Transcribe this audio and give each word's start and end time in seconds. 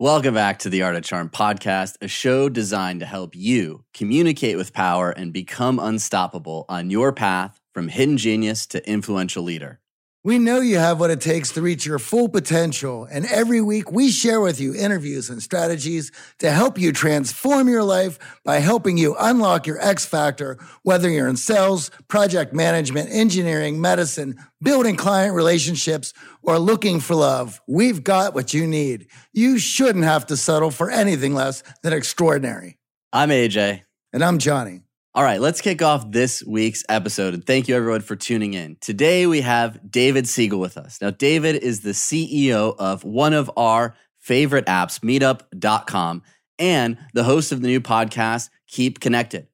Welcome 0.00 0.34
back 0.34 0.60
to 0.60 0.68
the 0.68 0.82
Art 0.82 0.94
of 0.94 1.02
Charm 1.02 1.28
podcast, 1.28 1.96
a 2.00 2.06
show 2.06 2.48
designed 2.48 3.00
to 3.00 3.06
help 3.06 3.34
you 3.34 3.82
communicate 3.92 4.56
with 4.56 4.72
power 4.72 5.10
and 5.10 5.32
become 5.32 5.80
unstoppable 5.80 6.66
on 6.68 6.88
your 6.88 7.12
path 7.12 7.60
from 7.74 7.88
hidden 7.88 8.16
genius 8.16 8.64
to 8.68 8.88
influential 8.88 9.42
leader. 9.42 9.80
We 10.28 10.38
know 10.38 10.60
you 10.60 10.76
have 10.76 11.00
what 11.00 11.10
it 11.10 11.22
takes 11.22 11.52
to 11.52 11.62
reach 11.62 11.86
your 11.86 11.98
full 11.98 12.28
potential. 12.28 13.08
And 13.10 13.24
every 13.24 13.62
week 13.62 13.90
we 13.90 14.10
share 14.10 14.42
with 14.42 14.60
you 14.60 14.74
interviews 14.74 15.30
and 15.30 15.42
strategies 15.42 16.12
to 16.40 16.50
help 16.50 16.78
you 16.78 16.92
transform 16.92 17.66
your 17.66 17.82
life 17.82 18.18
by 18.44 18.58
helping 18.58 18.98
you 18.98 19.16
unlock 19.18 19.66
your 19.66 19.80
X 19.80 20.04
factor, 20.04 20.58
whether 20.82 21.08
you're 21.08 21.28
in 21.28 21.38
sales, 21.38 21.90
project 22.08 22.52
management, 22.52 23.08
engineering, 23.10 23.80
medicine, 23.80 24.36
building 24.60 24.96
client 24.96 25.34
relationships, 25.34 26.12
or 26.42 26.58
looking 26.58 27.00
for 27.00 27.14
love. 27.14 27.62
We've 27.66 28.04
got 28.04 28.34
what 28.34 28.52
you 28.52 28.66
need. 28.66 29.06
You 29.32 29.58
shouldn't 29.58 30.04
have 30.04 30.26
to 30.26 30.36
settle 30.36 30.70
for 30.70 30.90
anything 30.90 31.32
less 31.32 31.62
than 31.82 31.94
extraordinary. 31.94 32.78
I'm 33.14 33.30
AJ. 33.30 33.80
And 34.12 34.22
I'm 34.22 34.36
Johnny. 34.36 34.82
All 35.18 35.24
right, 35.24 35.40
let's 35.40 35.60
kick 35.60 35.82
off 35.82 36.12
this 36.12 36.44
week's 36.44 36.84
episode. 36.88 37.34
And 37.34 37.44
thank 37.44 37.66
you, 37.66 37.74
everyone, 37.74 38.02
for 38.02 38.14
tuning 38.14 38.54
in. 38.54 38.76
Today, 38.80 39.26
we 39.26 39.40
have 39.40 39.90
David 39.90 40.28
Siegel 40.28 40.60
with 40.60 40.78
us. 40.78 41.00
Now, 41.02 41.10
David 41.10 41.56
is 41.56 41.80
the 41.80 41.90
CEO 41.90 42.76
of 42.78 43.02
one 43.02 43.32
of 43.32 43.50
our 43.56 43.96
favorite 44.20 44.66
apps, 44.66 45.00
meetup.com, 45.00 46.22
and 46.60 46.98
the 47.14 47.24
host 47.24 47.50
of 47.50 47.62
the 47.62 47.66
new 47.66 47.80
podcast, 47.80 48.50
Keep 48.68 49.00
Connected. 49.00 49.48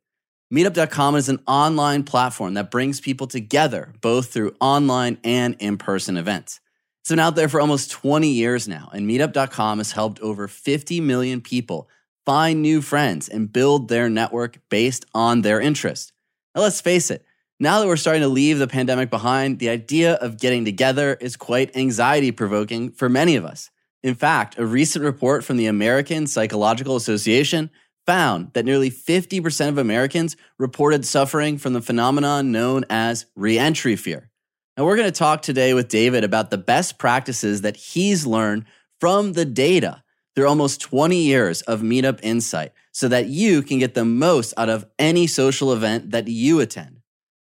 Meetup.com 0.53 1.17
is 1.17 1.31
an 1.31 1.41
online 1.47 2.03
platform 2.03 2.53
that 2.53 2.70
brings 2.70 3.01
people 3.01 3.27
together, 3.27 3.95
both 4.03 4.35
through 4.35 4.55
online 4.61 5.17
and 5.25 5.57
in 5.61 5.79
person 5.79 6.19
events. 6.19 6.61
It's 7.01 7.09
been 7.09 7.19
out 7.19 7.37
there 7.37 7.48
for 7.48 7.62
almost 7.62 7.91
20 7.91 8.29
years 8.29 8.69
now, 8.69 8.91
and 8.92 9.09
Meetup.com 9.09 9.79
has 9.79 9.92
helped 9.92 10.20
over 10.20 10.47
50 10.47 11.01
million 11.01 11.41
people 11.41 11.89
find 12.27 12.62
new 12.62 12.80
friends, 12.80 13.28
and 13.28 13.53
build 13.53 13.89
their 13.89 14.08
network 14.08 14.58
based 14.69 15.05
on 15.14 15.42
their 15.42 15.61
interest. 15.61 16.12
Now, 16.55 16.62
let's 16.62 16.80
face 16.80 17.11
it, 17.11 17.25
now 17.61 17.80
that 17.80 17.86
we're 17.86 17.97
starting 17.97 18.23
to 18.23 18.29
leave 18.29 18.58
the 18.58 18.67
pandemic 18.67 19.11
behind, 19.11 19.58
the 19.58 19.68
idea 19.68 20.14
of 20.14 20.39
getting 20.39 20.64
together 20.64 21.14
is 21.20 21.36
quite 21.36 21.77
anxiety 21.77 22.30
provoking 22.30 22.90
for 22.90 23.08
many 23.08 23.36
of 23.36 23.45
us. 23.45 23.70
In 24.02 24.14
fact, 24.14 24.58
a 24.58 24.67
recent 24.67 25.05
report 25.05 25.45
from 25.45 25.57
the 25.57 25.67
American 25.67 26.27
Psychological 26.27 26.96
Association 26.96 27.70
found 28.07 28.52
that 28.52 28.67
nearly 28.67 28.90
50% 28.90 29.68
of 29.68 29.79
Americans 29.79 30.36
reported 30.58 31.07
suffering 31.07 31.57
from 31.57 31.73
the 31.73 31.80
phenomenon 31.80 32.52
known 32.52 32.84
as 32.90 33.27
reentry 33.34 33.96
fear. 33.96 34.30
Now, 34.77 34.84
we're 34.84 34.96
going 34.96 35.11
to 35.11 35.18
talk 35.18 35.40
today 35.40 35.73
with 35.73 35.89
David 35.89 36.23
about 36.23 36.51
the 36.51 36.58
best 36.58 36.98
practices 36.98 37.63
that 37.63 37.77
he's 37.77 38.27
learned 38.27 38.67
from 39.01 39.33
the 39.33 39.45
data 39.45 40.04
through 40.34 40.48
almost 40.48 40.80
20 40.80 41.17
years 41.17 41.62
of 41.62 41.80
Meetup 41.80 42.20
Insight 42.22 42.72
so 42.92 43.08
that 43.08 43.27
you 43.27 43.62
can 43.62 43.78
get 43.78 43.95
the 43.95 44.05
most 44.05 44.55
out 44.56 44.68
of 44.68 44.86
any 44.98 45.27
social 45.27 45.72
event 45.72 46.11
that 46.11 46.28
you 46.28 46.61
attend. 46.61 47.00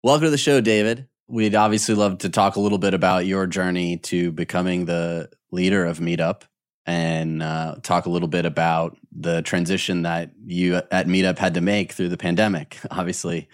Welcome 0.02 0.26
to 0.26 0.30
the 0.30 0.38
show, 0.38 0.60
David. 0.60 1.08
We'd 1.26 1.54
obviously 1.54 1.94
love 1.94 2.18
to 2.18 2.28
talk 2.28 2.56
a 2.56 2.60
little 2.60 2.78
bit 2.78 2.94
about 2.94 3.26
your 3.26 3.46
journey 3.46 3.98
to 3.98 4.32
becoming 4.32 4.84
the 4.84 5.30
leader 5.50 5.84
of 5.84 5.98
Meetup 5.98 6.42
and 6.86 7.42
uh, 7.42 7.76
talk 7.82 8.06
a 8.06 8.10
little 8.10 8.28
bit 8.28 8.46
about 8.46 8.96
the 9.12 9.42
transition 9.42 10.02
that 10.02 10.30
you 10.46 10.76
at 10.76 11.06
Meetup 11.06 11.36
had 11.36 11.54
to 11.54 11.60
make 11.60 11.92
through 11.92 12.08
the 12.08 12.16
pandemic. 12.16 12.78
Obviously, 12.90 13.48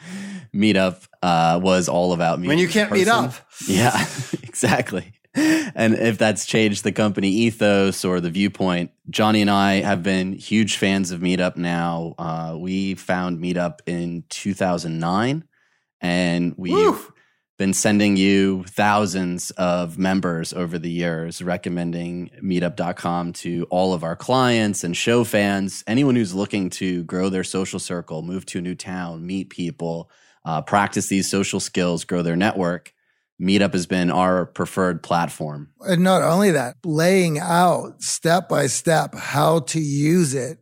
Meetup 0.55 1.09
uh, 1.23 1.59
was 1.61 1.89
all 1.89 2.13
about 2.13 2.39
me. 2.39 2.47
When 2.47 2.59
you 2.59 2.69
can't 2.69 2.93
meet 2.93 3.09
up. 3.09 3.35
Yeah, 3.67 4.07
exactly. 4.45 5.13
And 5.35 5.95
if 5.95 6.17
that's 6.17 6.47
changed 6.47 6.85
the 6.85 6.93
company 6.93 7.29
ethos 7.29 8.05
or 8.05 8.21
the 8.21 8.31
viewpoint, 8.31 8.93
Johnny 9.11 9.41
and 9.41 9.51
I 9.51 9.81
have 9.81 10.03
been 10.03 10.33
huge 10.33 10.77
fans 10.77 11.11
of 11.11 11.21
Meetup 11.21 11.57
now. 11.57 12.15
Uh, 12.19 12.57
we 12.59 12.95
found 12.95 13.41
Meetup 13.41 13.81
in 13.87 14.25
2009, 14.29 15.45
and 16.01 16.55
we've 16.57 16.75
Woo! 16.75 17.13
been 17.59 17.73
sending 17.73 18.17
you 18.17 18.65
thousands 18.65 19.51
of 19.53 19.99
members 19.99 20.53
over 20.53 20.79
the 20.79 20.91
years, 20.91 21.43
recommending 21.43 22.31
meetup.com 22.43 23.33
to 23.33 23.67
all 23.71 23.93
of 23.93 24.05
our 24.05 24.17
clients 24.17 24.85
and 24.85 24.97
show 24.97 25.25
fans, 25.25 25.83
anyone 25.89 26.15
who's 26.15 26.35
looking 26.35 26.71
to 26.71 27.03
grow 27.05 27.29
their 27.29 27.45
social 27.45 27.81
circle, 27.81 28.23
move 28.23 28.47
to 28.47 28.59
a 28.59 28.63
new 28.63 28.75
town, 28.77 29.27
meet 29.27 29.51
people, 29.51 30.11
uh, 30.45 30.63
practice 30.63 31.09
these 31.09 31.29
social 31.29 31.59
skills, 31.59 32.05
grow 32.05 32.23
their 32.23 32.37
network. 32.37 32.94
Meetup 33.41 33.73
has 33.73 33.87
been 33.87 34.11
our 34.11 34.47
preferred 34.47 35.03
platform. 35.03 35.71
And 35.81 36.03
not 36.03 36.23
only 36.23 36.53
that, 36.53 36.77
laying 36.85 37.39
out 37.39 38.03
step 38.03 38.49
by 38.49 38.67
step 38.67 39.15
how 39.15 39.61
to 39.61 39.81
use 39.81 40.35
it 40.35 40.59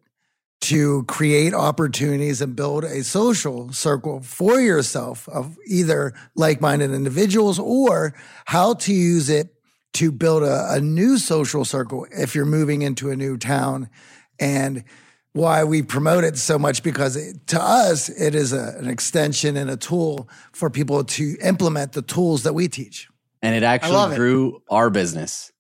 to 0.63 1.03
create 1.05 1.53
opportunities 1.53 2.41
and 2.41 2.55
build 2.55 2.85
a 2.85 3.03
social 3.03 3.73
circle 3.73 4.21
for 4.23 4.61
yourself 4.61 5.29
of 5.29 5.59
either 5.67 6.15
like 6.37 6.61
minded 6.61 6.93
individuals 6.93 7.59
or 7.59 8.15
how 8.47 8.75
to 8.75 8.93
use 8.93 9.29
it 9.29 9.55
to 9.95 10.13
build 10.13 10.45
a, 10.45 10.73
a, 10.73 10.81
new 10.81 11.19
social 11.19 11.65
circle 11.65 12.07
if 12.13 12.35
you're 12.35 12.47
moving 12.47 12.83
into 12.83 13.11
a 13.11 13.17
new 13.17 13.37
town. 13.37 13.91
And 14.39 14.85
why 15.33 15.65
we 15.65 15.83
promote 15.83 16.25
it 16.25 16.37
so 16.37 16.59
much 16.59 16.83
because 16.83 17.17
it, 17.17 17.47
to 17.49 17.61
us 17.61 18.09
it 18.09 18.35
is 18.35 18.53
a, 18.53 18.75
an 18.79 18.89
extension 18.89 19.57
and 19.57 19.71
a 19.71 19.77
tool 19.77 20.29
for 20.53 20.69
people 20.69 21.05
to 21.05 21.37
implement 21.43 21.93
the 21.93 22.03
tools 22.03 22.43
that 22.43 22.53
we 22.53 22.69
teach. 22.69 23.09
And 23.41 23.57
it 23.57 23.63
actually 23.63 24.15
grew 24.15 24.57
it. 24.57 24.63
our 24.71 24.91
business 24.91 25.53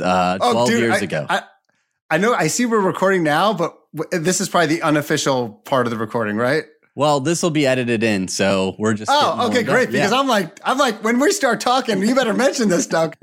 uh, 0.00 0.38
oh, 0.40 0.52
12 0.52 0.68
dude, 0.68 0.80
years 0.80 0.94
I, 0.94 0.98
ago. 0.98 1.26
I, 1.28 1.42
I 2.10 2.18
know 2.18 2.34
I 2.34 2.48
see 2.48 2.66
we're 2.66 2.80
recording 2.80 3.22
now, 3.22 3.52
but 3.52 3.76
w- 3.94 4.22
this 4.22 4.40
is 4.40 4.48
probably 4.48 4.76
the 4.76 4.82
unofficial 4.82 5.50
part 5.64 5.86
of 5.86 5.90
the 5.90 5.98
recording, 5.98 6.36
right? 6.36 6.64
Well, 6.94 7.20
this 7.20 7.42
will 7.42 7.50
be 7.50 7.66
edited 7.66 8.02
in, 8.02 8.26
so 8.26 8.74
we're 8.78 8.94
just. 8.94 9.10
Oh, 9.12 9.48
okay, 9.48 9.62
great. 9.62 9.90
Because 9.90 10.10
yeah. 10.10 10.18
I'm 10.18 10.26
like, 10.26 10.58
I'm 10.64 10.78
like, 10.78 11.04
when 11.04 11.20
we 11.20 11.30
start 11.30 11.60
talking, 11.60 12.02
you 12.02 12.14
better 12.14 12.34
mention 12.34 12.68
this, 12.68 12.86
Doug. 12.86 13.16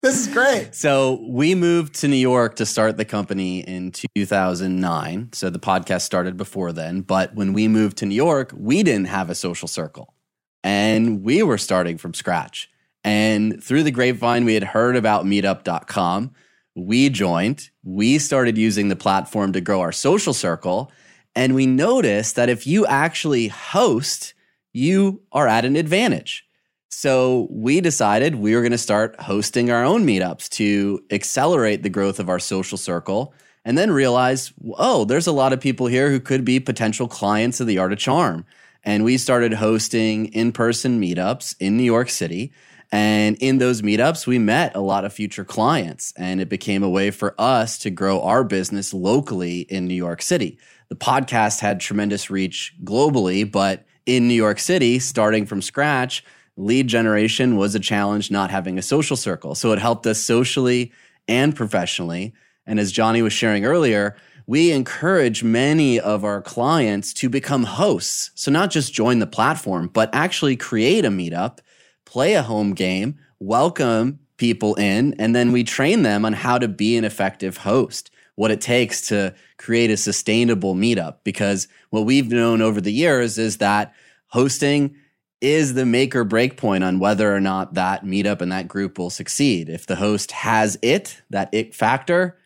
This 0.00 0.20
is 0.20 0.32
great. 0.32 0.76
So 0.76 1.24
we 1.28 1.56
moved 1.56 1.94
to 1.96 2.08
New 2.08 2.16
York 2.16 2.54
to 2.56 2.66
start 2.66 2.96
the 2.96 3.04
company 3.04 3.60
in 3.60 3.90
2009. 3.90 5.30
So 5.32 5.50
the 5.50 5.58
podcast 5.58 6.02
started 6.02 6.36
before 6.36 6.72
then. 6.72 7.00
But 7.00 7.34
when 7.34 7.52
we 7.52 7.66
moved 7.66 7.96
to 7.98 8.06
New 8.06 8.14
York, 8.14 8.52
we 8.56 8.84
didn't 8.84 9.08
have 9.08 9.28
a 9.28 9.34
social 9.34 9.66
circle 9.66 10.14
and 10.62 11.24
we 11.24 11.42
were 11.42 11.58
starting 11.58 11.98
from 11.98 12.14
scratch. 12.14 12.70
And 13.02 13.62
through 13.62 13.82
the 13.82 13.90
grapevine, 13.90 14.44
we 14.44 14.54
had 14.54 14.64
heard 14.64 14.94
about 14.94 15.24
meetup.com. 15.24 16.30
We 16.76 17.08
joined, 17.08 17.70
we 17.82 18.18
started 18.18 18.56
using 18.56 18.88
the 18.88 18.96
platform 18.96 19.52
to 19.52 19.60
grow 19.60 19.80
our 19.80 19.92
social 19.92 20.32
circle. 20.32 20.92
And 21.34 21.56
we 21.56 21.66
noticed 21.66 22.36
that 22.36 22.48
if 22.48 22.68
you 22.68 22.86
actually 22.86 23.48
host, 23.48 24.34
you 24.72 25.22
are 25.32 25.48
at 25.48 25.64
an 25.64 25.74
advantage 25.74 26.47
so 26.88 27.46
we 27.50 27.80
decided 27.80 28.34
we 28.34 28.54
were 28.54 28.62
going 28.62 28.72
to 28.72 28.78
start 28.78 29.20
hosting 29.20 29.70
our 29.70 29.84
own 29.84 30.06
meetups 30.06 30.48
to 30.50 31.00
accelerate 31.10 31.82
the 31.82 31.90
growth 31.90 32.18
of 32.18 32.28
our 32.28 32.38
social 32.38 32.78
circle 32.78 33.34
and 33.64 33.76
then 33.76 33.90
realize, 33.90 34.52
oh, 34.78 35.04
there's 35.04 35.26
a 35.26 35.32
lot 35.32 35.52
of 35.52 35.60
people 35.60 35.86
here 35.86 36.10
who 36.10 36.20
could 36.20 36.44
be 36.44 36.58
potential 36.58 37.06
clients 37.06 37.60
of 37.60 37.66
the 37.66 37.78
Art 37.78 37.92
of 37.92 37.98
Charm. 37.98 38.46
And 38.82 39.04
we 39.04 39.18
started 39.18 39.52
hosting 39.52 40.26
in 40.26 40.52
person 40.52 41.00
meetups 41.00 41.54
in 41.60 41.76
New 41.76 41.82
York 41.82 42.08
City. 42.08 42.52
And 42.90 43.36
in 43.40 43.58
those 43.58 43.82
meetups, 43.82 44.26
we 44.26 44.38
met 44.38 44.74
a 44.74 44.80
lot 44.80 45.04
of 45.04 45.12
future 45.12 45.44
clients, 45.44 46.14
and 46.16 46.40
it 46.40 46.48
became 46.48 46.82
a 46.82 46.88
way 46.88 47.10
for 47.10 47.34
us 47.38 47.76
to 47.80 47.90
grow 47.90 48.22
our 48.22 48.42
business 48.44 48.94
locally 48.94 49.60
in 49.60 49.86
New 49.86 49.94
York 49.94 50.22
City. 50.22 50.58
The 50.88 50.96
podcast 50.96 51.60
had 51.60 51.80
tremendous 51.80 52.30
reach 52.30 52.74
globally, 52.82 53.50
but 53.50 53.84
in 54.06 54.26
New 54.26 54.34
York 54.34 54.58
City, 54.58 54.98
starting 54.98 55.44
from 55.44 55.60
scratch, 55.60 56.24
lead 56.58 56.88
generation 56.88 57.56
was 57.56 57.74
a 57.74 57.80
challenge 57.80 58.30
not 58.30 58.50
having 58.50 58.78
a 58.78 58.82
social 58.82 59.16
circle. 59.16 59.54
So 59.54 59.70
it 59.72 59.78
helped 59.78 60.06
us 60.06 60.18
socially 60.18 60.92
and 61.28 61.54
professionally. 61.54 62.34
And 62.66 62.80
as 62.80 62.90
Johnny 62.90 63.22
was 63.22 63.32
sharing 63.32 63.64
earlier, 63.64 64.16
we 64.46 64.72
encourage 64.72 65.44
many 65.44 66.00
of 66.00 66.24
our 66.24 66.42
clients 66.42 67.12
to 67.14 67.28
become 67.28 67.62
hosts. 67.62 68.32
So 68.34 68.50
not 68.50 68.70
just 68.70 68.92
join 68.92 69.20
the 69.20 69.26
platform, 69.26 69.88
but 69.92 70.10
actually 70.12 70.56
create 70.56 71.04
a 71.04 71.10
meetup, 71.10 71.58
play 72.04 72.34
a 72.34 72.42
home 72.42 72.74
game, 72.74 73.18
welcome 73.38 74.18
people 74.36 74.74
in, 74.74 75.14
and 75.14 75.36
then 75.36 75.52
we 75.52 75.62
train 75.62 76.02
them 76.02 76.24
on 76.24 76.32
how 76.32 76.58
to 76.58 76.66
be 76.66 76.96
an 76.96 77.04
effective 77.04 77.58
host, 77.58 78.10
what 78.34 78.50
it 78.50 78.60
takes 78.60 79.08
to 79.08 79.32
create 79.58 79.90
a 79.90 79.96
sustainable 79.96 80.74
meetup. 80.74 81.18
Because 81.22 81.68
what 81.90 82.04
we've 82.04 82.30
known 82.32 82.62
over 82.62 82.80
the 82.80 82.92
years 82.92 83.38
is 83.38 83.58
that 83.58 83.92
hosting 84.28 84.96
is 85.40 85.74
the 85.74 85.86
make 85.86 86.16
or 86.16 86.24
break 86.24 86.56
point 86.56 86.84
on 86.84 86.98
whether 86.98 87.34
or 87.34 87.40
not 87.40 87.74
that 87.74 88.04
meetup 88.04 88.40
and 88.40 88.50
that 88.52 88.68
group 88.68 88.98
will 88.98 89.10
succeed. 89.10 89.68
If 89.68 89.86
the 89.86 89.96
host 89.96 90.32
has 90.32 90.78
it, 90.82 91.22
that 91.30 91.48
it 91.52 91.74
factor, 91.74 92.36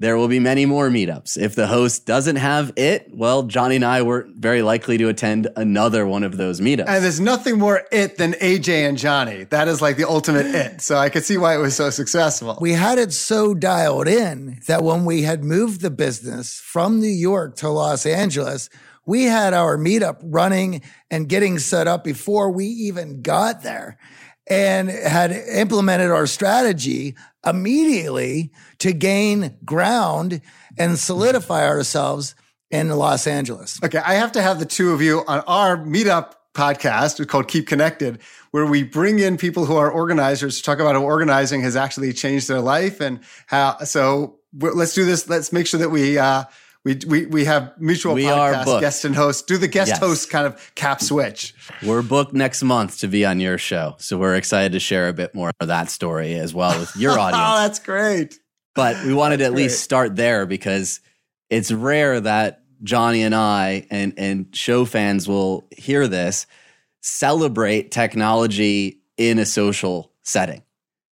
there 0.00 0.16
will 0.16 0.28
be 0.28 0.40
many 0.40 0.64
more 0.64 0.88
meetups. 0.88 1.36
If 1.36 1.54
the 1.54 1.66
host 1.66 2.06
doesn't 2.06 2.36
have 2.36 2.72
it, 2.76 3.10
well, 3.12 3.42
Johnny 3.42 3.76
and 3.76 3.84
I 3.84 4.00
were 4.00 4.26
very 4.34 4.62
likely 4.62 4.96
to 4.96 5.08
attend 5.08 5.48
another 5.56 6.06
one 6.06 6.24
of 6.24 6.38
those 6.38 6.58
meetups. 6.58 6.88
And 6.88 7.04
there's 7.04 7.20
nothing 7.20 7.58
more 7.58 7.82
it 7.92 8.16
than 8.16 8.32
AJ 8.32 8.88
and 8.88 8.96
Johnny. 8.96 9.44
That 9.44 9.68
is 9.68 9.82
like 9.82 9.98
the 9.98 10.08
ultimate 10.08 10.46
it. 10.54 10.80
So 10.80 10.96
I 10.96 11.10
could 11.10 11.24
see 11.24 11.36
why 11.36 11.54
it 11.54 11.58
was 11.58 11.76
so 11.76 11.90
successful. 11.90 12.56
We 12.60 12.72
had 12.72 12.96
it 12.96 13.12
so 13.12 13.52
dialed 13.52 14.08
in 14.08 14.60
that 14.66 14.82
when 14.82 15.04
we 15.04 15.22
had 15.22 15.44
moved 15.44 15.82
the 15.82 15.90
business 15.90 16.58
from 16.58 16.98
New 16.98 17.06
York 17.06 17.56
to 17.56 17.68
Los 17.68 18.06
Angeles, 18.06 18.70
we 19.10 19.24
had 19.24 19.52
our 19.54 19.76
meetup 19.76 20.20
running 20.22 20.82
and 21.10 21.28
getting 21.28 21.58
set 21.58 21.88
up 21.88 22.04
before 22.04 22.48
we 22.52 22.64
even 22.64 23.22
got 23.22 23.64
there 23.64 23.98
and 24.46 24.88
had 24.88 25.32
implemented 25.32 26.12
our 26.12 26.28
strategy 26.28 27.16
immediately 27.44 28.52
to 28.78 28.92
gain 28.92 29.56
ground 29.64 30.40
and 30.78 30.96
solidify 30.96 31.66
ourselves 31.66 32.36
in 32.70 32.88
Los 32.88 33.26
Angeles. 33.26 33.80
Okay, 33.82 33.98
I 33.98 34.14
have 34.14 34.30
to 34.32 34.42
have 34.42 34.60
the 34.60 34.64
two 34.64 34.92
of 34.92 35.02
you 35.02 35.24
on 35.26 35.40
our 35.40 35.76
meetup 35.76 36.34
podcast 36.54 37.26
called 37.26 37.48
Keep 37.48 37.66
Connected, 37.66 38.20
where 38.52 38.66
we 38.66 38.84
bring 38.84 39.18
in 39.18 39.36
people 39.36 39.64
who 39.64 39.74
are 39.74 39.90
organizers 39.90 40.58
to 40.58 40.62
talk 40.62 40.78
about 40.78 40.94
how 40.94 41.02
organizing 41.02 41.62
has 41.62 41.74
actually 41.74 42.12
changed 42.12 42.46
their 42.46 42.60
life 42.60 43.00
and 43.00 43.18
how. 43.48 43.78
So 43.78 44.38
let's 44.56 44.94
do 44.94 45.04
this. 45.04 45.28
Let's 45.28 45.52
make 45.52 45.66
sure 45.66 45.80
that 45.80 45.90
we. 45.90 46.16
Uh, 46.16 46.44
we, 46.84 46.98
we, 47.06 47.26
we 47.26 47.44
have 47.44 47.74
mutual 47.78 48.14
we 48.14 48.24
podcast 48.24 48.80
guest 48.80 49.04
and 49.04 49.14
host. 49.14 49.46
Do 49.46 49.58
the 49.58 49.68
guest 49.68 49.90
yes. 49.90 49.98
host 49.98 50.30
kind 50.30 50.46
of 50.46 50.74
cap 50.74 51.02
switch. 51.02 51.54
We're 51.82 52.02
booked 52.02 52.32
next 52.32 52.62
month 52.62 52.98
to 53.00 53.08
be 53.08 53.24
on 53.24 53.38
your 53.38 53.58
show. 53.58 53.96
So 53.98 54.16
we're 54.16 54.36
excited 54.36 54.72
to 54.72 54.80
share 54.80 55.08
a 55.08 55.12
bit 55.12 55.34
more 55.34 55.50
of 55.60 55.68
that 55.68 55.90
story 55.90 56.34
as 56.34 56.54
well 56.54 56.78
with 56.78 56.96
your 56.96 57.12
audience. 57.18 57.44
oh, 57.46 57.62
that's 57.62 57.78
great. 57.78 58.38
But 58.74 59.04
we 59.04 59.12
wanted 59.12 59.38
to 59.38 59.44
at 59.44 59.52
least 59.52 59.82
start 59.82 60.16
there 60.16 60.46
because 60.46 61.00
it's 61.50 61.70
rare 61.70 62.20
that 62.20 62.62
Johnny 62.82 63.22
and 63.22 63.34
I 63.34 63.86
and, 63.90 64.14
and 64.16 64.56
show 64.56 64.84
fans 64.86 65.28
will 65.28 65.66
hear 65.76 66.08
this 66.08 66.46
celebrate 67.02 67.90
technology 67.90 69.00
in 69.18 69.38
a 69.38 69.44
social 69.44 70.12
setting. 70.22 70.62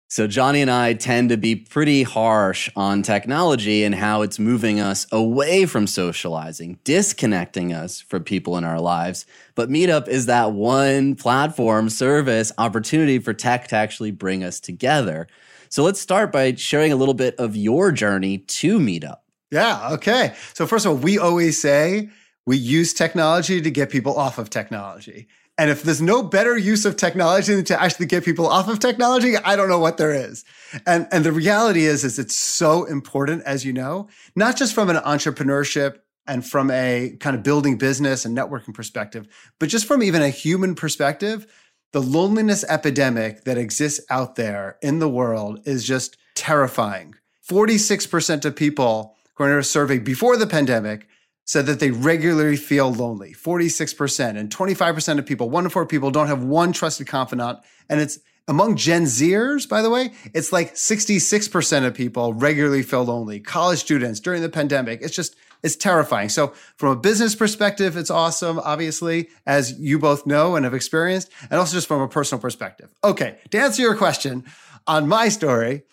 So, 0.08 0.28
Johnny 0.28 0.62
and 0.62 0.70
I 0.70 0.94
tend 0.94 1.30
to 1.30 1.38
be 1.38 1.56
pretty 1.56 2.04
harsh 2.04 2.70
on 2.76 3.02
technology 3.02 3.84
and 3.84 3.96
how 3.96 4.22
it's 4.22 4.38
moving 4.38 4.80
us 4.80 5.08
away 5.12 5.66
from 5.66 5.88
socializing, 5.88 6.78
disconnecting 6.84 7.74
us 7.74 8.02
from 8.02 8.24
people 8.24 8.56
in 8.58 8.64
our 8.64 8.80
lives. 8.80 9.26
But 9.56 9.70
Meetup 9.70 10.08
is 10.08 10.28
that 10.28 10.52
one 10.52 11.16
platform, 11.16 11.90
service, 11.90 12.52
opportunity 12.60 13.18
for 13.18 13.34
tech 13.34 13.68
to 13.70 13.76
actually 13.76 14.12
bring 14.12 14.44
us 14.44 14.60
together. 14.60 15.28
So, 15.70 15.84
let's 15.84 16.00
start 16.00 16.32
by 16.32 16.54
sharing 16.54 16.92
a 16.92 16.96
little 16.96 17.16
bit 17.16 17.36
of 17.40 17.56
your 17.56 17.92
journey 17.92 18.38
to 18.38 18.78
Meetup. 18.78 19.18
Yeah. 19.50 19.90
Okay. 19.94 20.36
So, 20.54 20.68
first 20.68 20.86
of 20.86 20.92
all, 20.92 20.98
we 20.98 21.18
always 21.18 21.60
say 21.60 22.10
we 22.46 22.58
use 22.58 22.94
technology 22.94 23.60
to 23.60 23.72
get 23.72 23.90
people 23.90 24.16
off 24.16 24.38
of 24.38 24.52
technology. 24.52 25.28
And 25.58 25.70
if 25.70 25.84
there's 25.84 26.02
no 26.02 26.22
better 26.22 26.58
use 26.58 26.84
of 26.84 26.98
technology 26.98 27.56
than 27.56 27.64
to 27.66 27.82
actually 27.82 28.08
get 28.08 28.26
people 28.26 28.48
off 28.48 28.68
of 28.68 28.80
technology, 28.80 29.38
I 29.38 29.56
don't 29.56 29.70
know 29.70 29.80
what 29.80 29.98
there 29.98 30.14
is. 30.14 30.44
And, 30.86 31.08
and 31.12 31.24
the 31.24 31.32
reality 31.32 31.86
is, 31.86 32.04
is 32.04 32.20
it's 32.20 32.36
so 32.36 32.84
important, 32.84 33.44
as 33.44 33.64
you 33.64 33.72
know, 33.72 34.10
not 34.36 34.58
just 34.58 34.74
from 34.74 34.90
an 34.90 34.98
entrepreneurship 34.98 36.00
and 36.28 36.46
from 36.46 36.72
a 36.72 37.16
kind 37.22 37.38
of 37.38 37.44
building 37.44 37.78
business 37.78 38.26
and 38.26 38.38
networking 38.38 38.74
perspective, 38.74 39.28
but 39.60 39.70
just 39.70 39.86
from 39.86 40.04
even 40.04 40.22
a 40.22 40.30
human 40.30 40.76
perspective, 40.76 41.48
the 41.94 42.02
loneliness 42.02 42.66
epidemic 42.68 43.46
that 43.46 43.58
exists 43.58 44.04
out 44.10 44.36
there 44.36 44.78
in 44.82 45.00
the 45.00 45.08
world 45.08 45.62
is 45.66 45.88
just 45.88 46.18
terrifying. 46.36 47.16
46% 47.48 48.44
of 48.44 48.56
people, 48.56 49.16
according 49.32 49.56
to 49.56 49.60
a 49.60 49.64
survey 49.64 50.00
before 50.00 50.36
the 50.36 50.48
pandemic, 50.48 51.08
said 51.46 51.68
that 51.68 51.80
they 51.80 51.92
regularly 51.92 52.58
feel 52.58 52.92
lonely 52.92 53.34
46% 53.34 54.36
and 54.36 54.50
25% 54.50 55.20
of 55.20 55.26
people 55.26 55.50
one 55.50 55.64
in 55.64 55.70
four 55.70 55.86
people 55.86 56.12
don't 56.12 56.28
have 56.28 56.44
one 56.44 56.74
trusted 56.74 57.08
confidant. 57.08 57.60
And 57.88 58.02
it's 58.02 58.20
among 58.48 58.76
gen 58.76 59.04
zers 59.06 59.68
by 59.68 59.82
the 59.82 59.90
way 59.90 60.12
it's 60.34 60.52
like 60.52 60.76
66% 60.76 61.86
of 61.86 61.94
people 61.94 62.34
regularly 62.34 62.84
feel 62.84 63.04
lonely. 63.04 63.40
College 63.40 63.80
students 63.80 64.20
during 64.20 64.42
the 64.42 64.50
pandemic 64.50 65.02
it's 65.02 65.16
just 65.16 65.36
it's 65.64 65.76
terrifying. 65.76 66.30
So 66.30 66.50
from 66.78 66.90
a 66.90 66.96
business 66.96 67.36
perspective 67.36 67.96
it's 67.96 68.10
awesome 68.10 68.60
obviously 68.60 69.30
as 69.46 69.80
you 69.80 70.00
both 70.00 70.26
know 70.26 70.56
and 70.56 70.66
have 70.66 70.74
experienced 70.74 71.32
and 71.50 71.60
also 71.60 71.76
just 71.76 71.88
from 71.88 72.02
a 72.02 72.08
personal 72.08 72.42
perspective. 72.42 72.94
Okay 73.04 73.38
to 73.52 73.60
answer 73.60 73.82
your 73.82 73.96
question 73.96 74.44
on 74.88 75.08
my 75.08 75.30
story 75.30 75.84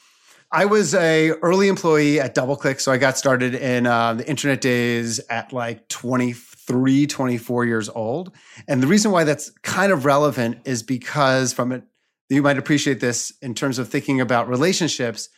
I 0.52 0.66
was 0.66 0.94
a 0.94 1.30
early 1.40 1.68
employee 1.68 2.20
at 2.20 2.34
DoubleClick. 2.34 2.80
So 2.80 2.92
I 2.92 2.98
got 2.98 3.16
started 3.16 3.54
in 3.54 3.86
uh, 3.86 4.14
the 4.14 4.28
internet 4.28 4.60
days 4.60 5.18
at 5.30 5.50
like 5.52 5.88
23, 5.88 7.06
24 7.06 7.64
years 7.64 7.88
old. 7.88 8.32
And 8.68 8.82
the 8.82 8.86
reason 8.86 9.10
why 9.10 9.24
that's 9.24 9.48
kind 9.62 9.90
of 9.90 10.04
relevant 10.04 10.58
is 10.66 10.82
because 10.82 11.54
from 11.54 11.72
it, 11.72 11.84
you 12.28 12.42
might 12.42 12.58
appreciate 12.58 13.00
this 13.00 13.32
in 13.40 13.54
terms 13.54 13.78
of 13.78 13.88
thinking 13.88 14.20
about 14.20 14.48
relationships. 14.48 15.30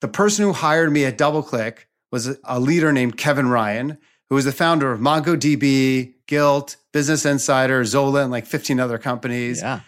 The 0.00 0.08
person 0.08 0.46
who 0.46 0.54
hired 0.54 0.92
me 0.92 1.04
at 1.04 1.18
DoubleClick 1.18 1.80
was 2.10 2.38
a 2.44 2.58
leader 2.58 2.90
named 2.90 3.18
Kevin 3.18 3.48
Ryan, 3.48 3.98
who 4.30 4.34
was 4.34 4.46
the 4.46 4.52
founder 4.52 4.90
of 4.92 4.98
MongoDB, 4.98 6.14
Gilt, 6.26 6.76
Business 6.92 7.26
Insider, 7.26 7.84
Zola, 7.84 8.22
and 8.22 8.30
like 8.30 8.46
15 8.46 8.80
other 8.80 8.98
companies. 8.98 9.60
Yeah. 9.60 9.80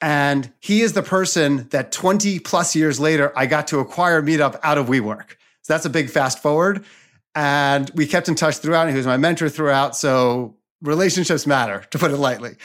And 0.00 0.52
he 0.60 0.82
is 0.82 0.92
the 0.92 1.02
person 1.02 1.68
that 1.70 1.92
20 1.92 2.38
plus 2.40 2.76
years 2.76 3.00
later, 3.00 3.32
I 3.36 3.46
got 3.46 3.68
to 3.68 3.78
acquire 3.78 4.20
Meetup 4.22 4.58
out 4.62 4.78
of 4.78 4.86
WeWork. 4.86 5.30
So 5.62 5.72
that's 5.72 5.86
a 5.86 5.90
big 5.90 6.10
fast 6.10 6.40
forward. 6.40 6.84
And 7.34 7.90
we 7.94 8.06
kept 8.06 8.28
in 8.28 8.34
touch 8.34 8.58
throughout. 8.58 8.88
He 8.90 8.96
was 8.96 9.06
my 9.06 9.16
mentor 9.16 9.48
throughout. 9.48 9.96
So 9.96 10.56
relationships 10.82 11.46
matter, 11.46 11.84
to 11.90 11.98
put 11.98 12.10
it 12.10 12.18
lightly. 12.18 12.56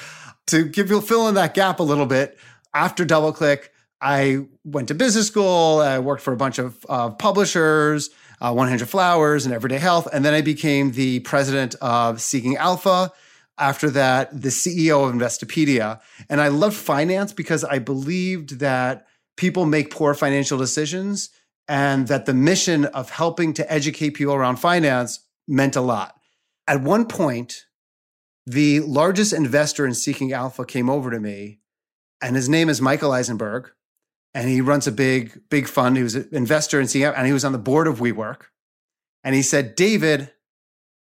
To 0.47 0.65
give 0.65 0.89
you 0.89 0.99
fill 1.01 1.27
in 1.27 1.35
that 1.35 1.53
gap 1.53 1.79
a 1.79 1.83
little 1.83 2.05
bit, 2.05 2.37
after 2.73 3.05
DoubleClick, 3.05 3.69
I 4.01 4.45
went 4.63 4.87
to 4.89 4.95
business 4.95 5.27
school. 5.27 5.79
I 5.79 5.99
worked 5.99 6.21
for 6.21 6.33
a 6.33 6.37
bunch 6.37 6.59
of 6.59 6.85
uh, 6.87 7.11
publishers, 7.11 8.09
uh, 8.41 8.53
100 8.53 8.87
Flowers 8.87 9.45
and 9.45 9.53
Everyday 9.53 9.77
Health. 9.77 10.07
And 10.11 10.23
then 10.23 10.33
I 10.33 10.41
became 10.41 10.91
the 10.91 11.19
president 11.21 11.75
of 11.81 12.21
Seeking 12.21 12.57
Alpha 12.57 13.11
after 13.59 13.89
that, 13.91 14.41
the 14.41 14.49
CEO 14.49 15.07
of 15.07 15.13
Investopedia. 15.13 15.99
And 16.29 16.41
I 16.41 16.47
loved 16.47 16.75
finance 16.75 17.33
because 17.33 17.63
I 17.63 17.79
believed 17.79 18.59
that 18.59 19.05
people 19.37 19.65
make 19.65 19.91
poor 19.91 20.13
financial 20.13 20.57
decisions 20.57 21.29
and 21.67 22.07
that 22.07 22.25
the 22.25 22.33
mission 22.33 22.85
of 22.85 23.11
helping 23.11 23.53
to 23.53 23.71
educate 23.71 24.11
people 24.11 24.33
around 24.33 24.57
finance 24.57 25.19
meant 25.47 25.75
a 25.75 25.81
lot. 25.81 26.15
At 26.67 26.81
one 26.81 27.05
point, 27.05 27.65
the 28.45 28.79
largest 28.79 29.33
investor 29.33 29.85
in 29.85 29.93
Seeking 29.93 30.33
Alpha 30.33 30.65
came 30.65 30.89
over 30.89 31.11
to 31.11 31.19
me, 31.19 31.59
and 32.21 32.35
his 32.35 32.49
name 32.49 32.69
is 32.69 32.81
Michael 32.81 33.11
Eisenberg. 33.11 33.69
And 34.33 34.47
he 34.47 34.61
runs 34.61 34.85
a 34.85 34.91
big, 34.91 35.41
big 35.49 35.67
fund. 35.67 35.97
He 35.97 36.03
was 36.03 36.15
an 36.15 36.29
investor 36.31 36.79
in 36.79 36.87
Seeking 36.87 37.05
Alpha, 37.05 37.17
and 37.17 37.27
he 37.27 37.33
was 37.33 37.45
on 37.45 37.51
the 37.51 37.57
board 37.57 37.87
of 37.87 37.99
WeWork. 37.99 38.41
And 39.23 39.35
he 39.35 39.41
said, 39.41 39.75
David, 39.75 40.31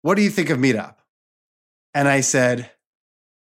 what 0.02 0.16
do 0.16 0.24
you 0.24 0.30
think 0.30 0.50
of 0.50 0.58
Meetup? 0.58 0.96
And 1.94 2.08
I 2.08 2.22
said, 2.22 2.70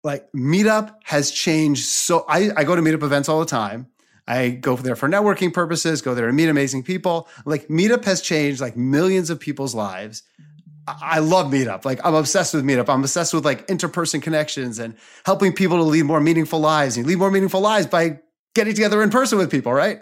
like, 0.04 0.32
Meetup 0.34 0.96
has 1.04 1.32
changed 1.32 1.86
so 1.86 2.26
I, 2.28 2.52
I 2.56 2.64
go 2.64 2.76
to 2.76 2.82
Meetup 2.82 3.04
events 3.04 3.30
all 3.30 3.40
the 3.40 3.46
time. 3.46 3.88
I 4.28 4.50
go 4.50 4.76
there 4.76 4.96
for 4.96 5.10
networking 5.10 5.54
purposes, 5.54 6.02
go 6.02 6.16
there 6.16 6.28
to 6.28 6.34
meet 6.34 6.48
amazing 6.48 6.84
people. 6.84 7.28
Like 7.46 7.68
Meetup 7.68 8.06
has 8.06 8.22
changed 8.22 8.62
like 8.62 8.78
millions 8.78 9.30
of 9.30 9.40
people's 9.40 9.76
lives. 9.76 10.24
Mm-hmm. 10.42 11.04
I 11.04 11.20
love 11.20 11.48
Meetup. 11.52 11.86
Like 11.86 12.00
I'm 12.06 12.16
obsessed 12.16 12.54
with 12.54 12.64
Meetup. 12.64 12.90
I'm 12.90 13.02
obsessed 13.02 13.34
with 13.34 13.46
like 13.46 13.68
interperson 13.68 14.22
connections 14.22 14.80
and 14.80 14.96
helping 15.26 15.54
people 15.54 15.78
to 15.78 15.84
lead 15.84 16.04
more 16.04 16.22
meaningful 16.22 16.60
lives. 16.60 16.96
And 16.96 17.06
you 17.06 17.10
lead 17.10 17.20
more 17.20 17.32
meaningful 17.32 17.62
lives 17.62 17.88
by 17.88 18.20
getting 18.56 18.74
together 18.74 19.02
in 19.02 19.10
person 19.10 19.38
with 19.38 19.52
people, 19.52 19.74
right? 19.74 20.02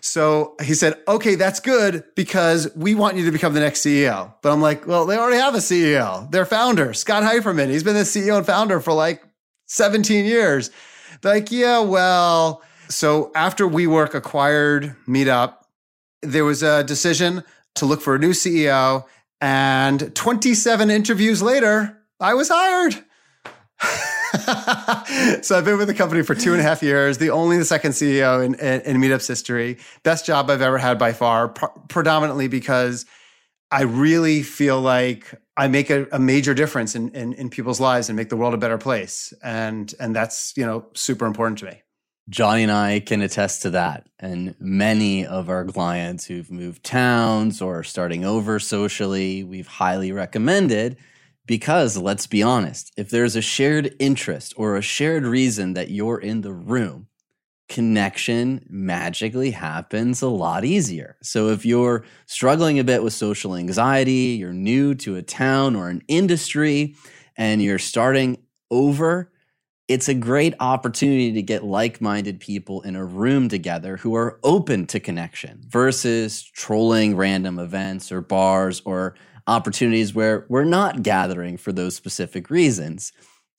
So 0.00 0.54
he 0.62 0.74
said, 0.74 0.94
okay, 1.06 1.34
that's 1.34 1.60
good 1.60 2.04
because 2.14 2.68
we 2.76 2.94
want 2.94 3.16
you 3.16 3.24
to 3.24 3.32
become 3.32 3.54
the 3.54 3.60
next 3.60 3.80
CEO. 3.80 4.34
But 4.42 4.52
I'm 4.52 4.60
like, 4.60 4.86
well, 4.86 5.06
they 5.06 5.16
already 5.16 5.38
have 5.38 5.54
a 5.54 5.58
CEO. 5.58 6.30
Their 6.30 6.46
founder, 6.46 6.94
Scott 6.94 7.22
Heiferman. 7.22 7.68
He's 7.68 7.82
been 7.82 7.94
the 7.94 8.02
CEO 8.02 8.36
and 8.36 8.46
founder 8.46 8.80
for 8.80 8.92
like 8.92 9.22
17 9.66 10.24
years. 10.24 10.70
Like, 11.22 11.50
yeah, 11.50 11.80
well. 11.80 12.62
So 12.88 13.30
after 13.34 13.66
WeWork 13.66 14.14
acquired 14.14 14.96
Meetup, 15.06 15.56
there 16.22 16.44
was 16.44 16.62
a 16.62 16.84
decision 16.84 17.44
to 17.74 17.86
look 17.86 18.00
for 18.00 18.14
a 18.14 18.18
new 18.18 18.30
CEO. 18.30 19.04
And 19.40 20.14
27 20.14 20.90
interviews 20.90 21.42
later, 21.42 21.98
I 22.18 22.34
was 22.34 22.48
hired. 22.52 23.04
so 25.42 25.56
I've 25.56 25.64
been 25.64 25.78
with 25.78 25.88
the 25.88 25.94
company 25.96 26.22
for 26.22 26.34
two 26.34 26.52
and 26.52 26.60
a 26.60 26.62
half 26.62 26.82
years, 26.82 27.18
the 27.18 27.30
only 27.30 27.56
the 27.56 27.64
second 27.64 27.92
CEO 27.92 28.44
in, 28.44 28.54
in, 28.54 28.80
in 28.82 28.96
Meetup's 28.98 29.26
history. 29.26 29.78
Best 30.02 30.26
job 30.26 30.50
I've 30.50 30.62
ever 30.62 30.78
had 30.78 30.98
by 30.98 31.12
far, 31.12 31.48
pr- 31.48 31.66
predominantly 31.88 32.48
because 32.48 33.06
I 33.70 33.82
really 33.82 34.42
feel 34.42 34.80
like 34.80 35.34
I 35.56 35.68
make 35.68 35.90
a, 35.90 36.06
a 36.12 36.18
major 36.18 36.54
difference 36.54 36.94
in, 36.94 37.10
in, 37.10 37.32
in 37.34 37.50
people's 37.50 37.80
lives 37.80 38.08
and 38.08 38.16
make 38.16 38.28
the 38.28 38.36
world 38.36 38.54
a 38.54 38.58
better 38.58 38.78
place. 38.78 39.32
And, 39.42 39.92
and 39.98 40.14
that's, 40.14 40.52
you 40.56 40.66
know, 40.66 40.86
super 40.94 41.26
important 41.26 41.58
to 41.60 41.66
me. 41.66 41.82
Johnny 42.28 42.62
and 42.62 42.72
I 42.72 43.00
can 43.00 43.22
attest 43.22 43.62
to 43.62 43.70
that. 43.70 44.06
And 44.18 44.54
many 44.60 45.24
of 45.24 45.48
our 45.48 45.64
clients 45.64 46.26
who've 46.26 46.50
moved 46.50 46.84
towns 46.84 47.62
or 47.62 47.82
starting 47.82 48.24
over 48.24 48.58
socially, 48.58 49.44
we've 49.44 49.66
highly 49.66 50.12
recommended 50.12 50.98
because 51.48 51.96
let's 51.96 52.26
be 52.26 52.42
honest, 52.42 52.92
if 52.96 53.08
there's 53.08 53.34
a 53.34 53.40
shared 53.40 53.96
interest 53.98 54.52
or 54.56 54.76
a 54.76 54.82
shared 54.82 55.24
reason 55.24 55.72
that 55.72 55.90
you're 55.90 56.20
in 56.20 56.42
the 56.42 56.52
room, 56.52 57.08
connection 57.70 58.64
magically 58.68 59.50
happens 59.50 60.20
a 60.20 60.28
lot 60.28 60.66
easier. 60.66 61.16
So 61.22 61.48
if 61.48 61.64
you're 61.64 62.04
struggling 62.26 62.78
a 62.78 62.84
bit 62.84 63.02
with 63.02 63.14
social 63.14 63.56
anxiety, 63.56 64.36
you're 64.38 64.52
new 64.52 64.94
to 64.96 65.16
a 65.16 65.22
town 65.22 65.74
or 65.74 65.88
an 65.88 66.02
industry, 66.06 66.94
and 67.36 67.62
you're 67.62 67.78
starting 67.78 68.42
over, 68.70 69.32
it's 69.88 70.08
a 70.08 70.14
great 70.14 70.52
opportunity 70.60 71.32
to 71.32 71.40
get 71.40 71.64
like 71.64 72.02
minded 72.02 72.40
people 72.40 72.82
in 72.82 72.94
a 72.94 73.04
room 73.04 73.48
together 73.48 73.96
who 73.96 74.14
are 74.14 74.38
open 74.44 74.86
to 74.88 75.00
connection 75.00 75.62
versus 75.66 76.42
trolling 76.42 77.16
random 77.16 77.58
events 77.58 78.12
or 78.12 78.20
bars 78.20 78.82
or 78.84 79.14
opportunities 79.48 80.14
where 80.14 80.46
we're 80.48 80.64
not 80.64 81.02
gathering 81.02 81.56
for 81.56 81.72
those 81.72 81.96
specific 81.96 82.50
reasons. 82.50 83.12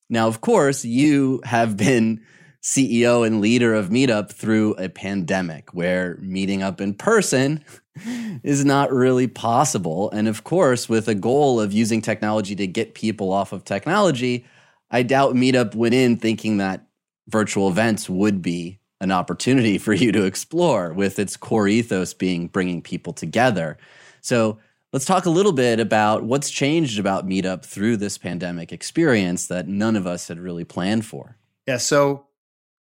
Now, 0.10 0.28
of 0.28 0.42
course, 0.42 0.86
you 0.86 1.42
have 1.44 1.76
been 1.76 2.22
CEO 2.62 3.26
and 3.26 3.42
leader 3.42 3.74
of 3.74 3.90
Meetup 3.90 4.32
through 4.32 4.74
a 4.74 4.90
pandemic 4.90 5.74
where 5.74 6.18
meeting 6.22 6.62
up 6.62 6.82
in 6.82 6.94
person 6.94 7.64
is 8.44 8.66
not 8.66 8.92
really 8.92 9.28
possible. 9.28 10.12
And 10.12 10.28
of 10.28 10.44
course, 10.44 10.90
with 10.90 11.08
a 11.08 11.16
goal 11.16 11.60
of 11.60 11.74
using 11.74 12.02
technology 12.02 12.56
to 12.56 12.68
get 12.68 12.94
people 12.94 13.32
off 13.32 13.54
of 13.54 13.64
technology, 13.64 14.46
I 14.92 15.04
doubt 15.04 15.36
Meetup 15.36 15.76
went 15.76 15.94
in 15.94 16.18
thinking 16.18 16.58
that 16.58 16.86
virtual 17.28 17.70
events 17.70 18.10
would 18.10 18.42
be 18.42 18.80
an 19.02 19.12
opportunity 19.12 19.78
for 19.80 19.94
you 19.94 20.12
to 20.12 20.26
explore 20.26 20.94
with 20.94 21.20
its 21.20 21.38
core 21.38 21.68
ethos 21.68 22.14
being 22.14 22.48
bringing 22.48 22.82
people 22.82 23.14
together. 23.14 23.78
So, 24.22 24.60
Let's 24.92 25.06
talk 25.06 25.26
a 25.26 25.30
little 25.30 25.52
bit 25.52 25.80
about 25.80 26.24
what's 26.24 26.50
changed 26.50 27.00
about 27.00 27.28
Meetup 27.28 27.64
through 27.64 27.98
this 27.98 28.18
pandemic 28.18 28.72
experience 28.72 29.48
that 29.48 29.68
none 29.68 29.96
of 29.96 30.08
us 30.08 30.28
had 30.28 30.40
really 30.40 30.64
planned 30.64 31.06
for. 31.06 31.38
Yeah. 31.68 31.78
So 31.78 32.26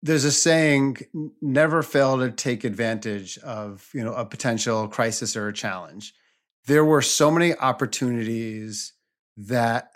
there's 0.01 0.23
a 0.23 0.31
saying 0.31 0.97
never 1.41 1.83
fail 1.83 2.17
to 2.19 2.31
take 2.31 2.63
advantage 2.63 3.37
of 3.39 3.89
you 3.93 4.03
know 4.03 4.13
a 4.13 4.25
potential 4.25 4.87
crisis 4.87 5.35
or 5.35 5.47
a 5.47 5.53
challenge 5.53 6.13
there 6.65 6.85
were 6.85 7.01
so 7.01 7.31
many 7.31 7.55
opportunities 7.55 8.93
that 9.37 9.91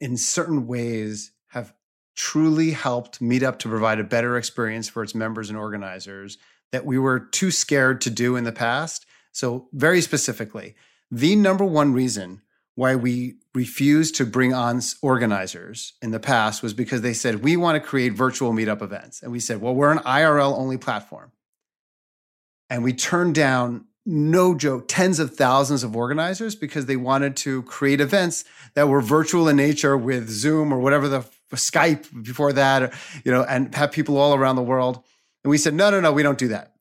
in 0.00 0.16
certain 0.16 0.66
ways 0.66 1.32
have 1.48 1.72
truly 2.14 2.72
helped 2.72 3.20
meetup 3.20 3.58
to 3.60 3.68
provide 3.68 3.98
a 3.98 4.04
better 4.04 4.36
experience 4.36 4.88
for 4.88 5.02
its 5.02 5.14
members 5.14 5.48
and 5.48 5.58
organizers 5.58 6.36
that 6.72 6.84
we 6.84 6.98
were 6.98 7.18
too 7.18 7.50
scared 7.50 8.00
to 8.00 8.10
do 8.10 8.36
in 8.36 8.44
the 8.44 8.52
past 8.52 9.06
so 9.32 9.68
very 9.72 10.00
specifically 10.00 10.74
the 11.10 11.36
number 11.36 11.64
one 11.64 11.92
reason 11.92 12.42
why 12.74 12.94
we 12.94 13.34
refused 13.54 14.14
to 14.14 14.24
bring 14.24 14.54
on 14.54 14.80
organizers 15.02 15.94
in 16.00 16.12
the 16.12 16.20
past 16.20 16.62
was 16.62 16.72
because 16.74 17.00
they 17.00 17.12
said, 17.12 17.42
we 17.42 17.56
want 17.56 17.74
to 17.74 17.80
create 17.80 18.12
virtual 18.12 18.52
meetup 18.52 18.82
events. 18.82 19.20
And 19.20 19.32
we 19.32 19.40
said, 19.40 19.60
well, 19.60 19.74
we're 19.74 19.90
an 19.90 19.98
IRL 19.98 20.56
only 20.56 20.76
platform. 20.76 21.32
And 22.70 22.84
we 22.84 22.92
turned 22.92 23.34
down, 23.34 23.86
no 24.06 24.54
joke, 24.54 24.84
tens 24.86 25.18
of 25.18 25.34
thousands 25.34 25.82
of 25.82 25.96
organizers 25.96 26.54
because 26.54 26.86
they 26.86 26.96
wanted 26.96 27.36
to 27.38 27.62
create 27.64 28.00
events 28.00 28.44
that 28.74 28.88
were 28.88 29.00
virtual 29.00 29.48
in 29.48 29.56
nature 29.56 29.96
with 29.96 30.28
Zoom 30.28 30.72
or 30.72 30.78
whatever 30.78 31.08
the 31.08 31.24
Skype 31.52 32.24
before 32.24 32.52
that, 32.52 32.94
you 33.24 33.32
know, 33.32 33.42
and 33.42 33.74
have 33.74 33.90
people 33.90 34.18
all 34.18 34.34
around 34.34 34.56
the 34.56 34.62
world. 34.62 35.02
And 35.42 35.50
we 35.50 35.58
said, 35.58 35.74
no, 35.74 35.90
no, 35.90 36.00
no, 36.00 36.12
we 36.12 36.22
don't 36.22 36.38
do 36.38 36.48
that. 36.48 36.74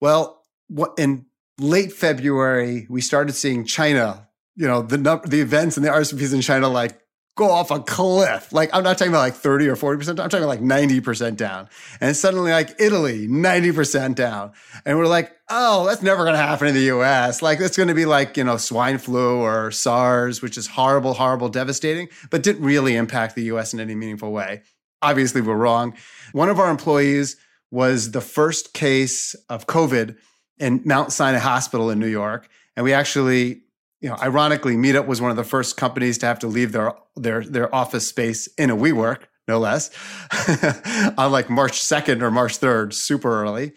Well, 0.00 0.42
what 0.68 0.94
in 0.96 1.26
late 1.58 1.92
February, 1.92 2.86
we 2.88 3.00
started 3.00 3.32
seeing 3.34 3.64
China, 3.64 4.28
you 4.56 4.66
know, 4.66 4.82
the 4.82 4.98
the 5.26 5.40
events 5.40 5.76
and 5.76 5.84
the 5.84 5.90
RSVPs 5.90 6.34
in 6.34 6.40
China 6.40 6.68
like 6.68 6.98
go 7.36 7.50
off 7.50 7.70
a 7.70 7.80
cliff. 7.80 8.52
Like 8.52 8.70
I'm 8.74 8.82
not 8.82 8.98
talking 8.98 9.12
about 9.12 9.20
like 9.20 9.34
30 9.34 9.68
or 9.68 9.76
40%, 9.76 10.08
I'm 10.10 10.16
talking 10.16 10.38
about 10.38 10.48
like 10.48 10.60
90% 10.60 11.36
down. 11.36 11.68
And 12.00 12.16
suddenly 12.16 12.52
like 12.52 12.74
Italy, 12.78 13.26
90% 13.26 14.14
down. 14.14 14.52
And 14.84 14.98
we're 14.98 15.06
like, 15.06 15.32
oh, 15.48 15.86
that's 15.86 16.02
never 16.02 16.24
going 16.24 16.34
to 16.34 16.38
happen 16.38 16.68
in 16.68 16.74
the 16.74 16.92
US. 16.96 17.40
Like 17.40 17.60
it's 17.60 17.76
going 17.76 17.88
to 17.88 17.94
be 17.94 18.04
like, 18.04 18.36
you 18.36 18.44
know, 18.44 18.58
swine 18.58 18.98
flu 18.98 19.38
or 19.38 19.70
SARS, 19.70 20.42
which 20.42 20.58
is 20.58 20.66
horrible, 20.66 21.14
horrible, 21.14 21.48
devastating, 21.48 22.08
but 22.30 22.42
didn't 22.42 22.62
really 22.62 22.96
impact 22.96 23.34
the 23.34 23.44
US 23.44 23.72
in 23.72 23.80
any 23.80 23.94
meaningful 23.94 24.30
way. 24.30 24.62
Obviously, 25.00 25.40
we're 25.40 25.56
wrong. 25.56 25.94
One 26.32 26.48
of 26.48 26.60
our 26.60 26.70
employees 26.70 27.36
was 27.70 28.12
the 28.12 28.20
first 28.20 28.74
case 28.74 29.34
of 29.48 29.66
COVID 29.66 30.16
in 30.62 30.80
Mount 30.84 31.12
Sinai 31.12 31.38
Hospital 31.38 31.90
in 31.90 31.98
New 31.98 32.06
York. 32.06 32.48
And 32.76 32.84
we 32.84 32.92
actually, 32.92 33.62
you 34.00 34.08
know, 34.08 34.16
ironically, 34.22 34.76
Meetup 34.76 35.06
was 35.06 35.20
one 35.20 35.30
of 35.30 35.36
the 35.36 35.44
first 35.44 35.76
companies 35.76 36.18
to 36.18 36.26
have 36.26 36.38
to 36.38 36.46
leave 36.46 36.72
their 36.72 36.94
their 37.16 37.42
their 37.44 37.74
office 37.74 38.06
space 38.06 38.46
in 38.56 38.70
a 38.70 38.76
WeWork, 38.76 39.24
no 39.48 39.58
less, 39.58 39.90
on 41.18 41.32
like 41.32 41.50
March 41.50 41.80
2nd 41.80 42.22
or 42.22 42.30
March 42.30 42.58
3rd, 42.60 42.94
super 42.94 43.42
early. 43.42 43.72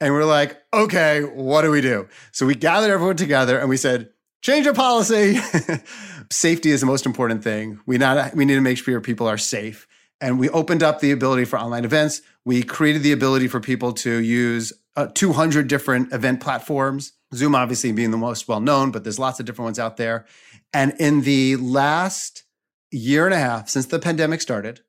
And 0.00 0.14
we're 0.14 0.24
like, 0.24 0.56
okay, 0.72 1.22
what 1.22 1.62
do 1.62 1.70
we 1.70 1.82
do? 1.82 2.08
So 2.32 2.46
we 2.46 2.54
gathered 2.54 2.90
everyone 2.90 3.16
together 3.16 3.58
and 3.58 3.68
we 3.68 3.76
said, 3.76 4.08
change 4.40 4.66
of 4.66 4.76
policy. 4.76 5.38
Safety 6.30 6.70
is 6.70 6.80
the 6.80 6.86
most 6.86 7.04
important 7.04 7.44
thing. 7.44 7.80
We 7.86 7.98
not 7.98 8.34
we 8.36 8.44
need 8.44 8.54
to 8.54 8.60
make 8.60 8.78
sure 8.78 9.00
people 9.00 9.26
are 9.26 9.36
safe. 9.36 9.88
And 10.22 10.38
we 10.38 10.48
opened 10.50 10.82
up 10.82 11.00
the 11.00 11.10
ability 11.10 11.44
for 11.44 11.58
online 11.58 11.84
events. 11.84 12.22
We 12.44 12.62
created 12.62 13.02
the 13.02 13.12
ability 13.12 13.48
for 13.48 13.58
people 13.58 13.92
to 13.94 14.18
use 14.18 14.72
uh, 14.96 15.06
200 15.14 15.68
different 15.68 16.12
event 16.12 16.40
platforms. 16.40 17.12
Zoom, 17.34 17.54
obviously, 17.54 17.92
being 17.92 18.10
the 18.10 18.16
most 18.16 18.48
well 18.48 18.60
known, 18.60 18.90
but 18.90 19.04
there's 19.04 19.18
lots 19.18 19.38
of 19.40 19.46
different 19.46 19.66
ones 19.66 19.78
out 19.78 19.96
there. 19.96 20.26
And 20.72 20.94
in 20.98 21.22
the 21.22 21.56
last 21.56 22.44
year 22.90 23.24
and 23.24 23.34
a 23.34 23.38
half 23.38 23.68
since 23.68 23.86
the 23.86 23.98
pandemic 23.98 24.40
started, 24.40 24.80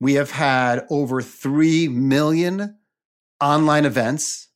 we 0.00 0.14
have 0.14 0.32
had 0.32 0.84
over 0.90 1.22
3 1.22 1.88
million 1.88 2.76
online 3.40 3.84
events. 3.84 4.48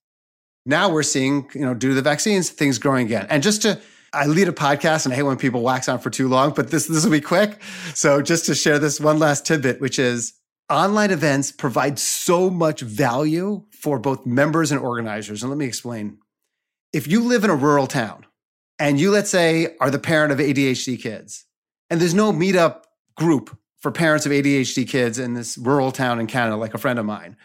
Now 0.67 0.91
we're 0.91 1.03
seeing, 1.03 1.49
you 1.55 1.61
know, 1.61 1.75
due 1.75 1.91
to 1.91 1.95
the 1.95 2.03
vaccines, 2.03 2.51
things 2.51 2.79
growing 2.79 3.07
again. 3.07 3.27
And 3.31 3.43
just 3.43 3.63
to, 3.63 3.81
I 4.13 4.27
lead 4.27 4.49
a 4.49 4.53
podcast 4.53 5.05
and 5.05 5.13
I 5.13 5.17
hate 5.17 5.23
when 5.23 5.37
people 5.37 5.63
wax 5.63 5.89
on 5.89 6.01
for 6.01 6.11
too 6.11 6.29
long, 6.29 6.53
but 6.53 6.71
this, 6.71 6.87
this 6.87 7.05
will 7.05 7.13
be 7.13 7.21
quick. 7.21 7.61
So 7.95 8.21
just 8.23 8.47
to 8.47 8.55
share 8.55 8.79
this 8.79 9.01
one 9.01 9.19
last 9.19 9.47
tidbit, 9.47 9.81
which 9.81 9.99
is 9.99 10.35
online 10.69 11.11
events 11.11 11.53
provide 11.53 11.99
so 11.99 12.51
much 12.51 12.81
value 12.81 13.65
for 13.87 14.01
both 14.01 14.27
members 14.27 14.73
and 14.73 14.81
organizers. 14.81 15.45
And 15.45 15.51
let 15.51 15.57
me 15.57 15.65
explain. 15.65 16.19
If 16.93 17.07
you 17.07 17.23
live 17.23 17.45
in 17.45 17.51
a 17.51 17.55
rural 17.55 17.87
town 17.87 18.27
and 18.81 18.99
you, 18.99 19.13
let's 19.13 19.31
say, 19.31 19.77
are 19.81 19.93
the 19.93 20.01
parent 20.01 20.33
of 20.33 20.41
ADHD 20.41 21.01
kids, 21.01 21.45
and 21.89 22.01
there's 22.01 22.13
no 22.13 22.33
meetup 22.33 22.83
group 23.17 23.57
for 23.79 23.93
parents 23.93 24.27
of 24.27 24.33
ADHD 24.33 24.89
kids 24.89 25.21
in 25.21 25.35
this 25.35 25.57
rural 25.57 25.93
town 25.93 26.19
in 26.19 26.27
Canada, 26.27 26.57
like 26.57 26.75
a 26.75 26.79
friend 26.79 26.99
of 26.99 27.07
mine. 27.07 27.37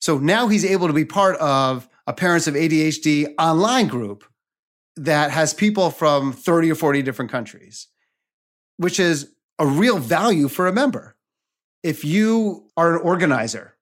So 0.00 0.18
now 0.18 0.46
he's 0.46 0.64
able 0.64 0.86
to 0.86 0.92
be 0.92 1.04
part 1.04 1.34
of 1.38 1.88
a 2.06 2.12
parents 2.12 2.46
of 2.46 2.54
ADHD 2.54 3.34
online 3.36 3.88
group 3.88 4.22
that 4.94 5.32
has 5.32 5.52
people 5.52 5.90
from 5.90 6.32
30 6.32 6.70
or 6.70 6.76
40 6.76 7.02
different 7.02 7.32
countries, 7.32 7.88
which 8.76 9.00
is 9.00 9.32
a 9.58 9.66
real 9.66 9.98
value 9.98 10.46
for 10.46 10.68
a 10.68 10.72
member 10.72 11.16
if 11.82 12.04
you 12.04 12.68
are 12.76 12.94
an 12.94 13.02
organizer 13.02 13.74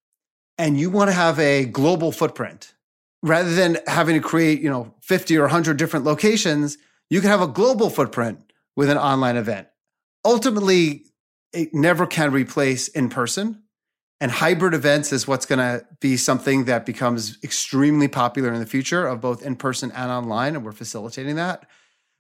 and 0.61 0.79
you 0.79 0.90
want 0.90 1.09
to 1.09 1.14
have 1.14 1.38
a 1.38 1.64
global 1.64 2.12
footprint, 2.12 2.75
rather 3.23 3.55
than 3.55 3.79
having 3.87 4.14
to 4.14 4.21
create, 4.21 4.61
you 4.61 4.69
know, 4.69 4.95
50 5.00 5.38
or 5.38 5.45
100 5.45 5.79
different 5.79 6.05
locations, 6.05 6.76
you 7.09 7.23
can 7.23 7.31
have 7.31 7.40
a 7.40 7.47
global 7.47 7.88
footprint 7.88 8.52
with 8.76 8.90
an 8.90 8.99
online 8.99 9.38
event. 9.38 9.69
Ultimately, 10.23 11.07
it 11.55 11.73
never 11.73 12.07
can 12.07 12.31
replace 12.31 12.88
in 12.88 13.09
person. 13.09 13.62
And 14.21 14.31
hybrid 14.31 14.75
events 14.75 15.14
is 15.14 15.26
what's 15.26 15.47
going 15.47 15.61
to 15.61 15.87
be 15.99 16.19
something 16.19 16.67
that 16.67 16.85
becomes 16.85 17.38
extremely 17.43 18.07
popular 18.07 18.52
in 18.52 18.61
the 18.61 18.67
future 18.67 19.07
of 19.07 19.23
both 19.23 19.43
in 19.43 19.57
person 19.57 19.90
and 19.93 20.11
online. 20.11 20.55
And 20.55 20.62
we're 20.62 20.73
facilitating 20.73 21.37
that. 21.37 21.64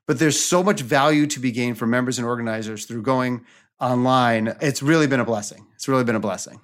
But 0.08 0.18
there's 0.18 0.42
so 0.42 0.62
much 0.62 0.80
value 0.80 1.26
to 1.26 1.40
be 1.40 1.52
gained 1.52 1.76
for 1.76 1.86
members 1.86 2.18
and 2.18 2.26
organizers 2.26 2.86
through 2.86 3.02
going 3.02 3.44
online. 3.78 4.56
It's 4.62 4.82
really 4.82 5.06
been 5.06 5.20
a 5.20 5.26
blessing. 5.26 5.66
It's 5.74 5.88
really 5.88 6.04
been 6.04 6.16
a 6.16 6.20
blessing. 6.20 6.62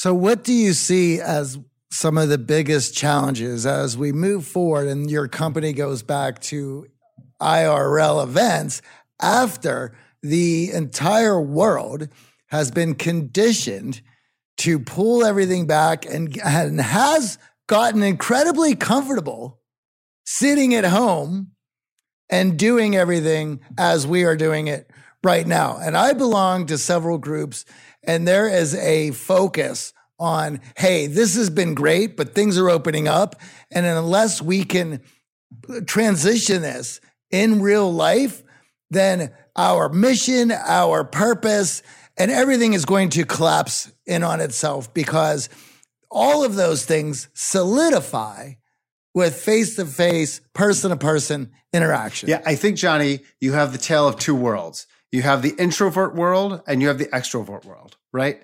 So, 0.00 0.14
what 0.14 0.44
do 0.44 0.54
you 0.54 0.72
see 0.72 1.20
as 1.20 1.58
some 1.90 2.16
of 2.16 2.30
the 2.30 2.38
biggest 2.38 2.94
challenges 2.94 3.66
as 3.66 3.98
we 3.98 4.12
move 4.12 4.46
forward 4.46 4.88
and 4.88 5.10
your 5.10 5.28
company 5.28 5.74
goes 5.74 6.02
back 6.02 6.40
to 6.44 6.86
IRL 7.38 8.22
events 8.24 8.80
after 9.20 9.94
the 10.22 10.70
entire 10.72 11.38
world 11.38 12.08
has 12.46 12.70
been 12.70 12.94
conditioned 12.94 14.00
to 14.56 14.78
pull 14.78 15.22
everything 15.22 15.66
back 15.66 16.06
and, 16.06 16.34
and 16.42 16.80
has 16.80 17.36
gotten 17.66 18.02
incredibly 18.02 18.74
comfortable 18.74 19.60
sitting 20.24 20.74
at 20.74 20.84
home 20.84 21.48
and 22.30 22.58
doing 22.58 22.96
everything 22.96 23.60
as 23.76 24.06
we 24.06 24.24
are 24.24 24.34
doing 24.34 24.66
it 24.66 24.90
right 25.22 25.46
now. 25.46 25.76
And 25.76 25.94
I 25.94 26.14
belong 26.14 26.66
to 26.66 26.78
several 26.78 27.18
groups, 27.18 27.64
and 28.04 28.26
there 28.26 28.48
is 28.48 28.74
a 28.74 29.10
focus 29.12 29.92
on, 30.18 30.60
hey, 30.76 31.06
this 31.06 31.34
has 31.36 31.50
been 31.50 31.74
great, 31.74 32.16
but 32.16 32.34
things 32.34 32.58
are 32.58 32.68
opening 32.68 33.08
up. 33.08 33.36
And 33.70 33.86
unless 33.86 34.42
we 34.42 34.64
can 34.64 35.00
transition 35.86 36.62
this 36.62 37.00
in 37.30 37.62
real 37.62 37.92
life, 37.92 38.42
then 38.90 39.32
our 39.56 39.88
mission, 39.88 40.52
our 40.52 41.04
purpose, 41.04 41.82
and 42.16 42.30
everything 42.30 42.74
is 42.74 42.84
going 42.84 43.08
to 43.10 43.24
collapse 43.24 43.90
in 44.04 44.22
on 44.22 44.40
itself 44.40 44.92
because 44.92 45.48
all 46.10 46.44
of 46.44 46.54
those 46.54 46.84
things 46.84 47.28
solidify 47.34 48.52
with 49.14 49.34
face 49.34 49.76
to 49.76 49.86
face, 49.86 50.40
person 50.52 50.90
to 50.90 50.96
person 50.96 51.50
interaction. 51.72 52.28
Yeah, 52.28 52.42
I 52.44 52.56
think, 52.56 52.76
Johnny, 52.76 53.20
you 53.40 53.52
have 53.52 53.72
the 53.72 53.78
tale 53.78 54.06
of 54.06 54.16
two 54.16 54.34
worlds. 54.34 54.86
You 55.12 55.22
have 55.22 55.42
the 55.42 55.54
introvert 55.58 56.14
world 56.14 56.62
and 56.66 56.80
you 56.80 56.88
have 56.88 56.98
the 56.98 57.06
extrovert 57.06 57.64
world, 57.64 57.96
right? 58.12 58.42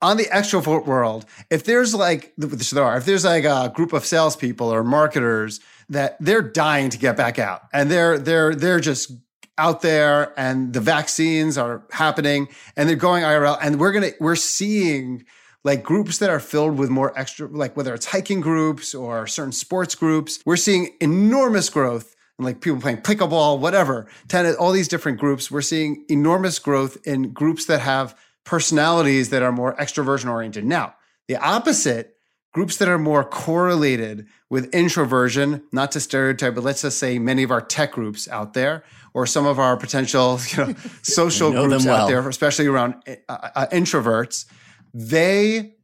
On 0.00 0.16
the 0.16 0.24
extrovert 0.24 0.86
world, 0.86 1.26
if 1.50 1.64
there's 1.64 1.94
like, 1.94 2.32
there 2.36 2.84
are, 2.84 2.96
if 2.96 3.04
there's 3.04 3.24
like 3.24 3.44
a 3.44 3.72
group 3.74 3.92
of 3.92 4.04
salespeople 4.04 4.72
or 4.72 4.84
marketers 4.84 5.60
that 5.88 6.16
they're 6.20 6.42
dying 6.42 6.90
to 6.90 6.98
get 6.98 7.16
back 7.16 7.38
out 7.38 7.62
and 7.72 7.90
they're, 7.90 8.18
they're, 8.18 8.54
they're 8.54 8.80
just 8.80 9.12
out 9.56 9.82
there 9.82 10.38
and 10.38 10.72
the 10.72 10.80
vaccines 10.80 11.58
are 11.58 11.82
happening 11.90 12.48
and 12.76 12.88
they're 12.88 12.96
going 12.96 13.24
IRL 13.24 13.58
and 13.60 13.80
we're 13.80 13.92
going 13.92 14.10
to, 14.10 14.14
we're 14.20 14.36
seeing 14.36 15.24
like 15.64 15.82
groups 15.82 16.18
that 16.18 16.30
are 16.30 16.40
filled 16.40 16.78
with 16.78 16.90
more 16.90 17.16
extra, 17.18 17.48
like 17.48 17.76
whether 17.76 17.92
it's 17.94 18.06
hiking 18.06 18.40
groups 18.40 18.94
or 18.94 19.26
certain 19.26 19.52
sports 19.52 19.94
groups, 19.94 20.40
we're 20.46 20.56
seeing 20.56 20.90
enormous 21.00 21.68
growth 21.68 22.14
and 22.38 22.46
like 22.46 22.60
people 22.60 22.80
playing 22.80 22.98
pickleball, 22.98 23.58
whatever, 23.58 24.06
tennis, 24.28 24.56
all 24.56 24.72
these 24.72 24.88
different 24.88 25.18
groups. 25.18 25.50
We're 25.50 25.60
seeing 25.60 26.04
enormous 26.08 26.58
growth 26.58 26.96
in 27.04 27.32
groups 27.32 27.66
that 27.66 27.80
have 27.80 28.16
personalities 28.44 29.30
that 29.30 29.42
are 29.42 29.52
more 29.52 29.76
extroversion 29.76 30.30
oriented. 30.30 30.64
Now, 30.64 30.94
the 31.26 31.36
opposite, 31.36 32.16
groups 32.52 32.76
that 32.78 32.88
are 32.88 32.98
more 32.98 33.24
correlated 33.24 34.26
with 34.48 34.72
introversion, 34.74 35.62
not 35.72 35.92
to 35.92 36.00
stereotype, 36.00 36.54
but 36.54 36.64
let's 36.64 36.82
just 36.82 36.98
say 36.98 37.18
many 37.18 37.42
of 37.42 37.50
our 37.50 37.60
tech 37.60 37.92
groups 37.92 38.26
out 38.28 38.54
there, 38.54 38.84
or 39.12 39.26
some 39.26 39.46
of 39.46 39.58
our 39.58 39.76
potential 39.76 40.38
you 40.50 40.58
know, 40.58 40.74
social 41.02 41.52
know 41.52 41.66
groups 41.66 41.84
well. 41.84 42.04
out 42.04 42.08
there, 42.08 42.26
especially 42.28 42.66
around 42.66 42.94
uh, 43.28 43.48
uh, 43.54 43.66
introverts, 43.72 44.46
they 44.94 45.74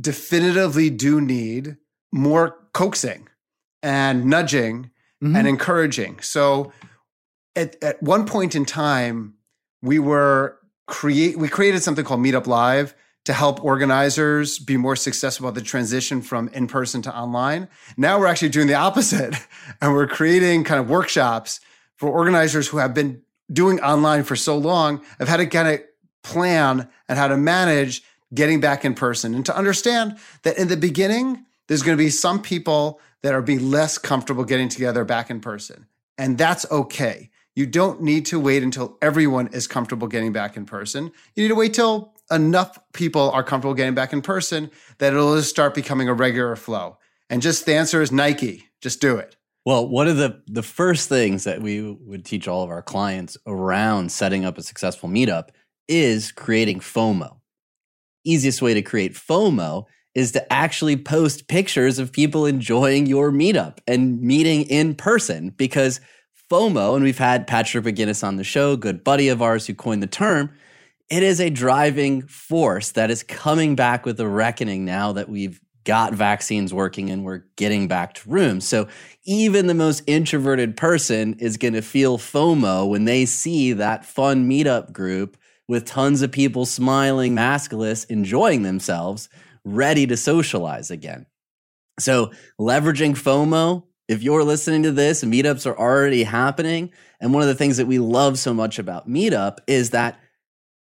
definitively 0.00 0.90
do 0.90 1.20
need 1.20 1.76
more 2.12 2.56
coaxing 2.72 3.28
and 3.82 4.24
nudging 4.24 4.90
mm-hmm. 5.24 5.36
and 5.36 5.48
encouraging. 5.48 6.20
So 6.20 6.72
at, 7.56 7.82
at 7.82 8.02
one 8.02 8.26
point 8.26 8.54
in 8.54 8.64
time, 8.64 9.34
we 9.82 9.98
were 9.98 10.58
create 10.86 11.38
we 11.38 11.48
created 11.48 11.82
something 11.82 12.04
called 12.04 12.20
Meetup 12.20 12.46
Live 12.46 12.94
to 13.24 13.32
help 13.32 13.64
organizers 13.64 14.58
be 14.58 14.76
more 14.76 14.96
successful 14.96 15.46
about 15.46 15.54
the 15.54 15.62
transition 15.64 16.20
from 16.20 16.48
in 16.48 16.66
person 16.66 17.00
to 17.02 17.16
online. 17.16 17.68
Now 17.96 18.18
we're 18.18 18.26
actually 18.26 18.50
doing 18.50 18.66
the 18.66 18.74
opposite 18.74 19.34
and 19.80 19.94
we're 19.94 20.06
creating 20.06 20.64
kind 20.64 20.78
of 20.78 20.90
workshops 20.90 21.60
for 21.96 22.10
organizers 22.10 22.68
who 22.68 22.78
have 22.78 22.92
been 22.92 23.22
doing 23.50 23.80
online 23.80 24.24
for 24.24 24.36
so 24.36 24.58
long 24.58 25.02
of 25.20 25.28
how 25.28 25.38
to 25.38 25.46
kind 25.46 25.68
of 25.68 25.80
plan 26.22 26.88
and 27.08 27.18
how 27.18 27.28
to 27.28 27.36
manage 27.36 28.02
getting 28.34 28.60
back 28.60 28.84
in 28.84 28.94
person 28.94 29.34
and 29.34 29.46
to 29.46 29.56
understand 29.56 30.18
that 30.42 30.58
in 30.58 30.68
the 30.68 30.76
beginning, 30.76 31.44
there's 31.68 31.82
going 31.82 31.96
to 31.96 32.02
be 32.02 32.10
some 32.10 32.42
people 32.42 33.00
that 33.24 33.32
are 33.32 33.42
be 33.42 33.58
less 33.58 33.96
comfortable 33.96 34.44
getting 34.44 34.68
together 34.68 35.02
back 35.02 35.30
in 35.30 35.40
person. 35.40 35.86
And 36.18 36.36
that's 36.36 36.70
okay. 36.70 37.30
You 37.56 37.64
don't 37.64 38.02
need 38.02 38.26
to 38.26 38.38
wait 38.38 38.62
until 38.62 38.98
everyone 39.00 39.46
is 39.46 39.66
comfortable 39.66 40.08
getting 40.08 40.30
back 40.30 40.58
in 40.58 40.66
person. 40.66 41.10
You 41.34 41.44
need 41.44 41.48
to 41.48 41.54
wait 41.54 41.72
till 41.72 42.12
enough 42.30 42.78
people 42.92 43.30
are 43.30 43.42
comfortable 43.42 43.72
getting 43.72 43.94
back 43.94 44.12
in 44.12 44.20
person 44.20 44.70
that 44.98 45.14
it'll 45.14 45.36
just 45.36 45.48
start 45.48 45.74
becoming 45.74 46.06
a 46.06 46.12
regular 46.12 46.54
flow. 46.54 46.98
And 47.30 47.40
just 47.40 47.64
the 47.64 47.74
answer 47.74 48.02
is 48.02 48.12
Nike. 48.12 48.68
Just 48.82 49.00
do 49.00 49.16
it. 49.16 49.36
Well, 49.64 49.88
one 49.88 50.06
of 50.06 50.18
the 50.18 50.42
the 50.46 50.62
first 50.62 51.08
things 51.08 51.44
that 51.44 51.62
we 51.62 51.80
would 51.80 52.26
teach 52.26 52.46
all 52.46 52.62
of 52.62 52.68
our 52.68 52.82
clients 52.82 53.38
around 53.46 54.12
setting 54.12 54.44
up 54.44 54.58
a 54.58 54.62
successful 54.62 55.08
meetup 55.08 55.48
is 55.88 56.30
creating 56.30 56.80
FOMO 56.80 57.38
easiest 58.24 58.62
way 58.62 58.74
to 58.74 58.82
create 58.82 59.14
FOMO 59.14 59.84
is 60.14 60.32
to 60.32 60.52
actually 60.52 60.96
post 60.96 61.48
pictures 61.48 61.98
of 61.98 62.12
people 62.12 62.46
enjoying 62.46 63.06
your 63.06 63.32
meetup 63.32 63.78
and 63.86 64.20
meeting 64.20 64.62
in 64.62 64.94
person 64.94 65.50
because 65.50 66.00
FOMO, 66.50 66.94
and 66.94 67.02
we've 67.02 67.18
had 67.18 67.46
Patrick 67.46 67.84
McGinnis 67.84 68.22
on 68.22 68.36
the 68.36 68.44
show, 68.44 68.76
good 68.76 69.02
buddy 69.02 69.28
of 69.28 69.42
ours 69.42 69.66
who 69.66 69.74
coined 69.74 70.02
the 70.02 70.06
term, 70.06 70.52
it 71.10 71.22
is 71.22 71.40
a 71.40 71.50
driving 71.50 72.22
force 72.22 72.92
that 72.92 73.10
is 73.10 73.22
coming 73.22 73.74
back 73.74 74.06
with 74.06 74.20
a 74.20 74.28
reckoning 74.28 74.84
now 74.84 75.12
that 75.12 75.28
we've 75.28 75.60
got 75.84 76.14
vaccines 76.14 76.72
working 76.72 77.10
and 77.10 77.24
we're 77.24 77.42
getting 77.56 77.88
back 77.88 78.14
to 78.14 78.30
rooms. 78.30 78.66
So 78.66 78.88
even 79.24 79.66
the 79.66 79.74
most 79.74 80.02
introverted 80.06 80.76
person 80.76 81.34
is 81.34 81.56
going 81.56 81.74
to 81.74 81.82
feel 81.82 82.18
FOMO 82.18 82.88
when 82.88 83.04
they 83.04 83.26
see 83.26 83.72
that 83.74 84.04
fun 84.04 84.48
meetup 84.48 84.92
group 84.92 85.36
with 85.68 85.84
tons 85.84 86.22
of 86.22 86.32
people 86.32 86.66
smiling, 86.66 87.34
maskless, 87.34 88.08
enjoying 88.10 88.62
themselves, 88.62 89.28
ready 89.64 90.06
to 90.06 90.16
socialize 90.16 90.90
again. 90.90 91.26
So, 91.98 92.32
leveraging 92.60 93.12
FOMO, 93.12 93.84
if 94.08 94.22
you're 94.22 94.44
listening 94.44 94.82
to 94.82 94.92
this, 94.92 95.24
meetups 95.24 95.66
are 95.66 95.78
already 95.78 96.24
happening. 96.24 96.92
And 97.20 97.32
one 97.32 97.42
of 97.42 97.48
the 97.48 97.54
things 97.54 97.76
that 97.78 97.86
we 97.86 97.98
love 97.98 98.38
so 98.38 98.52
much 98.52 98.78
about 98.78 99.08
Meetup 99.08 99.58
is 99.66 99.90
that 99.90 100.18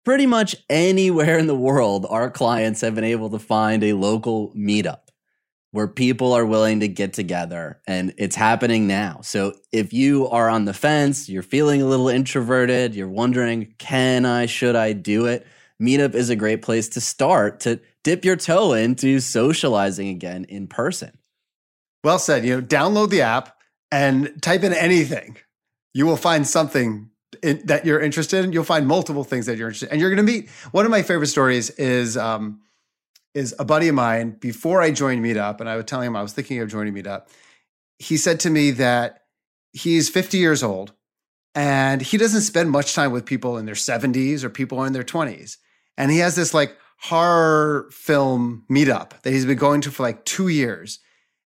pretty 0.04 0.26
much 0.26 0.56
anywhere 0.70 1.38
in 1.38 1.46
the 1.46 1.56
world, 1.56 2.06
our 2.08 2.30
clients 2.30 2.80
have 2.82 2.94
been 2.94 3.04
able 3.04 3.30
to 3.30 3.38
find 3.38 3.82
a 3.82 3.94
local 3.94 4.52
meetup 4.54 5.00
where 5.72 5.88
people 5.88 6.32
are 6.32 6.46
willing 6.46 6.80
to 6.80 6.88
get 6.88 7.12
together 7.12 7.80
and 7.86 8.14
it's 8.16 8.36
happening 8.36 8.86
now. 8.86 9.20
So 9.22 9.54
if 9.70 9.92
you 9.92 10.28
are 10.28 10.48
on 10.48 10.64
the 10.64 10.72
fence, 10.72 11.28
you're 11.28 11.42
feeling 11.42 11.82
a 11.82 11.86
little 11.86 12.08
introverted, 12.08 12.94
you're 12.94 13.08
wondering, 13.08 13.74
can 13.78 14.24
I, 14.24 14.46
should 14.46 14.76
I 14.76 14.94
do 14.94 15.26
it? 15.26 15.46
Meetup 15.82 16.14
is 16.14 16.30
a 16.30 16.36
great 16.36 16.62
place 16.62 16.88
to 16.90 17.00
start 17.00 17.60
to 17.60 17.80
dip 18.09 18.25
your 18.25 18.37
toe 18.37 18.73
into 18.73 19.21
socializing 19.21 20.09
again 20.09 20.44
in 20.44 20.66
person. 20.66 21.18
Well 22.03 22.18
said. 22.18 22.42
You 22.42 22.57
know, 22.57 22.62
download 22.62 23.11
the 23.11 23.21
app 23.21 23.55
and 23.92 24.33
type 24.40 24.64
in 24.64 24.73
anything. 24.73 25.37
You 25.92 26.07
will 26.07 26.16
find 26.16 26.47
something 26.47 27.11
in, 27.42 27.61
that 27.66 27.85
you're 27.85 28.01
interested 28.01 28.47
in. 28.47 28.53
You'll 28.53 28.64
find 28.64 28.87
multiple 28.87 29.25
things 29.25 29.44
that 29.44 29.59
you're 29.59 29.68
interested 29.68 29.88
in. 29.88 29.92
And 29.92 30.01
you're 30.01 30.09
going 30.09 30.27
to 30.27 30.33
meet. 30.33 30.49
One 30.71 30.87
of 30.87 30.90
my 30.90 31.03
favorite 31.03 31.27
stories 31.27 31.68
is 31.68 32.16
um, 32.16 32.62
is 33.35 33.55
a 33.59 33.64
buddy 33.66 33.88
of 33.88 33.94
mine 33.94 34.31
before 34.40 34.81
I 34.81 34.90
joined 34.90 35.23
Meetup, 35.23 35.61
and 35.61 35.68
I 35.68 35.77
was 35.77 35.85
telling 35.85 36.07
him 36.07 36.16
I 36.16 36.23
was 36.23 36.33
thinking 36.33 36.61
of 36.61 36.71
joining 36.71 36.94
Meetup. 36.94 37.29
He 37.99 38.16
said 38.16 38.40
to 38.40 38.49
me 38.49 38.71
that 38.71 39.25
he's 39.75 40.09
50 40.09 40.38
years 40.38 40.62
old 40.62 40.94
and 41.55 42.01
he 42.01 42.16
doesn't 42.16 42.40
spend 42.40 42.71
much 42.71 42.94
time 42.94 43.12
with 43.12 43.27
people 43.27 43.59
in 43.59 43.66
their 43.66 43.75
70s 43.75 44.44
or 44.44 44.49
people 44.49 44.83
in 44.85 44.94
their 44.94 45.05
20s. 45.05 45.59
And 45.99 46.11
he 46.11 46.18
has 46.21 46.37
this 46.37 46.55
like 46.55 46.75
horror 47.00 47.88
film 47.90 48.64
meetup 48.70 49.20
that 49.22 49.32
he's 49.32 49.46
been 49.46 49.58
going 49.58 49.80
to 49.82 49.90
for 49.90 50.02
like 50.02 50.24
two 50.24 50.48
years. 50.48 50.98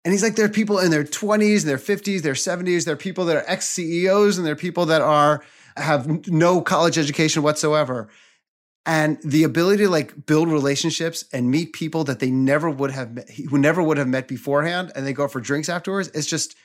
And 0.05 0.13
he's 0.13 0.23
like, 0.23 0.35
there 0.35 0.45
are 0.45 0.49
people 0.49 0.79
in 0.79 0.91
their 0.91 1.03
20s, 1.03 1.61
and 1.61 1.69
their 1.69 1.77
50s, 1.77 2.21
their 2.21 2.33
70s. 2.33 2.85
There 2.85 2.93
are 2.93 2.97
people 2.97 3.25
that 3.25 3.35
are 3.35 3.43
ex 3.47 3.67
CEOs 3.69 4.37
and 4.37 4.45
there 4.45 4.53
are 4.53 4.57
people 4.57 4.85
that 4.87 5.01
are 5.01 5.43
have 5.75 6.27
no 6.27 6.61
college 6.61 6.97
education 6.97 7.43
whatsoever 7.43 8.09
and 8.85 9.19
the 9.23 9.43
ability 9.43 9.83
to 9.83 9.89
like 9.89 10.25
build 10.25 10.49
relationships 10.49 11.25
and 11.33 11.51
meet 11.51 11.73
people 11.73 12.03
that 12.05 12.19
they 12.19 12.31
never 12.31 12.69
would 12.69 12.91
have 12.91 13.13
met, 13.13 13.29
who 13.29 13.57
never 13.57 13.83
would 13.83 13.97
have 13.97 14.07
met 14.07 14.27
beforehand 14.27 14.91
and 14.95 15.05
they 15.05 15.13
go 15.13 15.27
for 15.27 15.39
drinks 15.39 15.69
afterwards 15.69 16.09
it's 16.13 16.27
just 16.27 16.55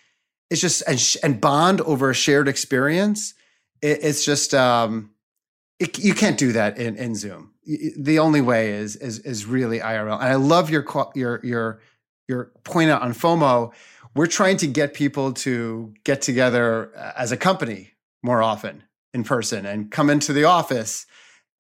it's 0.51 0.61
just 0.61 0.83
and, 0.87 1.01
sh- 1.01 1.17
and 1.23 1.41
bond 1.41 1.81
over 1.83 2.11
a 2.11 2.15
shared 2.15 2.49
experience 2.49 3.35
it, 3.83 3.99
it's 4.03 4.25
just 4.25 4.55
um 4.55 5.11
it, 5.79 5.99
you 5.99 6.15
can't 6.15 6.39
do 6.39 6.53
that 6.53 6.79
in, 6.79 6.97
in 6.97 7.15
zoom 7.15 7.54
the 7.67 8.19
only 8.19 8.41
way 8.41 8.71
is 8.71 8.97
is 8.97 9.19
is 9.21 9.47
really 9.47 9.81
IRL. 9.81 10.15
And 10.15 10.25
I 10.25 10.35
love 10.35 10.71
your 10.71 10.85
your 11.15 11.41
your 11.43 11.81
your 12.29 12.53
point 12.65 12.91
out 12.91 13.03
on 13.03 13.13
FOMO. 13.13 13.73
We're 14.15 14.27
trying 14.27 14.59
to 14.59 14.67
get 14.67 14.95
people 14.95 15.33
to 15.33 15.93
get 16.05 16.23
together 16.23 16.93
uh, 16.97 17.13
as 17.17 17.33
a 17.33 17.37
company 17.37 17.93
more 18.23 18.43
often 18.43 18.85
in 19.13 19.25
person 19.25 19.67
and 19.67 19.91
come 19.91 20.11
into 20.11 20.33
the 20.33 20.45
office. 20.45 21.07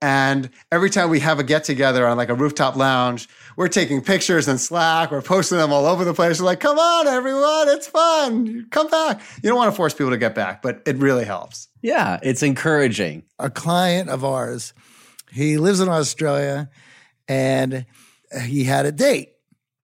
And 0.00 0.50
every 0.70 0.90
time 0.90 1.08
we 1.08 1.20
have 1.20 1.38
a 1.38 1.44
get 1.44 1.64
together 1.64 2.06
on 2.06 2.16
like 2.16 2.28
a 2.28 2.34
rooftop 2.34 2.76
lounge, 2.76 3.28
we're 3.56 3.68
taking 3.68 4.02
pictures 4.02 4.48
in 4.48 4.58
Slack, 4.58 5.10
we're 5.10 5.22
posting 5.22 5.58
them 5.58 5.72
all 5.72 5.86
over 5.86 6.04
the 6.04 6.12
place. 6.12 6.40
We're 6.40 6.46
like, 6.46 6.60
come 6.60 6.78
on, 6.78 7.06
everyone, 7.06 7.68
it's 7.68 7.86
fun. 7.86 8.66
Come 8.70 8.88
back. 8.88 9.22
You 9.42 9.48
don't 9.48 9.56
want 9.56 9.72
to 9.72 9.76
force 9.76 9.94
people 9.94 10.10
to 10.10 10.18
get 10.18 10.34
back, 10.34 10.60
but 10.60 10.82
it 10.84 10.96
really 10.96 11.24
helps. 11.24 11.68
Yeah, 11.80 12.18
it's 12.22 12.42
encouraging. 12.42 13.22
A 13.38 13.48
client 13.48 14.10
of 14.10 14.24
ours 14.24 14.74
he 15.35 15.59
lives 15.59 15.81
in 15.81 15.88
Australia 15.88 16.70
and 17.29 17.87
he 18.44 18.64
had 18.64 18.87
a 18.87 18.92
date. 18.92 19.31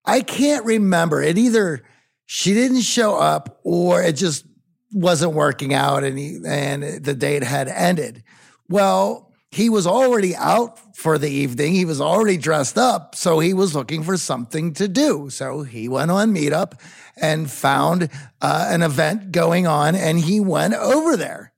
I 0.05 0.21
can't 0.21 0.65
remember. 0.65 1.23
It 1.23 1.39
either 1.39 1.83
she 2.27 2.55
didn't 2.55 2.83
show 2.83 3.17
up 3.17 3.61
or 3.65 4.03
it 4.03 4.15
just 4.15 4.47
wasn't 4.93 5.33
working 5.33 5.75
out 5.75 6.05
and 6.05 6.19
he, 6.19 6.39
and 6.47 7.05
the 7.05 7.15
date 7.15 7.43
had 7.43 7.69
ended. 7.69 8.23
Well, 8.69 9.33
he 9.51 9.69
was 9.69 9.87
already 9.87 10.37
out 10.37 10.97
for 10.97 11.19
the 11.19 11.29
evening. 11.29 11.73
He 11.73 11.85
was 11.85 12.01
already 12.01 12.37
dressed 12.37 12.79
up. 12.79 13.17
So 13.17 13.41
he 13.41 13.53
was 13.53 13.75
looking 13.75 14.05
for 14.05 14.17
something 14.17 14.75
to 14.75 14.87
do. 14.87 15.29
So 15.31 15.65
he 15.65 15.89
went 15.89 16.13
on 16.13 16.33
Meetup 16.33 16.81
and 17.17 17.51
found 17.51 18.11
uh, 18.41 18.69
an 18.71 18.83
event 18.83 19.33
going 19.33 19.67
on 19.67 19.97
and 19.97 20.21
he 20.21 20.39
went 20.39 20.75
over 20.75 21.17
there. 21.17 21.53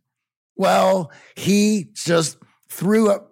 Well, 0.56 1.10
he 1.36 1.88
just 1.92 2.38
threw 2.68 3.10
up 3.10 3.31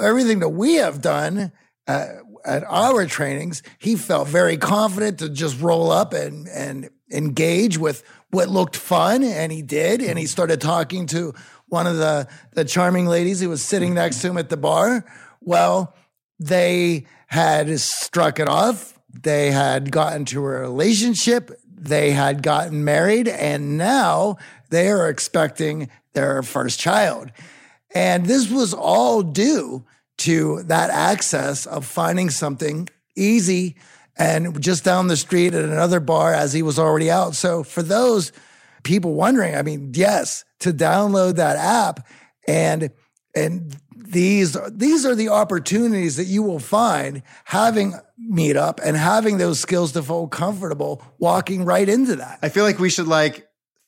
everything 0.00 0.40
that 0.40 0.50
we 0.50 0.74
have 0.74 1.00
done 1.00 1.52
uh, 1.86 2.06
at 2.44 2.64
our 2.64 3.06
trainings, 3.06 3.62
he 3.78 3.96
felt 3.96 4.28
very 4.28 4.56
confident 4.56 5.18
to 5.18 5.28
just 5.28 5.60
roll 5.60 5.90
up 5.90 6.12
and 6.12 6.48
and 6.48 6.90
engage 7.10 7.78
with 7.78 8.02
what 8.30 8.48
looked 8.48 8.76
fun, 8.76 9.22
and 9.22 9.52
he 9.52 9.62
did. 9.62 10.00
And 10.00 10.18
he 10.18 10.26
started 10.26 10.60
talking 10.60 11.06
to 11.06 11.34
one 11.66 11.86
of 11.86 11.96
the 11.96 12.28
the 12.52 12.64
charming 12.64 13.06
ladies 13.06 13.40
who 13.40 13.48
was 13.48 13.62
sitting 13.62 13.94
next 13.94 14.20
to 14.22 14.28
him 14.28 14.38
at 14.38 14.48
the 14.48 14.56
bar. 14.56 15.04
Well, 15.40 15.94
they 16.38 17.06
had 17.26 17.78
struck 17.80 18.38
it 18.38 18.48
off. 18.48 18.98
They 19.22 19.50
had 19.50 19.90
gotten 19.90 20.24
to 20.26 20.40
a 20.40 20.60
relationship. 20.60 21.50
They 21.66 22.12
had 22.12 22.42
gotten 22.42 22.84
married, 22.84 23.28
and 23.28 23.76
now 23.76 24.38
they 24.70 24.88
are 24.88 25.08
expecting 25.08 25.90
their 26.14 26.42
first 26.42 26.80
child. 26.80 27.30
And 27.94 28.26
this 28.26 28.50
was 28.50 28.74
all 28.74 29.22
due 29.22 29.84
to 30.18 30.62
that 30.64 30.90
access 30.90 31.66
of 31.66 31.86
finding 31.86 32.30
something 32.30 32.88
easy 33.16 33.76
and 34.16 34.60
just 34.60 34.84
down 34.84 35.08
the 35.08 35.16
street 35.16 35.54
at 35.54 35.64
another 35.64 36.00
bar 36.00 36.32
as 36.32 36.52
he 36.52 36.62
was 36.62 36.78
already 36.78 37.10
out. 37.10 37.34
So 37.34 37.62
for 37.62 37.82
those 37.82 38.32
people 38.82 39.14
wondering, 39.14 39.56
I 39.56 39.62
mean, 39.62 39.92
yes, 39.94 40.44
to 40.60 40.72
download 40.72 41.36
that 41.36 41.56
app 41.56 42.06
and 42.46 42.90
and 43.34 43.76
these 43.96 44.56
these 44.70 45.04
are 45.04 45.14
the 45.14 45.28
opportunities 45.30 46.16
that 46.16 46.26
you 46.26 46.42
will 46.42 46.60
find 46.60 47.22
having 47.44 47.94
meetup 48.30 48.78
and 48.84 48.96
having 48.96 49.38
those 49.38 49.58
skills 49.58 49.92
to 49.92 50.02
feel 50.02 50.28
comfortable 50.28 51.02
walking 51.18 51.64
right 51.64 51.88
into 51.88 52.16
that. 52.16 52.38
I 52.42 52.48
feel 52.48 52.64
like 52.64 52.78
we 52.78 52.90
should 52.90 53.08
like 53.08 53.48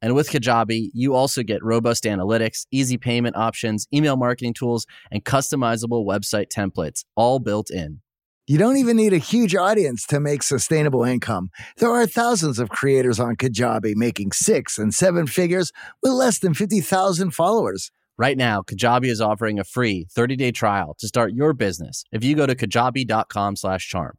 And 0.00 0.14
with 0.14 0.30
Kajabi, 0.30 0.90
you 0.94 1.14
also 1.14 1.42
get 1.42 1.62
robust 1.62 2.04
analytics, 2.04 2.66
easy 2.70 2.96
payment 2.96 3.36
options, 3.36 3.86
email 3.92 4.16
marketing 4.16 4.54
tools, 4.54 4.86
and 5.10 5.24
customizable 5.24 6.06
website 6.06 6.48
templates, 6.48 7.04
all 7.16 7.38
built 7.38 7.70
in. 7.70 8.00
You 8.46 8.56
don't 8.56 8.78
even 8.78 8.96
need 8.96 9.12
a 9.12 9.18
huge 9.18 9.54
audience 9.54 10.06
to 10.06 10.20
make 10.20 10.42
sustainable 10.42 11.04
income. 11.04 11.50
There 11.76 11.90
are 11.90 12.06
thousands 12.06 12.58
of 12.58 12.70
creators 12.70 13.20
on 13.20 13.36
Kajabi 13.36 13.94
making 13.94 14.32
six 14.32 14.78
and 14.78 14.94
seven 14.94 15.26
figures 15.26 15.70
with 16.02 16.12
less 16.12 16.38
than 16.38 16.54
50,000 16.54 17.32
followers. 17.32 17.90
Right 18.16 18.38
now, 18.38 18.62
Kajabi 18.62 19.06
is 19.06 19.20
offering 19.20 19.58
a 19.58 19.64
free 19.64 20.06
30-day 20.16 20.52
trial 20.52 20.96
to 20.98 21.06
start 21.06 21.34
your 21.34 21.52
business 21.52 22.04
if 22.10 22.24
you 22.24 22.34
go 22.34 22.46
to 22.46 22.54
kajabi.com 22.54 23.56
slash 23.56 23.86
charm. 23.86 24.16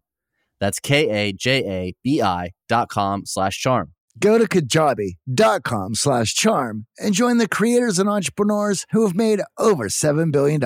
That's 0.60 0.80
K-A-J-A-B-I 0.80 2.52
dot 2.68 2.90
com 2.90 3.26
slash 3.26 3.60
charm. 3.60 3.94
Go 4.20 4.38
to 4.38 4.46
kajabi.com 4.46 5.96
slash 5.96 6.34
charm 6.34 6.88
and 6.98 7.14
join 7.14 7.38
the 7.38 7.48
creators 7.48 8.00
and 8.00 8.10
entrepreneurs 8.10 8.86
who 8.92 9.06
have 9.06 9.16
made 9.16 9.40
over 9.58 9.88
$7 9.88 10.32
billion. 10.32 10.62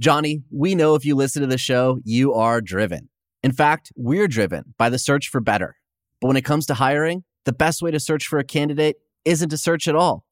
Johnny, 0.00 0.42
we 0.50 0.74
know 0.74 0.94
if 0.94 1.04
you 1.04 1.16
listen 1.16 1.42
to 1.42 1.48
the 1.48 1.58
show, 1.58 1.98
you 2.02 2.32
are 2.32 2.62
driven. 2.62 3.10
In 3.42 3.52
fact, 3.52 3.92
we're 3.94 4.26
driven 4.26 4.74
by 4.78 4.88
the 4.88 4.98
search 4.98 5.28
for 5.28 5.42
better. 5.42 5.76
But 6.20 6.28
when 6.28 6.38
it 6.38 6.46
comes 6.46 6.64
to 6.66 6.74
hiring, 6.74 7.24
the 7.44 7.52
best 7.52 7.82
way 7.82 7.90
to 7.90 8.00
search 8.00 8.26
for 8.26 8.38
a 8.38 8.44
candidate 8.44 8.96
isn't 9.26 9.50
to 9.50 9.58
search 9.58 9.86
at 9.86 9.94
all. 9.94 10.24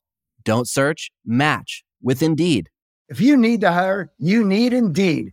Don't 0.45 0.67
search, 0.67 1.11
match 1.27 1.85
with 2.01 2.23
Indeed. 2.23 2.71
If 3.11 3.21
you 3.21 3.37
need 3.37 3.61
to 3.61 3.73
hire, 3.73 4.11
you 4.19 4.45
need 4.45 4.73
Indeed. 4.73 5.33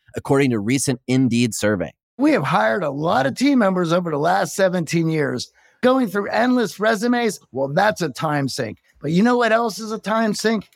according 0.15 0.51
to 0.51 0.59
recent 0.59 0.99
Indeed 1.07 1.53
survey. 1.53 1.93
We 2.17 2.31
have 2.31 2.43
hired 2.43 2.83
a 2.83 2.91
lot 2.91 3.25
of 3.25 3.35
team 3.35 3.59
members 3.59 3.91
over 3.91 4.11
the 4.11 4.17
last 4.17 4.55
17 4.55 5.09
years. 5.09 5.51
Going 5.81 6.07
through 6.07 6.29
endless 6.29 6.79
resumes, 6.79 7.39
well, 7.51 7.69
that's 7.69 8.01
a 8.01 8.09
time 8.09 8.47
sink. 8.47 8.77
But 8.99 9.11
you 9.11 9.23
know 9.23 9.37
what 9.37 9.51
else 9.51 9.79
is 9.79 9.91
a 9.91 9.97
time 9.97 10.33
sink? 10.33 10.69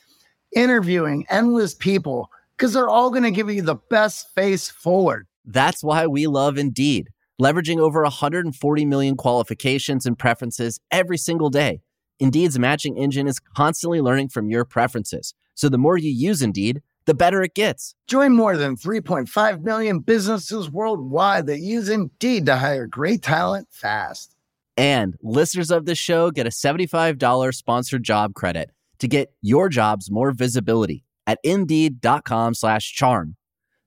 Interviewing 0.55 1.25
endless 1.29 1.75
people 1.75 2.29
because 2.57 2.73
they're 2.73 2.89
all 2.89 3.11
going 3.11 3.23
to 3.23 3.31
give 3.31 3.49
you 3.49 3.61
the 3.61 3.75
best 3.89 4.33
face 4.33 4.69
forward. 4.69 5.27
That's 5.45 5.83
why 5.83 6.07
we 6.07 6.25
love 6.25 6.57
Indeed, 6.57 7.09
leveraging 7.39 7.77
over 7.77 8.01
140 8.01 8.85
million 8.85 9.15
qualifications 9.15 10.05
and 10.05 10.17
preferences 10.17 10.79
every 10.91 11.17
single 11.17 11.49
day 11.49 11.81
Indeed's 12.19 12.57
matching 12.57 12.97
engine 12.97 13.27
is 13.27 13.39
constantly 13.39 13.99
learning 13.99 14.29
from 14.29 14.49
your 14.49 14.63
preferences. 14.63 15.33
So 15.53 15.67
the 15.67 15.77
more 15.77 15.97
you 15.97 16.11
use 16.11 16.41
Indeed, 16.41 16.81
the 17.05 17.13
better 17.13 17.41
it 17.41 17.55
gets. 17.55 17.95
Join 18.07 18.33
more 18.33 18.57
than 18.57 18.75
3.5 18.75 19.61
million 19.61 19.99
businesses 19.99 20.69
worldwide 20.69 21.47
that 21.47 21.59
use 21.59 21.89
Indeed 21.89 22.45
to 22.47 22.55
hire 22.57 22.87
great 22.87 23.21
talent 23.21 23.67
fast. 23.71 24.35
And 24.77 25.15
listeners 25.21 25.71
of 25.71 25.85
this 25.85 25.97
show 25.97 26.31
get 26.31 26.47
a 26.47 26.49
$75 26.49 27.53
sponsored 27.55 28.03
job 28.03 28.33
credit 28.33 28.71
to 28.99 29.07
get 29.07 29.33
your 29.41 29.69
jobs 29.69 30.11
more 30.11 30.31
visibility 30.31 31.05
at 31.27 31.39
Indeed.com 31.43 32.53
slash 32.53 32.93
charm. 32.93 33.35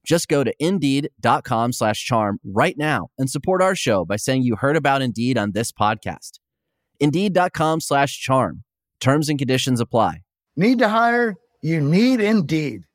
Just 0.06 0.28
go 0.28 0.42
to 0.42 0.54
Indeed.com 0.58 1.72
slash 1.72 2.04
charm 2.04 2.38
right 2.42 2.76
now 2.78 3.10
and 3.18 3.28
support 3.28 3.60
our 3.60 3.74
show 3.74 4.04
by 4.06 4.16
saying 4.16 4.42
you 4.42 4.56
heard 4.56 4.76
about 4.76 5.02
Indeed 5.02 5.36
on 5.36 5.52
this 5.52 5.70
podcast. 5.70 6.38
Indeed.com 6.98 7.80
slash 7.80 8.18
charm. 8.18 8.64
Terms 9.00 9.28
and 9.28 9.38
conditions 9.38 9.80
apply. 9.80 10.22
Need 10.56 10.78
to 10.78 10.88
hire? 10.88 11.36
You 11.60 11.80
need 11.80 12.20
Indeed. 12.20 12.87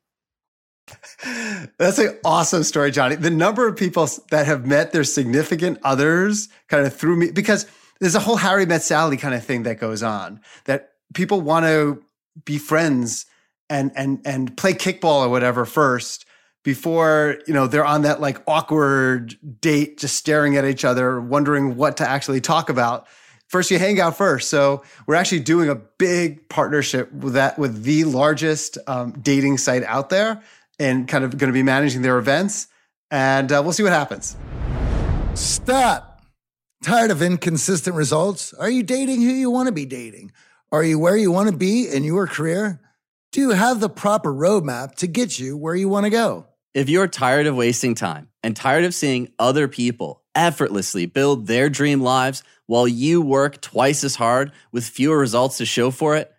That's 1.78 2.00
an 2.00 2.18
awesome 2.26 2.64
story, 2.64 2.92
Johnny. 2.92 3.16
The 3.16 3.30
number 3.30 3.68
of 3.68 3.78
people 3.78 4.08
that 4.32 4.46
have 4.46 4.66
met 4.66 4.92
their 4.92 5.04
significant 5.04 5.80
others 5.84 6.50
kind 6.68 6.86
of 6.86 6.96
threw 6.96 7.16
me 7.16 7.32
because 7.32 7.66
there's 8.00 8.16
a 8.16 8.20
whole 8.20 8.36
Harry 8.36 8.66
met 8.66 8.84
Sally 8.84 9.18
kind 9.18 9.34
of 9.34 9.44
thing 9.44 9.64
that 9.64 9.80
goes 9.80 10.04
on 10.04 10.42
that 10.66 10.92
people 11.14 11.42
want 11.42 11.66
to 11.66 12.04
be 12.46 12.58
friends 12.58 13.26
and 13.70 13.92
and 13.96 14.22
and 14.26 14.58
play 14.58 14.74
kickball 14.74 15.26
or 15.26 15.30
whatever 15.30 15.66
first 15.66 16.26
before 16.64 17.38
you 17.48 17.54
know 17.54 17.68
they're 17.68 17.86
on 17.86 18.02
that 18.02 18.20
like 18.20 18.42
awkward 18.48 19.36
date 19.62 20.00
just 20.00 20.16
staring 20.16 20.58
at 20.58 20.66
each 20.66 20.84
other 20.84 21.22
wondering 21.22 21.76
what 21.76 21.98
to 21.98 22.08
actually 22.08 22.42
talk 22.42 22.70
about. 22.70 23.08
First 23.48 23.70
you 23.70 23.78
hang 23.78 24.02
out 24.02 24.18
first. 24.18 24.50
So 24.50 24.84
we're 25.06 25.16
actually 25.16 25.42
doing 25.42 25.70
a 25.70 25.76
big 25.76 26.50
partnership 26.50 27.12
with 27.14 27.34
that 27.34 27.58
with 27.58 27.84
the 27.84 28.04
largest 28.04 28.78
um, 28.88 29.12
dating 29.22 29.60
site 29.60 29.84
out 29.84 30.10
there 30.10 30.42
and 30.80 31.08
kind 31.08 31.24
of 31.24 31.38
going 31.38 31.50
to 31.50 31.54
be 31.54 31.64
managing 31.64 32.02
their 32.02 32.18
events 32.18 32.68
and 33.12 33.52
uh, 33.52 33.62
we'll 33.64 33.74
see 33.74 33.84
what 33.84 33.92
happens 33.92 34.36
Stop. 35.36 36.22
Tired 36.84 37.10
of 37.10 37.24
inconsistent 37.24 37.96
results? 37.96 38.54
Are 38.54 38.70
you 38.70 38.84
dating 38.84 39.22
who 39.22 39.30
you 39.30 39.50
want 39.50 39.68
to 39.68 39.72
be 39.72 39.86
dating? 39.86 40.32
Are 40.72 40.84
you 40.84 41.00
where 41.00 41.18
you 41.18 41.32
want 41.32 41.50
to 41.50 41.58
be 41.58 41.88
in 41.88 42.04
your 42.04 42.28
career? 42.28 42.80
Do 43.32 43.42
you 43.42 43.50
have 43.52 43.80
the 43.80 43.90
proper 43.90 44.32
roadmap 44.32 44.96
to 44.96 45.08
get 45.08 45.40
you 45.40 45.58
where 45.58 45.74
you 45.74 45.90
want 45.90 46.04
to 46.04 46.12
go? 46.12 46.48
If 46.74 46.90
you're 46.90 47.08
tired 47.08 47.48
of 47.48 47.56
wasting 47.56 47.96
time 47.96 48.30
and 48.44 48.56
tired 48.56 48.84
of 48.84 48.94
seeing 48.94 49.32
other 49.40 49.68
people 49.68 50.22
effortlessly 50.36 51.06
build 51.06 51.48
their 51.48 51.70
dream 51.70 52.02
lives 52.02 52.44
while 52.68 52.88
you 52.88 53.22
work 53.22 53.62
twice 53.62 54.04
as 54.04 54.16
hard 54.16 54.52
with 54.72 54.86
fewer 54.86 55.18
results 55.18 55.58
to 55.58 55.66
show 55.66 55.90
for 55.90 56.16
it, 56.16 56.33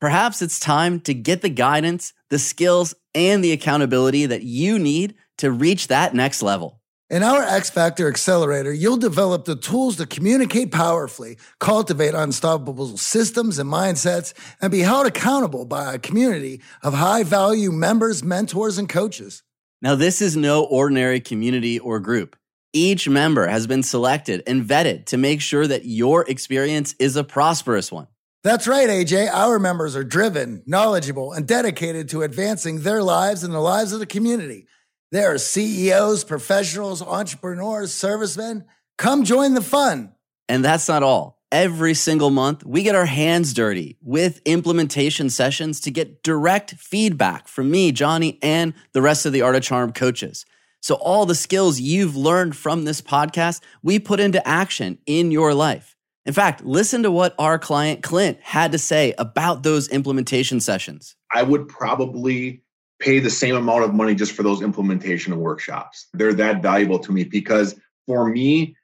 perhaps 0.00 0.42
it's 0.42 0.60
time 0.60 1.00
to 1.00 1.14
get 1.14 1.42
the 1.42 1.48
guidance, 1.48 2.12
the 2.30 2.38
skills, 2.38 2.94
and 3.14 3.42
the 3.42 3.52
accountability 3.52 4.26
that 4.26 4.42
you 4.42 4.78
need 4.78 5.14
to 5.38 5.50
reach 5.50 5.88
that 5.88 6.14
next 6.14 6.42
level. 6.42 6.78
In 7.10 7.22
our 7.22 7.42
X 7.42 7.70
Factor 7.70 8.06
Accelerator, 8.06 8.70
you'll 8.70 8.98
develop 8.98 9.46
the 9.46 9.56
tools 9.56 9.96
to 9.96 10.04
communicate 10.04 10.70
powerfully, 10.70 11.38
cultivate 11.58 12.12
unstoppable 12.12 12.98
systems 12.98 13.58
and 13.58 13.72
mindsets, 13.72 14.34
and 14.60 14.70
be 14.70 14.80
held 14.80 15.06
accountable 15.06 15.64
by 15.64 15.94
a 15.94 15.98
community 15.98 16.60
of 16.82 16.92
high 16.92 17.22
value 17.22 17.72
members, 17.72 18.22
mentors, 18.22 18.76
and 18.76 18.90
coaches. 18.90 19.42
Now, 19.80 19.94
this 19.94 20.20
is 20.20 20.36
no 20.36 20.64
ordinary 20.64 21.20
community 21.20 21.78
or 21.78 21.98
group. 21.98 22.36
Each 22.74 23.08
member 23.08 23.46
has 23.46 23.66
been 23.66 23.82
selected 23.82 24.42
and 24.46 24.62
vetted 24.62 25.06
to 25.06 25.16
make 25.16 25.40
sure 25.40 25.66
that 25.66 25.86
your 25.86 26.28
experience 26.28 26.94
is 26.98 27.16
a 27.16 27.24
prosperous 27.24 27.90
one. 27.90 28.08
That's 28.44 28.68
right, 28.68 28.88
AJ. 28.88 29.30
Our 29.32 29.58
members 29.58 29.96
are 29.96 30.04
driven, 30.04 30.62
knowledgeable, 30.64 31.32
and 31.32 31.46
dedicated 31.46 32.08
to 32.10 32.22
advancing 32.22 32.80
their 32.80 33.02
lives 33.02 33.42
and 33.42 33.52
the 33.52 33.60
lives 33.60 33.92
of 33.92 33.98
the 33.98 34.06
community. 34.06 34.66
They 35.10 35.24
are 35.24 35.38
CEOs, 35.38 36.22
professionals, 36.24 37.02
entrepreneurs, 37.02 37.92
servicemen. 37.92 38.64
Come 38.96 39.24
join 39.24 39.54
the 39.54 39.62
fun. 39.62 40.12
And 40.48 40.64
that's 40.64 40.86
not 40.86 41.02
all. 41.02 41.38
Every 41.50 41.94
single 41.94 42.30
month, 42.30 42.64
we 42.64 42.82
get 42.82 42.94
our 42.94 43.06
hands 43.06 43.54
dirty 43.54 43.96
with 44.02 44.40
implementation 44.44 45.30
sessions 45.30 45.80
to 45.80 45.90
get 45.90 46.22
direct 46.22 46.72
feedback 46.74 47.48
from 47.48 47.70
me, 47.70 47.90
Johnny, 47.90 48.38
and 48.42 48.74
the 48.92 49.02
rest 49.02 49.26
of 49.26 49.32
the 49.32 49.42
Art 49.42 49.56
of 49.56 49.62
Charm 49.62 49.92
coaches. 49.92 50.44
So, 50.80 50.94
all 50.96 51.26
the 51.26 51.34
skills 51.34 51.80
you've 51.80 52.14
learned 52.14 52.54
from 52.54 52.84
this 52.84 53.00
podcast, 53.00 53.62
we 53.82 53.98
put 53.98 54.20
into 54.20 54.46
action 54.46 54.98
in 55.06 55.30
your 55.30 55.54
life. 55.54 55.96
In 56.28 56.34
fact, 56.34 56.62
listen 56.62 57.02
to 57.04 57.10
what 57.10 57.34
our 57.38 57.58
client 57.58 58.02
Clint 58.02 58.38
had 58.42 58.70
to 58.72 58.78
say 58.78 59.14
about 59.16 59.62
those 59.62 59.88
implementation 59.88 60.60
sessions. 60.60 61.16
I 61.32 61.42
would 61.42 61.66
probably 61.68 62.62
pay 63.00 63.18
the 63.18 63.30
same 63.30 63.56
amount 63.56 63.84
of 63.84 63.94
money 63.94 64.14
just 64.14 64.32
for 64.32 64.42
those 64.42 64.60
implementation 64.60 65.34
workshops. 65.40 66.06
They're 66.12 66.34
that 66.34 66.60
valuable 66.60 66.98
to 66.98 67.12
me 67.12 67.24
because 67.24 67.80
for 68.06 68.28
me, 68.28 68.76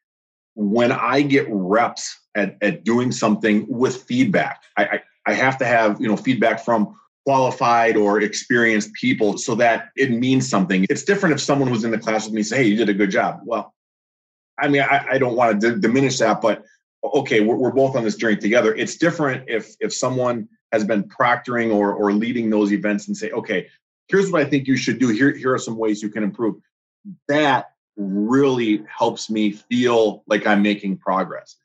when 0.54 0.90
I 0.90 1.20
get 1.20 1.46
reps 1.50 2.18
at, 2.34 2.56
at 2.62 2.82
doing 2.82 3.12
something 3.12 3.66
with 3.68 4.04
feedback, 4.04 4.62
I, 4.78 4.84
I, 4.84 5.02
I 5.26 5.34
have 5.34 5.58
to 5.58 5.66
have 5.66 6.00
you 6.00 6.08
know 6.08 6.16
feedback 6.16 6.64
from 6.64 6.98
qualified 7.26 7.98
or 7.98 8.22
experienced 8.22 8.94
people 8.94 9.36
so 9.36 9.54
that 9.56 9.90
it 9.96 10.10
means 10.12 10.48
something. 10.48 10.86
It's 10.88 11.02
different 11.02 11.34
if 11.34 11.42
someone 11.42 11.70
was 11.70 11.84
in 11.84 11.90
the 11.90 11.98
class 11.98 12.24
with 12.24 12.32
me 12.32 12.42
say, 12.42 12.56
"Hey, 12.56 12.68
you 12.68 12.76
did 12.76 12.88
a 12.88 12.94
good 12.94 13.10
job." 13.10 13.40
Well, 13.44 13.74
I 14.58 14.68
mean, 14.68 14.80
I, 14.80 15.06
I 15.10 15.18
don't 15.18 15.36
want 15.36 15.60
to 15.60 15.74
d- 15.74 15.80
diminish 15.82 16.18
that, 16.20 16.40
but 16.40 16.64
okay, 17.04 17.40
we're, 17.40 17.56
we're 17.56 17.72
both 17.72 17.96
on 17.96 18.04
this 18.04 18.16
journey 18.16 18.36
together. 18.36 18.74
It's 18.74 18.96
different 18.96 19.44
if 19.48 19.74
if 19.80 19.92
someone 19.92 20.48
has 20.72 20.84
been 20.84 21.04
proctoring 21.04 21.74
or 21.74 21.92
or 21.92 22.12
leading 22.12 22.50
those 22.50 22.72
events 22.72 23.08
and 23.08 23.16
say, 23.16 23.30
"Okay, 23.30 23.68
here's 24.08 24.30
what 24.30 24.42
I 24.42 24.44
think 24.44 24.66
you 24.66 24.76
should 24.76 24.98
do. 24.98 25.08
Here, 25.08 25.34
here 25.34 25.52
are 25.52 25.58
some 25.58 25.76
ways 25.76 26.02
you 26.02 26.08
can 26.08 26.22
improve. 26.22 26.56
That 27.28 27.72
really 27.96 28.82
helps 28.86 29.30
me 29.30 29.52
feel 29.52 30.24
like 30.26 30.46
I'm 30.46 30.62
making 30.62 30.98
progress. 30.98 31.56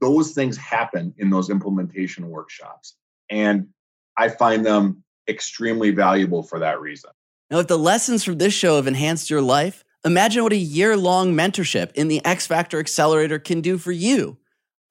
Those 0.00 0.32
things 0.32 0.56
happen 0.56 1.14
in 1.18 1.30
those 1.30 1.50
implementation 1.50 2.28
workshops. 2.28 2.94
And 3.30 3.68
I 4.16 4.28
find 4.28 4.64
them 4.64 5.02
extremely 5.28 5.90
valuable 5.90 6.42
for 6.42 6.58
that 6.60 6.80
reason. 6.80 7.10
Now, 7.50 7.58
if 7.58 7.66
the 7.66 7.78
lessons 7.78 8.24
from 8.24 8.38
this 8.38 8.54
show 8.54 8.76
have 8.76 8.86
enhanced 8.86 9.28
your 9.28 9.42
life, 9.42 9.84
imagine 10.04 10.42
what 10.42 10.52
a 10.52 10.56
year 10.56 10.96
long 10.96 11.34
mentorship 11.34 11.92
in 11.94 12.08
the 12.08 12.24
X 12.24 12.46
Factor 12.46 12.78
Accelerator 12.78 13.38
can 13.38 13.60
do 13.60 13.76
for 13.76 13.92
you. 13.92 14.38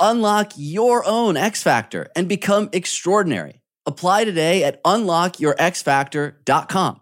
Unlock 0.02 0.52
your 0.56 1.06
own 1.06 1.38
X 1.38 1.62
Factor 1.62 2.08
and 2.16 2.28
become 2.28 2.70
extraordinary. 2.74 3.62
Apply 3.86 4.26
today 4.26 4.64
at 4.64 4.84
unlockyourxfactor.com. 4.84 7.02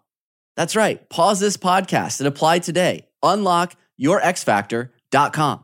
That's 0.58 0.76
right. 0.76 1.10
Pause 1.10 1.40
this 1.40 1.56
podcast 1.56 2.20
and 2.20 2.28
apply 2.28 2.60
today. 2.60 3.08
Unlockyourxfactor.com. 3.24 5.64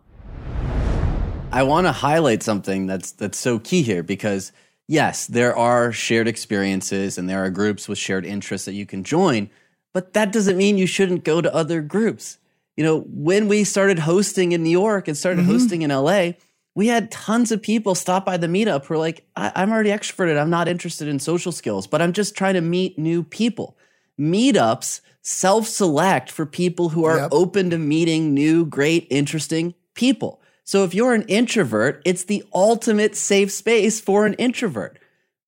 I 1.52 1.64
want 1.64 1.88
to 1.88 1.92
highlight 1.92 2.42
something 2.42 2.88
that's 2.88 3.12
that's 3.12 3.38
so 3.38 3.60
key 3.60 3.82
here 3.82 4.02
because 4.02 4.54
yes, 4.88 5.28
there 5.28 5.58
are 5.58 5.92
shared 5.92 6.30
experiences 6.30 7.18
and 7.18 7.30
there 7.30 7.44
are 7.44 7.50
groups 7.50 7.90
with 7.90 7.98
shared 7.98 8.26
interests 8.26 8.64
that 8.66 8.74
you 8.74 8.86
can 8.86 9.04
join, 9.04 9.50
but 9.94 10.14
that 10.14 10.32
doesn't 10.32 10.56
mean 10.56 10.78
you 10.78 10.88
shouldn't 10.88 11.26
go 11.26 11.42
to 11.42 11.54
other 11.54 11.82
groups. 11.82 12.38
You 12.78 12.86
know, 12.86 13.02
when 13.02 13.50
we 13.50 13.66
started 13.66 14.00
hosting 14.00 14.54
in 14.54 14.64
New 14.64 14.70
York 14.70 15.10
and 15.10 15.18
started 15.18 15.42
mm-hmm. 15.42 15.52
hosting 15.52 15.82
in 15.82 15.92
LA, 15.92 16.32
we 16.76 16.88
had 16.88 17.10
tons 17.10 17.52
of 17.52 17.62
people 17.62 17.96
stop 17.96 18.26
by 18.26 18.38
the 18.38 18.48
meetup 18.48 18.86
who 18.86 18.94
are 18.94 18.98
like, 18.98 19.26
I- 19.36 19.64
am 19.64 19.72
already 19.72 19.90
extroverted. 19.90 20.40
I'm 20.40 20.50
not 20.50 20.68
interested 20.68 21.08
in 21.08 21.20
social 21.20 21.54
skills, 21.54 21.88
but 21.88 22.02
I'm 22.02 22.14
just 22.14 22.36
trying 22.36 22.56
to 22.56 22.62
meet 22.62 23.00
new 23.00 23.24
people. 23.24 23.78
Meetups 24.20 25.00
self 25.22 25.68
select 25.68 26.30
for 26.30 26.46
people 26.46 26.90
who 26.90 27.06
are 27.06 27.18
yep. 27.18 27.30
open 27.32 27.70
to 27.70 27.78
meeting 27.78 28.34
new, 28.34 28.66
great, 28.66 29.08
interesting 29.10 29.74
people. 29.94 30.42
So 30.66 30.84
if 30.84 30.94
you're 30.94 31.14
an 31.14 31.24
introvert, 31.24 32.02
it's 32.06 32.26
the 32.26 32.44
ultimate 32.54 33.16
safe 33.16 33.52
space 33.52 34.02
for 34.02 34.26
an 34.26 34.34
introvert. 34.34 35.00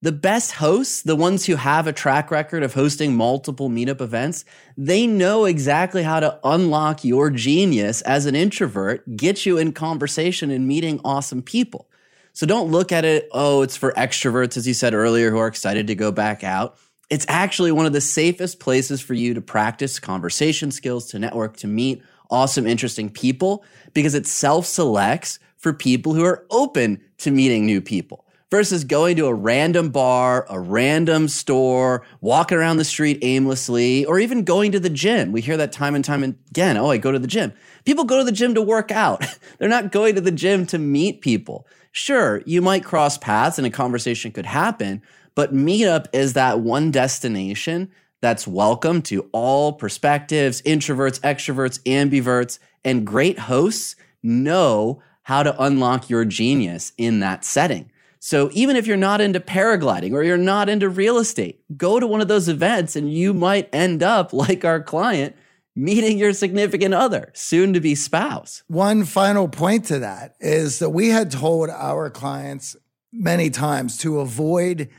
The 0.04 0.12
best 0.12 0.52
hosts, 0.52 1.02
the 1.02 1.16
ones 1.16 1.48
who 1.48 1.56
have 1.56 1.88
a 1.88 1.94
track 1.94 2.30
record 2.30 2.62
of 2.62 2.76
hosting 2.76 3.16
multiple 3.16 3.68
meetup 3.68 4.00
events, 4.00 4.46
they 4.78 5.08
know 5.08 5.46
exactly 5.46 6.04
how 6.04 6.20
to 6.20 6.40
unlock 6.44 7.04
your 7.04 7.32
genius 7.32 8.04
as 8.04 8.28
an 8.28 8.36
introvert, 8.36 9.18
get 9.18 9.44
you 9.48 9.58
in 9.58 9.72
conversation 9.72 10.52
and 10.52 10.68
meeting 10.68 11.02
awesome 11.04 11.42
people. 11.42 11.90
So 12.34 12.46
don't 12.46 12.70
look 12.70 12.92
at 12.92 13.06
it, 13.06 13.28
oh, 13.32 13.64
it's 13.64 13.76
for 13.76 13.92
extroverts, 13.94 14.56
as 14.56 14.68
you 14.68 14.76
said 14.76 14.94
earlier, 14.94 15.32
who 15.32 15.40
are 15.40 15.48
excited 15.48 15.88
to 15.88 15.96
go 15.96 16.12
back 16.12 16.44
out. 16.44 16.78
It's 17.10 17.26
actually 17.28 17.72
one 17.72 17.88
of 17.88 17.94
the 17.94 18.02
safest 18.02 18.60
places 18.60 19.02
for 19.02 19.16
you 19.16 19.34
to 19.34 19.42
practice 19.42 20.00
conversation 20.00 20.70
skills, 20.70 21.08
to 21.08 21.18
network, 21.18 21.58
to 21.58 21.68
meet 21.68 22.04
awesome, 22.30 22.68
interesting 22.68 23.10
people, 23.10 23.66
because 23.96 24.14
it 24.14 24.28
self 24.28 24.68
selects 24.68 25.40
for 25.56 25.74
people 25.74 26.14
who 26.14 26.24
are 26.24 26.46
open 26.52 27.02
to 27.18 27.32
meeting 27.32 27.66
new 27.66 27.82
people 27.82 28.27
versus 28.50 28.84
going 28.84 29.18
to 29.18 29.26
a 29.26 29.34
random 29.34 29.90
bar, 29.90 30.46
a 30.50 30.60
random 30.60 31.28
store, 31.28 32.06
walking 32.22 32.58
around 32.58 32.78
the 32.78 32.86
street 32.86 33.20
aimlessly, 33.22 34.06
or 34.06 34.20
even 34.20 34.44
going 34.44 34.72
to 34.72 34.80
the 34.80 34.90
gym. 34.90 35.32
We 35.32 35.42
hear 35.42 35.58
that 35.58 35.72
time 35.72 35.96
and 35.96 36.06
time 36.06 36.24
again. 36.24 36.78
Oh, 36.78 36.92
I 36.92 36.98
go 36.98 37.12
to 37.12 37.20
the 37.20 37.28
gym. 37.28 37.54
People 37.86 38.06
go 38.06 38.18
to 38.18 38.24
the 38.24 38.32
gym 38.32 38.54
to 38.54 38.62
work 38.62 38.92
out. 38.92 39.26
They're 39.58 39.70
not 39.70 39.92
going 39.92 40.16
to 40.16 40.22
the 40.22 40.32
gym 40.32 40.66
to 40.68 40.78
meet 40.78 41.22
people. 41.22 41.68
Sure, 41.92 42.42
you 42.46 42.62
might 42.62 42.84
cross 42.84 43.18
paths 43.18 43.58
and 43.58 43.68
a 43.68 43.72
conversation 43.72 44.32
could 44.32 44.46
happen, 44.46 45.02
but 45.36 45.54
Meetup 45.54 46.06
is 46.14 46.34
that 46.34 46.60
one 46.60 46.92
destination 46.92 47.92
that's 48.22 48.48
welcome 48.48 49.02
to 49.04 49.30
all 49.32 49.74
perspectives, 49.74 50.62
introverts, 50.64 51.20
extroverts, 51.22 51.82
ambiverts, 51.84 52.60
and 52.84 53.06
great 53.06 53.40
hosts 53.40 53.96
know 54.24 55.02
how 55.24 55.44
to 55.44 55.62
unlock 55.62 56.10
your 56.10 56.26
genius 56.26 56.94
in 56.98 57.20
that 57.20 57.44
setting. 57.44 57.92
So 58.20 58.50
even 58.54 58.76
if 58.76 58.88
you're 58.88 58.98
not 58.98 59.22
into 59.22 59.40
paragliding 59.40 60.14
or 60.14 60.24
you're 60.24 60.38
not 60.38 60.70
into 60.70 60.90
real 60.90 61.18
estate, 61.18 61.62
go 61.78 62.00
to 62.00 62.08
one 62.08 62.22
of 62.22 62.28
those 62.28 62.50
events 62.50 62.96
and 62.96 63.12
you 63.12 63.34
might 63.34 63.70
end 63.74 64.04
up 64.04 64.34
like 64.34 64.66
our 64.66 64.82
client 64.82 65.36
meeting 65.76 66.18
your 66.18 66.34
significant 66.34 66.94
other, 66.96 67.32
soon 67.36 67.72
to 67.74 67.80
be 67.80 67.94
spouse. 67.94 68.64
One 68.68 69.06
final 69.06 69.48
point 69.48 69.86
to 69.86 70.00
that 70.00 70.36
is 70.40 70.80
that 70.80 70.90
we 70.90 71.10
had 71.10 71.30
told 71.30 71.70
our 71.70 72.10
clients 72.10 72.76
many 73.14 73.52
times 73.52 73.98
to 74.00 74.20
avoid 74.20 74.90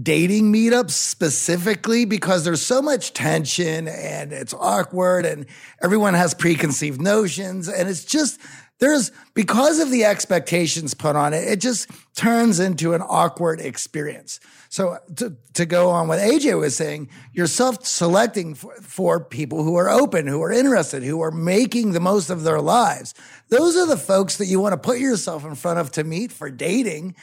dating 0.00 0.52
meetups 0.52 0.90
specifically 0.90 2.04
because 2.04 2.44
there's 2.44 2.64
so 2.64 2.82
much 2.82 3.12
tension 3.12 3.86
and 3.86 4.32
it's 4.32 4.52
awkward 4.54 5.24
and 5.24 5.46
everyone 5.80 6.14
has 6.14 6.34
preconceived 6.34 7.00
notions 7.00 7.68
and 7.68 7.88
it's 7.88 8.04
just 8.04 8.40
there's 8.84 9.10
because 9.32 9.80
of 9.80 9.90
the 9.90 10.04
expectations 10.04 10.92
put 10.92 11.16
on 11.16 11.32
it, 11.32 11.48
it 11.48 11.60
just 11.60 11.90
turns 12.14 12.60
into 12.60 12.92
an 12.92 13.00
awkward 13.00 13.58
experience. 13.58 14.40
So 14.68 14.98
to, 15.16 15.36
to 15.54 15.64
go 15.64 15.88
on 15.88 16.06
what 16.06 16.18
AJ 16.18 16.60
was 16.60 16.76
saying, 16.76 17.08
you're 17.32 17.46
self-selecting 17.46 18.54
for, 18.56 18.74
for 18.82 19.24
people 19.24 19.64
who 19.64 19.76
are 19.76 19.88
open, 19.88 20.26
who 20.26 20.42
are 20.42 20.52
interested, 20.52 21.02
who 21.02 21.22
are 21.22 21.30
making 21.30 21.92
the 21.92 22.00
most 22.00 22.28
of 22.28 22.42
their 22.42 22.60
lives. 22.60 23.14
Those 23.48 23.74
are 23.74 23.86
the 23.86 23.96
folks 23.96 24.36
that 24.36 24.46
you 24.46 24.60
want 24.60 24.74
to 24.74 24.76
put 24.76 24.98
yourself 24.98 25.46
in 25.46 25.54
front 25.54 25.78
of 25.78 25.90
to 25.92 26.04
meet 26.04 26.30
for 26.30 26.50
dating 26.50 27.16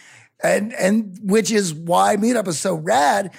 and 0.43 0.73
and 0.73 1.19
which 1.21 1.51
is 1.51 1.71
why 1.71 2.17
meetup 2.17 2.47
is 2.47 2.57
so 2.57 2.73
rad 2.73 3.31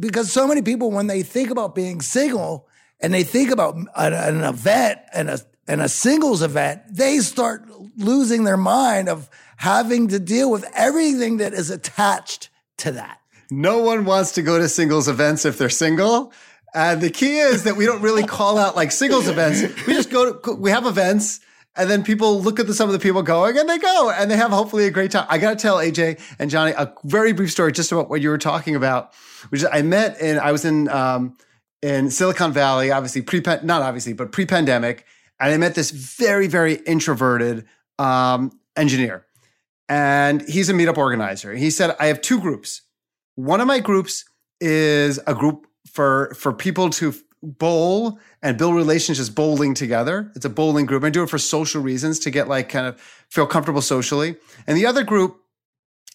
because 0.00 0.32
so 0.32 0.48
many 0.48 0.62
people 0.62 0.90
when 0.90 1.06
they 1.06 1.22
think 1.22 1.50
about 1.50 1.74
being 1.74 2.00
single 2.00 2.66
and 3.00 3.12
they 3.12 3.22
think 3.22 3.50
about 3.50 3.76
an, 3.76 3.88
an 3.96 4.42
event 4.44 4.98
and 5.12 5.28
a 5.28 5.38
and 5.68 5.80
a 5.80 5.88
singles 5.88 6.42
event 6.42 6.82
they 6.90 7.18
start 7.18 7.64
losing 7.96 8.44
their 8.44 8.56
mind 8.56 9.08
of 9.08 9.28
having 9.56 10.08
to 10.08 10.18
deal 10.18 10.50
with 10.50 10.64
everything 10.74 11.38
that 11.38 11.52
is 11.52 11.70
attached 11.70 12.48
to 12.76 12.90
that 12.92 13.20
no 13.50 13.78
one 13.78 14.04
wants 14.04 14.32
to 14.32 14.42
go 14.42 14.58
to 14.58 14.68
singles 14.68 15.08
events 15.08 15.44
if 15.44 15.58
they're 15.58 15.68
single 15.68 16.32
and 16.74 17.00
the 17.00 17.10
key 17.10 17.38
is 17.38 17.64
that 17.64 17.76
we 17.76 17.86
don't 17.86 18.02
really 18.02 18.24
call 18.24 18.58
out 18.58 18.74
like 18.74 18.90
singles 18.90 19.28
events 19.28 19.62
we 19.86 19.92
just 19.94 20.10
go 20.10 20.32
to 20.32 20.52
we 20.54 20.70
have 20.70 20.86
events 20.86 21.40
and 21.78 21.88
then 21.88 22.02
people 22.02 22.40
look 22.40 22.58
at 22.58 22.66
the, 22.66 22.74
some 22.74 22.88
of 22.88 22.92
the 22.92 22.98
people 22.98 23.22
going 23.22 23.56
and 23.56 23.68
they 23.68 23.78
go 23.78 24.10
and 24.10 24.28
they 24.28 24.36
have 24.36 24.50
hopefully 24.50 24.86
a 24.86 24.90
great 24.90 25.12
time. 25.12 25.26
I 25.30 25.38
got 25.38 25.50
to 25.50 25.56
tell 25.62 25.76
AJ 25.76 26.20
and 26.40 26.50
Johnny 26.50 26.72
a 26.72 26.92
very 27.04 27.32
brief 27.32 27.52
story 27.52 27.70
just 27.70 27.92
about 27.92 28.10
what 28.10 28.20
you 28.20 28.30
were 28.30 28.38
talking 28.38 28.74
about, 28.74 29.14
which 29.50 29.64
I 29.70 29.82
met 29.82 30.20
in, 30.20 30.40
I 30.40 30.50
was 30.50 30.64
in, 30.64 30.88
um, 30.88 31.36
in 31.80 32.10
Silicon 32.10 32.52
Valley, 32.52 32.90
obviously 32.90 33.22
pre, 33.22 33.40
not 33.62 33.82
obviously, 33.82 34.12
but 34.12 34.32
pre 34.32 34.44
pandemic. 34.44 35.06
And 35.40 35.52
I 35.52 35.56
met 35.56 35.74
this 35.74 35.90
very, 35.90 36.46
very 36.46 36.74
introverted, 36.74 37.66
um, 37.98 38.52
engineer 38.76 39.26
and 39.88 40.46
he's 40.48 40.68
a 40.68 40.74
meetup 40.74 40.98
organizer. 40.98 41.54
He 41.54 41.70
said, 41.70 41.96
I 41.98 42.06
have 42.06 42.20
two 42.20 42.40
groups. 42.40 42.82
One 43.36 43.60
of 43.60 43.66
my 43.66 43.80
groups 43.80 44.24
is 44.60 45.18
a 45.26 45.34
group 45.34 45.66
for, 45.86 46.34
for 46.34 46.52
people 46.52 46.90
to 46.90 47.14
bowl 47.42 48.18
and 48.42 48.58
build 48.58 48.74
relationships 48.74 49.28
bowling 49.28 49.72
together. 49.72 50.30
It's 50.34 50.44
a 50.44 50.50
bowling 50.50 50.86
group. 50.86 51.04
I 51.04 51.10
do 51.10 51.22
it 51.22 51.30
for 51.30 51.38
social 51.38 51.80
reasons 51.80 52.18
to 52.20 52.30
get 52.30 52.48
like 52.48 52.68
kind 52.68 52.86
of 52.86 53.00
feel 53.30 53.46
comfortable 53.46 53.80
socially. 53.80 54.36
And 54.66 54.76
the 54.76 54.86
other 54.86 55.04
group 55.04 55.40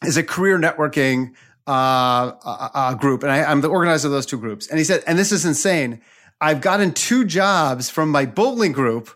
is 0.05 0.17
a 0.17 0.23
career 0.23 0.59
networking 0.59 1.33
uh, 1.65 2.33
uh, 2.43 2.69
uh, 2.73 2.93
group, 2.95 3.23
and 3.23 3.31
I, 3.31 3.43
I'm 3.45 3.61
the 3.61 3.69
organizer 3.69 4.09
of 4.09 4.11
those 4.11 4.25
two 4.25 4.37
groups. 4.37 4.67
And 4.67 4.77
he 4.77 4.83
said, 4.83 5.01
and 5.07 5.17
this 5.17 5.31
is 5.31 5.45
insane. 5.45 6.01
I've 6.43 6.59
gotten 6.59 6.93
two 6.93 7.23
jobs 7.23 7.89
from 7.89 8.09
my 8.09 8.25
bowling 8.25 8.73
group, 8.73 9.09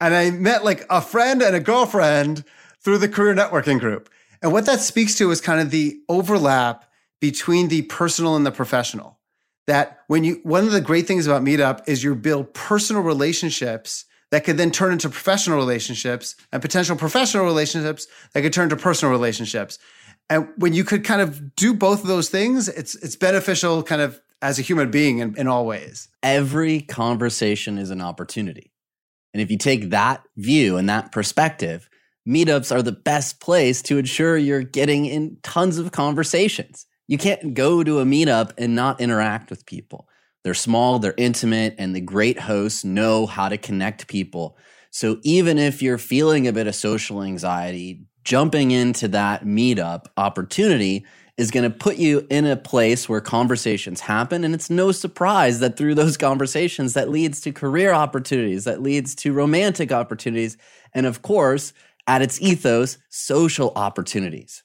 and 0.00 0.12
I 0.12 0.32
met 0.32 0.64
like 0.64 0.84
a 0.90 1.00
friend 1.00 1.40
and 1.40 1.54
a 1.54 1.60
girlfriend 1.60 2.44
through 2.82 2.98
the 2.98 3.08
career 3.08 3.32
networking 3.32 3.78
group. 3.78 4.10
And 4.42 4.52
what 4.52 4.66
that 4.66 4.80
speaks 4.80 5.14
to 5.18 5.30
is 5.30 5.40
kind 5.40 5.60
of 5.60 5.70
the 5.70 6.00
overlap 6.08 6.84
between 7.20 7.68
the 7.68 7.82
personal 7.82 8.34
and 8.34 8.44
the 8.44 8.50
professional 8.50 9.18
that 9.68 10.00
when 10.06 10.24
you 10.24 10.40
one 10.42 10.64
of 10.64 10.72
the 10.72 10.80
great 10.80 11.06
things 11.06 11.26
about 11.26 11.42
meetup 11.42 11.86
is 11.86 12.02
you 12.02 12.14
build 12.16 12.54
personal 12.54 13.02
relationships 13.02 14.06
that 14.30 14.44
could 14.44 14.56
then 14.56 14.70
turn 14.70 14.92
into 14.92 15.08
professional 15.08 15.58
relationships 15.58 16.36
and 16.52 16.62
potential 16.62 16.96
professional 16.96 17.44
relationships 17.44 18.06
that 18.32 18.42
could 18.42 18.52
turn 18.52 18.64
into 18.64 18.76
personal 18.76 19.12
relationships 19.12 19.78
and 20.30 20.48
when 20.56 20.72
you 20.72 20.84
could 20.84 21.04
kind 21.04 21.20
of 21.20 21.54
do 21.56 21.74
both 21.74 22.00
of 22.02 22.06
those 22.06 22.28
things 22.28 22.68
it's 22.68 22.94
it's 22.96 23.16
beneficial 23.16 23.82
kind 23.82 24.00
of 24.00 24.20
as 24.42 24.58
a 24.58 24.62
human 24.62 24.90
being 24.90 25.18
in, 25.18 25.34
in 25.36 25.46
all 25.48 25.66
ways 25.66 26.08
every 26.22 26.80
conversation 26.80 27.78
is 27.78 27.90
an 27.90 28.00
opportunity 28.00 28.72
and 29.34 29.42
if 29.42 29.50
you 29.50 29.58
take 29.58 29.90
that 29.90 30.22
view 30.36 30.76
and 30.76 30.88
that 30.88 31.12
perspective 31.12 31.88
meetups 32.28 32.74
are 32.74 32.82
the 32.82 32.92
best 32.92 33.40
place 33.40 33.80
to 33.82 33.98
ensure 33.98 34.36
you're 34.36 34.62
getting 34.62 35.06
in 35.06 35.36
tons 35.42 35.78
of 35.78 35.92
conversations 35.92 36.86
you 37.08 37.16
can't 37.16 37.54
go 37.54 37.82
to 37.82 37.98
a 38.00 38.04
meetup 38.04 38.52
and 38.58 38.74
not 38.74 39.00
interact 39.00 39.50
with 39.50 39.66
people. 39.66 40.08
They're 40.44 40.54
small, 40.54 40.98
they're 40.98 41.14
intimate, 41.16 41.74
and 41.78 41.96
the 41.96 42.00
great 42.00 42.38
hosts 42.38 42.84
know 42.84 43.26
how 43.26 43.48
to 43.48 43.56
connect 43.56 44.06
people. 44.06 44.56
So 44.90 45.18
even 45.22 45.58
if 45.58 45.82
you're 45.82 45.98
feeling 45.98 46.46
a 46.46 46.52
bit 46.52 46.66
of 46.66 46.74
social 46.74 47.22
anxiety, 47.22 48.04
jumping 48.24 48.70
into 48.70 49.08
that 49.08 49.44
meetup 49.44 50.06
opportunity 50.16 51.06
is 51.38 51.52
going 51.52 51.62
to 51.62 51.76
put 51.76 51.96
you 51.96 52.26
in 52.28 52.44
a 52.44 52.56
place 52.56 53.08
where 53.08 53.20
conversations 53.20 54.00
happen. 54.00 54.42
And 54.42 54.54
it's 54.54 54.68
no 54.68 54.90
surprise 54.90 55.60
that 55.60 55.76
through 55.76 55.94
those 55.94 56.16
conversations, 56.16 56.94
that 56.94 57.08
leads 57.08 57.40
to 57.42 57.52
career 57.52 57.92
opportunities, 57.92 58.64
that 58.64 58.82
leads 58.82 59.14
to 59.16 59.32
romantic 59.32 59.92
opportunities. 59.92 60.56
And 60.92 61.06
of 61.06 61.22
course, 61.22 61.72
at 62.08 62.22
its 62.22 62.42
ethos, 62.42 62.98
social 63.08 63.72
opportunities. 63.76 64.64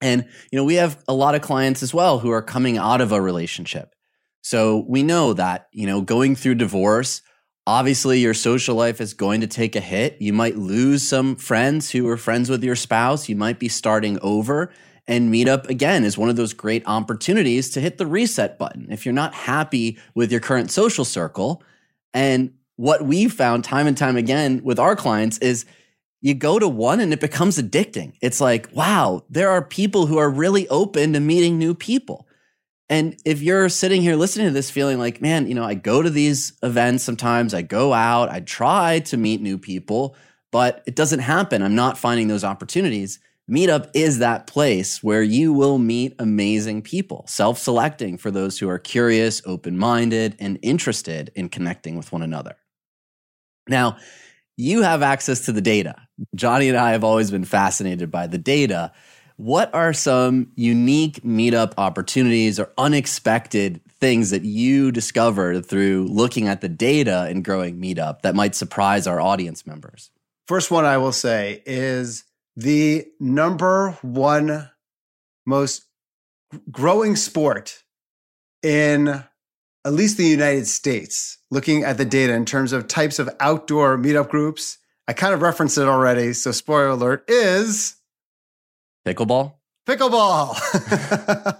And, 0.00 0.26
you 0.50 0.58
know, 0.58 0.64
we 0.64 0.74
have 0.74 1.02
a 1.06 1.14
lot 1.14 1.36
of 1.36 1.42
clients 1.42 1.82
as 1.82 1.94
well 1.94 2.18
who 2.18 2.30
are 2.30 2.42
coming 2.42 2.76
out 2.76 3.00
of 3.00 3.12
a 3.12 3.22
relationship. 3.22 3.94
So 4.42 4.84
we 4.88 5.02
know 5.02 5.32
that, 5.34 5.68
you 5.72 5.86
know, 5.86 6.00
going 6.00 6.34
through 6.34 6.56
divorce, 6.56 7.22
obviously 7.66 8.18
your 8.18 8.34
social 8.34 8.74
life 8.74 9.00
is 9.00 9.14
going 9.14 9.42
to 9.42 9.46
take 9.46 9.76
a 9.76 9.80
hit. 9.80 10.20
You 10.20 10.32
might 10.32 10.56
lose 10.56 11.06
some 11.06 11.36
friends 11.36 11.90
who 11.90 12.04
were 12.04 12.16
friends 12.16 12.50
with 12.50 12.64
your 12.64 12.76
spouse. 12.76 13.28
You 13.28 13.36
might 13.36 13.58
be 13.58 13.68
starting 13.68 14.18
over. 14.20 14.72
And 15.06 15.32
Meetup, 15.32 15.68
again, 15.68 16.04
is 16.04 16.16
one 16.16 16.30
of 16.30 16.36
those 16.36 16.54
great 16.54 16.82
opportunities 16.86 17.70
to 17.70 17.80
hit 17.80 17.98
the 17.98 18.06
reset 18.06 18.58
button. 18.58 18.86
If 18.90 19.04
you're 19.04 19.12
not 19.12 19.34
happy 19.34 19.98
with 20.14 20.32
your 20.32 20.40
current 20.40 20.70
social 20.70 21.04
circle, 21.04 21.62
and 22.14 22.54
what 22.76 23.02
we've 23.02 23.32
found 23.32 23.64
time 23.64 23.86
and 23.86 23.96
time 23.96 24.16
again 24.16 24.62
with 24.64 24.78
our 24.78 24.96
clients 24.96 25.38
is 25.38 25.66
you 26.20 26.32
go 26.32 26.58
to 26.58 26.66
one 26.66 27.00
and 27.00 27.12
it 27.12 27.20
becomes 27.20 27.58
addicting. 27.58 28.14
It's 28.22 28.40
like, 28.40 28.68
wow, 28.72 29.24
there 29.28 29.50
are 29.50 29.62
people 29.62 30.06
who 30.06 30.16
are 30.16 30.30
really 30.30 30.66
open 30.68 31.12
to 31.12 31.20
meeting 31.20 31.58
new 31.58 31.74
people. 31.74 32.26
And 32.88 33.20
if 33.24 33.42
you're 33.42 33.68
sitting 33.68 34.02
here 34.02 34.16
listening 34.16 34.46
to 34.46 34.52
this 34.52 34.70
feeling 34.70 34.98
like, 34.98 35.20
man, 35.20 35.46
you 35.46 35.54
know, 35.54 35.64
I 35.64 35.74
go 35.74 36.02
to 36.02 36.10
these 36.10 36.54
events 36.62 37.04
sometimes, 37.04 37.52
I 37.52 37.62
go 37.62 37.92
out, 37.92 38.30
I 38.30 38.40
try 38.40 39.00
to 39.00 39.16
meet 39.16 39.40
new 39.40 39.58
people, 39.58 40.16
but 40.50 40.82
it 40.86 40.96
doesn't 40.96 41.20
happen. 41.20 41.62
I'm 41.62 41.74
not 41.74 41.98
finding 41.98 42.28
those 42.28 42.44
opportunities. 42.44 43.18
Meetup 43.50 43.90
is 43.92 44.18
that 44.18 44.46
place 44.46 45.02
where 45.02 45.22
you 45.22 45.52
will 45.52 45.76
meet 45.76 46.14
amazing 46.18 46.80
people, 46.80 47.26
self 47.28 47.58
selecting 47.58 48.16
for 48.16 48.30
those 48.30 48.58
who 48.58 48.68
are 48.70 48.78
curious, 48.78 49.42
open 49.44 49.76
minded, 49.76 50.34
and 50.40 50.58
interested 50.62 51.30
in 51.34 51.50
connecting 51.50 51.96
with 51.96 52.10
one 52.10 52.22
another. 52.22 52.56
Now, 53.68 53.98
you 54.56 54.82
have 54.82 55.02
access 55.02 55.44
to 55.46 55.52
the 55.52 55.60
data. 55.60 55.94
Johnny 56.34 56.68
and 56.68 56.78
I 56.78 56.92
have 56.92 57.04
always 57.04 57.30
been 57.30 57.44
fascinated 57.44 58.10
by 58.10 58.28
the 58.28 58.38
data. 58.38 58.92
What 59.36 59.74
are 59.74 59.92
some 59.92 60.52
unique 60.54 61.22
meetup 61.22 61.74
opportunities 61.76 62.58
or 62.58 62.72
unexpected 62.78 63.82
things 64.00 64.30
that 64.30 64.44
you 64.44 64.92
discovered 64.92 65.66
through 65.66 66.06
looking 66.06 66.48
at 66.48 66.60
the 66.60 66.68
data 66.68 67.26
and 67.28 67.44
growing 67.44 67.76
meetup 67.76 68.22
that 68.22 68.34
might 68.34 68.54
surprise 68.54 69.06
our 69.06 69.20
audience 69.20 69.66
members? 69.66 70.10
First 70.46 70.70
one 70.70 70.84
I 70.84 70.98
will 70.98 71.12
say 71.12 71.62
is 71.66 72.24
the 72.56 73.06
number 73.20 73.98
one 74.02 74.70
most 75.46 75.86
growing 76.70 77.16
sport 77.16 77.82
in 78.62 79.24
at 79.86 79.92
least 79.92 80.16
the 80.16 80.24
United 80.24 80.66
States, 80.66 81.38
looking 81.50 81.84
at 81.84 81.98
the 81.98 82.04
data 82.04 82.32
in 82.32 82.44
terms 82.44 82.72
of 82.72 82.88
types 82.88 83.18
of 83.18 83.28
outdoor 83.40 83.98
meetup 83.98 84.30
groups. 84.30 84.78
I 85.06 85.12
kind 85.12 85.34
of 85.34 85.42
referenced 85.42 85.76
it 85.76 85.86
already. 85.86 86.32
So, 86.32 86.52
spoiler 86.52 86.88
alert 86.88 87.24
is 87.28 87.96
pickleball. 89.06 89.54
Pickleball. 89.86 90.56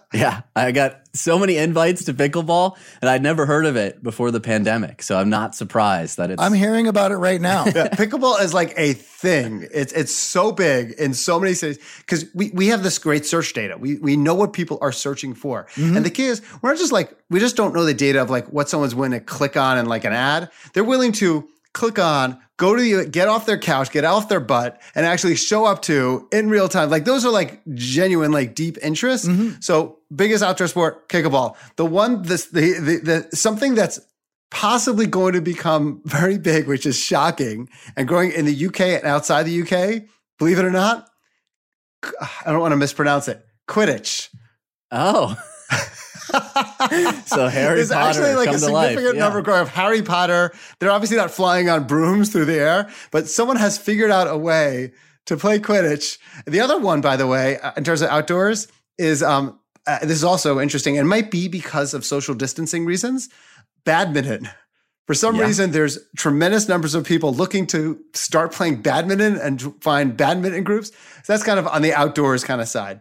yeah, 0.14 0.42
I 0.56 0.72
got 0.72 1.00
so 1.12 1.38
many 1.38 1.58
invites 1.58 2.04
to 2.04 2.14
pickleball, 2.14 2.76
and 3.02 3.10
I'd 3.10 3.22
never 3.22 3.44
heard 3.44 3.66
of 3.66 3.76
it 3.76 4.02
before 4.02 4.30
the 4.30 4.40
pandemic. 4.40 5.02
So 5.02 5.18
I'm 5.18 5.28
not 5.28 5.54
surprised 5.54 6.16
that 6.16 6.30
it's. 6.30 6.40
I'm 6.40 6.54
hearing 6.54 6.86
about 6.86 7.12
it 7.12 7.16
right 7.16 7.40
now. 7.40 7.66
yeah, 7.66 7.88
pickleball 7.92 8.40
is 8.40 8.54
like 8.54 8.72
a 8.78 8.94
thing. 8.94 9.68
It's 9.70 9.92
it's 9.92 10.14
so 10.14 10.52
big 10.52 10.92
in 10.92 11.12
so 11.12 11.38
many 11.38 11.52
cities 11.52 11.78
because 11.98 12.24
we 12.34 12.50
we 12.54 12.68
have 12.68 12.82
this 12.82 12.98
great 12.98 13.26
search 13.26 13.52
data. 13.52 13.76
We 13.76 13.98
we 13.98 14.16
know 14.16 14.34
what 14.34 14.54
people 14.54 14.78
are 14.80 14.92
searching 14.92 15.34
for, 15.34 15.66
mm-hmm. 15.74 15.98
and 15.98 16.06
the 16.06 16.10
key 16.10 16.24
is 16.24 16.40
we're 16.62 16.70
not 16.70 16.78
just 16.78 16.92
like 16.92 17.14
we 17.28 17.40
just 17.40 17.56
don't 17.56 17.74
know 17.74 17.84
the 17.84 17.92
data 17.92 18.22
of 18.22 18.30
like 18.30 18.46
what 18.48 18.70
someone's 18.70 18.94
willing 18.94 19.12
to 19.12 19.20
click 19.20 19.58
on 19.58 19.76
and 19.76 19.86
like 19.86 20.04
an 20.04 20.14
ad. 20.14 20.50
They're 20.72 20.82
willing 20.82 21.12
to 21.12 21.46
click 21.74 21.98
on, 21.98 22.40
go 22.56 22.74
to 22.74 22.80
the, 22.80 23.06
get 23.06 23.28
off 23.28 23.44
their 23.44 23.58
couch, 23.58 23.90
get 23.90 24.04
off 24.04 24.28
their 24.30 24.40
butt, 24.40 24.80
and 24.94 25.04
actually 25.04 25.36
show 25.36 25.66
up 25.66 25.82
to 25.82 26.26
in 26.32 26.48
real 26.48 26.68
time. 26.68 26.88
Like 26.88 27.04
those 27.04 27.26
are 27.26 27.32
like 27.32 27.60
genuine, 27.74 28.32
like 28.32 28.54
deep 28.54 28.78
interests. 28.82 29.28
Mm-hmm. 29.28 29.60
So 29.60 29.98
biggest 30.14 30.42
outdoor 30.42 30.68
sport, 30.68 31.08
kickball. 31.10 31.56
The 31.76 31.84
one, 31.84 32.22
this, 32.22 32.46
the, 32.46 32.72
the, 32.78 33.26
the, 33.30 33.36
something 33.36 33.74
that's 33.74 34.00
possibly 34.50 35.06
going 35.06 35.34
to 35.34 35.42
become 35.42 36.00
very 36.06 36.38
big, 36.38 36.66
which 36.66 36.86
is 36.86 36.98
shocking, 36.98 37.68
and 37.96 38.08
growing 38.08 38.32
in 38.32 38.46
the 38.46 38.66
UK 38.66 38.80
and 38.80 39.04
outside 39.04 39.42
the 39.42 39.62
UK, 39.62 40.04
believe 40.38 40.58
it 40.58 40.64
or 40.64 40.70
not, 40.70 41.08
I 42.46 42.50
don't 42.50 42.60
want 42.60 42.72
to 42.72 42.76
mispronounce 42.76 43.28
it, 43.28 43.44
Quidditch. 43.68 44.30
Oh. 44.90 45.36
so 47.26 47.48
Harry 47.48 47.66
Potter. 47.66 47.74
There's 47.76 47.88
Potter 47.90 48.08
actually 48.08 48.34
like 48.34 48.46
come 48.46 48.54
a 48.54 48.58
significant 48.58 49.14
Yeah. 49.16 49.28
number 49.28 49.52
of 49.60 49.68
Harry 49.68 50.02
Potter. 50.02 50.52
They're 50.78 50.90
obviously 50.90 51.16
not 51.16 51.30
flying 51.30 51.68
on 51.68 51.86
brooms 51.86 52.30
through 52.30 52.46
the 52.46 52.58
air, 52.58 52.88
but 53.10 53.28
someone 53.28 53.56
has 53.56 53.78
figured 53.78 54.10
out 54.10 54.28
a 54.28 54.36
way 54.36 54.92
to 55.26 55.36
play 55.36 55.58
Quidditch. 55.58 56.18
The 56.46 56.60
other 56.60 56.78
one, 56.78 57.00
by 57.00 57.16
the 57.16 57.26
way, 57.26 57.58
uh, 57.58 57.72
in 57.76 57.84
terms 57.84 58.02
of 58.02 58.10
outdoors, 58.10 58.68
is 58.98 59.22
um, 59.22 59.58
uh, 59.86 59.98
this 60.00 60.12
is 60.12 60.24
also 60.24 60.60
interesting. 60.60 60.96
It 60.96 61.04
might 61.04 61.30
be 61.30 61.48
because 61.48 61.94
of 61.94 62.04
social 62.04 62.34
distancing 62.34 62.84
reasons. 62.84 63.28
Badminton. 63.84 64.48
For 65.06 65.12
some 65.14 65.36
Yeah. 65.36 65.44
reason, 65.44 65.72
there's 65.72 65.98
tremendous 66.16 66.66
numbers 66.68 66.94
of 66.94 67.04
people 67.04 67.34
looking 67.34 67.66
to 67.68 67.98
start 68.14 68.52
playing 68.52 68.80
badminton 68.80 69.36
and 69.36 69.74
find 69.82 70.16
badminton 70.16 70.64
groups. 70.64 70.88
So 71.24 71.32
that's 71.34 71.42
kind 71.42 71.58
of 71.58 71.66
on 71.66 71.82
the 71.82 71.92
outdoors 71.92 72.42
kind 72.44 72.62
of 72.62 72.68
side. 72.68 73.00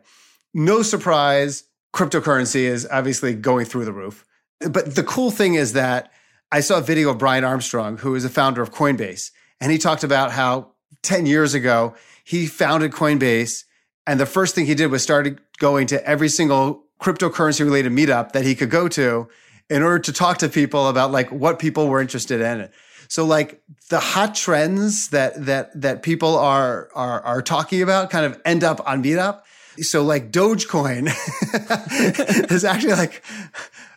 No 0.53 0.81
surprise, 0.81 1.63
cryptocurrency 1.93 2.61
is 2.61 2.87
obviously 2.91 3.33
going 3.33 3.65
through 3.65 3.85
the 3.85 3.93
roof. 3.93 4.25
But 4.59 4.95
the 4.95 5.03
cool 5.03 5.31
thing 5.31 5.55
is 5.55 5.73
that 5.73 6.11
I 6.51 6.59
saw 6.59 6.77
a 6.77 6.81
video 6.81 7.09
of 7.09 7.17
Brian 7.17 7.43
Armstrong, 7.43 7.97
who 7.97 8.15
is 8.15 8.23
the 8.23 8.29
founder 8.29 8.61
of 8.61 8.71
Coinbase, 8.71 9.31
and 9.59 9.71
he 9.71 9.77
talked 9.77 10.03
about 10.03 10.31
how 10.31 10.71
10 11.03 11.25
years 11.25 11.53
ago 11.53 11.95
he 12.23 12.47
founded 12.47 12.91
Coinbase. 12.91 13.63
And 14.05 14.19
the 14.19 14.25
first 14.25 14.55
thing 14.55 14.65
he 14.65 14.75
did 14.75 14.87
was 14.87 15.01
started 15.01 15.39
going 15.59 15.87
to 15.87 16.05
every 16.07 16.29
single 16.29 16.85
cryptocurrency 17.01 17.61
related 17.61 17.91
meetup 17.91 18.31
that 18.31 18.43
he 18.43 18.55
could 18.55 18.69
go 18.69 18.87
to 18.89 19.27
in 19.69 19.81
order 19.81 19.99
to 19.99 20.13
talk 20.13 20.37
to 20.39 20.49
people 20.49 20.87
about 20.87 21.11
like 21.11 21.31
what 21.31 21.59
people 21.59 21.87
were 21.87 22.01
interested 22.01 22.41
in. 22.41 22.69
So 23.07 23.25
like 23.25 23.61
the 23.89 23.99
hot 23.99 24.35
trends 24.35 25.09
that 25.09 25.45
that 25.45 25.79
that 25.81 26.03
people 26.03 26.37
are 26.37 26.89
are 26.95 27.21
are 27.21 27.41
talking 27.41 27.81
about 27.81 28.09
kind 28.09 28.25
of 28.25 28.41
end 28.45 28.63
up 28.63 28.81
on 28.87 29.03
Meetup. 29.03 29.41
So 29.81 30.03
like 30.03 30.31
Dogecoin 30.31 31.07
is 32.51 32.63
actually 32.63 32.93
like 32.93 33.23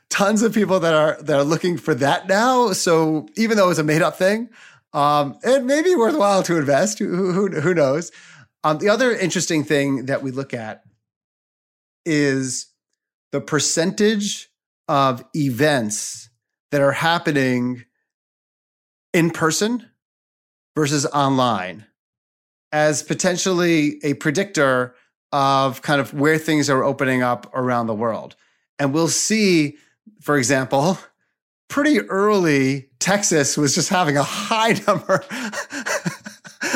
tons 0.08 0.42
of 0.42 0.54
people 0.54 0.80
that 0.80 0.94
are 0.94 1.20
that 1.22 1.36
are 1.36 1.44
looking 1.44 1.76
for 1.76 1.94
that 1.96 2.28
now. 2.28 2.72
So 2.72 3.28
even 3.36 3.56
though 3.56 3.70
it's 3.70 3.78
a 3.78 3.84
made 3.84 4.02
up 4.02 4.16
thing, 4.16 4.48
um, 4.92 5.38
it 5.42 5.64
may 5.64 5.82
be 5.82 5.94
worthwhile 5.94 6.42
to 6.44 6.56
invest. 6.56 6.98
Who 6.98 7.32
who, 7.32 7.60
who 7.60 7.74
knows? 7.74 8.12
Um, 8.64 8.78
the 8.78 8.88
other 8.88 9.12
interesting 9.12 9.64
thing 9.64 10.06
that 10.06 10.22
we 10.22 10.30
look 10.30 10.54
at 10.54 10.82
is 12.04 12.66
the 13.32 13.40
percentage 13.40 14.48
of 14.88 15.24
events 15.34 16.30
that 16.70 16.80
are 16.80 16.92
happening 16.92 17.84
in 19.12 19.30
person 19.30 19.88
versus 20.76 21.06
online 21.06 21.86
as 22.72 23.02
potentially 23.02 23.98
a 24.04 24.14
predictor 24.14 24.94
of 25.32 25.82
kind 25.82 26.00
of 26.00 26.14
where 26.14 26.38
things 26.38 26.70
are 26.70 26.84
opening 26.84 27.22
up 27.22 27.50
around 27.54 27.86
the 27.86 27.94
world. 27.94 28.36
And 28.78 28.92
we'll 28.92 29.08
see, 29.08 29.76
for 30.20 30.36
example, 30.36 30.98
pretty 31.68 32.00
early, 32.00 32.88
Texas 32.98 33.56
was 33.56 33.74
just 33.74 33.88
having 33.88 34.16
a 34.16 34.22
high 34.22 34.72
number, 34.86 35.24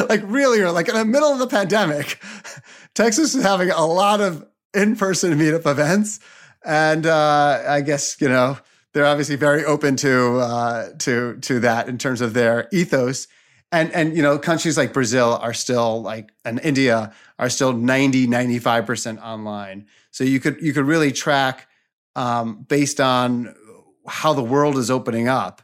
like 0.09 0.23
really 0.25 0.63
like 0.63 0.89
in 0.89 0.95
the 0.95 1.05
middle 1.05 1.33
of 1.33 1.39
the 1.39 1.47
pandemic, 1.47 2.21
Texas 2.95 3.35
is 3.35 3.43
having 3.43 3.71
a 3.71 3.87
lot 3.87 4.21
of 4.21 4.47
in 4.75 4.97
person 4.97 5.33
meetup 5.39 5.71
events. 5.71 6.21
And 6.65 7.07
uh, 7.07 7.63
I 7.67 7.81
guess, 7.81 8.21
you 8.21 8.29
know, 8.29 8.59
they're 8.93 9.07
obviously 9.07 9.37
very 9.37 9.65
open 9.65 9.97
to 9.97 10.39
uh, 10.39 10.89
to 10.99 11.39
to 11.39 11.61
that 11.61 11.89
in 11.89 11.97
terms 11.99 12.21
of 12.21 12.35
their 12.35 12.69
ethos. 12.73 13.29
And 13.73 13.93
and 13.93 14.17
you 14.17 14.23
know, 14.23 14.39
countries 14.39 14.77
like 14.77 14.93
Brazil 14.93 15.39
are 15.41 15.55
still 15.55 16.03
like 16.03 16.33
and 16.45 16.61
India 16.63 17.13
are 17.39 17.49
still 17.49 17.73
90, 17.73 18.27
95% 18.27 19.23
online. 19.23 19.87
So 20.11 20.25
you 20.25 20.41
could 20.41 20.61
you 20.61 20.73
could 20.73 20.87
really 20.87 21.13
track 21.13 21.69
um, 22.17 22.67
based 22.69 23.01
on 23.01 23.55
how 24.07 24.33
the 24.33 24.43
world 24.43 24.77
is 24.77 24.91
opening 24.91 25.29
up 25.29 25.63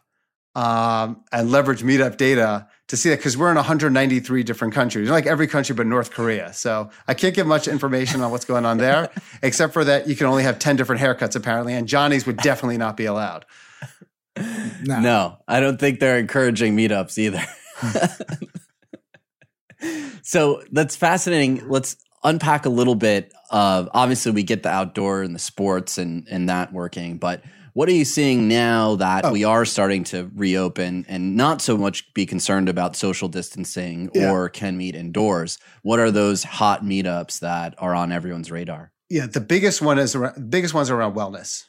um, 0.54 1.24
and 1.32 1.50
leverage 1.50 1.82
meetup 1.82 2.16
data 2.16 2.68
to 2.88 2.96
see 2.96 3.10
that 3.10 3.16
because 3.16 3.36
we're 3.36 3.50
in 3.50 3.56
193 3.56 4.42
different 4.42 4.72
countries, 4.72 5.10
like 5.10 5.26
every 5.26 5.46
country 5.46 5.74
but 5.74 5.86
North 5.86 6.12
Korea. 6.12 6.52
So 6.52 6.90
I 7.08 7.14
can't 7.14 7.34
give 7.34 7.46
much 7.46 7.68
information 7.68 8.22
on 8.22 8.30
what's 8.30 8.44
going 8.44 8.64
on 8.64 8.78
there, 8.78 9.10
except 9.42 9.72
for 9.72 9.84
that 9.84 10.08
you 10.08 10.16
can 10.16 10.26
only 10.26 10.44
have 10.44 10.58
10 10.58 10.76
different 10.76 11.02
haircuts 11.02 11.36
apparently, 11.36 11.74
and 11.74 11.86
Johnny's 11.86 12.26
would 12.26 12.38
definitely 12.38 12.78
not 12.78 12.96
be 12.96 13.04
allowed. 13.04 13.44
No. 14.84 15.00
No, 15.00 15.38
I 15.48 15.60
don't 15.60 15.78
think 15.78 15.98
they're 15.98 16.18
encouraging 16.18 16.76
meetups 16.76 17.18
either. 17.18 17.42
so 20.22 20.62
that's 20.72 20.96
fascinating. 20.96 21.68
Let's 21.68 21.96
unpack 22.24 22.66
a 22.66 22.70
little 22.70 22.94
bit 22.94 23.32
of 23.50 23.88
obviously 23.92 24.32
we 24.32 24.42
get 24.42 24.62
the 24.62 24.70
outdoor 24.70 25.22
and 25.22 25.34
the 25.34 25.38
sports 25.38 25.98
and 25.98 26.26
and 26.30 26.48
that 26.48 26.72
working, 26.72 27.18
but 27.18 27.42
what 27.74 27.90
are 27.90 27.92
you 27.92 28.06
seeing 28.06 28.48
now 28.48 28.96
that 28.96 29.26
Oh. 29.26 29.32
we 29.32 29.44
are 29.44 29.66
starting 29.66 30.02
to 30.04 30.30
reopen 30.34 31.04
and 31.08 31.36
not 31.36 31.60
so 31.60 31.76
much 31.76 32.12
be 32.14 32.24
concerned 32.24 32.70
about 32.70 32.96
social 32.96 33.28
distancing 33.28 34.08
Yeah. 34.14 34.32
or 34.32 34.48
can 34.48 34.78
meet 34.78 34.94
indoors? 34.96 35.58
What 35.82 35.98
are 35.98 36.10
those 36.10 36.42
hot 36.42 36.82
meetups 36.82 37.40
that 37.40 37.74
are 37.78 37.94
on 37.94 38.12
everyone's 38.12 38.50
radar? 38.50 38.92
Yeah, 39.10 39.26
the 39.26 39.42
biggest 39.42 39.82
one 39.82 39.98
is 39.98 40.14
around, 40.14 40.50
biggest 40.50 40.72
ones 40.72 40.88
are 40.90 40.96
around 40.96 41.14
wellness. 41.14 41.64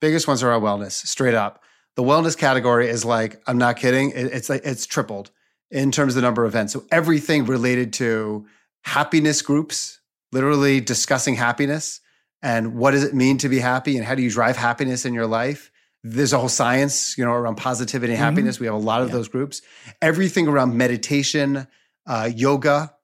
Biggest 0.00 0.26
ones 0.26 0.42
are 0.42 0.48
around 0.50 0.62
wellness, 0.62 0.92
straight 0.92 1.34
up. 1.34 1.62
The 1.94 2.02
wellness 2.02 2.38
category 2.38 2.88
is 2.88 3.04
like, 3.04 3.42
I'm 3.46 3.58
not 3.58 3.76
kidding, 3.76 4.12
it- 4.12 4.32
it's 4.32 4.48
like 4.48 4.62
it's 4.64 4.86
tripled 4.86 5.30
in 5.70 5.92
terms 5.92 6.12
of 6.14 6.16
the 6.16 6.22
number 6.26 6.44
of 6.44 6.50
events. 6.52 6.72
So 6.72 6.84
everything 6.90 7.44
related 7.46 7.92
to 7.94 8.46
happiness 8.84 9.42
groups, 9.42 10.00
literally 10.32 10.80
discussing 10.80 11.34
happiness 11.36 12.00
and 12.42 12.74
what 12.74 12.92
does 12.92 13.04
it 13.04 13.14
mean 13.14 13.38
to 13.38 13.48
be 13.48 13.58
happy 13.58 13.96
and 13.96 14.06
how 14.06 14.14
do 14.14 14.22
you 14.22 14.30
drive 14.30 14.56
happiness 14.56 15.04
in 15.04 15.12
your 15.14 15.26
life. 15.26 15.70
There's 16.02 16.32
a 16.32 16.38
whole 16.38 16.48
science, 16.48 17.18
you 17.18 17.24
know, 17.24 17.32
around 17.32 17.56
positivity 17.56 18.14
and 18.14 18.20
Mhm. 18.20 18.24
happiness. 18.24 18.58
We 18.58 18.66
have 18.66 18.74
a 18.74 18.78
lot 18.78 19.02
of 19.02 19.08
Yeah. 19.08 19.16
those 19.16 19.28
groups. 19.28 19.60
Everything 20.00 20.48
around 20.48 20.74
meditation, 20.76 21.66
uh, 22.06 22.30
yoga, 22.34 22.94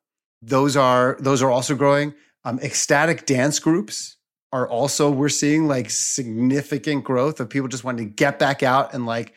those 0.42 0.76
are 0.76 1.16
those 1.20 1.42
are 1.42 1.50
also 1.50 1.74
growing. 1.74 2.14
Um, 2.44 2.58
ecstatic 2.60 3.26
dance 3.26 3.58
groups 3.58 4.16
are 4.52 4.66
also 4.68 5.10
we're 5.10 5.28
seeing 5.28 5.66
like 5.68 5.90
significant 5.90 7.04
growth 7.04 7.40
of 7.40 7.48
people 7.50 7.68
just 7.68 7.84
wanting 7.84 8.06
to 8.08 8.12
get 8.14 8.38
back 8.38 8.62
out 8.62 8.94
and 8.94 9.04
like 9.06 9.34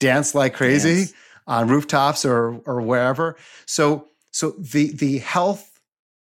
dance 0.00 0.34
like 0.34 0.54
crazy 0.54 0.94
Dance. 0.94 1.12
On 1.46 1.68
rooftops 1.68 2.24
or 2.24 2.60
or 2.66 2.80
wherever. 2.80 3.36
So 3.66 4.08
so 4.30 4.50
the 4.58 4.92
the 4.92 5.18
health 5.18 5.80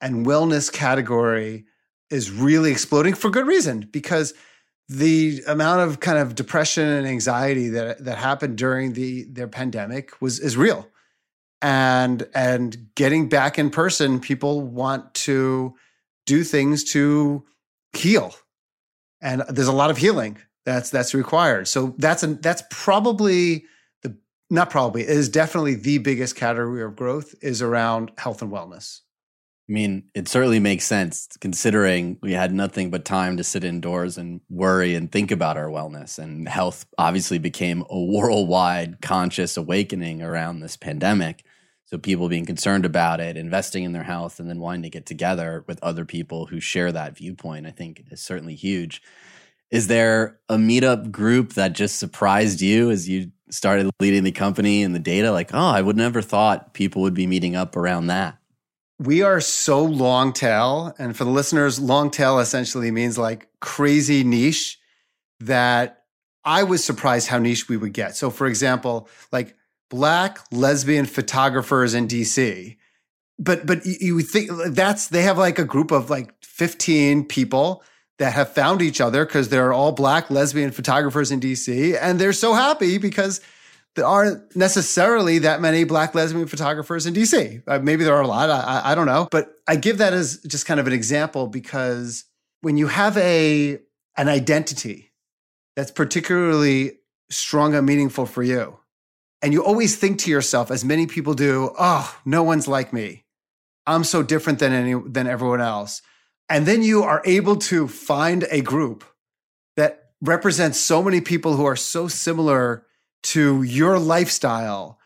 and 0.01 0.27
wellness 0.27 0.73
category 0.73 1.65
is 2.11 2.31
really 2.31 2.71
exploding 2.71 3.15
for 3.15 3.31
good 3.31 3.47
reason 3.47 3.89
because 3.93 4.35
the 4.89 5.41
amount 5.47 5.81
of 5.81 6.01
kind 6.01 6.19
of 6.19 6.35
depression 6.35 6.89
and 6.89 7.07
anxiety 7.07 7.69
that 7.69 8.05
that 8.05 8.19
happened 8.19 8.59
during 8.59 8.95
the 8.95 9.25
their 9.25 9.49
pandemic 9.49 10.21
was 10.21 10.41
is 10.41 10.57
real. 10.57 10.89
And 11.63 12.27
and 12.35 12.89
getting 12.95 13.29
back 13.29 13.59
in 13.59 13.71
person 13.71 14.19
people 14.19 14.63
want 14.63 15.15
to 15.15 15.75
do 16.27 16.43
things 16.43 16.85
to 16.93 17.45
heal. 17.93 18.35
And 19.21 19.43
there's 19.49 19.69
a 19.69 19.73
lot 19.73 19.91
of 19.91 19.99
healing 19.99 20.39
that's 20.65 20.91
that's 20.91 21.15
required. 21.15 21.69
So 21.69 21.95
that's 21.99 22.23
an 22.23 22.41
that's 22.41 22.63
probably 22.71 23.65
not 24.51 24.70
probably 24.70 25.03
it 25.03 25.11
is 25.11 25.28
definitely 25.28 25.74
the 25.74 25.98
biggest 25.98 26.36
category 26.36 26.82
of 26.82 26.96
growth 26.96 27.34
is 27.40 27.62
around 27.62 28.11
health 28.18 28.42
and 28.42 28.53
wellness 28.53 29.01
I 29.70 29.72
mean, 29.72 30.03
it 30.16 30.26
certainly 30.26 30.59
makes 30.59 30.84
sense 30.84 31.28
considering 31.40 32.18
we 32.22 32.32
had 32.32 32.53
nothing 32.53 32.90
but 32.90 33.05
time 33.05 33.36
to 33.36 33.44
sit 33.44 33.62
indoors 33.62 34.18
and 34.18 34.40
worry 34.51 34.96
and 34.96 35.12
think 35.12 35.30
about 35.30 35.57
our 35.57 35.68
wellness. 35.68 36.18
And 36.18 36.48
health 36.48 36.86
obviously 36.98 37.38
became 37.38 37.84
a 37.88 37.96
worldwide 37.96 39.01
conscious 39.01 39.57
awakening 39.57 40.22
around 40.22 40.59
this 40.59 40.76
pandemic. 40.76 41.44
So 41.84 41.98
people 41.98 42.28
being 42.28 42.46
concerned 42.46 42.84
about 42.84 43.20
it, 43.20 43.36
investing 43.36 43.84
in 43.84 43.92
their 43.92 44.03
health, 44.03 44.40
and 44.40 44.51
then 44.51 44.59
wanting 44.59 44.82
to 44.82 44.90
get 44.90 45.07
together 45.07 45.64
with 45.68 45.80
other 45.84 46.05
people 46.05 46.46
who 46.46 46.59
share 46.59 46.90
that 46.90 47.16
viewpoint, 47.16 47.68
I 47.68 47.70
think 47.70 48.03
is 48.11 48.20
certainly 48.20 48.57
huge. 48.57 49.01
Is 49.70 49.86
there 49.86 50.40
a 50.48 50.57
meetup 50.57 51.12
group 51.12 51.53
that 51.53 51.74
just 51.74 52.01
surprised 52.01 52.61
you 52.61 52.90
as 52.90 53.09
you 53.09 53.30
started 53.51 53.90
leading 54.01 54.24
the 54.24 54.32
company 54.32 54.82
and 54.82 54.94
the 54.94 54.98
data? 55.01 55.32
Like, 55.32 55.53
oh, 55.53 55.59
I 55.59 55.82
would 55.82 55.96
never 55.96 56.22
thought 56.22 56.74
people 56.74 57.03
would 57.03 57.14
be 57.14 57.26
meeting 57.26 57.57
up 57.57 57.76
around 57.76 58.07
that. 58.09 58.38
we 59.01 59.22
are 59.22 59.40
so 59.40 59.82
long 59.82 60.32
tail 60.32 60.94
and 60.98 61.16
for 61.16 61.24
the 61.24 61.30
listeners 61.30 61.80
long 61.80 62.11
tail 62.11 62.38
essentially 62.38 62.90
means 62.90 63.16
like 63.16 63.48
crazy 63.61 64.22
niche 64.22 64.78
that 65.40 66.05
i 66.44 66.62
was 66.62 66.84
surprised 66.84 67.26
how 67.28 67.38
niche 67.38 67.68
we 67.68 67.76
would 67.76 67.94
get 67.94 68.14
so 68.14 68.30
for 68.30 68.46
example 68.46 69.09
like 69.32 69.57
black 69.88 70.38
lesbian 70.53 71.07
photographers 71.07 71.94
in 71.94 72.07
dc 72.07 72.76
but 73.38 73.64
but 73.66 73.84
you, 73.86 74.14
would 74.16 74.28
think 74.28 74.51
that's 74.68 75.09
they 75.09 75.22
have 75.22 75.38
like 75.38 75.59
a 75.59 75.64
group 75.64 75.90
of 75.90 76.11
like 76.11 76.34
15 76.44 77.24
people 77.24 77.82
that 78.21 78.35
have 78.35 78.53
found 78.53 78.81
each 78.81 79.01
other 79.01 79.27
because 79.27 79.49
they're 79.49 79.73
all 79.73 79.91
black 79.91 80.31
lesbian 80.31 80.71
photographers 80.71 81.33
in 81.33 81.41
dc 81.41 81.99
and 82.01 82.21
they're 82.21 82.33
so 82.33 82.55
happy 82.55 82.97
because 82.99 83.41
there 83.97 84.07
aren't 84.07 84.55
necessarily 84.55 85.41
that 85.41 85.61
many 85.61 85.85
black 85.85 86.14
lesbian 86.14 86.47
photographers 86.47 87.07
in 87.07 87.14
DC. 87.14 87.62
Uh, 87.66 87.81
maybe 87.81 88.05
there 88.05 88.14
are 88.14 88.23
a 88.23 88.27
lot. 88.27 88.49
I, 88.49 88.93
I 88.93 88.95
don't 88.95 89.07
know. 89.07 89.29
But 89.31 89.53
I 89.66 89.77
give 89.77 89.99
that 89.99 90.12
as 90.12 90.39
just 90.47 90.66
kind 90.66 90.79
of 90.79 90.87
an 90.87 90.93
example 90.93 91.49
because 91.49 92.25
when 92.61 92.77
you 92.77 92.87
have 92.87 93.16
a 93.16 93.79
an 94.16 94.29
identity 94.29 95.12
that's 95.77 95.91
particularly 95.91 96.99
strong 97.31 97.75
and 97.75 97.87
meaningful 97.87 98.27
for 98.27 98.43
you, 98.43 98.79
and 99.43 99.53
you 99.53 99.64
always 99.64 99.97
think 99.97 100.18
to 100.21 100.31
yourself, 100.31 100.71
as 100.71 100.85
many 100.85 101.07
people 101.07 101.35
do, 101.35 101.75
oh, 101.79 102.16
no 102.25 102.43
one's 102.43 102.68
like 102.68 102.93
me. 102.93 103.25
I'm 103.87 104.05
so 104.05 104.23
different 104.23 104.59
than 104.59 104.73
any 104.73 104.95
than 104.95 105.27
everyone 105.27 105.61
else. 105.61 106.03
And 106.51 106.66
then 106.66 106.82
you 106.82 107.05
are 107.05 107.22
able 107.24 107.57
to 107.57 107.86
find 107.86 108.44
a 108.51 108.61
group 108.61 109.05
that 109.76 110.11
represents 110.20 110.80
so 110.80 111.01
many 111.01 111.20
people 111.20 111.55
who 111.55 111.64
are 111.64 111.76
so 111.76 112.09
similar 112.09 112.84
to 113.22 113.62
your 113.62 113.98
lifestyle. 114.01 114.98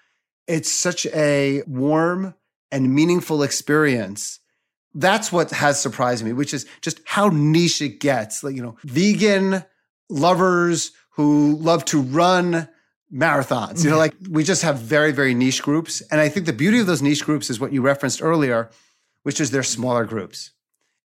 It's 0.46 0.72
such 0.72 1.06
a 1.06 1.62
warm 1.66 2.34
and 2.72 2.94
meaningful 2.94 3.42
experience. 3.42 4.40
That's 4.94 5.30
what 5.30 5.50
has 5.50 5.80
surprised 5.80 6.24
me, 6.24 6.32
which 6.32 6.54
is 6.54 6.66
just 6.80 7.00
how 7.04 7.28
niche 7.28 7.82
it 7.82 8.00
gets. 8.00 8.42
Like, 8.42 8.56
you 8.56 8.62
know, 8.62 8.76
vegan 8.84 9.64
lovers 10.08 10.92
who 11.10 11.56
love 11.56 11.84
to 11.86 12.00
run 12.00 12.68
marathons. 13.12 13.84
You 13.84 13.90
know, 13.90 13.98
like 13.98 14.14
we 14.30 14.44
just 14.44 14.62
have 14.62 14.78
very, 14.78 15.12
very 15.12 15.34
niche 15.34 15.62
groups. 15.62 16.00
And 16.10 16.20
I 16.22 16.30
think 16.30 16.46
the 16.46 16.52
beauty 16.54 16.80
of 16.80 16.86
those 16.86 17.02
niche 17.02 17.24
groups 17.24 17.50
is 17.50 17.60
what 17.60 17.72
you 17.72 17.82
referenced 17.82 18.22
earlier, 18.22 18.70
which 19.24 19.40
is 19.40 19.50
they're 19.50 19.62
smaller 19.62 20.04
groups. 20.06 20.52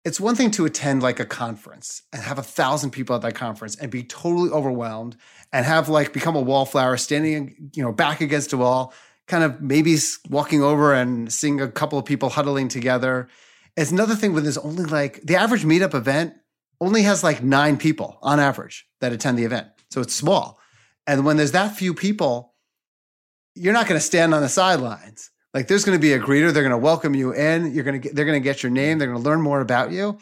It's 0.05 0.19
one 0.19 0.35
thing 0.35 0.51
to 0.51 0.65
attend 0.65 1.03
like 1.03 1.19
a 1.19 1.25
conference 1.25 2.03
and 2.13 2.21
have 2.21 2.39
a 2.39 2.43
thousand 2.43 2.91
people 2.91 3.15
at 3.15 3.21
that 3.21 3.35
conference 3.35 3.75
and 3.75 3.91
be 3.91 4.03
totally 4.03 4.49
overwhelmed 4.49 5.17
and 5.51 5.65
have 5.65 5.89
like 5.89 6.13
become 6.13 6.35
a 6.35 6.41
wallflower 6.41 6.95
standing, 6.97 7.71
you 7.73 7.83
know, 7.83 7.91
back 7.91 8.21
against 8.21 8.53
a 8.53 8.57
wall, 8.57 8.93
kind 9.27 9.43
of 9.43 9.61
maybe 9.61 9.97
walking 10.29 10.63
over 10.63 10.93
and 10.93 11.31
seeing 11.31 11.59
a 11.59 11.67
couple 11.67 11.99
of 11.99 12.05
people 12.05 12.29
huddling 12.29 12.69
together. 12.69 13.27
It's 13.75 13.91
another 13.91 14.15
thing 14.15 14.33
when 14.33 14.43
there's 14.43 14.57
only 14.57 14.85
like 14.85 15.21
the 15.23 15.35
average 15.35 15.63
meetup 15.63 15.93
event 15.93 16.33
only 16.81 17.03
has 17.03 17.23
like 17.23 17.43
nine 17.43 17.77
people 17.77 18.19
on 18.21 18.39
average 18.39 18.87
that 19.01 19.11
attend 19.11 19.37
the 19.37 19.43
event. 19.43 19.67
So 19.91 20.01
it's 20.01 20.15
small. 20.15 20.59
And 21.07 21.25
when 21.25 21.37
there's 21.37 21.51
that 21.51 21.75
few 21.75 21.93
people, 21.93 22.53
you're 23.55 23.73
not 23.73 23.87
going 23.87 23.99
to 23.99 24.05
stand 24.05 24.33
on 24.33 24.41
the 24.41 24.49
sidelines. 24.49 25.31
Like 25.53 25.67
there's 25.67 25.83
going 25.83 25.97
to 25.97 26.01
be 26.01 26.13
a 26.13 26.19
greeter. 26.19 26.53
They're 26.53 26.63
going 26.63 26.71
to 26.71 26.77
welcome 26.77 27.15
you 27.15 27.33
in. 27.33 27.73
You're 27.73 27.83
going 27.83 27.99
to 27.99 28.07
get, 28.07 28.15
they're 28.15 28.25
going 28.25 28.39
to 28.39 28.43
get 28.43 28.61
your 28.61 28.71
name. 28.71 28.99
They're 28.99 29.07
going 29.07 29.21
to 29.21 29.29
learn 29.29 29.41
more 29.41 29.61
about 29.61 29.91
you, 29.91 30.17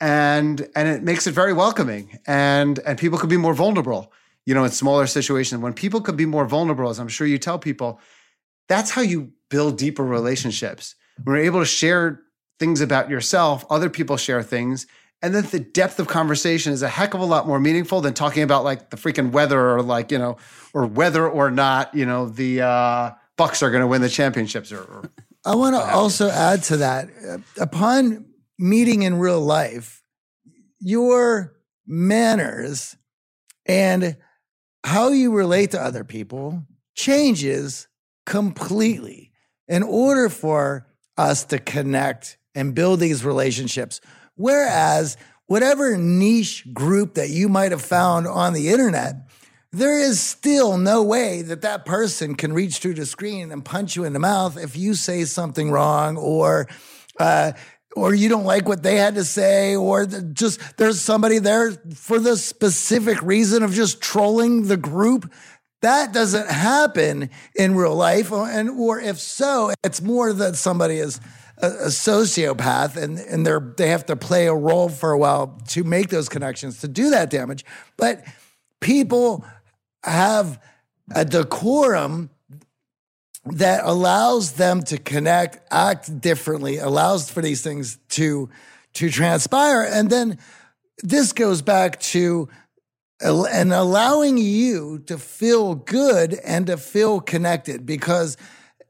and 0.00 0.68
and 0.76 0.88
it 0.88 1.02
makes 1.02 1.26
it 1.26 1.32
very 1.32 1.52
welcoming. 1.52 2.18
And 2.26 2.78
and 2.80 2.98
people 2.98 3.18
could 3.18 3.30
be 3.30 3.36
more 3.36 3.54
vulnerable. 3.54 4.12
You 4.46 4.54
know, 4.54 4.64
in 4.64 4.70
smaller 4.70 5.06
situations, 5.06 5.60
when 5.60 5.74
people 5.74 6.00
could 6.00 6.16
be 6.16 6.26
more 6.26 6.46
vulnerable, 6.46 6.88
as 6.88 6.98
I'm 6.98 7.08
sure 7.08 7.26
you 7.26 7.38
tell 7.38 7.58
people, 7.58 8.00
that's 8.68 8.90
how 8.90 9.02
you 9.02 9.32
build 9.48 9.76
deeper 9.76 10.04
relationships. 10.04 10.94
When 11.22 11.36
you're 11.36 11.44
able 11.44 11.60
to 11.60 11.66
share 11.66 12.22
things 12.58 12.80
about 12.80 13.10
yourself, 13.10 13.64
other 13.70 13.90
people 13.90 14.16
share 14.16 14.42
things, 14.42 14.86
and 15.22 15.34
then 15.34 15.44
the 15.44 15.60
depth 15.60 15.98
of 15.98 16.06
conversation 16.06 16.72
is 16.72 16.82
a 16.82 16.88
heck 16.88 17.12
of 17.12 17.20
a 17.20 17.24
lot 17.24 17.46
more 17.46 17.60
meaningful 17.60 18.00
than 18.00 18.14
talking 18.14 18.42
about 18.42 18.64
like 18.64 18.90
the 18.90 18.96
freaking 18.96 19.32
weather 19.32 19.74
or 19.74 19.82
like, 19.82 20.10
you 20.10 20.18
know, 20.18 20.38
or 20.72 20.86
whether 20.86 21.28
or 21.28 21.50
not, 21.50 21.94
you 21.94 22.06
know, 22.06 22.28
the 22.28 22.62
uh, 22.62 23.10
Bucks 23.40 23.62
are 23.62 23.70
going 23.70 23.80
to 23.80 23.86
win 23.86 24.02
the 24.02 24.08
championships. 24.08 24.70
Or, 24.70 24.82
or 24.82 25.10
I 25.44 25.54
want 25.54 25.74
to 25.74 25.80
also 25.80 26.28
add 26.28 26.62
to 26.64 26.76
that. 26.78 27.08
Uh, 27.26 27.38
upon 27.58 28.26
meeting 28.58 29.02
in 29.02 29.18
real 29.18 29.40
life, 29.40 30.02
your 30.78 31.56
manners 31.86 32.96
and 33.66 34.16
how 34.84 35.08
you 35.08 35.32
relate 35.32 35.70
to 35.70 35.80
other 35.80 36.04
people 36.04 36.66
changes 36.94 37.88
completely 38.26 39.32
in 39.68 39.82
order 39.82 40.28
for 40.28 40.86
us 41.16 41.44
to 41.44 41.58
connect 41.58 42.36
and 42.54 42.74
build 42.74 43.00
these 43.00 43.24
relationships 43.24 44.00
Whereas 44.40 45.18
whatever 45.48 45.98
niche 45.98 46.66
group 46.72 47.16
that 47.16 47.28
you 47.28 47.50
might 47.50 47.72
have 47.72 47.82
found 47.82 48.26
on 48.26 48.54
the 48.54 48.70
internet, 48.70 49.16
there 49.72 50.00
is 50.00 50.20
still 50.20 50.76
no 50.76 51.02
way 51.02 51.42
that 51.42 51.62
that 51.62 51.84
person 51.84 52.34
can 52.34 52.52
reach 52.52 52.78
through 52.78 52.94
the 52.94 53.06
screen 53.06 53.52
and 53.52 53.64
punch 53.64 53.94
you 53.94 54.04
in 54.04 54.12
the 54.12 54.18
mouth 54.18 54.56
if 54.56 54.76
you 54.76 54.94
say 54.94 55.24
something 55.24 55.70
wrong 55.70 56.16
or, 56.16 56.66
uh, 57.20 57.52
or 57.94 58.14
you 58.14 58.28
don't 58.28 58.44
like 58.44 58.68
what 58.68 58.82
they 58.82 58.96
had 58.96 59.14
to 59.14 59.24
say, 59.24 59.74
or 59.74 60.06
just 60.06 60.76
there's 60.76 61.00
somebody 61.00 61.38
there 61.38 61.72
for 61.94 62.18
the 62.18 62.36
specific 62.36 63.20
reason 63.22 63.62
of 63.62 63.72
just 63.72 64.00
trolling 64.00 64.68
the 64.68 64.76
group. 64.76 65.30
That 65.82 66.12
doesn't 66.12 66.48
happen 66.48 67.30
in 67.54 67.74
real 67.74 67.94
life. 67.94 68.32
And, 68.32 68.70
or 68.70 69.00
if 69.00 69.18
so, 69.18 69.72
it's 69.82 70.00
more 70.02 70.32
that 70.32 70.56
somebody 70.56 70.98
is 70.98 71.20
a, 71.58 71.66
a 71.66 71.86
sociopath 71.86 72.96
and, 72.96 73.18
and 73.18 73.46
they're, 73.46 73.74
they 73.76 73.88
have 73.88 74.06
to 74.06 74.16
play 74.16 74.46
a 74.46 74.54
role 74.54 74.88
for 74.88 75.12
a 75.12 75.18
while 75.18 75.60
to 75.68 75.82
make 75.82 76.10
those 76.10 76.28
connections, 76.28 76.80
to 76.80 76.88
do 76.88 77.10
that 77.10 77.30
damage. 77.30 77.64
But 77.96 78.24
people 78.80 79.44
have 80.04 80.60
a 81.14 81.24
decorum 81.24 82.30
that 83.44 83.82
allows 83.84 84.52
them 84.52 84.82
to 84.82 84.98
connect, 84.98 85.60
act 85.72 86.20
differently, 86.20 86.78
allows 86.78 87.30
for 87.30 87.40
these 87.40 87.62
things 87.62 87.98
to 88.10 88.48
to 88.92 89.08
transpire. 89.08 89.82
And 89.82 90.10
then 90.10 90.38
this 91.02 91.32
goes 91.32 91.62
back 91.62 92.00
to 92.00 92.48
and 93.20 93.72
allowing 93.72 94.38
you 94.38 95.00
to 95.06 95.18
feel 95.18 95.74
good 95.74 96.34
and 96.44 96.66
to 96.66 96.76
feel 96.76 97.20
connected 97.20 97.84
because 97.84 98.36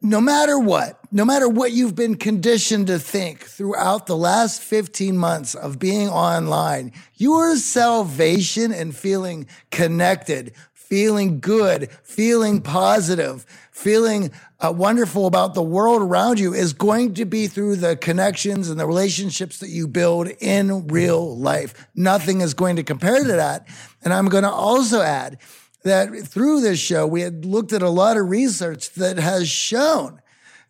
no 0.03 0.21
matter 0.21 0.59
what, 0.59 0.99
no 1.13 1.25
matter 1.25 1.49
what 1.49 1.73
you've 1.73 1.95
been 1.95 2.15
conditioned 2.15 2.87
to 2.87 2.99
think 2.99 3.45
throughout 3.45 4.07
the 4.07 4.17
last 4.17 4.63
15 4.63 5.17
months 5.17 5.55
of 5.55 5.79
being 5.79 6.09
online, 6.09 6.93
your 7.17 7.57
salvation 7.57 8.73
and 8.73 8.97
feeling 8.97 9.47
connected, 9.71 10.55
feeling 10.91 11.39
good, 11.39 11.89
feeling 12.03 12.61
positive, 12.61 13.47
feeling 13.71 14.33
uh, 14.59 14.73
wonderful 14.77 15.27
about 15.27 15.55
the 15.55 15.63
world 15.63 16.03
around 16.03 16.41
you 16.41 16.53
is 16.53 16.73
going 16.73 17.15
to 17.15 17.25
be 17.25 17.47
through 17.47 17.77
the 17.77 17.97
connections 17.97 18.69
and 18.69 18.79
the 18.79 18.87
relationships 18.87 19.61
that 19.61 19.71
you 19.71 19.87
build 19.87 20.29
in 20.41 20.89
real 20.89 21.39
life. 21.39 21.87
Nothing 21.95 22.41
is 22.41 22.55
going 22.55 22.75
to 22.75 22.83
compare 22.83 23.23
to 23.23 23.33
that. 23.33 23.69
And 24.03 24.13
I'm 24.13 24.27
going 24.27 24.43
to 24.43 24.51
also 24.51 25.01
add 25.01 25.39
that 25.85 26.11
through 26.27 26.61
this 26.61 26.81
show, 26.81 27.07
we 27.07 27.21
had 27.21 27.45
looked 27.45 27.73
at 27.73 27.83
a 27.83 27.89
lot 27.89 28.17
of 28.17 28.29
research 28.29 28.91
that 28.95 29.17
has 29.17 29.49
shown 29.49 30.20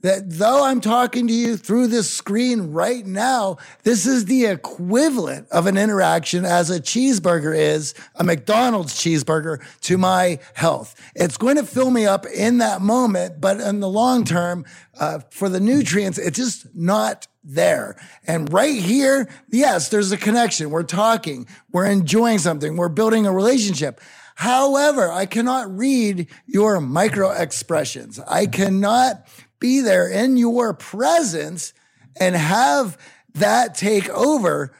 that 0.03 0.30
though 0.30 0.64
I'm 0.64 0.80
talking 0.80 1.26
to 1.26 1.32
you 1.32 1.57
through 1.57 1.88
this 1.88 2.11
screen 2.11 2.72
right 2.72 3.05
now, 3.07 3.59
this 3.82 4.07
is 4.07 4.24
the 4.24 4.46
equivalent 4.46 5.48
of 5.51 5.66
an 5.66 5.76
interaction 5.76 6.44
as 6.44 6.70
a 6.70 6.80
cheeseburger 6.80 7.57
is 7.57 7.94
a 8.14 8.24
McDonald's 8.24 8.94
cheeseburger 8.94 9.62
to 9.82 9.98
my 9.98 10.38
health. 10.55 10.94
It's 11.14 11.36
going 11.36 11.57
to 11.57 11.64
fill 11.64 11.90
me 11.90 12.07
up 12.07 12.26
in 12.26 12.59
that 12.59 12.80
moment, 12.80 13.40
but 13.40 13.61
in 13.61 13.80
the 13.80 13.88
long 13.88 14.24
term, 14.24 14.64
uh, 14.98 15.20
for 15.30 15.48
the 15.48 15.61
nutrients, 15.61 16.18
it's 16.18 16.36
just 16.36 16.66
not 16.74 17.26
there. 17.42 17.96
And 18.26 18.53
right 18.53 18.80
here, 18.80 19.28
yes, 19.51 19.88
there's 19.88 20.12
a 20.12 20.16
connection. 20.16 20.70
We're 20.70 20.82
talking, 20.82 21.46
we're 21.72 21.86
enjoying 21.86 22.38
something, 22.38 22.76
we're 22.76 22.88
building 22.88 23.26
a 23.26 23.32
relationship. 23.32 24.01
However, 24.36 25.12
I 25.12 25.26
cannot 25.26 25.76
read 25.76 26.28
your 26.46 26.80
micro 26.80 27.30
expressions. 27.30 28.18
I 28.20 28.46
cannot 28.46 29.26
be 29.61 29.81
there 29.81 30.09
in 30.09 30.37
your 30.37 30.75
presence 30.75 31.73
and 32.19 32.35
have 32.35 32.99
that 33.35 33.75
take 33.75 34.09
over 34.11 34.73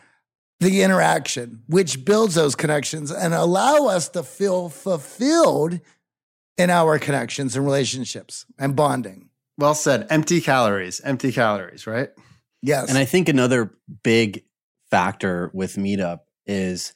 the 0.59 0.83
interaction, 0.83 1.62
which 1.66 2.05
builds 2.05 2.35
those 2.35 2.55
connections 2.55 3.11
and 3.11 3.33
allow 3.33 3.87
us 3.87 4.09
to 4.11 4.22
feel 4.22 4.68
fulfilled 4.68 5.81
in 6.59 6.68
our 6.68 6.99
connections 6.99 7.57
and 7.57 7.64
relationships 7.64 8.45
and 8.59 8.76
bonding. 8.76 9.31
Well 9.57 9.74
said. 9.74 10.07
Empty 10.11 10.41
calories, 10.41 11.01
empty 11.01 11.33
calories, 11.33 11.87
right? 11.87 12.11
Yes. 12.62 12.89
And 12.89 12.99
I 12.99 13.07
think 13.07 13.28
another 13.28 13.74
big 14.03 14.45
factor 14.91 15.51
with 15.55 15.76
Meetup 15.76 16.20
is 16.47 16.95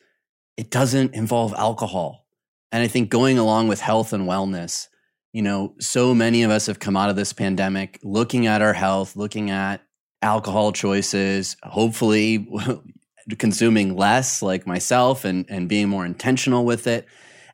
it 0.57 0.70
doesn't 0.70 1.14
involve 1.14 1.55
alcohol. 1.55 2.26
And 2.70 2.82
I 2.82 2.89
think 2.89 3.09
going 3.09 3.39
along 3.39 3.68
with 3.68 3.80
health 3.80 4.12
and 4.12 4.28
wellness, 4.28 4.89
you 5.35 5.43
know, 5.43 5.74
so 5.80 6.14
many 6.14 6.45
of 6.45 6.53
us 6.53 6.66
have 6.66 6.78
come 6.78 6.97
out 6.97 7.11
of 7.11 7.16
this 7.16 7.32
pandemic 7.32 7.99
looking 8.05 8.47
at 8.47 8.62
our 8.62 8.72
health, 8.72 9.16
looking 9.16 9.51
at 9.51 9.82
alcohol 10.22 10.72
choices, 10.72 11.57
hopefully 11.64 12.49
consuming 13.39 13.97
less 13.97 14.43
like 14.43 14.64
myself 14.64 15.24
and, 15.24 15.45
and 15.49 15.68
being 15.68 15.89
more 15.89 16.07
intentional 16.07 16.64
with 16.64 16.87
it. 16.87 17.09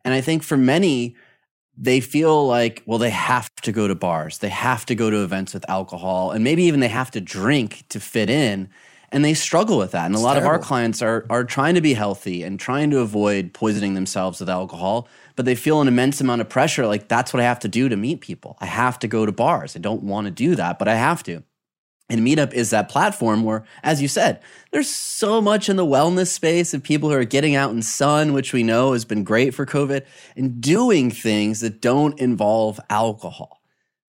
And 0.04 0.12
I 0.12 0.20
think 0.20 0.42
for 0.42 0.58
many, 0.58 1.16
they 1.74 2.00
feel 2.00 2.46
like, 2.46 2.82
well, 2.84 2.98
they 2.98 3.08
have 3.08 3.50
to 3.62 3.72
go 3.72 3.88
to 3.88 3.94
bars, 3.94 4.38
they 4.38 4.50
have 4.50 4.84
to 4.86 4.94
go 4.94 5.08
to 5.08 5.24
events 5.24 5.54
with 5.54 5.68
alcohol, 5.70 6.32
and 6.32 6.44
maybe 6.44 6.64
even 6.64 6.80
they 6.80 6.88
have 6.88 7.10
to 7.12 7.20
drink 7.20 7.84
to 7.88 7.98
fit 7.98 8.28
in 8.28 8.68
and 9.12 9.24
they 9.24 9.34
struggle 9.34 9.78
with 9.78 9.92
that. 9.92 10.06
And 10.06 10.14
it's 10.14 10.22
a 10.22 10.24
lot 10.24 10.34
terrible. 10.34 10.50
of 10.50 10.56
our 10.56 10.62
clients 10.62 11.02
are 11.02 11.26
are 11.30 11.44
trying 11.44 11.74
to 11.74 11.80
be 11.80 11.94
healthy 11.94 12.42
and 12.42 12.60
trying 12.60 12.90
to 12.90 12.98
avoid 12.98 13.52
poisoning 13.52 13.94
themselves 13.94 14.40
with 14.40 14.48
alcohol, 14.48 15.08
but 15.40 15.46
they 15.46 15.54
feel 15.54 15.80
an 15.80 15.88
immense 15.88 16.20
amount 16.20 16.42
of 16.42 16.50
pressure. 16.50 16.86
Like, 16.86 17.08
that's 17.08 17.32
what 17.32 17.40
I 17.40 17.44
have 17.44 17.60
to 17.60 17.68
do 17.68 17.88
to 17.88 17.96
meet 17.96 18.20
people. 18.20 18.58
I 18.60 18.66
have 18.66 18.98
to 18.98 19.08
go 19.08 19.24
to 19.24 19.32
bars. 19.32 19.74
I 19.74 19.78
don't 19.78 20.02
want 20.02 20.26
to 20.26 20.30
do 20.30 20.54
that, 20.54 20.78
but 20.78 20.86
I 20.86 20.96
have 20.96 21.22
to. 21.22 21.42
And 22.10 22.20
Meetup 22.20 22.52
is 22.52 22.68
that 22.68 22.90
platform 22.90 23.42
where, 23.42 23.64
as 23.82 24.02
you 24.02 24.06
said, 24.06 24.42
there's 24.70 24.90
so 24.90 25.40
much 25.40 25.70
in 25.70 25.76
the 25.76 25.86
wellness 25.86 26.26
space 26.26 26.74
of 26.74 26.82
people 26.82 27.08
who 27.08 27.14
are 27.14 27.24
getting 27.24 27.54
out 27.54 27.70
in 27.70 27.80
sun, 27.80 28.34
which 28.34 28.52
we 28.52 28.62
know 28.62 28.92
has 28.92 29.06
been 29.06 29.24
great 29.24 29.54
for 29.54 29.64
COVID, 29.64 30.04
and 30.36 30.60
doing 30.60 31.10
things 31.10 31.60
that 31.60 31.80
don't 31.80 32.20
involve 32.20 32.78
alcohol. 32.90 33.59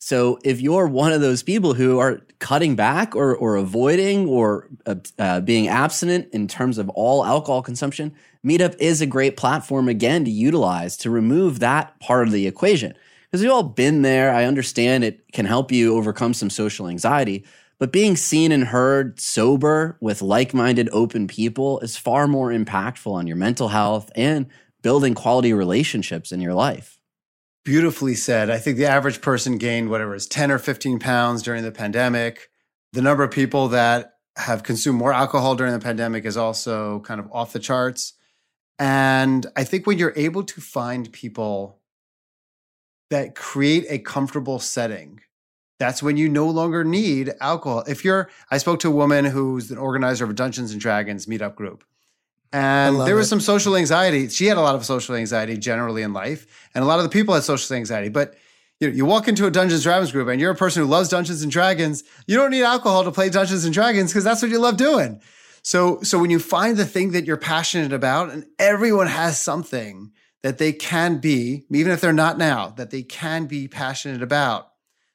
So 0.04 0.40
if 0.44 0.60
you're 0.60 0.88
one 0.88 1.14
of 1.14 1.22
those 1.22 1.44
people 1.44 1.76
who 1.76 2.00
are 2.00 2.22
cutting 2.40 2.76
back 2.76 3.16
or, 3.16 3.36
or 3.36 3.56
avoiding 3.56 4.28
or 4.28 4.68
uh, 4.88 4.96
uh, 5.20 5.42
being 5.42 5.68
abstinent 5.68 6.28
in 6.34 6.48
terms 6.48 6.80
of 6.80 6.90
all 6.90 7.24
alcohol 7.24 7.62
consumption, 7.62 8.16
Meetup 8.44 8.76
is 8.80 9.00
a 9.02 9.06
great 9.06 9.38
platform 9.38 9.88
again 9.88 10.26
to 10.26 10.32
utilize 10.32 10.98
to 10.98 11.12
remove 11.12 11.60
that 11.60 12.00
part 12.00 12.26
of 12.26 12.34
the 12.34 12.48
equation. 12.48 12.96
Because 13.30 13.44
we've 13.44 13.52
all 13.52 13.62
been 13.62 14.02
there. 14.02 14.34
I 14.34 14.46
understand 14.46 15.04
it 15.04 15.32
can 15.34 15.46
help 15.46 15.72
you 15.72 15.96
overcome 15.96 16.34
some 16.34 16.50
social 16.50 16.88
anxiety, 16.88 17.46
but 17.78 17.92
being 17.92 18.16
seen 18.16 18.52
and 18.52 18.64
heard 18.64 19.20
sober 19.20 19.98
with 20.02 20.24
like 20.24 20.52
minded, 20.52 20.90
open 20.92 21.28
people 21.28 21.80
is 21.82 21.96
far 21.96 22.28
more 22.28 22.50
impactful 22.50 23.14
on 23.14 23.28
your 23.28 23.38
mental 23.38 23.68
health 23.68 24.12
and 24.16 24.48
building 24.82 25.14
quality 25.14 25.54
relationships 25.54 26.32
in 26.32 26.42
your 26.42 26.56
life. 26.56 26.98
Beautifully 27.64 28.16
said. 28.16 28.50
I 28.50 28.58
think 28.58 28.78
the 28.78 28.88
average 28.88 29.22
person 29.22 29.58
gained 29.58 29.90
whatever 29.90 30.16
is 30.16 30.26
10 30.26 30.52
or 30.52 30.58
15 30.58 30.98
pounds 31.00 31.44
during 31.44 31.64
the 31.64 31.72
pandemic. 31.72 32.50
The 32.94 33.04
number 33.04 33.24
of 33.24 33.32
people 33.32 33.68
that 33.70 34.16
have 34.36 34.64
consumed 34.64 34.98
more 34.98 35.14
alcohol 35.14 35.56
during 35.56 35.74
the 35.74 35.80
pandemic 35.80 36.26
is 36.26 36.38
also 36.38 37.02
kind 37.02 37.20
of 37.20 37.30
off 37.32 37.54
the 37.54 37.60
charts. 37.60 38.14
And 38.80 39.46
I 39.56 39.64
think 39.64 39.86
when 39.86 40.00
you're 40.00 40.14
able 40.16 40.44
to 40.44 40.60
find 40.60 41.12
people 41.12 41.80
that 43.12 43.36
create 43.36 43.86
a 43.90 44.00
comfortable 44.00 44.58
setting, 44.58 45.20
that's 45.78 46.02
when 46.02 46.18
you 46.18 46.30
no 46.30 46.50
longer 46.50 46.84
need 46.84 47.34
alcohol. 47.42 47.84
If 47.88 48.04
you're, 48.04 48.30
I 48.50 48.58
spoke 48.58 48.80
to 48.80 48.88
a 48.88 48.92
woman 48.92 49.26
who's 49.26 49.70
an 49.70 49.78
organizer 49.78 50.24
of 50.24 50.32
a 50.32 50.34
Dungeons 50.34 50.72
and 50.72 50.82
Dragons 50.82 51.28
meetup 51.28 51.56
group. 51.56 51.84
And 52.54 53.00
there 53.02 53.16
was 53.16 53.28
it. 53.28 53.30
some 53.30 53.40
social 53.40 53.78
anxiety. 53.78 54.28
She 54.28 54.48
had 54.48 54.58
a 54.58 54.62
lot 54.62 54.76
of 54.76 54.86
social 54.86 55.16
anxiety 55.16 55.58
generally 55.58 56.02
in 56.02 56.12
life, 56.12 56.70
and 56.76 56.84
a 56.84 56.88
lot 56.88 57.00
of 57.00 57.04
the 57.04 57.10
people 57.10 57.34
had 57.34 57.44
social 57.44 57.76
anxiety. 57.76 58.10
But 58.10 58.36
you 58.80 58.90
know, 58.90 58.96
you 58.96 59.06
walk 59.06 59.28
into 59.28 59.46
a 59.46 59.52
Dungeons 59.52 59.82
and 59.82 59.84
Dragons 59.84 60.12
group, 60.12 60.28
and 60.28 60.42
you're 60.42 60.52
a 60.52 60.56
person 60.56 60.82
who 60.82 60.90
loves 60.90 61.08
Dungeons 61.08 61.44
and 61.44 61.52
Dragons. 61.52 62.04
You 62.28 62.36
don't 62.36 62.52
need 62.52 62.64
alcohol 62.64 63.04
to 63.04 63.12
play 63.12 63.30
Dungeons 63.30 63.64
and 63.64 63.74
Dragons 63.74 64.12
because 64.12 64.24
that's 64.24 64.42
what 64.42 64.52
you 64.52 64.60
love 64.60 64.76
doing. 64.76 65.22
So, 65.64 66.02
so 66.02 66.18
when 66.18 66.32
you 66.32 66.40
find 66.40 66.76
the 66.76 66.86
thing 66.86 67.12
that 67.12 67.26
you're 67.26 67.38
passionate 67.38 67.94
about, 67.94 68.32
and 68.32 68.46
everyone 68.58 69.08
has 69.08 69.40
something 69.40 70.12
that 70.42 70.58
they 70.58 70.74
can 70.74 71.20
be, 71.20 71.66
even 71.70 71.92
if 71.92 72.02
they're 72.02 72.12
not 72.12 72.38
now, 72.38 72.70
that 72.70 72.90
they 72.90 73.04
can 73.04 73.46
be 73.46 73.68
passionate 73.68 74.24
about, 74.24 74.72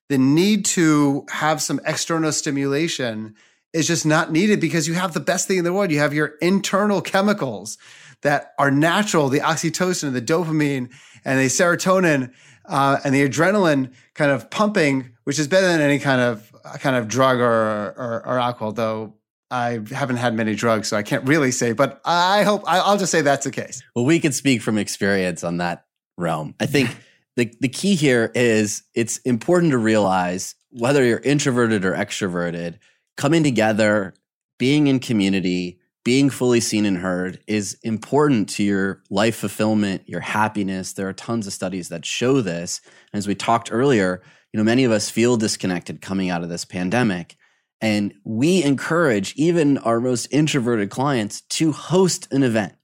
the 0.09 0.19
need 0.19 0.65
to 0.65 1.27
have 1.31 1.61
some 1.61 1.81
external 1.85 2.31
stimulation 2.31 3.35
is 3.77 3.87
just 3.87 4.07
not 4.07 4.33
needed 4.33 4.59
because 4.59 4.89
you 4.89 4.95
have 4.95 5.13
the 5.13 5.21
best 5.21 5.47
thing 5.47 5.59
in 5.59 5.65
the 5.65 5.73
world. 5.73 5.91
You 5.91 5.99
have 5.99 6.15
your 6.15 6.35
internal 6.41 7.03
chemicals 7.03 7.77
that 8.23 8.55
are 8.59 8.71
natural, 8.71 9.29
the 9.29 9.41
oxytocin, 9.41 10.05
and 10.05 10.17
the 10.17 10.23
dopamine, 10.23 10.91
and 11.25 11.39
the 11.39 11.47
serotonin, 11.47 12.33
uh, 12.65 12.99
and 13.05 13.15
the 13.15 13.29
adrenaline 13.29 13.93
kind 14.15 14.31
of 14.31 14.51
pumping, 14.51 15.11
which 15.25 15.39
is 15.39 15.47
better 15.47 15.67
than 15.67 15.83
any 15.83 15.99
kind 15.99 16.21
of 16.21 16.51
kind 16.81 16.97
of 16.97 17.07
drug 17.07 17.39
or, 17.39 17.95
or, 17.97 18.23
or 18.27 18.39
alcohol. 18.39 18.73
Though 18.73 19.15
I 19.51 19.81
haven't 19.91 20.17
had 20.17 20.35
many 20.35 20.55
drugs, 20.55 20.89
so 20.89 20.97
I 20.97 21.03
can't 21.03 21.29
really 21.29 21.51
say. 21.51 21.73
But 21.73 22.01
I 22.05 22.43
hope 22.43 22.65
I'll 22.67 22.97
just 22.97 23.13
say 23.13 23.21
that's 23.21 23.45
the 23.45 23.53
case. 23.53 23.83
Well, 23.95 24.07
we 24.07 24.19
can 24.19 24.33
speak 24.33 24.63
from 24.63 24.79
experience 24.79 25.45
on 25.45 25.59
that 25.59 25.85
realm. 26.17 26.55
I 26.59 26.67
think 26.67 26.97
the 27.37 27.53
the 27.61 27.69
key 27.69 27.95
here 27.95 28.33
is 28.35 28.83
it's 28.95 29.19
important 29.19 29.73
to 29.73 29.79
realize 29.79 30.55
whether 30.71 31.05
you're 31.05 31.19
introverted 31.19 31.85
or 31.85 31.93
extroverted 31.93 32.79
coming 33.17 33.43
together, 33.43 34.15
being 34.59 34.87
in 34.87 35.01
community, 35.01 35.79
being 36.05 36.31
fully 36.31 36.61
seen 36.61 36.87
and 36.87 36.99
heard 36.99 37.41
is 37.49 37.77
important 37.83 38.49
to 38.49 38.63
your 38.63 39.03
life 39.11 39.37
fulfillment, 39.37 40.03
your 40.07 40.21
happiness. 40.21 40.93
There 40.93 41.09
are 41.09 41.13
tons 41.13 41.49
of 41.49 41.53
studies 41.53 41.89
that 41.89 42.05
show 42.05 42.41
this. 42.41 42.81
And 43.13 43.19
As 43.19 43.27
we 43.27 43.35
talked 43.35 43.73
earlier, 43.73 44.23
you 44.53 44.59
know, 44.59 44.65
many 44.65 44.85
of 44.85 44.93
us 44.93 45.11
feel 45.11 45.37
disconnected 45.37 46.01
coming 46.01 46.31
out 46.31 46.45
of 46.45 46.49
this 46.49 46.65
pandemic. 46.65 47.37
And 47.81 48.15
we 48.25 48.63
encourage 48.63 49.35
even 49.37 49.79
our 49.79 50.01
most 50.01 50.29
introverted 50.31 50.91
clients 50.91 51.41
to 51.41 51.73
host 51.73 52.33
an 52.33 52.43
event. 52.43 52.75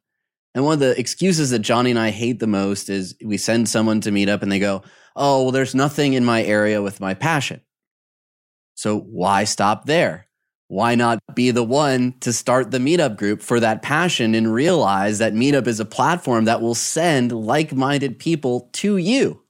And 0.55 0.65
one 0.65 0.75
of 0.75 0.81
the 0.81 0.99
excuses 0.99 1.51
that 1.51 1.61
Johnny 1.61 1.91
and 1.91 1.99
I 1.99 2.11
hate 2.11 2.41
the 2.41 2.47
most 2.47 2.91
is 2.91 3.15
we 3.25 3.39
send 3.39 3.69
someone 3.69 4.01
to 4.03 4.11
meet 4.11 4.29
up 4.29 4.43
and 4.43 4.53
they 4.53 4.59
go, 4.59 4.83
Oh, 5.15 5.45
well, 5.45 5.53
there's 5.53 5.75
nothing 5.75 6.15
in 6.15 6.25
my 6.25 6.43
area 6.43 6.83
with 6.83 7.01
my 7.01 7.15
passion. 7.15 7.61
So 8.83 8.99
why 8.99 9.45
stop 9.45 9.87
there? 9.87 10.27
Why 10.67 10.97
not 10.97 11.21
be 11.37 11.53
the 11.53 11.63
one 11.63 12.15
to 12.19 12.33
start 12.33 12.73
the 12.73 12.79
meetup 12.79 13.17
group 13.17 13.41
for 13.41 13.61
that 13.61 13.81
passion 13.81 14.35
and 14.35 14.53
realize 14.53 15.19
that 15.19 15.35
meetup 15.35 15.69
is 15.69 15.79
a 15.79 15.85
platform 15.85 16.47
that 16.47 16.61
will 16.61 16.75
send 16.75 17.31
like 17.31 17.73
minded 17.73 18.19
people 18.19 18.71
to 18.73 18.97
you? 18.97 19.41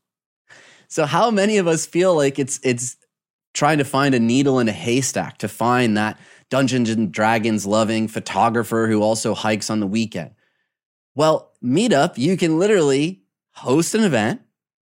So, 0.89 1.07
how 1.07 1.31
many 1.31 1.57
of 1.57 1.67
us 1.67 1.87
feel 1.87 2.15
like 2.15 2.39
it's, 2.39 2.61
it's 2.63 2.99
trying 3.55 3.79
to 3.79 3.87
find 3.87 4.15
a 4.15 4.21
needle 4.21 4.59
in 4.59 4.69
a 4.69 4.73
haystack 4.73 5.39
to 5.39 5.49
find 5.49 5.97
that 5.97 6.21
Dungeons 6.51 6.91
and 6.91 7.11
Dragons 7.11 7.65
loving 7.65 8.09
photographer 8.09 8.87
who 8.87 9.01
also 9.01 9.33
hikes 9.33 9.71
on 9.71 9.81
the 9.81 9.87
weekend? 9.87 10.33
Well, 11.15 11.53
meetup, 11.65 12.19
you 12.19 12.37
can 12.37 12.59
literally 12.59 13.23
host 13.53 13.95
an 13.95 14.05
event 14.05 14.43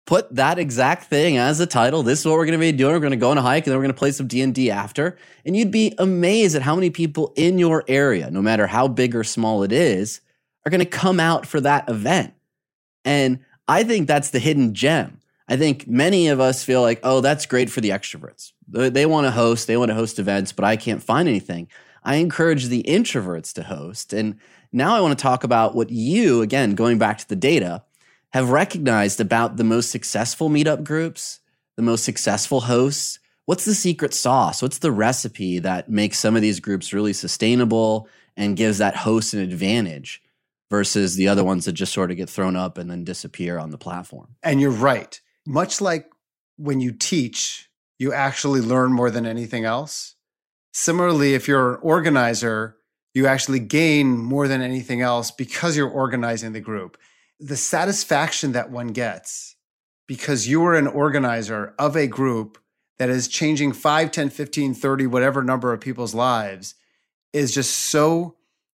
put 0.07 0.33
that 0.33 0.57
exact 0.57 1.03
thing 1.03 1.37
as 1.37 1.59
a 1.59 1.67
title. 1.67 2.01
This 2.01 2.21
is 2.21 2.25
what 2.25 2.35
we're 2.35 2.45
going 2.45 2.57
to 2.57 2.59
be 2.59 2.71
doing. 2.71 2.93
We're 2.93 2.99
going 2.99 3.11
to 3.11 3.17
go 3.17 3.29
on 3.29 3.37
a 3.37 3.41
hike 3.41 3.67
and 3.67 3.71
then 3.71 3.77
we're 3.77 3.83
going 3.83 3.93
to 3.93 3.99
play 3.99 4.11
some 4.11 4.25
D&D 4.25 4.71
after. 4.71 5.17
And 5.45 5.55
you'd 5.55 5.69
be 5.69 5.93
amazed 5.99 6.55
at 6.55 6.63
how 6.63 6.73
many 6.73 6.89
people 6.89 7.33
in 7.35 7.59
your 7.59 7.83
area, 7.87 8.31
no 8.31 8.41
matter 8.41 8.65
how 8.65 8.87
big 8.87 9.15
or 9.15 9.23
small 9.23 9.61
it 9.63 9.71
is, 9.71 10.21
are 10.65 10.71
going 10.71 10.79
to 10.79 10.85
come 10.85 11.19
out 11.19 11.45
for 11.45 11.59
that 11.61 11.89
event. 11.89 12.33
And 13.05 13.39
I 13.67 13.83
think 13.83 14.07
that's 14.07 14.31
the 14.31 14.39
hidden 14.39 14.73
gem. 14.73 15.19
I 15.49 15.57
think 15.57 15.87
many 15.87 16.29
of 16.29 16.39
us 16.39 16.63
feel 16.63 16.81
like, 16.81 17.01
oh, 17.03 17.21
that's 17.21 17.45
great 17.45 17.69
for 17.69 17.81
the 17.81 17.89
extroverts. 17.89 18.53
They 18.67 19.05
want 19.05 19.27
to 19.27 19.31
host, 19.31 19.67
they 19.67 19.77
want 19.77 19.89
to 19.89 19.95
host 19.95 20.19
events, 20.19 20.51
but 20.53 20.65
I 20.65 20.77
can't 20.77 21.03
find 21.03 21.27
anything. 21.27 21.67
I 22.03 22.15
encourage 22.15 22.67
the 22.67 22.83
introverts 22.83 23.53
to 23.53 23.63
host. 23.63 24.13
And 24.13 24.39
now 24.71 24.95
I 24.95 25.01
want 25.01 25.17
to 25.17 25.21
talk 25.21 25.43
about 25.43 25.75
what 25.75 25.89
you, 25.89 26.41
again, 26.41 26.75
going 26.75 26.97
back 26.97 27.17
to 27.19 27.27
the 27.27 27.35
data, 27.35 27.83
have 28.33 28.49
recognized 28.49 29.19
about 29.19 29.57
the 29.57 29.63
most 29.63 29.89
successful 29.89 30.49
meetup 30.49 30.83
groups, 30.83 31.39
the 31.75 31.83
most 31.83 32.03
successful 32.03 32.61
hosts. 32.61 33.19
What's 33.45 33.65
the 33.65 33.73
secret 33.73 34.13
sauce? 34.13 34.61
What's 34.61 34.79
the 34.79 34.91
recipe 34.91 35.59
that 35.59 35.89
makes 35.89 36.19
some 36.19 36.35
of 36.35 36.41
these 36.41 36.59
groups 36.59 36.91
really 36.91 37.13
sustainable 37.13 38.09
and 38.35 38.57
gives 38.57 38.79
that 38.79 38.95
host 38.95 39.33
an 39.33 39.39
advantage 39.39 40.21
versus 40.69 41.15
the 41.15 41.29
other 41.29 41.43
ones 41.43 41.65
that 41.65 41.71
just 41.71 41.93
sort 41.93 42.11
of 42.11 42.17
get 42.17 42.29
thrown 42.29 42.55
up 42.57 42.77
and 42.77 42.91
then 42.91 43.05
disappear 43.05 43.57
on 43.57 43.71
the 43.71 43.77
platform? 43.77 44.35
And 44.43 44.59
you're 44.59 44.71
right. 44.71 45.19
Much 45.45 45.79
like 45.79 46.09
when 46.57 46.81
you 46.81 46.91
teach, 46.91 47.69
you 47.99 48.11
actually 48.11 48.59
learn 48.59 48.91
more 48.91 49.09
than 49.09 49.25
anything 49.25 49.63
else. 49.63 50.15
Similarly, 50.73 51.33
if 51.33 51.47
you're 51.47 51.75
an 51.75 51.79
organizer, 51.81 52.77
you 53.13 53.27
actually 53.27 53.59
gain 53.59 54.17
more 54.17 54.47
than 54.47 54.61
anything 54.61 55.01
else 55.01 55.31
because 55.31 55.77
you're 55.77 55.89
organizing 55.89 56.51
the 56.51 56.59
group 56.59 56.97
the 57.39 57.57
satisfaction 57.57 58.53
that 58.53 58.71
one 58.71 58.87
gets 58.87 59.55
because 60.07 60.47
you 60.47 60.63
are 60.65 60.75
an 60.75 60.87
organizer 60.87 61.73
of 61.77 61.95
a 61.95 62.07
group 62.07 62.57
that 62.97 63.09
is 63.09 63.27
changing 63.27 63.73
5, 63.73 64.11
10, 64.11 64.29
15, 64.29 64.73
30, 64.73 65.07
whatever 65.07 65.43
number 65.43 65.71
of 65.71 65.79
people's 65.79 66.15
lives 66.15 66.75
is 67.33 67.53
just 67.53 67.71
so 67.71 68.35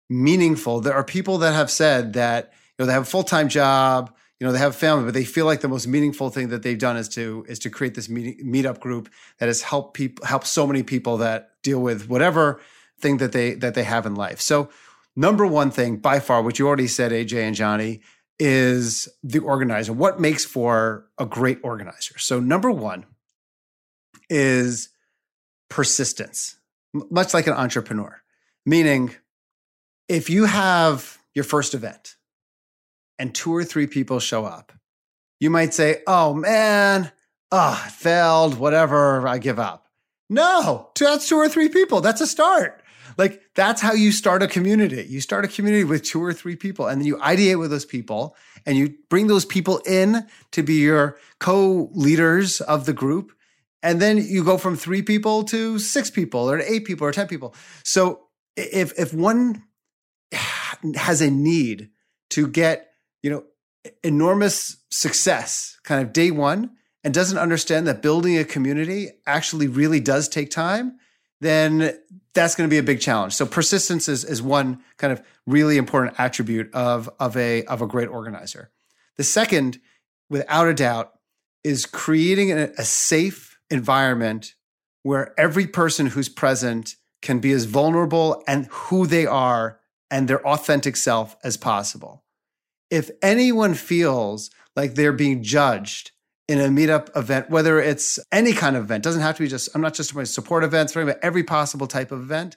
meaningful. 0.10 0.80
There 0.80 0.94
are 0.94 1.04
people 1.04 1.38
that 1.40 1.54
have 1.54 1.70
said 1.70 2.14
that, 2.14 2.54
you 2.78 2.84
know, 2.84 2.86
they 2.88 2.94
have 2.94 3.04
a 3.04 3.06
full-time 3.06 3.50
job, 3.50 4.16
you 4.40 4.46
know, 4.46 4.54
they 4.54 4.60
have 4.60 4.76
family, 4.76 5.06
but 5.06 5.14
they 5.14 5.26
feel 5.26 5.46
like 5.46 5.62
the 5.62 5.68
most 5.68 5.88
meaningful 5.88 6.30
thing 6.30 6.50
that 6.50 6.64
they've 6.64 6.78
done 6.78 6.96
is 6.96 7.10
to 7.10 7.46
is 7.48 7.60
to 7.60 7.70
create 7.70 7.96
this 7.96 8.08
meet, 8.08 8.46
meetup 8.46 8.80
group 8.80 9.10
that 9.40 9.48
has 9.48 9.64
helped 9.64 9.96
people 9.96 10.26
help 10.26 10.46
so 10.46 10.68
many 10.68 10.84
people 10.84 11.18
that 11.18 11.52
deal 11.64 11.80
with 11.80 12.08
whatever 12.08 12.62
thing 13.00 13.18
that 13.18 13.32
they 13.32 13.56
that 13.56 13.74
they 13.74 13.84
have 13.84 14.06
in 14.06 14.14
life. 14.14 14.40
So 14.40 14.70
number 15.16 15.46
one 15.46 15.72
thing 15.72 15.98
by 15.98 16.20
far, 16.20 16.44
which 16.44 16.60
you 16.60 16.68
already 16.68 16.88
said, 16.88 17.12
AJ 17.12 17.48
and 17.48 17.56
Johnny, 17.56 18.02
is 18.40 19.08
the 19.24 19.40
organizer. 19.40 19.94
What 19.94 20.20
makes 20.20 20.46
for 20.46 21.08
a 21.18 21.26
great 21.26 21.60
organizer? 21.64 22.18
So, 22.20 22.40
number 22.40 22.72
one 22.72 23.06
is 24.30 24.90
persistence, 25.70 26.58
much 26.94 27.34
like 27.34 27.48
an 27.48 27.54
entrepreneur, 27.54 28.22
meaning 28.66 29.16
if 30.08 30.30
you 30.30 30.46
have 30.46 31.18
your 31.34 31.44
first 31.44 31.74
event 31.74 32.16
and 33.20 33.34
two 33.34 33.54
or 33.54 33.64
three 33.64 33.88
people 33.88 34.20
show 34.20 34.46
up, 34.46 34.72
you 35.40 35.50
might 35.50 35.74
say, 35.74 36.02
Oh 36.08 36.34
man, 36.34 37.12
oh, 37.52 37.88
failed, 37.92 38.58
whatever, 38.58 39.28
I 39.28 39.38
give 39.38 39.60
up. 39.60 39.86
No, 40.30 40.90
that's 41.00 41.30
two 41.30 41.38
or 41.38 41.48
three 41.48 41.70
people. 41.70 42.02
That's 42.02 42.22
a 42.22 42.28
start. 42.28 42.82
Like 43.18 43.42
that's 43.56 43.82
how 43.82 43.94
you 43.94 44.12
start 44.12 44.44
a 44.44 44.48
community. 44.48 45.04
You 45.10 45.22
start 45.22 45.44
a 45.44 45.48
community 45.48 45.84
with 45.84 46.04
two 46.04 46.24
or 46.24 46.34
three 46.34 46.56
people 46.56 46.88
and 46.88 47.02
then 47.02 47.08
you 47.08 47.18
ideate 47.18 47.60
with 47.60 47.72
those 47.72 47.86
people 47.86 48.36
and 48.66 48.78
you 48.78 48.96
bring 49.10 49.28
those 49.28 49.46
people 49.46 49.80
in 49.86 50.28
to 50.52 50.64
be 50.64 50.76
your 50.76 51.18
co-leaders 51.40 52.62
of 52.62 52.86
the 52.86 52.94
group. 52.94 53.32
And 53.82 54.00
then 54.00 54.18
you 54.18 54.44
go 54.44 54.58
from 54.58 54.76
three 54.76 55.02
people 55.02 55.44
to 55.46 55.80
six 55.80 56.10
people 56.12 56.50
or 56.50 56.60
eight 56.60 56.86
people 56.86 57.08
or 57.08 57.12
10 57.12 57.28
people. 57.28 57.56
So 57.84 58.28
if, 58.56 58.98
if 59.00 59.14
one 59.14 59.64
has 60.96 61.22
a 61.22 61.32
need 61.32 61.90
to 62.32 62.48
get, 62.48 62.92
you 63.24 63.30
know, 63.32 63.44
enormous 64.04 64.78
success 64.92 65.80
kind 65.84 66.06
of 66.06 66.14
day 66.14 66.30
one 66.30 66.72
and 67.04 67.14
doesn't 67.14 67.38
understand 67.38 67.88
that 67.88 68.02
building 68.02 68.38
a 68.38 68.44
community 68.44 69.10
actually 69.26 69.68
really 69.68 70.00
does 70.00 70.28
take 70.28 70.52
time, 70.52 70.98
then 71.40 71.98
that's 72.38 72.56
going 72.56 72.70
to 72.70 72.74
be 72.74 72.78
a 72.78 72.84
big 72.84 73.02
challenge. 73.02 73.34
So 73.34 73.48
persistence 73.48 74.08
is, 74.08 74.24
is 74.24 74.44
one 74.44 74.84
kind 74.98 75.12
of 75.12 75.24
really 75.48 75.78
important 75.78 76.20
attribute 76.20 76.72
of, 76.74 77.10
of, 77.20 77.36
a, 77.36 77.64
of 77.66 77.82
a 77.82 77.88
great 77.88 78.10
organizer. 78.10 78.70
The 79.16 79.24
second, 79.24 79.80
without 80.30 80.68
a 80.68 80.74
doubt, 80.76 81.14
is 81.64 81.88
creating 81.88 82.52
a, 82.52 82.70
a 82.78 82.84
safe 82.84 83.58
environment 83.72 84.54
where 85.02 85.34
every 85.40 85.66
person 85.66 86.06
who's 86.06 86.30
present 86.30 86.96
can 87.24 87.40
be 87.40 87.52
as 87.54 87.66
vulnerable 87.66 88.44
and 88.48 88.68
who 88.68 89.08
they 89.08 89.26
are 89.26 89.80
and 90.12 90.28
their 90.28 90.46
authentic 90.48 90.96
self 90.96 91.36
as 91.44 91.58
possible. 91.58 92.24
If 92.92 93.10
anyone 93.24 93.74
feels 93.74 94.52
like 94.76 94.94
they're 94.94 95.12
being 95.12 95.42
judged 95.42 96.12
in 96.48 96.60
a 96.60 96.68
meetup 96.68 97.16
event, 97.16 97.50
whether 97.50 97.80
it's 97.80 98.20
any 98.32 98.54
kind 98.54 98.76
of 98.76 98.84
event, 98.84 99.04
doesn't 99.04 99.22
have 99.22 99.36
to 99.36 99.44
be 99.44 99.50
just, 99.50 99.70
I'm 99.76 99.82
not 99.82 99.94
just 99.94 100.12
about 100.12 100.28
support 100.28 100.64
events, 100.64 100.94
but 100.94 101.20
every 101.22 101.44
possible 101.44 101.88
type 101.88 102.12
of 102.12 102.22
event, 102.22 102.56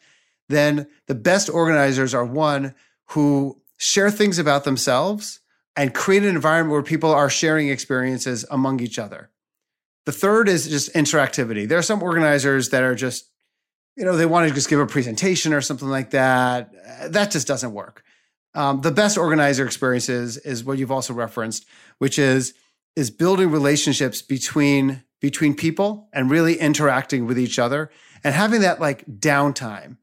then 0.49 0.87
the 1.07 1.15
best 1.15 1.51
organizers 1.51 2.15
are 2.15 2.25
one 2.25 2.75
who 3.11 3.61
share 3.79 4.11
things 4.11 4.39
about 4.39 4.65
themselves 4.65 5.41
and 5.77 5.95
create 5.95 6.23
an 6.23 6.29
environment 6.29 6.73
where 6.73 6.83
people 6.83 7.13
are 7.13 7.31
sharing 7.31 7.69
experiences 7.69 8.45
among 8.51 8.81
each 8.81 8.99
other. 8.99 9.31
The 10.07 10.13
third 10.13 10.49
is 10.49 10.69
just 10.69 10.93
interactivity. 10.95 11.69
There 11.69 11.79
are 11.79 11.83
some 11.83 12.03
organizers 12.03 12.71
that 12.71 12.83
are 12.83 12.95
just, 12.95 13.29
you 13.97 14.05
know, 14.05 14.17
they 14.17 14.27
want 14.27 14.49
to 14.49 14.55
just 14.55 14.69
give 14.69 14.81
a 14.81 14.87
presentation 14.87 15.53
or 15.53 15.61
something 15.61 15.89
like 15.89 16.11
that. 16.11 17.13
That 17.13 17.31
just 17.31 17.47
doesn't 17.47 17.73
work. 17.73 18.05
Um, 18.55 18.81
the 18.81 18.91
best 18.91 19.17
organizer 19.17 19.65
experiences 19.65 20.37
is 20.37 20.65
what 20.65 20.79
you've 20.79 20.91
also 20.91 21.15
referenced, 21.15 21.67
which 21.99 22.19
is 22.19 22.55
is 23.01 23.11
building 23.11 23.51
relationships 23.51 24.21
between 24.21 25.03
between 25.23 25.55
people 25.55 26.09
and 26.13 26.31
really 26.31 26.59
interacting 26.59 27.27
with 27.27 27.39
each 27.39 27.59
other 27.59 27.91
and 28.23 28.35
having 28.35 28.61
that 28.61 28.79
like 28.79 29.05
downtime, 29.07 29.97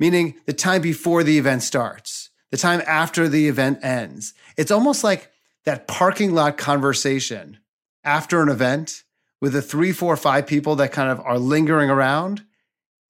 meaning 0.00 0.34
the 0.46 0.52
time 0.54 0.80
before 0.80 1.22
the 1.22 1.36
event 1.38 1.62
starts, 1.62 2.30
the 2.50 2.56
time 2.56 2.82
after 2.86 3.28
the 3.28 3.48
event 3.48 3.78
ends. 3.82 4.32
It's 4.56 4.70
almost 4.70 5.04
like 5.04 5.30
that 5.64 5.86
parking 5.86 6.32
lot 6.34 6.56
conversation 6.56 7.58
after 8.02 8.40
an 8.42 8.48
event 8.48 9.04
with 9.42 9.52
the 9.52 9.62
three, 9.62 9.92
four, 9.92 10.16
five 10.16 10.46
people 10.46 10.76
that 10.76 10.90
kind 10.90 11.10
of 11.10 11.20
are 11.20 11.38
lingering 11.38 11.90
around 11.90 12.44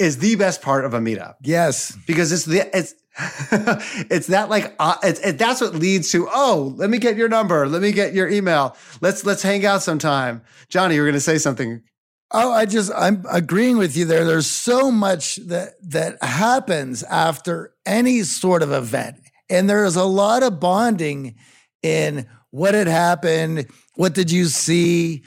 is 0.00 0.18
the 0.18 0.34
best 0.34 0.62
part 0.62 0.84
of 0.84 0.94
a 0.94 0.98
meetup. 0.98 1.36
Yes, 1.42 1.96
because 2.06 2.32
it's 2.32 2.44
the 2.44 2.76
it's 2.76 2.94
it's 4.10 4.28
that 4.28 4.48
like 4.48 4.74
uh, 4.78 4.96
it's 5.02 5.20
it, 5.20 5.38
that's 5.38 5.60
what 5.60 5.74
leads 5.74 6.10
to 6.12 6.28
oh 6.30 6.74
let 6.76 6.90
me 6.90 6.98
get 6.98 7.16
your 7.16 7.28
number. 7.28 7.66
Let 7.66 7.82
me 7.82 7.92
get 7.92 8.14
your 8.14 8.28
email. 8.28 8.76
Let's 9.00 9.24
let's 9.24 9.42
hang 9.42 9.66
out 9.66 9.82
sometime. 9.82 10.42
Johnny 10.68 10.94
you 10.94 11.00
were 11.00 11.06
going 11.06 11.14
to 11.14 11.20
say 11.20 11.38
something. 11.38 11.82
Oh 12.30 12.52
i 12.52 12.66
just 12.66 12.92
i'm 12.94 13.24
agreeing 13.30 13.78
with 13.78 13.96
you 13.96 14.04
there. 14.04 14.24
There's 14.24 14.46
so 14.46 14.90
much 14.90 15.36
that 15.36 15.74
that 15.90 16.22
happens 16.22 17.02
after 17.04 17.74
any 17.84 18.22
sort 18.22 18.62
of 18.62 18.72
event. 18.72 19.16
And 19.50 19.68
there's 19.68 19.96
a 19.96 20.04
lot 20.04 20.42
of 20.42 20.60
bonding 20.60 21.36
in 21.82 22.26
what 22.50 22.74
had 22.74 22.86
happened 22.86 23.66
what 23.98 24.14
did 24.14 24.30
you 24.30 24.44
see? 24.44 25.24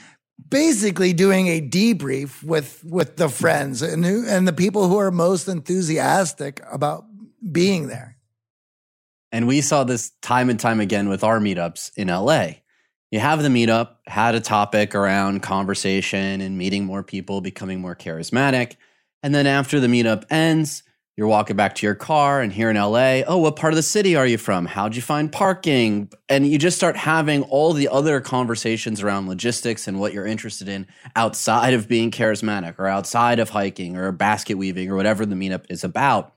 Basically 0.48 1.12
doing 1.12 1.48
a 1.48 1.62
debrief 1.62 2.42
with 2.42 2.82
with 2.86 3.18
the 3.18 3.28
friends 3.28 3.82
and 3.82 4.06
who, 4.06 4.26
and 4.26 4.48
the 4.48 4.54
people 4.54 4.88
who 4.88 4.98
are 4.98 5.12
most 5.12 5.50
enthusiastic 5.50 6.62
about 6.72 7.04
being 7.50 7.88
there. 7.88 8.18
And 9.32 9.48
we 9.48 9.62
saw 9.62 9.84
this 9.84 10.12
time 10.22 10.50
and 10.50 10.60
time 10.60 10.80
again 10.80 11.08
with 11.08 11.24
our 11.24 11.40
meetups 11.40 11.92
in 11.96 12.10
LA. 12.10 12.62
You 13.12 13.20
have 13.20 13.42
the 13.42 13.50
meetup, 13.50 13.96
had 14.08 14.36
a 14.36 14.40
topic 14.40 14.96
around 14.96 15.42
conversation 15.42 16.42
and 16.42 16.58
meeting 16.58 16.86
more 16.86 17.04
people, 17.04 17.42
becoming 17.42 17.82
more 17.82 17.96
charismatic. 17.96 18.76
And 19.24 19.34
then 19.36 19.48
after 19.48 19.80
the 19.80 19.88
meetup 19.88 20.26
ends, 20.30 20.84
you're 21.18 21.28
walking 21.28 21.58
back 21.58 21.76
to 21.76 21.86
your 21.86 21.96
car 21.96 22.42
and 22.42 22.54
here 22.54 22.70
in 22.70 22.78
LA, 22.78 23.22
oh, 23.28 23.38
what 23.38 23.58
part 23.58 23.74
of 23.74 23.76
the 23.76 23.84
city 23.84 24.16
are 24.16 24.26
you 24.26 24.38
from? 24.38 24.66
How'd 24.66 24.96
you 24.96 25.02
find 25.02 25.32
parking? 25.32 26.10
And 26.30 26.48
you 26.48 26.58
just 26.58 26.78
start 26.78 26.96
having 26.96 27.44
all 27.44 27.74
the 27.74 27.90
other 27.90 28.22
conversations 28.22 29.02
around 29.02 29.28
logistics 29.28 29.88
and 29.88 30.00
what 30.00 30.14
you're 30.14 30.26
interested 30.26 30.70
in 30.70 30.88
outside 31.16 31.74
of 31.74 31.90
being 31.90 32.12
charismatic 32.12 32.80
or 32.80 32.88
outside 32.88 33.40
of 33.40 33.50
hiking 33.50 33.98
or 33.98 34.12
basket 34.14 34.58
weaving 34.58 34.90
or 34.90 34.96
whatever 34.96 35.26
the 35.26 35.36
meetup 35.36 35.66
is 35.70 35.84
about. 35.84 36.34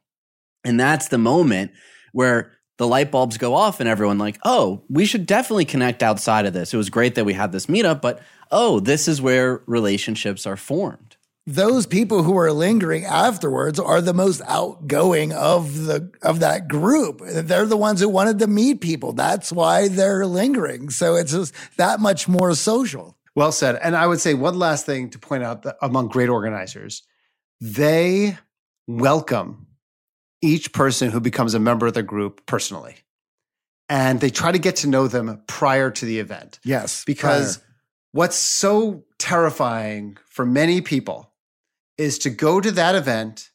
And 0.64 0.78
that's 0.78 1.08
the 1.08 1.18
moment 1.18 1.72
where 2.12 2.52
the 2.78 2.86
light 2.86 3.10
bulbs 3.10 3.38
go 3.38 3.54
off 3.54 3.80
and 3.80 3.88
everyone 3.88 4.18
like, 4.18 4.38
oh, 4.44 4.82
we 4.88 5.04
should 5.04 5.26
definitely 5.26 5.64
connect 5.64 6.02
outside 6.02 6.46
of 6.46 6.52
this. 6.52 6.74
It 6.74 6.76
was 6.76 6.90
great 6.90 7.14
that 7.14 7.24
we 7.24 7.32
had 7.32 7.52
this 7.52 7.66
meetup, 7.66 8.00
but 8.00 8.20
oh, 8.50 8.80
this 8.80 9.06
is 9.06 9.22
where 9.22 9.62
relationships 9.66 10.46
are 10.46 10.56
formed. 10.56 11.16
Those 11.46 11.86
people 11.86 12.22
who 12.22 12.38
are 12.38 12.52
lingering 12.52 13.04
afterwards 13.04 13.78
are 13.78 14.00
the 14.00 14.14
most 14.14 14.40
outgoing 14.46 15.32
of 15.34 15.84
the 15.84 16.10
of 16.22 16.40
that 16.40 16.68
group. 16.68 17.20
They're 17.22 17.66
the 17.66 17.76
ones 17.76 18.00
who 18.00 18.08
wanted 18.08 18.38
to 18.38 18.46
meet 18.46 18.80
people. 18.80 19.12
That's 19.12 19.52
why 19.52 19.88
they're 19.88 20.24
lingering. 20.24 20.88
So 20.88 21.16
it's 21.16 21.32
just 21.32 21.52
that 21.76 22.00
much 22.00 22.28
more 22.28 22.54
social. 22.54 23.18
Well 23.34 23.52
said. 23.52 23.78
And 23.82 23.94
I 23.94 24.06
would 24.06 24.20
say 24.20 24.32
one 24.32 24.58
last 24.58 24.86
thing 24.86 25.10
to 25.10 25.18
point 25.18 25.42
out 25.42 25.64
that 25.64 25.76
among 25.82 26.08
great 26.08 26.30
organizers, 26.30 27.02
they 27.60 28.38
welcome 28.86 29.63
each 30.44 30.72
person 30.72 31.10
who 31.10 31.20
becomes 31.20 31.54
a 31.54 31.58
member 31.58 31.86
of 31.86 31.94
the 31.94 32.02
group 32.02 32.44
personally. 32.46 32.96
And 33.88 34.20
they 34.20 34.30
try 34.30 34.52
to 34.52 34.58
get 34.58 34.76
to 34.76 34.86
know 34.86 35.08
them 35.08 35.42
prior 35.46 35.90
to 35.90 36.04
the 36.04 36.18
event. 36.18 36.58
Yes. 36.64 37.04
Because 37.04 37.58
prior. 37.58 37.68
what's 38.12 38.36
so 38.36 39.04
terrifying 39.18 40.18
for 40.26 40.46
many 40.46 40.80
people 40.80 41.32
is 41.96 42.18
to 42.20 42.30
go 42.30 42.60
to 42.60 42.70
that 42.72 42.94
event 42.94 43.50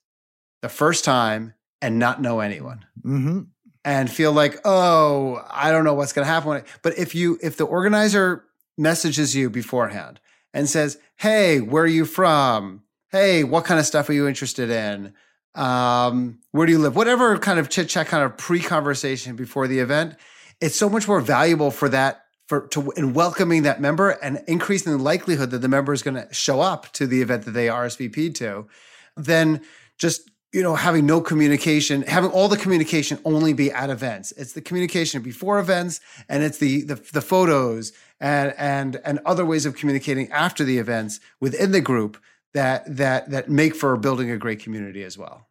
the 0.61 0.69
first 0.69 1.03
time 1.05 1.53
and 1.81 1.99
not 1.99 2.21
know 2.21 2.39
anyone. 2.39 2.85
Mm-hmm. 3.03 3.39
And 3.85 4.11
feel 4.11 4.33
like, 4.33 4.59
oh, 4.65 5.43
I 5.49 5.71
don't 5.71 5.85
know 5.85 5.93
what's 5.93 6.13
going 6.13 6.25
to 6.25 6.31
happen. 6.31 6.63
But 6.81 6.97
if 6.97 7.15
you, 7.15 7.39
if 7.41 7.57
the 7.57 7.63
organizer 7.63 8.43
messages 8.77 9.35
you 9.35 9.49
beforehand 9.49 10.19
and 10.53 10.69
says, 10.69 10.97
"Hey, 11.17 11.59
where 11.59 11.83
are 11.83 11.87
you 11.87 12.05
from? 12.05 12.83
Hey, 13.09 13.43
what 13.43 13.65
kind 13.65 13.79
of 13.79 13.85
stuff 13.85 14.09
are 14.09 14.13
you 14.13 14.27
interested 14.27 14.69
in? 14.69 15.13
Um, 15.55 16.39
where 16.51 16.65
do 16.65 16.71
you 16.71 16.79
live, 16.79 16.95
whatever 16.95 17.37
kind 17.37 17.59
of 17.59 17.69
chit 17.69 17.89
chat, 17.89 18.07
kind 18.07 18.23
of 18.23 18.37
pre 18.37 18.59
conversation 18.59 19.35
before 19.35 19.67
the 19.67 19.79
event, 19.79 20.15
it's 20.61 20.75
so 20.75 20.89
much 20.89 21.07
more 21.07 21.21
valuable 21.21 21.71
for 21.71 21.89
that 21.89 22.25
for 22.47 22.67
to 22.69 22.91
in 22.91 23.13
welcoming 23.13 23.63
that 23.63 23.79
member 23.79 24.09
and 24.09 24.41
increasing 24.47 24.91
the 24.91 25.03
likelihood 25.03 25.51
that 25.51 25.59
the 25.59 25.67
member 25.67 25.93
is 25.93 26.01
going 26.01 26.15
to 26.15 26.33
show 26.33 26.61
up 26.61 26.91
to 26.93 27.05
the 27.05 27.21
event 27.21 27.45
that 27.45 27.51
they 27.51 27.67
RSVP'd 27.67 28.35
to, 28.37 28.67
than 29.15 29.61
just 29.97 30.29
you 30.51 30.63
know 30.63 30.75
having 30.75 31.05
no 31.05 31.21
communication, 31.21 32.01
having 32.03 32.31
all 32.31 32.47
the 32.47 32.57
communication 32.57 33.19
only 33.23 33.53
be 33.53 33.71
at 33.71 33.89
events. 33.89 34.31
It's 34.33 34.53
the 34.53 34.61
communication 34.61 35.21
before 35.21 35.59
events, 35.59 35.99
and 36.27 36.43
it's 36.43 36.57
the 36.57 36.81
the, 36.81 36.95
the 36.95 37.21
photos 37.21 37.93
and 38.19 38.53
and 38.57 38.99
and 39.05 39.19
other 39.25 39.45
ways 39.45 39.65
of 39.65 39.75
communicating 39.75 40.31
after 40.31 40.63
the 40.63 40.79
events 40.79 41.19
within 41.39 41.71
the 41.71 41.81
group 41.81 42.17
that 42.53 42.83
that 42.97 43.29
that 43.29 43.49
make 43.49 43.75
for 43.75 43.95
building 43.97 44.31
a 44.31 44.37
great 44.37 44.59
community 44.59 45.03
as 45.03 45.17
well. 45.17 45.47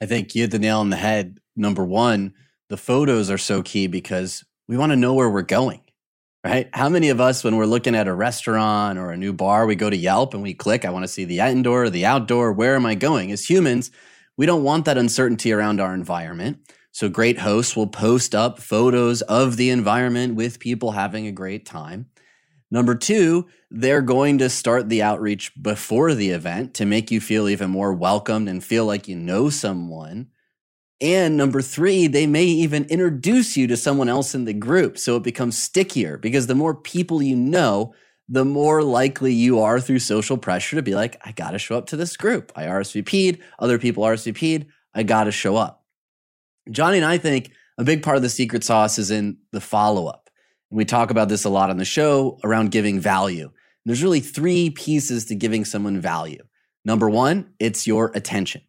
I 0.00 0.06
think 0.06 0.34
you 0.34 0.42
hit 0.42 0.50
the 0.50 0.58
nail 0.58 0.80
on 0.80 0.90
the 0.90 0.96
head. 0.96 1.38
Number 1.54 1.84
one, 1.84 2.34
the 2.68 2.76
photos 2.76 3.30
are 3.30 3.38
so 3.38 3.62
key 3.62 3.86
because 3.86 4.44
we 4.66 4.76
want 4.76 4.90
to 4.90 4.96
know 4.96 5.14
where 5.14 5.30
we're 5.30 5.42
going, 5.42 5.82
right? 6.44 6.68
How 6.72 6.88
many 6.88 7.10
of 7.10 7.20
us, 7.20 7.44
when 7.44 7.56
we're 7.56 7.66
looking 7.66 7.94
at 7.94 8.08
a 8.08 8.14
restaurant 8.14 8.98
or 8.98 9.10
a 9.10 9.16
new 9.16 9.32
bar, 9.32 9.66
we 9.66 9.76
go 9.76 9.90
to 9.90 9.96
Yelp 9.96 10.34
and 10.34 10.42
we 10.42 10.54
click, 10.54 10.84
I 10.84 10.90
want 10.90 11.04
to 11.04 11.08
see 11.08 11.24
the 11.24 11.40
indoor, 11.40 11.88
the 11.88 12.06
outdoor, 12.06 12.52
where 12.52 12.74
am 12.74 12.86
I 12.86 12.94
going? 12.94 13.30
As 13.30 13.48
humans, 13.48 13.90
we 14.36 14.46
don't 14.46 14.64
want 14.64 14.86
that 14.86 14.98
uncertainty 14.98 15.52
around 15.52 15.80
our 15.80 15.94
environment. 15.94 16.58
So 16.90 17.08
great 17.08 17.38
hosts 17.38 17.76
will 17.76 17.86
post 17.86 18.34
up 18.34 18.58
photos 18.58 19.22
of 19.22 19.56
the 19.56 19.70
environment 19.70 20.34
with 20.34 20.58
people 20.58 20.92
having 20.92 21.26
a 21.26 21.32
great 21.32 21.64
time. 21.64 22.06
Number 22.72 22.94
two, 22.94 23.48
they're 23.70 24.00
going 24.00 24.38
to 24.38 24.48
start 24.48 24.88
the 24.88 25.02
outreach 25.02 25.52
before 25.62 26.14
the 26.14 26.30
event 26.30 26.72
to 26.74 26.86
make 26.86 27.10
you 27.10 27.20
feel 27.20 27.46
even 27.50 27.68
more 27.68 27.92
welcomed 27.92 28.48
and 28.48 28.64
feel 28.64 28.86
like 28.86 29.06
you 29.06 29.14
know 29.14 29.50
someone. 29.50 30.28
And 30.98 31.36
number 31.36 31.60
three, 31.60 32.06
they 32.06 32.26
may 32.26 32.44
even 32.44 32.84
introduce 32.84 33.58
you 33.58 33.66
to 33.66 33.76
someone 33.76 34.08
else 34.08 34.34
in 34.34 34.46
the 34.46 34.54
group. 34.54 34.96
So 34.96 35.16
it 35.16 35.22
becomes 35.22 35.58
stickier 35.58 36.16
because 36.16 36.46
the 36.46 36.54
more 36.54 36.74
people 36.74 37.22
you 37.22 37.36
know, 37.36 37.94
the 38.26 38.46
more 38.46 38.82
likely 38.82 39.34
you 39.34 39.60
are 39.60 39.78
through 39.78 39.98
social 39.98 40.38
pressure 40.38 40.76
to 40.76 40.82
be 40.82 40.94
like, 40.94 41.20
I 41.26 41.32
got 41.32 41.50
to 41.50 41.58
show 41.58 41.76
up 41.76 41.88
to 41.88 41.96
this 41.98 42.16
group. 42.16 42.52
I 42.56 42.64
RSVP'd, 42.64 43.38
other 43.58 43.78
people 43.78 44.02
RSVP'd. 44.04 44.64
I 44.94 45.02
got 45.02 45.24
to 45.24 45.32
show 45.32 45.56
up. 45.56 45.84
Johnny 46.70 46.96
and 46.96 47.06
I 47.06 47.18
think 47.18 47.50
a 47.76 47.84
big 47.84 48.02
part 48.02 48.16
of 48.16 48.22
the 48.22 48.30
secret 48.30 48.64
sauce 48.64 48.98
is 48.98 49.10
in 49.10 49.36
the 49.50 49.60
follow 49.60 50.06
up. 50.06 50.21
We 50.72 50.86
talk 50.86 51.10
about 51.10 51.28
this 51.28 51.44
a 51.44 51.50
lot 51.50 51.68
on 51.68 51.76
the 51.76 51.84
show 51.84 52.38
around 52.42 52.70
giving 52.70 52.98
value. 52.98 53.50
There's 53.84 54.02
really 54.02 54.20
three 54.20 54.70
pieces 54.70 55.26
to 55.26 55.34
giving 55.34 55.66
someone 55.66 56.00
value. 56.00 56.42
Number 56.82 57.10
one, 57.10 57.52
it's 57.58 57.86
your 57.86 58.10
attention. 58.14 58.62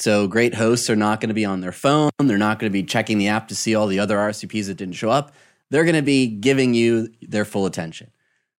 So 0.00 0.26
great 0.26 0.56
hosts 0.56 0.90
are 0.90 0.96
not 0.96 1.20
going 1.20 1.28
to 1.28 1.34
be 1.34 1.44
on 1.44 1.60
their 1.60 1.70
phone. 1.70 2.10
They're 2.18 2.36
not 2.36 2.58
going 2.58 2.70
to 2.70 2.76
be 2.76 2.82
checking 2.82 3.18
the 3.18 3.28
app 3.28 3.46
to 3.48 3.54
see 3.54 3.76
all 3.76 3.86
the 3.86 4.00
other 4.00 4.16
RSVPs 4.16 4.66
that 4.66 4.76
didn't 4.76 4.96
show 4.96 5.08
up. 5.08 5.32
They're 5.70 5.84
going 5.84 5.94
to 5.94 6.02
be 6.02 6.26
giving 6.26 6.74
you 6.74 7.12
their 7.22 7.44
full 7.44 7.64
attention. 7.64 8.10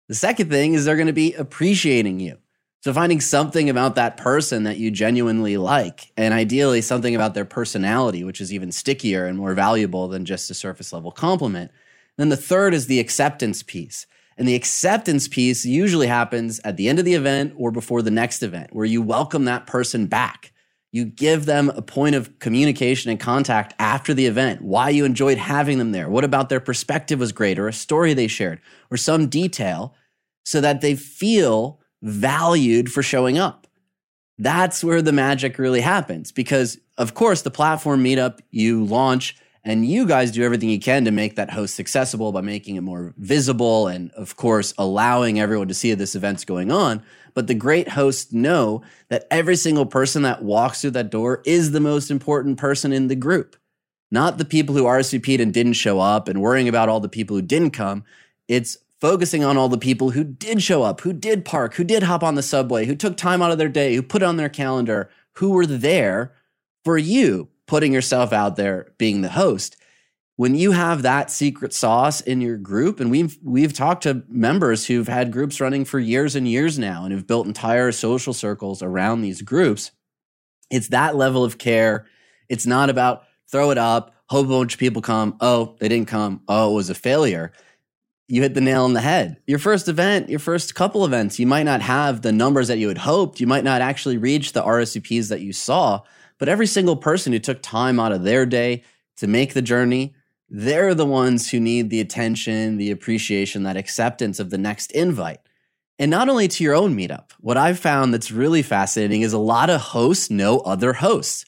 The 0.07 0.15
second 0.15 0.49
thing 0.49 0.73
is 0.73 0.85
they're 0.85 0.95
going 0.95 1.07
to 1.07 1.13
be 1.13 1.33
appreciating 1.33 2.21
you. 2.21 2.37
So 2.85 2.93
finding 2.93 3.19
something 3.19 3.69
about 3.69 3.95
that 3.95 4.15
person 4.15 4.63
that 4.63 4.77
you 4.77 4.91
genuinely 4.91 5.57
like, 5.57 6.13
and 6.15 6.33
ideally 6.33 6.81
something 6.81 7.15
about 7.15 7.33
their 7.33 7.43
personality, 7.43 8.23
which 8.23 8.39
is 8.39 8.53
even 8.53 8.71
stickier 8.71 9.25
and 9.25 9.37
more 9.37 9.53
valuable 9.53 10.07
than 10.07 10.23
just 10.23 10.49
a 10.49 10.53
surface 10.53 10.93
level 10.93 11.11
compliment. 11.11 11.71
Then 12.17 12.29
the 12.29 12.37
third 12.37 12.73
is 12.73 12.87
the 12.87 12.99
acceptance 12.99 13.63
piece. 13.63 14.07
And 14.37 14.47
the 14.47 14.55
acceptance 14.55 15.27
piece 15.27 15.65
usually 15.65 16.07
happens 16.07 16.59
at 16.63 16.77
the 16.77 16.89
end 16.89 16.99
of 16.99 17.05
the 17.05 17.15
event 17.15 17.53
or 17.57 17.71
before 17.71 18.01
the 18.01 18.11
next 18.11 18.43
event, 18.43 18.69
where 18.71 18.85
you 18.85 19.01
welcome 19.01 19.45
that 19.45 19.65
person 19.65 20.05
back. 20.05 20.51
You 20.91 21.05
give 21.05 21.45
them 21.45 21.69
a 21.69 21.81
point 21.81 22.15
of 22.15 22.39
communication 22.39 23.11
and 23.11 23.19
contact 23.19 23.73
after 23.79 24.13
the 24.13 24.25
event, 24.25 24.61
why 24.61 24.89
you 24.89 25.05
enjoyed 25.05 25.37
having 25.37 25.79
them 25.79 25.91
there, 25.91 26.09
what 26.09 26.23
about 26.23 26.49
their 26.49 26.59
perspective 26.59 27.19
was 27.19 27.31
great, 27.31 27.59
or 27.59 27.67
a 27.67 27.73
story 27.73 28.13
they 28.13 28.27
shared, 28.27 28.61
or 28.89 28.97
some 28.97 29.27
detail, 29.27 29.93
so 30.45 30.61
that 30.61 30.81
they 30.81 30.95
feel 30.95 31.79
valued 32.01 32.91
for 32.91 33.03
showing 33.03 33.37
up. 33.37 33.67
That's 34.39 34.83
where 34.83 35.01
the 35.01 35.11
magic 35.11 35.57
really 35.57 35.81
happens 35.81 36.31
because, 36.31 36.77
of 36.97 37.15
course, 37.15 37.41
the 37.41 37.51
platform 37.51 38.03
meetup 38.03 38.39
you 38.51 38.85
launch 38.85 39.35
and 39.63 39.85
you 39.85 40.05
guys 40.05 40.31
do 40.31 40.43
everything 40.43 40.69
you 40.69 40.79
can 40.79 41.05
to 41.05 41.11
make 41.11 41.35
that 41.35 41.51
host 41.51 41.79
accessible 41.79 42.31
by 42.31 42.41
making 42.41 42.75
it 42.75 42.81
more 42.81 43.13
visible 43.17 43.87
and, 43.87 44.11
of 44.11 44.35
course, 44.35 44.73
allowing 44.77 45.39
everyone 45.39 45.67
to 45.67 45.73
see 45.73 45.93
this 45.93 46.15
event's 46.15 46.45
going 46.45 46.71
on. 46.71 47.03
But 47.33 47.47
the 47.47 47.53
great 47.53 47.89
hosts 47.89 48.31
know 48.31 48.81
that 49.09 49.27
every 49.29 49.55
single 49.55 49.85
person 49.85 50.23
that 50.23 50.43
walks 50.43 50.81
through 50.81 50.91
that 50.91 51.11
door 51.11 51.41
is 51.45 51.71
the 51.71 51.79
most 51.79 52.09
important 52.09 52.57
person 52.57 52.91
in 52.91 53.07
the 53.07 53.15
group, 53.15 53.55
not 54.09 54.37
the 54.37 54.45
people 54.45 54.75
who 54.75 54.83
RSVP'd 54.83 55.41
and 55.41 55.53
didn't 55.53 55.73
show 55.73 55.99
up 55.99 56.27
and 56.27 56.41
worrying 56.41 56.67
about 56.67 56.89
all 56.89 56.99
the 56.99 57.09
people 57.09 57.35
who 57.35 57.41
didn't 57.41 57.71
come. 57.71 58.03
It's 58.47 58.77
focusing 58.99 59.43
on 59.43 59.57
all 59.57 59.69
the 59.69 59.77
people 59.77 60.11
who 60.11 60.23
did 60.23 60.63
show 60.63 60.81
up, 60.81 61.01
who 61.01 61.13
did 61.13 61.45
park, 61.45 61.75
who 61.75 61.83
did 61.83 62.03
hop 62.03 62.23
on 62.23 62.35
the 62.35 62.41
subway, 62.41 62.85
who 62.85 62.95
took 62.95 63.17
time 63.17 63.41
out 63.41 63.51
of 63.51 63.57
their 63.57 63.69
day, 63.69 63.95
who 63.95 64.01
put 64.01 64.23
on 64.23 64.37
their 64.37 64.49
calendar, 64.49 65.09
who 65.33 65.51
were 65.51 65.67
there 65.67 66.33
for 66.83 66.97
you, 66.97 67.49
putting 67.67 67.93
yourself 67.93 68.33
out 68.33 68.55
there 68.55 68.93
being 68.97 69.21
the 69.21 69.29
host. 69.29 69.77
When 70.35 70.55
you 70.55 70.71
have 70.71 71.01
that 71.01 71.31
secret 71.31 71.73
sauce 71.73 72.21
in 72.21 72.41
your 72.41 72.57
group, 72.57 72.99
and 72.99 73.09
we've 73.09 73.37
we've 73.43 73.73
talked 73.73 74.03
to 74.03 74.23
members 74.27 74.85
who've 74.85 75.07
had 75.07 75.31
groups 75.31 75.59
running 75.59 75.83
for 75.83 75.99
years 75.99 76.35
and 76.35 76.47
years 76.47 76.77
now 76.77 77.03
and 77.03 77.13
have 77.13 77.27
built 77.27 77.47
entire 77.47 77.91
social 77.91 78.33
circles 78.33 78.83
around 78.83 79.21
these 79.21 79.41
groups, 79.41 79.91
it's 80.69 80.89
that 80.89 81.15
level 81.15 81.43
of 81.43 81.57
care. 81.57 82.05
It's 82.49 82.67
not 82.67 82.89
about 82.89 83.23
throw 83.51 83.71
it 83.71 83.77
up, 83.77 84.13
hope 84.29 84.45
a 84.45 84.49
bunch 84.49 84.73
of 84.73 84.79
people 84.79 85.01
come. 85.01 85.37
Oh, 85.41 85.75
they 85.79 85.87
didn't 85.87 86.07
come. 86.07 86.41
Oh, 86.47 86.73
it 86.73 86.75
was 86.75 86.89
a 86.89 86.95
failure 86.95 87.51
you 88.27 88.41
hit 88.41 88.53
the 88.53 88.61
nail 88.61 88.83
on 88.83 88.93
the 88.93 89.01
head. 89.01 89.37
Your 89.47 89.59
first 89.59 89.87
event, 89.87 90.29
your 90.29 90.39
first 90.39 90.75
couple 90.75 91.05
events, 91.05 91.39
you 91.39 91.47
might 91.47 91.63
not 91.63 91.81
have 91.81 92.21
the 92.21 92.31
numbers 92.31 92.67
that 92.67 92.77
you 92.77 92.89
had 92.89 92.97
hoped. 92.97 93.39
You 93.39 93.47
might 93.47 93.63
not 93.63 93.81
actually 93.81 94.17
reach 94.17 94.51
the 94.51 94.61
RSVPs 94.61 95.29
that 95.29 95.41
you 95.41 95.53
saw, 95.53 96.01
but 96.37 96.49
every 96.49 96.67
single 96.67 96.95
person 96.95 97.33
who 97.33 97.39
took 97.39 97.61
time 97.61 97.99
out 97.99 98.11
of 98.11 98.23
their 98.23 98.45
day 98.45 98.83
to 99.17 99.27
make 99.27 99.53
the 99.53 99.61
journey, 99.61 100.13
they're 100.49 100.93
the 100.93 101.05
ones 101.05 101.49
who 101.49 101.59
need 101.59 101.89
the 101.89 101.99
attention, 101.99 102.77
the 102.77 102.91
appreciation, 102.91 103.63
that 103.63 103.77
acceptance 103.77 104.39
of 104.39 104.49
the 104.49 104.57
next 104.57 104.91
invite. 104.91 105.39
And 105.99 106.11
not 106.11 106.29
only 106.29 106.47
to 106.47 106.63
your 106.63 106.75
own 106.75 106.95
meetup. 106.95 107.31
What 107.39 107.57
I've 107.57 107.79
found 107.79 108.13
that's 108.13 108.31
really 108.31 108.61
fascinating 108.61 109.21
is 109.21 109.33
a 109.33 109.39
lot 109.39 109.69
of 109.69 109.81
hosts 109.81 110.29
know 110.29 110.59
other 110.59 110.93
hosts 110.93 111.45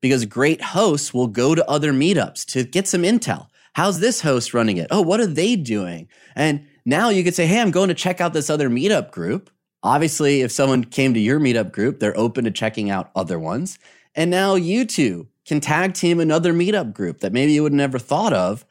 because 0.00 0.24
great 0.24 0.62
hosts 0.62 1.12
will 1.12 1.26
go 1.26 1.54
to 1.54 1.68
other 1.68 1.92
meetups 1.92 2.46
to 2.46 2.64
get 2.64 2.88
some 2.88 3.02
intel 3.02 3.48
How's 3.72 4.00
this 4.00 4.20
host 4.20 4.52
running 4.52 4.78
it? 4.78 4.88
Oh, 4.90 5.00
what 5.00 5.20
are 5.20 5.26
they 5.26 5.56
doing? 5.56 6.08
And 6.34 6.66
now 6.84 7.08
you 7.08 7.22
could 7.22 7.34
say, 7.34 7.46
hey, 7.46 7.60
I'm 7.60 7.70
going 7.70 7.88
to 7.88 7.94
check 7.94 8.20
out 8.20 8.32
this 8.32 8.50
other 8.50 8.68
meetup 8.68 9.12
group. 9.12 9.50
Obviously, 9.82 10.42
if 10.42 10.52
someone 10.52 10.84
came 10.84 11.14
to 11.14 11.20
your 11.20 11.40
meetup 11.40 11.72
group, 11.72 12.00
they're 12.00 12.18
open 12.18 12.44
to 12.44 12.50
checking 12.50 12.90
out 12.90 13.10
other 13.14 13.38
ones. 13.38 13.78
And 14.14 14.30
now 14.30 14.54
you 14.54 14.84
two 14.84 15.28
can 15.46 15.60
tag 15.60 15.94
team 15.94 16.20
another 16.20 16.52
meetup 16.52 16.92
group 16.92 17.20
that 17.20 17.32
maybe 17.32 17.52
you 17.52 17.62
would 17.62 17.72
never 17.72 17.98
thought 17.98 18.32
of. 18.32 18.64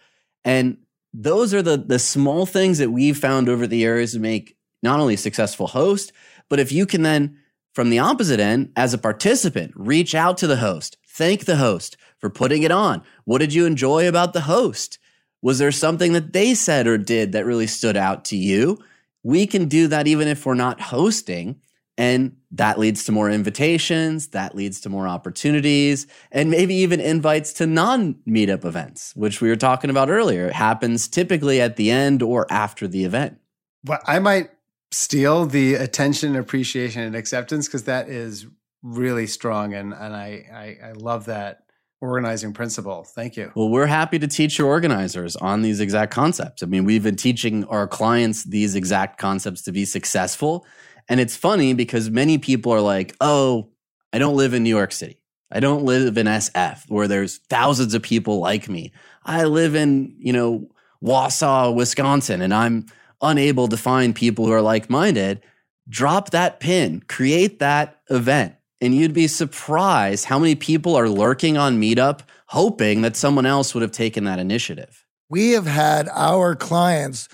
And 0.46 0.78
those 1.14 1.54
are 1.54 1.62
the, 1.62 1.78
the 1.78 2.00
small 2.00 2.46
things 2.46 2.78
that 2.78 2.92
we've 2.92 3.18
found 3.18 3.50
over 3.50 3.68
the 3.68 3.78
years 3.78 4.14
to 4.14 4.20
make 4.20 4.56
not 4.82 5.00
only 5.00 5.16
a 5.16 5.18
successful 5.18 5.68
host, 5.68 6.12
but 6.50 6.60
if 6.60 6.72
you 6.72 6.86
can 6.86 7.02
then, 7.02 7.38
from 7.74 7.90
the 7.90 8.00
opposite 8.00 8.40
end, 8.40 8.72
as 8.76 8.94
a 8.94 8.98
participant, 8.98 9.74
reach 9.76 10.16
out 10.16 10.38
to 10.38 10.48
the 10.48 10.58
host, 10.58 10.98
thank 11.08 11.46
the 11.46 11.58
host, 11.58 11.98
for 12.20 12.30
putting 12.30 12.64
it 12.64 12.72
on. 12.72 13.02
What 13.26 13.40
did 13.40 13.54
you 13.54 13.66
enjoy 13.66 14.08
about 14.08 14.34
the 14.34 14.42
host? 14.42 15.00
Was 15.42 15.58
there 15.58 15.72
something 15.72 16.14
that 16.14 16.34
they 16.34 16.54
said 16.54 16.86
or 16.88 16.98
did 16.98 17.32
that 17.32 17.46
really 17.46 17.68
stood 17.68 17.96
out 17.96 18.26
to 18.26 18.36
you? 18.36 18.78
We 19.24 19.48
can 19.48 19.68
do 19.68 19.88
that 19.88 20.08
even 20.08 20.28
if 20.28 20.46
we're 20.46 20.54
not 20.54 20.82
hosting. 20.82 21.62
And 22.00 22.38
that 22.52 22.80
leads 22.80 23.04
to 23.04 23.12
more 23.12 23.30
invitations, 23.30 24.30
that 24.30 24.56
leads 24.56 24.80
to 24.82 24.90
more 24.90 25.06
opportunities, 25.06 26.08
and 26.32 26.50
maybe 26.50 26.74
even 26.76 27.02
invites 27.02 27.52
to 27.54 27.68
non 27.68 28.14
meetup 28.26 28.64
events, 28.64 29.14
which 29.18 29.42
we 29.42 29.50
were 29.50 29.58
talking 29.58 29.90
about 29.90 30.10
earlier. 30.10 30.48
It 30.48 30.54
happens 30.54 31.10
typically 31.10 31.60
at 31.60 31.76
the 31.76 31.92
end 31.92 32.24
or 32.24 32.48
after 32.50 32.88
the 32.88 33.04
event. 33.04 33.38
But 33.84 34.02
I 34.08 34.20
might 34.20 34.50
steal 34.92 35.46
the 35.46 35.74
attention, 35.76 36.38
appreciation, 36.38 37.02
and 37.02 37.18
acceptance 37.18 37.68
because 37.68 37.84
that 37.84 38.08
is 38.08 38.48
really 38.82 39.28
strong. 39.28 39.74
And, 39.74 39.94
and 39.94 40.16
I, 40.16 40.78
I, 40.82 40.88
I 40.88 40.92
love 40.94 41.26
that 41.26 41.64
organizing 42.00 42.54
principle. 42.54 43.04
Thank 43.04 43.36
you. 43.36 43.52
Well, 43.56 43.68
we're 43.68 43.88
happy 43.88 44.20
to 44.20 44.28
teach 44.28 44.58
your 44.58 44.68
organizers 44.68 45.36
on 45.36 45.64
these 45.64 45.82
exact 45.82 46.14
concepts. 46.14 46.64
I 46.64 46.66
mean, 46.66 46.86
we've 46.86 47.04
been 47.04 47.18
teaching 47.18 47.66
our 47.66 47.88
clients 47.88 48.46
these 48.46 48.76
exact 48.76 49.18
concepts 49.20 49.64
to 49.64 49.74
be 49.74 49.84
successful. 49.84 50.66
And 51.10 51.20
it's 51.20 51.36
funny 51.36 51.74
because 51.74 52.10
many 52.10 52.38
people 52.38 52.72
are 52.72 52.82
like, 52.82 53.16
oh, 53.20 53.70
I 54.14 54.20
don't 54.20 54.36
live 54.36 54.54
in 54.54 54.64
New 54.64 54.70
York 54.70 54.92
City. 54.92 55.22
I 55.52 55.60
don't 55.60 55.84
live 55.84 56.18
in 56.18 56.28
SF 56.28 56.90
where 56.90 57.08
there's 57.08 57.40
thousands 57.50 57.94
of 57.94 58.04
people 58.04 58.40
like 58.40 58.70
me. 58.70 58.94
I 59.26 59.46
live 59.46 59.76
in, 59.76 60.16
you 60.20 60.32
know, 60.32 60.70
Wausau, 61.04 61.76
Wisconsin, 61.76 62.42
and 62.42 62.54
I'm 62.54 62.86
unable 63.22 63.68
to 63.68 63.78
find 63.78 64.16
people 64.16 64.46
who 64.46 64.52
are 64.52 64.62
like 64.62 64.90
minded. 64.90 65.42
Drop 65.90 66.30
that 66.30 66.60
pin, 66.60 67.04
create 67.08 67.60
that 67.60 68.00
event 68.10 68.56
and 68.82 68.96
you'd 68.96 69.14
be 69.14 69.28
surprised 69.28 70.26
how 70.26 70.40
many 70.40 70.56
people 70.56 70.96
are 70.96 71.10
lurking 71.10 71.58
on 71.58 71.80
Meetup 71.80 72.22
hoping 72.48 73.02
that 73.02 73.16
someone 73.16 73.46
else 73.46 73.74
would 73.74 73.82
have 73.82 73.92
taken 73.92 74.24
that 74.24 74.40
initiative. 74.40 75.06
We 75.30 75.52
have 75.52 75.68
had 75.68 76.10
our 76.10 76.56
clients 76.56 77.30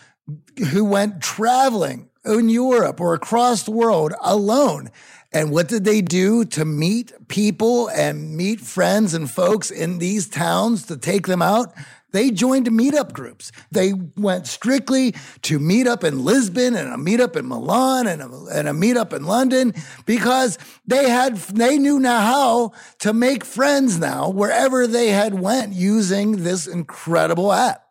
who 0.71 0.84
went 0.84 1.21
traveling 1.21 2.09
in 2.26 2.49
Europe 2.49 2.99
or 2.99 3.13
across 3.13 3.63
the 3.63 3.71
world 3.71 4.13
alone. 4.21 4.89
And 5.32 5.51
what 5.51 5.67
did 5.67 5.84
they 5.84 6.01
do 6.01 6.45
to 6.45 6.63
meet 6.63 7.11
people 7.28 7.89
and 7.89 8.38
meet 8.38 8.61
friends 8.61 9.13
and 9.13 9.30
folks 9.30 9.69
in 9.69 9.97
these 9.97 10.30
towns 10.30 10.86
to 10.86 10.95
take 10.95 11.28
them 11.28 11.41
out? 11.41 11.73
They 12.15 12.32
joined 12.32 12.67
meetup 12.67 13.11
groups. 13.11 13.51
They 13.71 13.91
went 14.15 14.47
strictly 14.47 15.11
to 15.41 15.59
meetup 15.59 16.05
in 16.05 16.23
Lisbon 16.23 16.73
and 16.73 16.88
a 16.93 16.95
meetup 16.95 17.36
in 17.36 17.45
Milan 17.45 18.07
and 18.07 18.21
a, 18.21 18.45
and 18.53 18.69
a 18.69 18.71
meetup 18.71 19.11
in 19.11 19.26
London 19.26 19.73
because 20.05 20.57
they 20.88 21.09
had 21.09 21.36
they 21.36 21.78
knew 21.78 21.99
now 21.99 22.21
how 22.21 22.71
to 22.99 23.11
make 23.11 23.43
friends 23.43 23.99
now 23.99 24.30
wherever 24.30 24.88
they 24.88 25.09
had 25.09 25.38
went 25.38 25.73
using 25.73 26.43
this 26.43 26.67
incredible 26.67 27.51
app. 27.51 27.84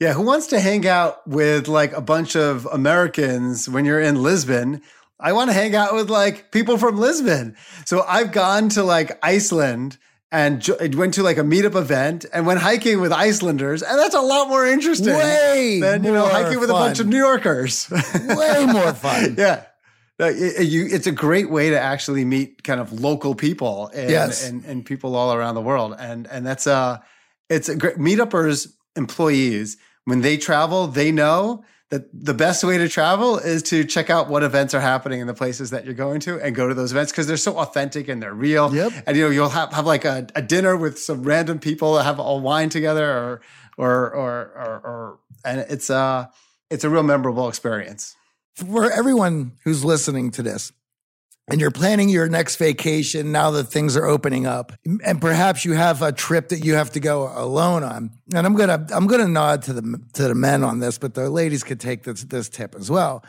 Yeah, 0.00 0.12
who 0.12 0.22
wants 0.22 0.46
to 0.48 0.60
hang 0.60 0.86
out 0.86 1.26
with 1.26 1.66
like 1.66 1.92
a 1.92 2.00
bunch 2.00 2.36
of 2.36 2.66
Americans 2.66 3.68
when 3.68 3.84
you're 3.84 4.00
in 4.00 4.22
Lisbon? 4.22 4.82
I 5.18 5.32
want 5.32 5.50
to 5.50 5.54
hang 5.54 5.74
out 5.74 5.94
with 5.94 6.08
like 6.08 6.52
people 6.52 6.78
from 6.78 6.96
Lisbon. 6.98 7.56
So 7.84 8.04
I've 8.06 8.30
gone 8.30 8.68
to 8.70 8.84
like 8.84 9.18
Iceland 9.24 9.98
and 10.30 10.60
jo- 10.60 10.76
went 10.94 11.14
to 11.14 11.22
like 11.24 11.38
a 11.38 11.42
meetup 11.42 11.74
event 11.74 12.26
and 12.32 12.46
went 12.46 12.60
hiking 12.60 13.00
with 13.00 13.10
Icelanders, 13.12 13.82
and 13.82 13.98
that's 13.98 14.14
a 14.14 14.20
lot 14.20 14.48
more 14.48 14.64
interesting 14.66 15.14
Way 15.14 15.80
than 15.80 16.04
you 16.04 16.12
know 16.12 16.28
hiking 16.28 16.60
with 16.60 16.68
fun. 16.70 16.82
a 16.82 16.84
bunch 16.86 17.00
of 17.00 17.06
New 17.08 17.16
Yorkers. 17.18 17.90
Way 18.28 18.66
more 18.66 18.92
fun. 18.94 19.34
yeah. 19.38 19.64
It, 20.20 20.66
you, 20.68 20.86
it's 20.90 21.06
a 21.06 21.12
great 21.12 21.48
way 21.48 21.70
to 21.70 21.78
actually 21.80 22.24
meet 22.24 22.62
kind 22.64 22.80
of 22.80 22.92
local 22.92 23.34
people 23.36 23.88
and, 23.94 24.10
Yes. 24.10 24.48
and, 24.48 24.64
and 24.64 24.84
people 24.84 25.14
all 25.14 25.32
around 25.32 25.54
the 25.54 25.60
world. 25.60 25.94
And, 25.98 26.26
and 26.26 26.44
that's 26.44 26.66
uh 26.66 26.98
it's 27.48 27.68
a 27.68 27.76
great 27.76 27.96
meetuppers 27.98 28.68
employees. 28.96 29.76
When 30.08 30.22
they 30.22 30.38
travel, 30.38 30.86
they 30.86 31.12
know 31.12 31.64
that 31.90 32.08
the 32.14 32.32
best 32.32 32.64
way 32.64 32.78
to 32.78 32.88
travel 32.88 33.36
is 33.36 33.62
to 33.64 33.84
check 33.84 34.08
out 34.08 34.30
what 34.30 34.42
events 34.42 34.72
are 34.72 34.80
happening 34.80 35.20
in 35.20 35.26
the 35.26 35.34
places 35.34 35.68
that 35.68 35.84
you're 35.84 35.92
going 35.92 36.20
to 36.20 36.40
and 36.40 36.54
go 36.54 36.66
to 36.66 36.72
those 36.72 36.92
events 36.92 37.12
because 37.12 37.26
they're 37.26 37.36
so 37.36 37.58
authentic 37.58 38.08
and 38.08 38.22
they're 38.22 38.32
real. 38.32 38.74
Yep. 38.74 39.04
And 39.06 39.18
you 39.18 39.24
know, 39.24 39.30
you'll 39.30 39.50
have, 39.50 39.70
have 39.74 39.84
like 39.84 40.06
a, 40.06 40.26
a 40.34 40.40
dinner 40.40 40.78
with 40.78 40.98
some 40.98 41.24
random 41.24 41.58
people 41.58 41.92
that 41.96 42.04
have 42.04 42.18
all 42.18 42.40
wine 42.40 42.70
together 42.70 43.06
or 43.06 43.42
or 43.76 44.10
or 44.14 44.32
or, 44.56 44.80
or 44.82 45.18
and 45.44 45.60
it's 45.68 45.90
uh 45.90 46.28
it's 46.70 46.84
a 46.84 46.88
real 46.88 47.02
memorable 47.02 47.46
experience. 47.46 48.16
For 48.54 48.90
everyone 48.90 49.52
who's 49.64 49.84
listening 49.84 50.30
to 50.32 50.42
this, 50.42 50.72
and 51.50 51.60
you're 51.60 51.70
planning 51.70 52.08
your 52.08 52.28
next 52.28 52.56
vacation 52.56 53.32
now 53.32 53.50
that 53.52 53.64
things 53.64 53.96
are 53.96 54.06
opening 54.06 54.46
up 54.46 54.72
and 55.04 55.20
perhaps 55.20 55.64
you 55.64 55.72
have 55.72 56.02
a 56.02 56.12
trip 56.12 56.48
that 56.50 56.64
you 56.64 56.74
have 56.74 56.92
to 56.92 57.00
go 57.00 57.30
alone 57.34 57.82
on. 57.82 58.10
And 58.34 58.46
i'm 58.46 58.54
gonna 58.54 58.86
i'm 58.92 59.06
gonna 59.06 59.28
nod 59.28 59.62
to 59.62 59.72
the 59.72 60.00
to 60.14 60.28
the 60.28 60.34
men 60.34 60.64
on 60.64 60.80
this 60.80 60.98
but 60.98 61.14
the 61.14 61.30
ladies 61.30 61.64
could 61.64 61.80
take 61.80 62.04
this 62.04 62.24
this 62.24 62.48
tip 62.48 62.74
as 62.74 62.90
well. 62.90 63.24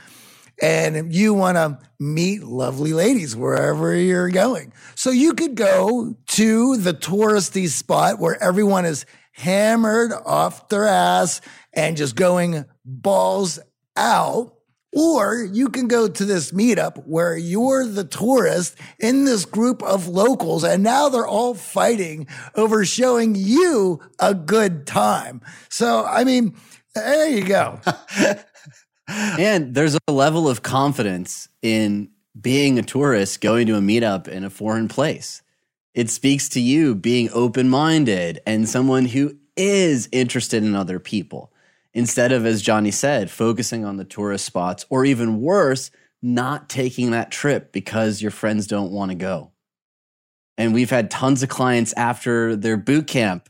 And 0.61 1.15
you 1.15 1.33
want 1.33 1.55
to 1.55 1.79
meet 1.99 2.43
lovely 2.43 2.91
ladies 2.91 3.33
wherever 3.33 3.95
you're 3.95 4.29
going. 4.29 4.73
So 4.95 5.09
you 5.09 5.33
could 5.33 5.55
go 5.55 6.17
to 6.27 6.75
the 6.75 6.93
touristy 6.93 7.69
spot 7.69 8.19
where 8.19 8.41
everyone 8.43 8.83
is 8.83 9.05
hammered 9.31 10.11
off 10.11 10.67
their 10.67 10.85
ass 10.85 11.39
and 11.71 11.95
just 11.95 12.15
going 12.17 12.65
balls 12.83 13.59
out 13.95 14.58
or 14.91 15.43
you 15.43 15.69
can 15.69 15.87
go 15.87 16.07
to 16.07 16.25
this 16.25 16.51
meetup 16.51 17.05
where 17.05 17.37
you're 17.37 17.85
the 17.85 18.03
tourist 18.03 18.75
in 18.97 19.25
this 19.25 19.45
group 19.45 19.83
of 19.83 20.07
locals 20.07 20.63
and 20.63 20.83
now 20.83 21.09
they're 21.09 21.27
all 21.27 21.53
fighting 21.53 22.27
over 22.55 22.83
showing 22.85 23.35
you 23.35 23.99
a 24.19 24.33
good 24.33 24.87
time. 24.87 25.41
So, 25.69 26.05
I 26.05 26.23
mean, 26.23 26.55
there 26.95 27.29
you 27.29 27.43
go. 27.43 27.79
and 29.07 29.75
there's 29.75 29.97
a 30.07 30.11
level 30.11 30.49
of 30.49 30.63
confidence 30.63 31.49
in 31.61 32.09
being 32.39 32.79
a 32.79 32.83
tourist 32.83 33.41
going 33.41 33.67
to 33.67 33.75
a 33.75 33.81
meetup 33.81 34.27
in 34.27 34.43
a 34.43 34.49
foreign 34.49 34.87
place. 34.87 35.41
It 35.93 36.09
speaks 36.09 36.49
to 36.49 36.61
you 36.61 36.95
being 36.95 37.29
open 37.33 37.69
minded 37.69 38.39
and 38.45 38.69
someone 38.69 39.05
who 39.05 39.35
is 39.55 40.07
interested 40.11 40.63
in 40.63 40.75
other 40.75 40.99
people 40.99 41.51
instead 41.93 42.31
of, 42.31 42.45
as 42.45 42.61
Johnny 42.61 42.91
said, 42.91 43.31
focusing 43.31 43.85
on 43.85 43.97
the 43.97 44.05
tourist 44.05 44.45
spots, 44.45 44.85
or 44.89 45.05
even 45.05 45.41
worse, 45.41 45.91
not 46.21 46.69
taking 46.69 47.11
that 47.11 47.31
trip 47.31 47.71
because 47.71 48.21
your 48.21 48.31
friends 48.31 48.67
don't 48.67 48.91
want 48.91 49.11
to 49.11 49.15
go. 49.15 49.51
And 50.57 50.73
we've 50.73 50.89
had 50.89 51.09
tons 51.09 51.41
of 51.41 51.49
clients 51.49 51.93
after 51.93 52.55
their 52.55 52.77
boot 52.77 53.07
camp 53.07 53.49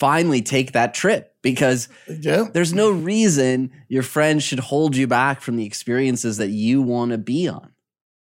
finally 0.00 0.42
take 0.42 0.72
that 0.72 0.94
trip 0.94 1.36
because 1.42 1.88
yeah. 2.08 2.48
there's 2.52 2.72
no 2.72 2.90
reason 2.90 3.70
your 3.88 4.02
friends 4.02 4.42
should 4.42 4.58
hold 4.58 4.96
you 4.96 5.06
back 5.06 5.40
from 5.40 5.56
the 5.56 5.64
experiences 5.64 6.38
that 6.38 6.48
you 6.48 6.82
want 6.82 7.12
to 7.12 7.18
be 7.18 7.46
on. 7.46 7.72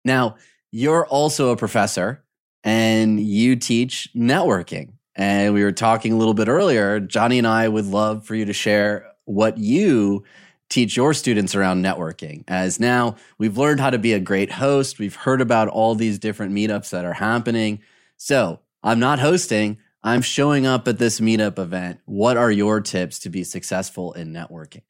Now, 0.05 0.37
you're 0.73 1.07
also 1.07 1.51
a 1.51 1.57
professor 1.57 2.25
and 2.65 3.21
you 3.21 3.57
teach 3.57 4.11
networking. 4.15 4.95
And 5.15 5.55
we 5.55 5.63
were 5.63 5.73
talking 5.73 6.13
a 6.13 6.17
little 6.17 6.35
bit 6.35 6.49
earlier. 6.49 6.99
Johnny 6.99 7.39
and 7.39 7.47
I 7.47 7.69
would 7.69 7.87
love 7.87 8.27
for 8.27 8.35
you 8.35 8.45
to 8.47 8.53
share 8.53 9.07
what 9.25 9.59
you 9.59 10.25
teach 10.69 10.97
your 10.97 11.15
students 11.15 11.55
around 11.55 11.85
networking. 11.85 12.43
As 12.49 12.81
now 12.81 13.17
we've 13.39 13.59
learned 13.59 13.81
how 13.81 13.91
to 13.91 13.99
be 13.99 14.13
a 14.13 14.21
great 14.21 14.53
host, 14.53 14.99
we've 14.99 15.15
heard 15.15 15.41
about 15.41 15.69
all 15.69 15.95
these 15.95 16.19
different 16.19 16.53
meetups 16.53 16.91
that 16.91 17.05
are 17.05 17.13
happening. 17.13 17.81
So 18.17 18.61
I'm 18.83 18.99
not 18.99 19.19
hosting, 19.19 19.79
I'm 20.03 20.23
showing 20.23 20.67
up 20.67 20.87
at 20.87 20.99
this 20.99 21.21
meetup 21.21 21.59
event. 21.59 22.01
What 22.05 22.37
are 22.37 22.51
your 22.51 22.81
tips 22.81 23.19
to 23.21 23.31
be 23.31 23.45
successful 23.45 24.13
in 24.13 24.33
networking? 24.33 24.83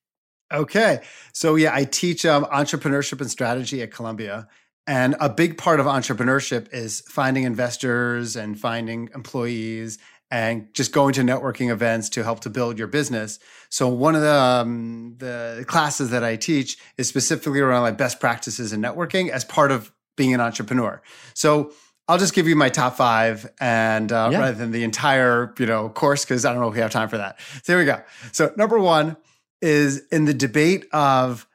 Okay. 0.53 1.01
So, 1.33 1.55
yeah, 1.55 1.75
I 1.75 1.85
teach 1.85 2.27
um, 2.27 2.45
entrepreneurship 2.47 3.21
and 3.21 3.31
strategy 3.31 3.83
at 3.83 3.93
Columbia. 3.93 4.49
And 4.87 5.17
a 5.19 5.31
big 5.31 5.57
part 5.57 5.81
of 5.81 5.87
entrepreneurship 5.87 6.69
is 6.73 7.01
finding 7.03 7.45
investors 7.45 8.37
and 8.37 8.59
finding 8.59 9.09
employees 9.15 9.99
and 10.35 10.75
just 10.75 10.91
going 10.91 11.13
to 11.15 11.21
networking 11.21 11.71
events 11.71 12.09
to 12.09 12.25
help 12.25 12.41
to 12.41 12.51
build 12.51 12.77
your 12.77 12.89
business. 12.89 13.39
So 13.69 13.87
one 13.87 14.17
of 14.17 14.21
the 14.21 14.35
um, 14.35 15.15
the 15.19 15.65
classes 15.69 16.11
that 16.11 16.25
I 16.25 16.35
teach 16.35 16.77
is 16.99 17.07
specifically 17.07 17.61
around 17.61 17.83
like 17.83 17.97
best 17.97 18.19
practices 18.19 18.73
in 18.73 18.83
networking 18.83 19.29
as 19.29 19.45
part 19.45 19.71
of 19.71 19.93
being 20.17 20.35
an 20.35 20.41
entrepreneur. 20.41 21.01
So 21.35 21.71
I'll 22.09 22.19
just 22.19 22.35
give 22.35 22.49
you 22.49 22.57
my 22.57 22.69
top 22.69 22.97
five, 22.97 23.49
and 23.61 24.11
uh, 24.11 24.31
yeah. 24.33 24.41
rather 24.41 24.59
than 24.59 24.73
the 24.73 24.83
entire 24.83 25.55
you 25.57 25.67
know 25.67 25.89
course, 25.89 26.25
because 26.25 26.45
I 26.45 26.53
don't 26.53 26.61
know 26.61 26.69
if 26.69 26.75
we 26.75 26.81
have 26.81 26.91
time 26.91 27.09
for 27.09 27.19
that. 27.19 27.39
So 27.63 27.73
here 27.73 27.79
we 27.79 27.85
go. 27.85 28.03
So 28.33 28.53
number 28.57 28.81
one 28.81 29.17
is 29.63 30.05
in 30.11 30.25
the 30.25 30.35
debate 30.35 30.87
of 30.93 31.47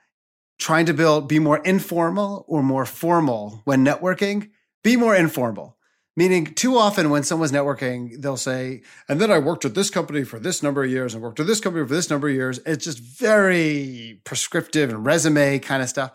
trying 0.57 0.85
to 0.85 0.93
build 0.93 1.27
be 1.27 1.39
more 1.39 1.57
informal 1.57 2.45
or 2.47 2.63
more 2.63 2.85
formal 2.85 3.61
when 3.65 3.83
networking. 3.83 4.51
Be 4.85 4.95
more 4.95 5.13
informal. 5.13 5.75
Meaning, 6.19 6.47
too 6.47 6.77
often 6.77 7.11
when 7.11 7.23
someone's 7.23 7.53
networking, 7.53 8.21
they'll 8.21 8.35
say, 8.35 8.81
and 9.07 9.21
then 9.21 9.31
I 9.31 9.39
worked 9.39 9.63
at 9.63 9.73
this 9.73 9.89
company 9.89 10.25
for 10.25 10.37
this 10.37 10.61
number 10.61 10.83
of 10.83 10.91
years 10.91 11.13
and 11.13 11.23
worked 11.23 11.39
at 11.39 11.47
this 11.47 11.61
company 11.61 11.87
for 11.87 11.93
this 11.93 12.09
number 12.09 12.27
of 12.27 12.35
years. 12.35 12.59
It's 12.65 12.83
just 12.83 12.99
very 12.99 14.19
prescriptive 14.25 14.89
and 14.89 15.05
resume 15.05 15.59
kind 15.59 15.81
of 15.81 15.87
stuff. 15.87 16.11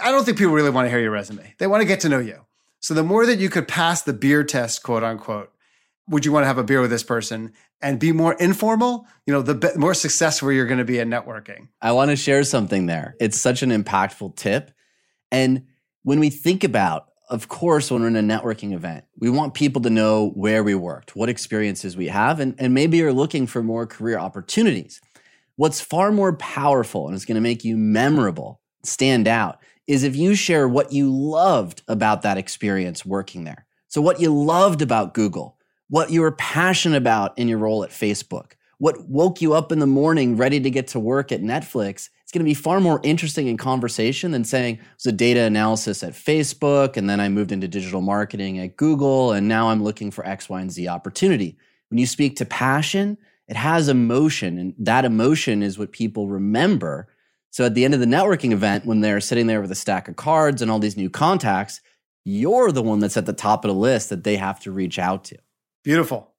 I 0.00 0.12
don't 0.12 0.24
think 0.24 0.38
people 0.38 0.54
really 0.54 0.70
want 0.70 0.86
to 0.86 0.90
hear 0.90 1.00
your 1.00 1.10
resume. 1.10 1.52
They 1.58 1.66
want 1.66 1.80
to 1.80 1.84
get 1.84 1.98
to 2.02 2.08
know 2.08 2.20
you. 2.20 2.46
So 2.78 2.94
the 2.94 3.02
more 3.02 3.26
that 3.26 3.40
you 3.40 3.50
could 3.50 3.66
pass 3.66 4.02
the 4.02 4.12
beer 4.12 4.44
test, 4.44 4.84
quote 4.84 5.02
unquote, 5.02 5.50
would 6.06 6.24
you 6.24 6.30
want 6.30 6.44
to 6.44 6.46
have 6.46 6.58
a 6.58 6.62
beer 6.62 6.80
with 6.80 6.90
this 6.90 7.02
person 7.02 7.54
and 7.82 7.98
be 7.98 8.12
more 8.12 8.34
informal? 8.34 9.04
You 9.26 9.32
know, 9.32 9.42
the 9.42 9.72
more 9.76 9.94
successful 9.94 10.52
you're 10.52 10.66
going 10.66 10.78
to 10.78 10.84
be 10.84 11.00
in 11.00 11.10
networking. 11.10 11.70
I 11.82 11.90
want 11.90 12.12
to 12.12 12.16
share 12.16 12.44
something 12.44 12.86
there. 12.86 13.16
It's 13.18 13.40
such 13.40 13.64
an 13.64 13.70
impactful 13.70 14.36
tip. 14.36 14.70
And 15.32 15.64
when 16.04 16.20
we 16.20 16.30
think 16.30 16.62
about 16.62 17.08
of 17.34 17.48
course, 17.48 17.90
when 17.90 18.02
we're 18.02 18.08
in 18.08 18.16
a 18.16 18.22
networking 18.22 18.72
event, 18.72 19.04
we 19.18 19.28
want 19.28 19.54
people 19.54 19.82
to 19.82 19.90
know 19.90 20.30
where 20.30 20.62
we 20.62 20.74
worked, 20.74 21.16
what 21.16 21.28
experiences 21.28 21.96
we 21.96 22.06
have, 22.06 22.38
and, 22.38 22.54
and 22.58 22.72
maybe 22.72 22.96
you're 22.96 23.12
looking 23.12 23.46
for 23.46 23.62
more 23.62 23.86
career 23.86 24.18
opportunities. 24.18 25.00
What's 25.56 25.80
far 25.80 26.12
more 26.12 26.36
powerful 26.36 27.08
and 27.08 27.16
is 27.16 27.24
going 27.24 27.34
to 27.34 27.40
make 27.40 27.64
you 27.64 27.76
memorable, 27.76 28.60
stand 28.84 29.26
out, 29.26 29.58
is 29.86 30.04
if 30.04 30.14
you 30.14 30.34
share 30.36 30.68
what 30.68 30.92
you 30.92 31.10
loved 31.10 31.82
about 31.88 32.22
that 32.22 32.38
experience 32.38 33.04
working 33.04 33.44
there. 33.44 33.66
So, 33.88 34.00
what 34.00 34.20
you 34.20 34.32
loved 34.32 34.80
about 34.80 35.12
Google, 35.12 35.58
what 35.88 36.10
you 36.10 36.20
were 36.20 36.32
passionate 36.32 36.96
about 36.96 37.36
in 37.38 37.48
your 37.48 37.58
role 37.58 37.84
at 37.84 37.90
Facebook, 37.90 38.52
what 38.78 39.08
woke 39.08 39.42
you 39.42 39.54
up 39.54 39.72
in 39.72 39.80
the 39.80 39.86
morning 39.86 40.36
ready 40.36 40.60
to 40.60 40.70
get 40.70 40.88
to 40.88 41.00
work 41.00 41.32
at 41.32 41.42
Netflix, 41.42 42.08
going 42.32 42.44
to 42.44 42.48
be 42.48 42.54
far 42.54 42.80
more 42.80 43.00
interesting 43.02 43.46
in 43.46 43.56
conversation 43.56 44.30
than 44.30 44.44
saying 44.44 44.76
it 44.76 44.80
was 44.96 45.06
a 45.06 45.12
data 45.12 45.40
analysis 45.40 46.02
at 46.02 46.12
Facebook 46.12 46.96
and 46.96 47.08
then 47.08 47.20
I 47.20 47.28
moved 47.28 47.52
into 47.52 47.68
digital 47.68 48.00
marketing 48.00 48.58
at 48.58 48.76
Google 48.76 49.32
and 49.32 49.48
now 49.48 49.68
I'm 49.68 49.82
looking 49.82 50.10
for 50.10 50.26
X, 50.26 50.48
Y, 50.48 50.60
and 50.60 50.72
Z 50.72 50.88
opportunity. 50.88 51.56
When 51.90 51.98
you 51.98 52.06
speak 52.06 52.36
to 52.36 52.44
passion, 52.44 53.18
it 53.46 53.56
has 53.56 53.88
emotion 53.88 54.58
and 54.58 54.74
that 54.78 55.04
emotion 55.04 55.62
is 55.62 55.78
what 55.78 55.92
people 55.92 56.28
remember. 56.28 57.08
So 57.50 57.64
at 57.64 57.74
the 57.74 57.84
end 57.84 57.94
of 57.94 58.00
the 58.00 58.06
networking 58.06 58.52
event, 58.52 58.84
when 58.84 59.00
they're 59.00 59.20
sitting 59.20 59.46
there 59.46 59.60
with 59.60 59.70
a 59.70 59.76
stack 59.76 60.08
of 60.08 60.16
cards 60.16 60.60
and 60.60 60.70
all 60.70 60.80
these 60.80 60.96
new 60.96 61.10
contacts, 61.10 61.80
you're 62.24 62.72
the 62.72 62.82
one 62.82 62.98
that's 62.98 63.16
at 63.16 63.26
the 63.26 63.32
top 63.32 63.64
of 63.64 63.68
the 63.68 63.74
list 63.74 64.08
that 64.10 64.24
they 64.24 64.36
have 64.36 64.58
to 64.60 64.72
reach 64.72 64.98
out 64.98 65.24
to. 65.24 65.38
Beautiful. 65.84 66.33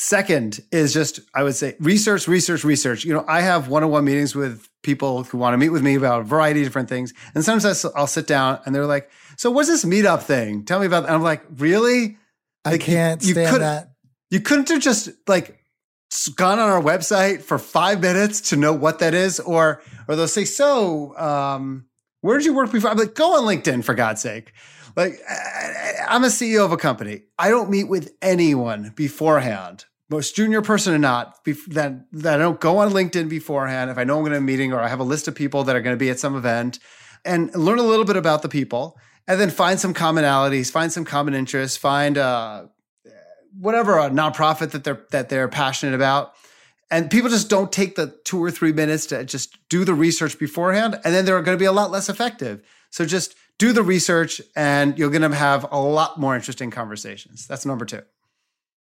Second 0.00 0.60
is 0.70 0.94
just, 0.94 1.18
I 1.34 1.42
would 1.42 1.56
say, 1.56 1.74
research, 1.80 2.28
research, 2.28 2.62
research. 2.62 3.04
You 3.04 3.14
know, 3.14 3.24
I 3.26 3.40
have 3.40 3.66
one 3.66 3.82
on 3.82 3.90
one 3.90 4.04
meetings 4.04 4.32
with 4.32 4.68
people 4.84 5.24
who 5.24 5.38
want 5.38 5.54
to 5.54 5.58
meet 5.58 5.70
with 5.70 5.82
me 5.82 5.96
about 5.96 6.20
a 6.20 6.22
variety 6.22 6.60
of 6.60 6.66
different 6.66 6.88
things. 6.88 7.12
And 7.34 7.44
sometimes 7.44 7.84
I'll 7.84 8.06
sit 8.06 8.28
down 8.28 8.60
and 8.64 8.72
they're 8.72 8.86
like, 8.86 9.10
So 9.36 9.50
what's 9.50 9.68
this 9.68 9.84
meetup 9.84 10.22
thing? 10.22 10.64
Tell 10.64 10.78
me 10.78 10.86
about 10.86 11.00
that. 11.02 11.08
And 11.08 11.16
I'm 11.16 11.24
like, 11.24 11.42
Really? 11.56 12.16
I 12.64 12.72
like, 12.72 12.80
can't 12.82 13.20
you, 13.24 13.32
stand 13.32 13.60
that. 13.60 13.90
You 14.30 14.38
couldn't 14.38 14.68
have 14.68 14.80
just 14.80 15.08
like 15.26 15.58
gone 16.36 16.60
on 16.60 16.70
our 16.70 16.80
website 16.80 17.42
for 17.42 17.58
five 17.58 18.00
minutes 18.00 18.50
to 18.50 18.56
know 18.56 18.72
what 18.72 19.00
that 19.00 19.14
is? 19.14 19.40
Or, 19.40 19.82
or 20.06 20.14
they'll 20.14 20.28
say, 20.28 20.44
So, 20.44 21.18
um, 21.18 21.86
where 22.20 22.38
did 22.38 22.46
you 22.46 22.54
work 22.54 22.70
before? 22.70 22.90
I'm 22.90 22.98
like, 22.98 23.16
Go 23.16 23.36
on 23.36 23.42
LinkedIn 23.42 23.82
for 23.82 23.94
God's 23.94 24.20
sake. 24.20 24.52
Like, 24.98 25.20
I'm 26.08 26.24
a 26.24 26.26
CEO 26.26 26.64
of 26.64 26.72
a 26.72 26.76
company. 26.76 27.22
I 27.38 27.50
don't 27.50 27.70
meet 27.70 27.84
with 27.84 28.14
anyone 28.20 28.92
beforehand, 28.96 29.84
most 30.10 30.34
junior 30.34 30.60
person 30.60 30.92
or 30.92 30.98
not, 30.98 31.38
that, 31.44 32.04
that 32.10 32.34
I 32.34 32.42
don't 32.42 32.58
go 32.58 32.78
on 32.78 32.90
LinkedIn 32.90 33.28
beforehand. 33.28 33.92
If 33.92 33.98
I 33.98 34.02
know 34.02 34.16
I'm 34.16 34.22
going 34.22 34.32
to 34.32 34.38
a 34.38 34.40
meeting 34.40 34.72
or 34.72 34.80
I 34.80 34.88
have 34.88 34.98
a 34.98 35.04
list 35.04 35.28
of 35.28 35.36
people 35.36 35.62
that 35.64 35.76
are 35.76 35.80
going 35.82 35.94
to 35.94 35.98
be 35.98 36.10
at 36.10 36.18
some 36.18 36.34
event 36.34 36.80
and 37.24 37.54
learn 37.54 37.78
a 37.78 37.84
little 37.84 38.04
bit 38.04 38.16
about 38.16 38.42
the 38.42 38.48
people 38.48 38.98
and 39.28 39.40
then 39.40 39.50
find 39.50 39.78
some 39.78 39.94
commonalities, 39.94 40.68
find 40.68 40.92
some 40.92 41.04
common 41.04 41.32
interests, 41.32 41.76
find 41.76 42.18
uh, 42.18 42.64
whatever 43.56 44.00
a 44.00 44.10
nonprofit 44.10 44.72
that 44.72 44.82
they're 44.82 45.06
that 45.12 45.28
they're 45.28 45.46
passionate 45.46 45.94
about. 45.94 46.34
And 46.90 47.08
people 47.08 47.30
just 47.30 47.48
don't 47.48 47.70
take 47.70 47.94
the 47.94 48.18
two 48.24 48.42
or 48.42 48.50
three 48.50 48.72
minutes 48.72 49.06
to 49.06 49.22
just 49.22 49.58
do 49.68 49.84
the 49.84 49.94
research 49.94 50.40
beforehand, 50.40 50.98
and 51.04 51.14
then 51.14 51.24
they're 51.24 51.40
going 51.42 51.56
to 51.56 51.62
be 51.62 51.66
a 51.66 51.72
lot 51.72 51.92
less 51.92 52.08
effective. 52.08 52.62
So 52.90 53.04
just 53.04 53.36
do 53.58 53.72
the 53.72 53.82
research 53.82 54.40
and 54.56 54.96
you're 54.98 55.10
going 55.10 55.28
to 55.28 55.36
have 55.36 55.66
a 55.70 55.80
lot 55.80 56.18
more 56.18 56.34
interesting 56.34 56.70
conversations. 56.70 57.46
That's 57.46 57.66
number 57.66 57.84
two. 57.84 58.02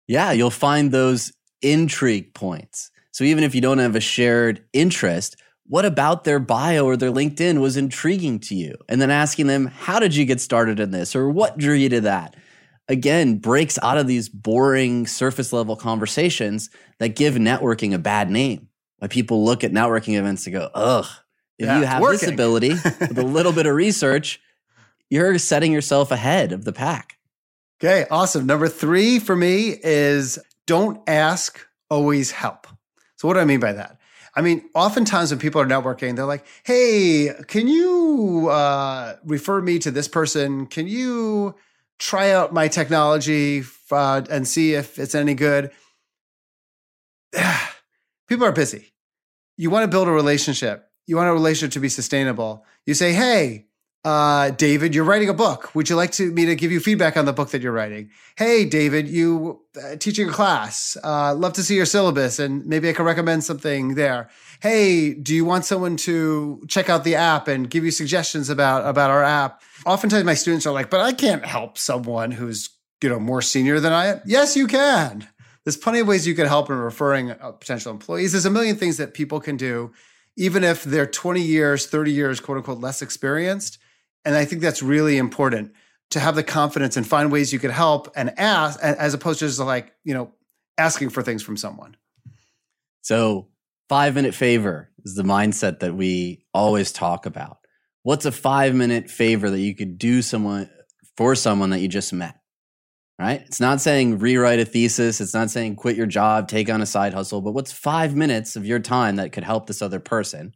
Yeah, 0.07 0.32
you'll 0.32 0.49
find 0.49 0.91
those 0.91 1.32
intrigue 1.61 2.34
points. 2.34 2.91
So 3.11 3.24
even 3.24 3.43
if 3.43 3.53
you 3.55 3.61
don't 3.61 3.78
have 3.78 3.95
a 3.95 3.99
shared 4.01 4.63
interest, 4.74 5.36
what 5.67 5.86
about 5.86 6.24
their 6.24 6.39
bio 6.39 6.86
or 6.86 6.97
their 6.97 7.11
LinkedIn 7.11 7.61
was 7.61 7.78
intriguing 7.78 8.39
to 8.41 8.55
you? 8.55 8.76
And 8.89 8.99
then 8.99 9.11
asking 9.11 9.47
them, 9.47 9.67
how 9.67 9.99
did 9.99 10.15
you 10.15 10.26
get 10.26 10.41
started 10.41 10.80
in 10.80 10.91
this 10.91 11.15
or 11.15 11.30
what 11.30 11.57
drew 11.57 11.76
you 11.76 11.89
to 11.89 12.01
that? 12.01 12.36
Again, 12.89 13.38
breaks 13.38 13.80
out 13.82 13.97
of 13.97 14.07
these 14.07 14.28
boring 14.28 15.07
surface 15.07 15.53
level 15.53 15.76
conversations 15.78 16.69
that 16.99 17.15
give 17.15 17.36
networking 17.36 17.93
a 17.93 17.97
bad 17.99 18.30
name. 18.30 18.67
Why 18.97 19.07
people 19.07 19.45
look 19.45 19.63
at 19.63 19.71
networking 19.71 20.17
events 20.17 20.45
and 20.47 20.53
go, 20.55 20.69
ugh, 20.74 21.05
if 21.57 21.67
Yeah, 21.67 21.80
you 21.80 21.86
have 21.86 22.01
working. 22.01 22.19
this 22.19 22.30
ability 22.30 22.69
with 22.99 23.17
a 23.17 23.24
little 23.24 23.53
bit 23.53 23.67
of 23.67 23.76
research, 23.76 24.41
you're 25.14 25.38
setting 25.38 25.72
yourself 25.72 26.09
ahead 26.09 26.51
of 26.51 26.66
the 26.66 26.74
pack. 26.74 27.20
Okay, 27.80 28.07
awesome. 28.09 28.47
Number 28.47 28.68
three 28.68 29.20
for 29.20 29.36
me 29.36 29.78
is 29.84 30.39
don't 30.66 31.07
ask, 31.07 31.59
always 31.88 32.32
help. 32.32 32.66
So, 33.18 33.28
what 33.28 33.36
do 33.36 33.39
I 33.39 33.45
mean 33.45 33.59
by 33.59 33.74
that? 33.74 33.99
I 34.36 34.41
mean, 34.41 34.68
oftentimes 34.74 35.30
when 35.30 35.39
people 35.39 35.61
are 35.61 35.68
networking, 35.68 36.16
they're 36.16 36.26
like, 36.26 36.47
hey, 36.64 37.30
can 37.45 37.68
you 37.68 38.47
uh, 38.49 39.18
refer 39.24 39.61
me 39.61 39.78
to 39.80 39.91
this 39.91 40.07
person? 40.07 40.66
Can 40.66 40.88
you 40.88 41.53
try 41.99 42.32
out 42.32 42.51
my 42.51 42.68
technology 42.68 43.64
uh, 43.91 44.24
and 44.32 44.47
see 44.47 44.74
if 44.74 44.97
it's 44.97 45.14
any 45.14 45.36
good? 45.36 45.70
people 48.28 48.47
are 48.47 48.51
busy. 48.51 48.93
You 49.57 49.70
want 49.70 49.84
to 49.84 49.88
build 49.88 50.07
a 50.07 50.11
relationship, 50.11 50.89
you 51.05 51.18
want 51.18 51.30
a 51.30 51.34
relationship 51.34 51.74
to 51.74 51.80
be 51.80 51.89
sustainable. 51.89 52.66
You 52.88 52.95
say, 52.95 53.14
hey, 53.14 53.68
uh, 54.06 54.49
David, 54.49 54.93
you're 54.93 55.06
writing 55.06 55.30
a 55.30 55.34
book. 55.34 55.74
Would 55.76 55.89
you 55.89 55.95
like 55.95 56.12
to, 56.14 56.30
me 56.30 56.45
to 56.45 56.56
give 56.56 56.74
you 56.74 56.82
feedback 56.82 57.16
on 57.16 57.24
the 57.24 57.32
book 57.32 57.51
that 57.51 57.62
you're 57.62 57.72
writing? 57.72 58.10
Hey, 58.36 58.66
David, 58.66 59.08
you 59.08 59.62
uh, 59.82 59.95
teaching 59.95 60.28
a 60.28 60.32
class. 60.32 60.97
Uh, 61.01 61.34
love 61.34 61.54
to 61.54 61.64
see 61.64 61.78
your 61.78 61.86
syllabus, 61.86 62.38
and 62.38 62.66
maybe 62.66 62.89
I 62.89 62.93
can 62.93 63.06
recommend 63.06 63.45
something 63.45 63.95
there. 63.95 64.30
Hey, 64.62 65.14
do 65.14 65.34
you 65.34 65.45
want 65.45 65.64
someone 65.64 65.95
to 65.97 66.62
check 66.68 66.89
out 66.89 67.06
the 67.06 67.16
app 67.16 67.47
and 67.47 67.70
give 67.70 67.86
you 67.86 67.91
suggestions 67.91 68.49
about 68.49 68.86
about 68.86 69.10
our 69.10 69.24
app? 69.24 69.62
Oftentimes, 69.86 70.26
my 70.26 70.34
students 70.34 70.66
are 70.66 70.74
like, 70.74 70.89
"But 70.89 70.99
I 70.99 71.14
can't 71.14 71.45
help 71.45 71.78
someone 71.78 72.32
who's 72.32 72.70
you 73.01 73.08
know 73.08 73.20
more 73.20 73.41
senior 73.41 73.80
than 73.80 73.93
I 73.93 74.08
am." 74.08 74.22
Yes, 74.26 74.58
you 74.58 74.68
can. 74.68 75.30
There's 75.64 75.78
plenty 75.78 75.99
of 75.99 76.08
ways 76.08 76.28
you 76.28 76.36
can 76.36 76.47
help 76.47 76.70
in 76.70 76.76
referring 76.76 77.32
uh, 77.32 77.51
potential 77.54 77.93
employees. 77.93 78.34
There's 78.34 78.45
a 78.45 78.49
million 78.49 78.76
things 78.76 78.97
that 78.97 79.14
people 79.14 79.39
can 79.39 79.56
do, 79.56 79.93
even 80.36 80.66
if 80.66 80.84
they're 80.84 81.08
20 81.08 81.41
years, 81.41 81.86
30 81.86 82.12
years, 82.12 82.41
quote 82.41 82.58
unquote, 82.58 82.80
less 82.80 83.01
experienced. 83.01 83.78
And 84.26 84.36
I 84.36 84.45
think 84.45 84.61
that's 84.61 84.82
really 84.82 85.17
important 85.17 85.74
to 86.11 86.19
have 86.19 86.36
the 86.36 86.43
confidence 86.43 86.95
and 86.95 87.07
find 87.07 87.32
ways 87.32 87.51
you 87.51 87.59
could 87.59 87.71
help 87.71 88.11
and 88.15 88.38
ask, 88.39 88.80
as 88.82 89.13
opposed 89.13 89.39
to 89.39 89.47
just 89.47 89.59
like, 89.59 89.93
you 90.03 90.13
know, 90.13 90.32
asking 90.78 91.09
for 91.09 91.24
things 91.24 91.43
from 91.43 91.57
someone. 91.57 91.97
So, 93.01 93.49
five 93.89 94.15
minute 94.15 94.34
favor 94.34 94.89
is 95.03 95.15
the 95.15 95.24
mindset 95.24 95.80
that 95.80 95.95
we 95.95 96.45
always 96.53 96.91
talk 96.91 97.26
about. 97.26 97.57
What's 98.03 98.26
a 98.26 98.32
five 98.32 98.76
minute 98.76 99.09
favor 99.09 99.49
that 99.49 99.59
you 99.59 99.76
could 99.76 99.97
do 99.97 100.21
someone 100.21 100.69
for 101.17 101.36
someone 101.36 101.71
that 101.71 101.80
you 101.80 101.88
just 101.88 102.13
met? 102.13 102.39
Right? 103.19 103.41
It's 103.45 103.59
not 103.59 103.80
saying 103.80 104.19
rewrite 104.19 104.59
a 104.59 104.65
thesis. 104.65 105.21
It's 105.21 105.34
not 105.34 105.51
saying 105.51 105.76
quit 105.76 105.95
your 105.95 106.07
job, 106.07 106.47
take 106.47 106.69
on 106.69 106.82
a 106.82 106.86
side 106.86 107.13
hustle, 107.13 107.41
but 107.41 107.53
what's 107.53 107.71
five 107.71 108.15
minutes 108.15 108.55
of 108.55 108.65
your 108.65 108.80
time 108.80 109.17
that 109.17 109.32
could 109.32 109.43
help 109.43 109.67
this 109.67 109.82
other 109.82 109.99
person? 109.99 110.53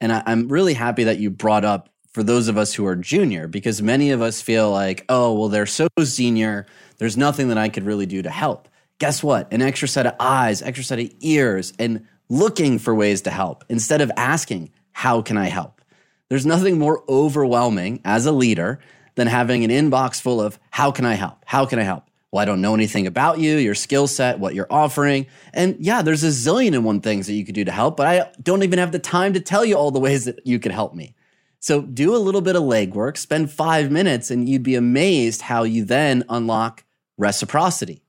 And 0.00 0.12
I, 0.12 0.22
I'm 0.26 0.48
really 0.48 0.74
happy 0.74 1.04
that 1.04 1.18
you 1.18 1.30
brought 1.30 1.64
up 1.64 1.91
for 2.12 2.22
those 2.22 2.48
of 2.48 2.58
us 2.58 2.74
who 2.74 2.86
are 2.86 2.96
junior, 2.96 3.48
because 3.48 3.80
many 3.80 4.10
of 4.10 4.20
us 4.20 4.40
feel 4.42 4.70
like, 4.70 5.04
oh, 5.08 5.32
well, 5.32 5.48
they're 5.48 5.66
so 5.66 5.88
senior. 6.04 6.66
There's 6.98 7.16
nothing 7.16 7.48
that 7.48 7.58
I 7.58 7.68
could 7.68 7.84
really 7.84 8.06
do 8.06 8.22
to 8.22 8.30
help. 8.30 8.68
Guess 8.98 9.22
what? 9.22 9.52
An 9.52 9.62
extra 9.62 9.88
set 9.88 10.06
of 10.06 10.14
eyes, 10.20 10.62
extra 10.62 10.84
set 10.84 11.00
of 11.00 11.10
ears, 11.20 11.72
and 11.78 12.06
looking 12.28 12.78
for 12.78 12.94
ways 12.94 13.22
to 13.22 13.30
help 13.30 13.64
instead 13.68 14.00
of 14.00 14.12
asking, 14.16 14.70
how 14.92 15.22
can 15.22 15.36
I 15.36 15.46
help? 15.46 15.80
There's 16.28 16.46
nothing 16.46 16.78
more 16.78 17.02
overwhelming 17.08 18.00
as 18.04 18.26
a 18.26 18.32
leader 18.32 18.78
than 19.14 19.26
having 19.26 19.64
an 19.64 19.70
inbox 19.70 20.20
full 20.20 20.40
of, 20.40 20.58
how 20.70 20.90
can 20.90 21.04
I 21.04 21.14
help? 21.14 21.38
How 21.44 21.66
can 21.66 21.78
I 21.78 21.82
help? 21.82 22.04
Well, 22.30 22.40
I 22.40 22.46
don't 22.46 22.62
know 22.62 22.74
anything 22.74 23.06
about 23.06 23.38
you, 23.38 23.56
your 23.56 23.74
skill 23.74 24.06
set, 24.06 24.38
what 24.38 24.54
you're 24.54 24.70
offering. 24.70 25.26
And 25.52 25.76
yeah, 25.80 26.00
there's 26.00 26.24
a 26.24 26.28
zillion 26.28 26.74
and 26.74 26.84
one 26.84 27.02
things 27.02 27.26
that 27.26 27.34
you 27.34 27.44
could 27.44 27.54
do 27.54 27.64
to 27.64 27.72
help, 27.72 27.98
but 27.98 28.06
I 28.06 28.30
don't 28.42 28.62
even 28.62 28.78
have 28.78 28.92
the 28.92 28.98
time 28.98 29.34
to 29.34 29.40
tell 29.40 29.64
you 29.64 29.74
all 29.74 29.90
the 29.90 30.00
ways 30.00 30.24
that 30.24 30.46
you 30.46 30.58
could 30.58 30.72
help 30.72 30.94
me. 30.94 31.14
So 31.62 31.80
do 31.80 32.16
a 32.16 32.18
little 32.18 32.40
bit 32.40 32.56
of 32.56 32.64
legwork, 32.64 33.16
spend 33.16 33.48
five 33.52 33.88
minutes, 33.88 34.32
and 34.32 34.48
you'd 34.48 34.64
be 34.64 34.74
amazed 34.74 35.42
how 35.42 35.62
you 35.62 35.84
then 35.84 36.24
unlock 36.28 36.82
reciprocity. 37.16 38.02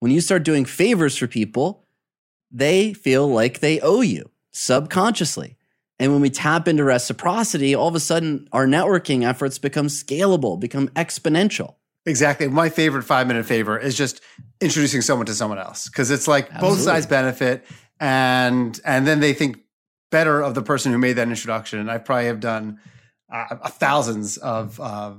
When 0.00 0.10
you 0.10 0.22
start 0.22 0.42
doing 0.42 0.64
favors 0.64 1.14
for 1.14 1.26
people, 1.26 1.84
they 2.50 2.94
feel 2.94 3.28
like 3.28 3.60
they 3.60 3.78
owe 3.80 4.00
you 4.00 4.30
subconsciously. 4.52 5.58
And 5.98 6.12
when 6.12 6.22
we 6.22 6.30
tap 6.30 6.66
into 6.66 6.82
reciprocity, 6.82 7.74
all 7.74 7.88
of 7.88 7.94
a 7.94 8.00
sudden 8.00 8.48
our 8.52 8.66
networking 8.66 9.22
efforts 9.22 9.58
become 9.58 9.88
scalable, 9.88 10.58
become 10.58 10.88
exponential. 10.88 11.74
Exactly. 12.06 12.48
My 12.48 12.70
favorite 12.70 13.02
five 13.02 13.26
minute 13.26 13.44
favor 13.44 13.78
is 13.78 13.94
just 13.94 14.22
introducing 14.62 15.02
someone 15.02 15.26
to 15.26 15.34
someone 15.34 15.58
else 15.58 15.90
because 15.90 16.10
it's 16.10 16.26
like 16.26 16.58
both 16.58 16.78
sides 16.78 17.06
benefit, 17.06 17.66
and 18.00 18.80
and 18.84 19.06
then 19.06 19.20
they 19.20 19.34
think 19.34 19.58
better 20.14 20.40
of 20.40 20.54
the 20.54 20.62
person 20.62 20.92
who 20.92 20.98
made 20.98 21.14
that 21.14 21.26
introduction. 21.26 21.80
And 21.80 21.90
I 21.90 21.98
probably 21.98 22.26
have 22.26 22.38
done 22.38 22.78
uh, 23.28 23.68
thousands 23.68 24.36
of 24.36 24.78
uh, 24.78 25.14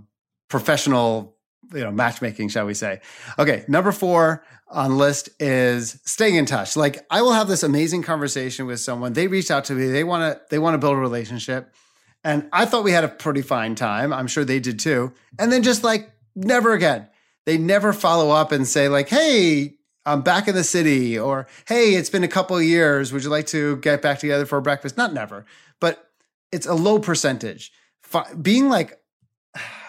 professional, 0.48 1.36
you 1.74 1.82
know, 1.82 1.92
matchmaking, 1.92 2.48
shall 2.48 2.66
we 2.66 2.74
say? 2.74 3.02
Okay, 3.38 3.66
number 3.68 3.92
four 3.92 4.46
on 4.70 4.98
list 4.98 5.28
is 5.38 6.00
staying 6.06 6.36
in 6.36 6.46
touch. 6.46 6.78
Like 6.78 7.06
I 7.12 7.24
will 7.24 7.34
have 7.34 7.50
this 7.50 7.62
amazing 7.62 8.04
conversation 8.04 8.68
with 8.68 8.80
someone. 8.80 9.12
They 9.12 9.28
reached 9.28 9.52
out 9.52 9.66
to 9.66 9.74
me. 9.74 9.88
They 9.88 10.06
want 10.06 10.34
to 10.34 10.42
they 10.50 10.60
want 10.60 10.76
to 10.76 10.78
build 10.78 10.94
a 10.94 11.00
relationship. 11.00 11.76
And 12.24 12.48
I 12.54 12.66
thought 12.66 12.86
we 12.86 12.94
had 12.94 13.04
a 13.04 13.10
pretty 13.10 13.42
fine 13.42 13.76
time. 13.76 14.14
I'm 14.14 14.28
sure 14.28 14.46
they 14.46 14.62
did 14.62 14.80
too. 14.80 15.12
And 15.38 15.52
then 15.52 15.62
just 15.62 15.84
like 15.84 16.10
never 16.38 16.72
again. 16.72 17.10
They 17.46 17.58
never 17.58 17.92
follow 17.92 18.32
up 18.32 18.54
and 18.54 18.66
say 18.66 18.88
like, 18.88 19.10
"Hey, 19.10 19.75
I'm 20.06 20.22
back 20.22 20.48
in 20.48 20.56
the 20.56 20.64
city," 20.64 21.18
or 21.18 21.48
"Hey, 21.68 21.96
it's 21.96 22.10
been 22.10 22.24
a 22.24 22.28
couple 22.28 22.62
years. 22.62 23.12
Would 23.12 23.24
you 23.24 23.30
like 23.30 23.48
to 23.48 23.78
get 23.78 24.02
back 24.02 24.20
together 24.20 24.46
for 24.46 24.62
breakfast?" 24.62 24.98
Not 24.98 25.14
never, 25.14 25.46
but 25.80 26.10
it's 26.52 26.68
a 26.68 26.74
low 26.76 27.00
percentage. 27.00 27.72
Fi- 28.04 28.34
Being 28.42 28.70
like 28.70 29.00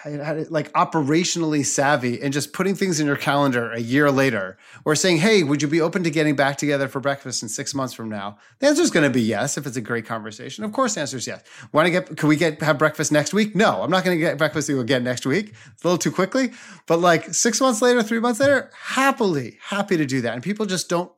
like 0.05 0.71
operationally 0.73 1.65
savvy 1.65 2.21
and 2.21 2.31
just 2.31 2.53
putting 2.53 2.75
things 2.75 2.99
in 2.99 3.05
your 3.05 3.15
calendar 3.15 3.71
a 3.71 3.79
year 3.79 4.09
later 4.09 4.57
or 4.85 4.95
saying 4.95 5.17
hey 5.17 5.43
would 5.43 5.61
you 5.61 5.67
be 5.67 5.81
open 5.81 6.03
to 6.03 6.09
getting 6.09 6.35
back 6.35 6.57
together 6.57 6.87
for 6.87 6.99
breakfast 6.99 7.43
in 7.43 7.49
six 7.49 7.73
months 7.73 7.93
from 7.93 8.09
now? 8.09 8.37
The 8.59 8.67
answer 8.67 8.81
is 8.81 8.91
going 8.91 9.03
to 9.03 9.13
be 9.13 9.21
yes 9.21 9.57
if 9.57 9.65
it's 9.65 9.77
a 9.77 9.81
great 9.81 10.05
conversation. 10.05 10.63
Of 10.63 10.71
course 10.71 10.95
the 10.95 11.01
answer 11.01 11.17
is 11.17 11.27
yes. 11.27 11.43
Want 11.71 11.87
to 11.87 11.91
get 11.91 12.17
can 12.17 12.29
we 12.29 12.35
get 12.35 12.61
have 12.61 12.77
breakfast 12.77 13.11
next 13.11 13.33
week? 13.33 13.55
No 13.55 13.81
i'm 13.81 13.91
not 13.91 14.03
going 14.03 14.17
to 14.17 14.21
get 14.21 14.37
breakfast 14.37 14.69
again 14.69 15.03
next 15.03 15.25
week. 15.25 15.53
It's 15.73 15.83
a 15.83 15.87
little 15.87 15.97
too 15.97 16.11
quickly. 16.11 16.51
But 16.85 16.99
like 16.99 17.33
six 17.33 17.59
months 17.59 17.81
later 17.81 18.01
three 18.01 18.19
months 18.19 18.39
later 18.39 18.71
happily 18.73 19.57
happy 19.61 19.97
to 19.97 20.05
do 20.05 20.21
that. 20.21 20.33
And 20.33 20.43
people 20.43 20.65
just 20.65 20.89
don't 20.89 21.11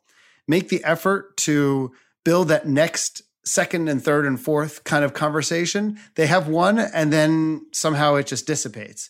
make 0.48 0.70
the 0.70 0.84
effort 0.84 1.38
to 1.38 1.92
build 2.24 2.48
that 2.48 2.68
next 2.68 3.22
second 3.46 3.88
and 3.88 4.04
third 4.04 4.26
and 4.26 4.40
fourth 4.40 4.84
kind 4.84 5.04
of 5.04 5.14
conversation. 5.14 6.00
They 6.16 6.28
have 6.28 6.48
one 6.48 6.80
and 6.80 7.12
then 7.12 7.68
somehow 7.72 8.16
it 8.16 8.28
just 8.28 8.46
dissipates. 8.48 9.10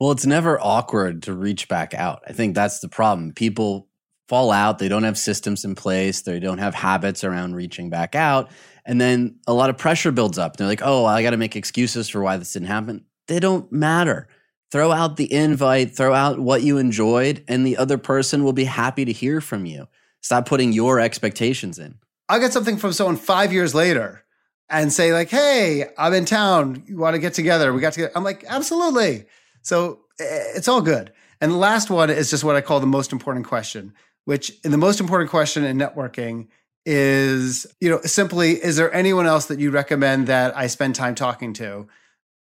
Well, 0.00 0.10
it's 0.10 0.26
never 0.26 0.58
awkward 0.60 1.22
to 1.24 1.34
reach 1.34 1.68
back 1.68 1.94
out. 1.94 2.22
I 2.26 2.32
think 2.32 2.54
that's 2.54 2.80
the 2.80 2.88
problem. 2.88 3.32
People 3.32 3.88
fall 4.28 4.50
out, 4.50 4.78
they 4.78 4.88
don't 4.88 5.04
have 5.04 5.18
systems 5.18 5.64
in 5.64 5.74
place, 5.74 6.22
they 6.22 6.40
don't 6.40 6.58
have 6.58 6.74
habits 6.74 7.24
around 7.24 7.54
reaching 7.54 7.90
back 7.90 8.14
out. 8.14 8.50
And 8.84 9.00
then 9.00 9.36
a 9.46 9.54
lot 9.54 9.70
of 9.70 9.78
pressure 9.78 10.12
builds 10.12 10.38
up. 10.38 10.56
They're 10.56 10.66
like, 10.66 10.82
oh, 10.82 11.04
I 11.04 11.22
got 11.22 11.30
to 11.30 11.36
make 11.36 11.56
excuses 11.56 12.08
for 12.08 12.22
why 12.22 12.36
this 12.36 12.52
didn't 12.52 12.68
happen. 12.68 13.04
They 13.28 13.40
don't 13.40 13.70
matter. 13.72 14.28
Throw 14.70 14.92
out 14.92 15.16
the 15.16 15.32
invite, 15.32 15.96
throw 15.96 16.12
out 16.12 16.38
what 16.38 16.62
you 16.62 16.78
enjoyed, 16.78 17.44
and 17.48 17.66
the 17.66 17.76
other 17.76 17.96
person 17.96 18.44
will 18.44 18.52
be 18.52 18.64
happy 18.64 19.04
to 19.04 19.12
hear 19.12 19.40
from 19.40 19.66
you. 19.66 19.86
Stop 20.20 20.46
putting 20.46 20.72
your 20.72 21.00
expectations 21.00 21.78
in. 21.78 21.96
I'll 22.28 22.40
get 22.40 22.52
something 22.52 22.76
from 22.76 22.92
someone 22.92 23.16
five 23.16 23.52
years 23.52 23.74
later 23.74 24.24
and 24.70 24.92
say, 24.92 25.12
like, 25.12 25.28
hey, 25.28 25.86
I'm 25.98 26.14
in 26.14 26.24
town. 26.24 26.82
You 26.86 26.96
want 26.96 27.14
to 27.14 27.20
get 27.20 27.34
together? 27.34 27.72
We 27.72 27.80
got 27.80 27.92
together. 27.92 28.12
I'm 28.14 28.24
like, 28.24 28.44
absolutely. 28.48 29.26
So 29.62 30.00
eh, 30.18 30.44
it's 30.54 30.68
all 30.68 30.80
good. 30.80 31.12
And 31.40 31.52
the 31.52 31.56
last 31.56 31.90
one 31.90 32.10
is 32.10 32.30
just 32.30 32.44
what 32.44 32.56
I 32.56 32.60
call 32.60 32.80
the 32.80 32.86
most 32.86 33.12
important 33.12 33.46
question, 33.46 33.92
which 34.24 34.52
in 34.64 34.70
the 34.70 34.78
most 34.78 35.00
important 35.00 35.30
question 35.30 35.64
in 35.64 35.76
networking 35.76 36.48
is, 36.86 37.66
you 37.80 37.90
know, 37.90 38.00
simply, 38.02 38.52
is 38.52 38.76
there 38.76 38.92
anyone 38.92 39.26
else 39.26 39.46
that 39.46 39.58
you 39.58 39.70
recommend 39.70 40.26
that 40.28 40.56
I 40.56 40.66
spend 40.66 40.94
time 40.94 41.14
talking 41.14 41.52
to? 41.54 41.86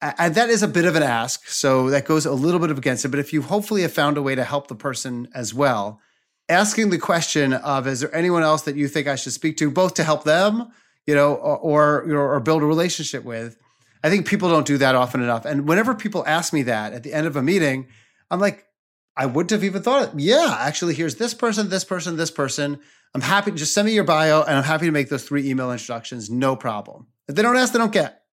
And 0.02 0.34
that 0.36 0.50
is 0.50 0.64
a 0.64 0.68
bit 0.68 0.86
of 0.86 0.96
an 0.96 1.04
ask. 1.04 1.48
So 1.48 1.90
that 1.92 2.06
goes 2.06 2.26
a 2.26 2.34
little 2.34 2.60
bit 2.60 2.72
against 2.72 3.06
it. 3.06 3.10
But 3.10 3.20
if 3.20 3.34
you 3.34 3.44
hopefully 3.44 3.84
have 3.84 3.94
found 3.94 4.18
a 4.18 4.22
way 4.22 4.36
to 4.36 4.44
help 4.44 4.68
the 4.68 4.76
person 4.76 5.28
as 5.34 5.54
well, 5.54 6.02
asking 6.52 6.90
the 6.90 6.98
question 6.98 7.54
of 7.54 7.88
is 7.88 8.02
there 8.02 8.14
anyone 8.14 8.44
else 8.44 8.64
that 8.64 8.76
you 8.76 8.88
think 8.88 9.08
I 9.08 9.16
should 9.16 9.34
speak 9.34 9.58
to, 9.58 9.72
both 9.72 9.96
to 9.96 10.04
help 10.04 10.24
them, 10.24 10.72
you 11.08 11.16
know, 11.16 11.34
or 11.34 12.02
or, 12.04 12.36
or 12.36 12.40
build 12.40 12.62
a 12.62 12.66
relationship 12.66 13.24
with. 13.24 13.58
I 14.04 14.10
think 14.10 14.28
people 14.28 14.50
don't 14.50 14.66
do 14.66 14.78
that 14.80 14.96
often 14.96 15.22
enough. 15.22 15.46
And 15.46 15.68
whenever 15.68 15.94
people 15.94 16.24
ask 16.26 16.54
me 16.54 16.64
that 16.64 16.94
at 16.94 17.04
the 17.04 17.14
end 17.14 17.28
of 17.28 17.36
a 17.36 17.42
meeting, 17.42 17.88
I'm 18.32 18.40
like, 18.40 18.66
I 19.16 19.26
wouldn't 19.28 19.52
have 19.52 19.64
even 19.64 19.84
thought, 19.84 20.14
it. 20.14 20.20
yeah, 20.20 20.56
actually, 20.60 20.96
here's 20.96 21.16
this 21.16 21.34
person, 21.34 21.70
this 21.70 21.84
person, 21.84 22.16
this 22.16 22.32
person. 22.32 22.80
I'm 23.14 23.22
happy. 23.22 23.52
Just 23.52 23.74
send 23.74 23.86
me 23.86 23.94
your 23.94 24.06
bio, 24.06 24.42
and 24.42 24.58
I'm 24.58 24.64
happy 24.64 24.86
to 24.86 24.92
make 24.92 25.10
those 25.10 25.24
three 25.24 25.50
email 25.50 25.72
introductions. 25.72 26.30
No 26.30 26.56
problem. 26.56 27.08
If 27.28 27.36
they 27.36 27.42
don't 27.42 27.58
ask, 27.58 27.74
they 27.74 27.80
don't 27.80 27.92
get. 27.92 28.24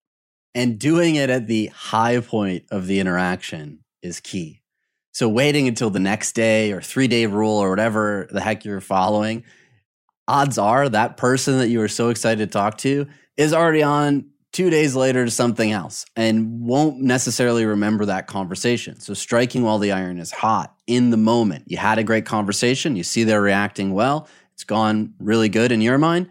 And 0.55 0.79
doing 0.79 1.15
it 1.15 1.29
at 1.29 1.47
the 1.47 1.67
high 1.67 2.19
point 2.21 2.63
of 2.71 2.87
the 2.87 2.99
interaction 2.99 3.83
is 4.01 4.19
key. 4.19 4.61
So 5.11 5.27
waiting 5.27 5.67
until 5.67 5.89
the 5.89 5.99
next 5.99 6.33
day 6.33 6.71
or 6.71 6.81
three 6.81 7.07
day 7.07 7.25
rule 7.25 7.57
or 7.57 7.69
whatever 7.69 8.27
the 8.31 8.41
heck 8.41 8.65
you're 8.65 8.81
following, 8.81 9.43
odds 10.27 10.57
are 10.57 10.87
that 10.89 11.17
person 11.17 11.57
that 11.57 11.69
you 11.69 11.79
were 11.79 11.87
so 11.87 12.09
excited 12.09 12.51
to 12.51 12.53
talk 12.53 12.77
to 12.79 13.07
is 13.35 13.53
already 13.53 13.83
on 13.83 14.25
two 14.51 14.69
days 14.69 14.95
later 14.95 15.25
to 15.25 15.31
something 15.31 15.71
else 15.71 16.05
and 16.15 16.61
won't 16.61 16.99
necessarily 16.99 17.65
remember 17.65 18.05
that 18.05 18.27
conversation. 18.27 18.99
So, 18.99 19.13
striking 19.13 19.63
while 19.63 19.79
the 19.79 19.91
iron 19.91 20.19
is 20.19 20.31
hot 20.31 20.75
in 20.87 21.09
the 21.09 21.17
moment. 21.17 21.65
You 21.67 21.77
had 21.77 21.99
a 21.99 22.03
great 22.03 22.25
conversation, 22.25 22.95
you 22.95 23.03
see 23.03 23.23
they're 23.23 23.41
reacting 23.41 23.93
well, 23.93 24.27
it's 24.53 24.63
gone 24.63 25.13
really 25.19 25.49
good 25.49 25.71
in 25.71 25.81
your 25.81 25.97
mind, 25.97 26.29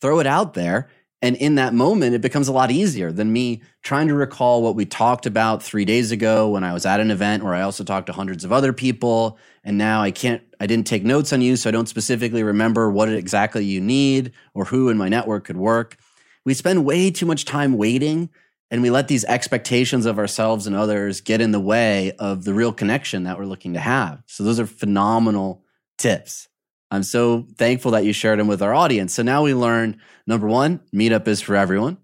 throw 0.00 0.20
it 0.20 0.26
out 0.26 0.54
there. 0.54 0.88
And 1.22 1.36
in 1.36 1.56
that 1.56 1.74
moment, 1.74 2.14
it 2.14 2.22
becomes 2.22 2.48
a 2.48 2.52
lot 2.52 2.70
easier 2.70 3.12
than 3.12 3.32
me 3.32 3.62
trying 3.82 4.08
to 4.08 4.14
recall 4.14 4.62
what 4.62 4.74
we 4.74 4.86
talked 4.86 5.26
about 5.26 5.62
three 5.62 5.84
days 5.84 6.12
ago 6.12 6.48
when 6.48 6.64
I 6.64 6.72
was 6.72 6.86
at 6.86 7.00
an 7.00 7.10
event 7.10 7.44
where 7.44 7.54
I 7.54 7.60
also 7.60 7.84
talked 7.84 8.06
to 8.06 8.12
hundreds 8.12 8.42
of 8.42 8.52
other 8.52 8.72
people. 8.72 9.38
And 9.62 9.76
now 9.76 10.00
I 10.00 10.12
can't, 10.12 10.42
I 10.60 10.66
didn't 10.66 10.86
take 10.86 11.04
notes 11.04 11.32
on 11.32 11.42
you, 11.42 11.56
so 11.56 11.68
I 11.68 11.72
don't 11.72 11.88
specifically 11.88 12.42
remember 12.42 12.90
what 12.90 13.10
exactly 13.10 13.64
you 13.64 13.80
need 13.82 14.32
or 14.54 14.64
who 14.64 14.88
in 14.88 14.96
my 14.96 15.10
network 15.10 15.44
could 15.44 15.58
work 15.58 15.98
we 16.44 16.54
spend 16.54 16.84
way 16.84 17.10
too 17.10 17.26
much 17.26 17.44
time 17.44 17.76
waiting 17.76 18.30
and 18.70 18.82
we 18.82 18.90
let 18.90 19.08
these 19.08 19.24
expectations 19.24 20.06
of 20.06 20.18
ourselves 20.18 20.66
and 20.66 20.76
others 20.76 21.20
get 21.20 21.40
in 21.40 21.50
the 21.50 21.60
way 21.60 22.12
of 22.18 22.44
the 22.44 22.54
real 22.54 22.72
connection 22.72 23.24
that 23.24 23.38
we're 23.38 23.44
looking 23.44 23.74
to 23.74 23.80
have. 23.80 24.22
So 24.26 24.44
those 24.44 24.60
are 24.60 24.66
phenomenal 24.66 25.64
tips. 25.98 26.48
I'm 26.90 27.02
so 27.02 27.46
thankful 27.56 27.92
that 27.92 28.04
you 28.04 28.12
shared 28.12 28.40
them 28.40 28.48
with 28.48 28.62
our 28.62 28.74
audience. 28.74 29.14
So 29.14 29.22
now 29.22 29.44
we 29.44 29.54
learn 29.54 30.00
number 30.26 30.46
one, 30.46 30.80
meetup 30.94 31.28
is 31.28 31.40
for 31.40 31.54
everyone, 31.54 31.98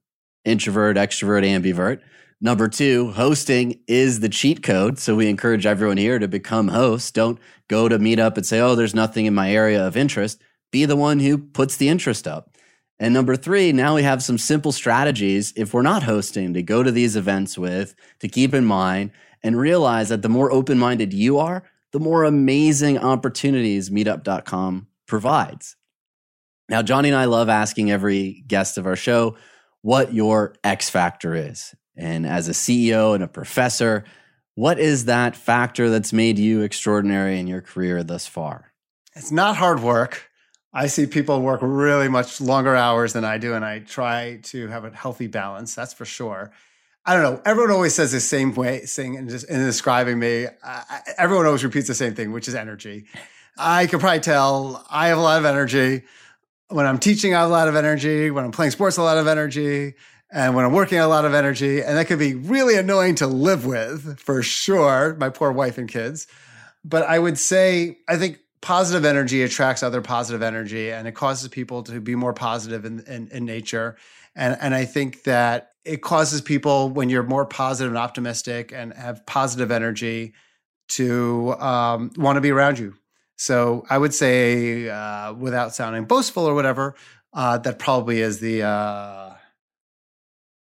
introvert, 0.45 0.97
extrovert, 0.97 1.45
ambivert. 1.45 2.01
Number 2.41 2.69
two, 2.69 3.13
hosting 3.13 3.81
is 3.89 4.21
the 4.21 4.29
cheat 4.29 4.63
code. 4.63 4.99
So 4.99 5.17
we 5.17 5.29
encourage 5.29 5.67
everyone 5.67 5.97
here 5.97 6.19
to 6.19 6.29
become 6.29 6.69
hosts. 6.69 7.11
Don't 7.11 7.39
go 7.69 7.89
to 7.89 7.99
meetup 7.99 8.37
and 8.37 8.47
say, 8.47 8.61
oh, 8.61 8.75
there's 8.75 8.95
nothing 8.95 9.27
in 9.27 9.35
my 9.35 9.51
area 9.51 9.85
of 9.85 9.97
interest. 9.97 10.41
Be 10.71 10.85
the 10.85 10.97
one 10.97 11.19
who 11.19 11.39
puts 11.39 11.77
the 11.77 11.89
interest 11.89 12.29
up. 12.29 12.51
And 12.99 13.13
number 13.13 13.37
three, 13.37 13.73
now 13.73 13.95
we 13.95 14.03
have 14.05 14.23
some 14.23 14.39
simple 14.39 14.73
strategies 14.73 15.53
if 15.57 15.75
we're 15.75 15.83
not 15.83 16.03
hosting 16.03 16.55
to 16.55 16.63
go 16.63 16.83
to 16.83 16.91
these 16.91 17.17
events 17.17 17.59
with, 17.59 17.95
to 18.21 18.29
keep 18.29 18.55
in 18.55 18.65
mind 18.65 19.11
and 19.43 19.59
realize 19.59 20.09
that 20.09 20.23
the 20.23 20.29
more 20.29 20.51
open 20.51 20.79
minded 20.79 21.13
you 21.13 21.39
are, 21.39 21.65
the 21.97 22.01
more 22.01 22.25
amazing 22.25 22.99
opportunities 22.99 23.89
meetup.com 23.89 24.87
provides. 25.07 25.77
Now, 26.69 26.83
Johnny 26.83 27.09
and 27.09 27.17
I 27.17 27.25
love 27.25 27.49
asking 27.49 27.91
every 27.91 28.45
guest 28.47 28.77
of 28.77 28.87
our 28.87 28.97
show 28.97 29.39
what 29.81 30.13
your 30.13 30.57
X 30.63 30.91
factor 30.91 31.35
is. 31.35 31.75
And 31.97 32.27
as 32.27 32.49
a 32.49 32.53
CEO 32.53 33.15
and 33.15 33.25
a 33.25 33.29
professor, 33.29 34.05
what 34.57 34.79
is 34.79 35.07
that 35.07 35.37
factor 35.37 35.89
that's 35.89 36.13
made 36.13 36.39
you 36.39 36.61
extraordinary 36.61 37.41
in 37.41 37.47
your 37.47 37.63
career 37.63 38.05
thus 38.05 38.27
far? 38.27 38.75
It's 39.15 39.33
not 39.33 39.57
hard 39.57 39.81
work. 39.81 40.29
I 40.75 40.89
see 40.89 41.07
people 41.07 41.41
work 41.41 41.61
really 41.63 42.09
much 42.09 42.43
longer 42.43 42.77
hours 42.77 43.15
than 43.15 43.25
I 43.25 43.39
do, 43.39 43.55
and 43.55 43.65
I 43.65 43.79
try 43.79 44.41
to 44.43 44.69
have 44.69 44.85
a 44.85 44.91
healthy 44.91 45.29
balance. 45.29 45.75
That's 45.75 45.95
for 45.95 46.05
sure. 46.05 46.51
I 47.07 47.15
don't 47.15 47.23
know. 47.23 47.41
Everyone 47.45 47.71
always 47.71 47.95
says 47.95 48.11
the 48.11 48.21
same 48.21 48.53
way, 48.55 48.85
saying 48.85 49.17
and 49.17 49.31
just 49.31 49.49
in 49.49 49.61
describing 49.61 50.19
me. 50.19 50.47
Everyone 51.17 51.47
always 51.47 51.63
repeats 51.63 51.87
the 51.87 51.95
same 51.95 52.15
thing, 52.15 52.33
which 52.33 52.49
is 52.49 52.57
energy. 52.57 53.07
I 53.57 53.87
can 53.87 54.01
probably 54.01 54.21
tell 54.21 54.85
I 54.91 55.09
have 55.09 55.19
a 55.19 55.21
lot 55.21 55.39
of 55.39 55.45
energy. 55.45 56.03
When 56.69 56.85
I'm 56.85 56.99
teaching, 56.99 57.33
I 57.33 57.41
have 57.41 57.49
a 57.49 57.53
lot 57.53 57.69
of 57.69 57.77
energy. 57.77 58.33
When 58.33 58.45
I'm 58.45 58.51
playing 58.51 58.73
sports, 58.73 58.97
a 58.97 59.03
lot 59.03 59.19
of 59.19 59.29
energy. 59.29 59.95
And 60.33 60.57
when 60.57 60.65
I'm 60.65 60.73
working, 60.73 60.99
a 60.99 61.07
lot 61.07 61.25
of 61.25 61.33
energy. 61.33 61.81
And 61.81 61.97
that 61.97 62.09
could 62.09 62.19
be 62.19 62.35
really 62.35 62.77
annoying 62.77 63.15
to 63.17 63.29
live 63.29 63.65
with 63.65 64.19
for 64.19 64.43
sure. 64.43 65.15
My 65.15 65.29
poor 65.29 65.53
wife 65.53 65.79
and 65.79 65.89
kids. 65.89 66.27
But 66.85 67.05
I 67.05 67.21
would 67.21 67.39
say, 67.39 67.99
I 68.09 68.17
think 68.17 68.41
positive 68.61 69.05
energy 69.05 69.45
attracts 69.45 69.85
other 69.85 70.01
positive 70.03 70.43
energy 70.43 70.91
and 70.91 71.07
it 71.07 71.13
causes 71.13 71.47
people 71.49 71.85
to 71.85 72.01
be 72.01 72.17
more 72.17 72.33
positive 72.33 72.85
in, 72.85 73.01
in, 73.07 73.29
in, 73.29 73.45
nature. 73.45 73.97
And, 74.35 74.57
and 74.61 74.75
I 74.75 74.85
think 74.85 75.23
that 75.23 75.76
it 75.87 76.03
causes 76.03 76.41
people, 76.41 76.91
when 76.91 77.09
you're 77.09 77.23
more 77.23 77.47
positive 77.47 77.93
and 77.93 77.99
optimistic 77.99 78.73
and 78.73 78.93
have 78.93 79.25
positive 79.25 79.71
energy, 79.71 80.35
to 80.89 81.55
um, 81.59 82.11
want 82.17 82.37
to 82.37 82.41
be 82.41 82.51
around 82.51 82.79
you. 82.79 82.95
So 83.37 83.85
I 83.91 83.99
would 83.99 84.15
say, 84.15 84.89
uh, 84.89 85.35
without 85.35 85.75
sounding 85.75 86.05
boastful 86.05 86.45
or 86.47 86.55
whatever, 86.55 86.95
uh, 87.33 87.59
that 87.59 87.79
probably 87.79 88.21
is 88.21 88.41
the 88.41 88.63
uh, 88.63 89.35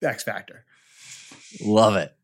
X 0.01 0.23
factor. 0.23 0.65
Love 1.61 1.95
it. 1.95 2.15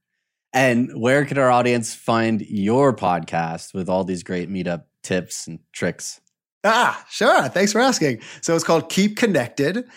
And 0.54 1.00
where 1.00 1.26
can 1.26 1.38
our 1.38 1.52
audience 1.52 1.94
find 1.94 2.42
your 2.42 2.96
podcast 2.96 3.74
with 3.74 3.90
all 3.90 4.04
these 4.04 4.24
great 4.24 4.50
meetup 4.50 4.84
tips 5.04 5.48
and 5.48 5.60
tricks? 5.74 6.22
Ah, 6.64 7.06
sure. 7.10 7.48
Thanks 7.50 7.72
for 7.72 7.82
asking. 7.82 8.22
So 8.42 8.56
it's 8.56 8.64
called 8.64 8.90
Keep 8.90 9.18
Connected 9.18 9.88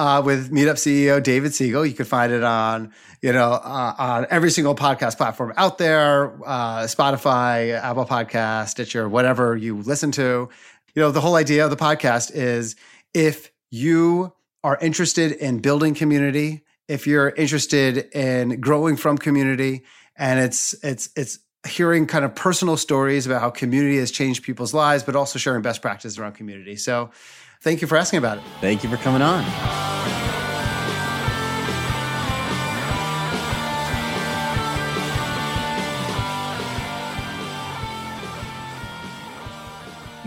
uh, 0.00 0.22
with 0.22 0.50
Meetup 0.50 0.76
CEO 0.76 1.22
David 1.22 1.52
Siegel. 1.52 1.84
You 1.84 1.92
can 1.92 2.06
find 2.06 2.32
it 2.32 2.42
on, 2.42 2.90
you 3.20 3.34
know, 3.34 3.52
uh, 3.52 3.94
on 3.98 4.26
every 4.30 4.50
single 4.50 4.74
podcast 4.74 5.18
platform 5.18 5.52
out 5.58 5.76
there, 5.76 6.32
uh, 6.42 6.84
Spotify, 6.84 7.78
Apple 7.78 8.06
Podcast, 8.06 8.68
Stitcher, 8.68 9.06
whatever 9.10 9.54
you 9.54 9.76
listen 9.76 10.10
to. 10.12 10.48
You 10.94 11.02
know, 11.02 11.10
the 11.10 11.20
whole 11.20 11.36
idea 11.36 11.64
of 11.64 11.70
the 11.70 11.76
podcast 11.76 12.34
is 12.34 12.76
if 13.12 13.52
you 13.70 14.32
are 14.64 14.78
interested 14.80 15.32
in 15.32 15.58
building 15.58 15.92
community, 15.94 16.64
if 16.88 17.06
you're 17.06 17.28
interested 17.28 18.08
in 18.14 18.58
growing 18.58 18.96
from 18.96 19.18
community, 19.18 19.84
and 20.16 20.40
it's 20.40 20.74
it's 20.82 21.10
it's 21.14 21.40
hearing 21.66 22.06
kind 22.06 22.24
of 22.24 22.34
personal 22.34 22.78
stories 22.78 23.26
about 23.26 23.42
how 23.42 23.50
community 23.50 23.98
has 23.98 24.10
changed 24.10 24.44
people's 24.44 24.72
lives, 24.72 25.02
but 25.02 25.14
also 25.14 25.38
sharing 25.38 25.60
best 25.60 25.82
practices 25.82 26.18
around 26.18 26.32
community. 26.32 26.76
So 26.76 27.10
thank 27.60 27.82
you 27.82 27.86
for 27.86 27.98
asking 27.98 28.16
about 28.16 28.38
it. 28.38 28.44
Thank 28.62 28.82
you 28.82 28.88
for 28.88 28.96
coming 28.96 29.20
on. 29.20 29.89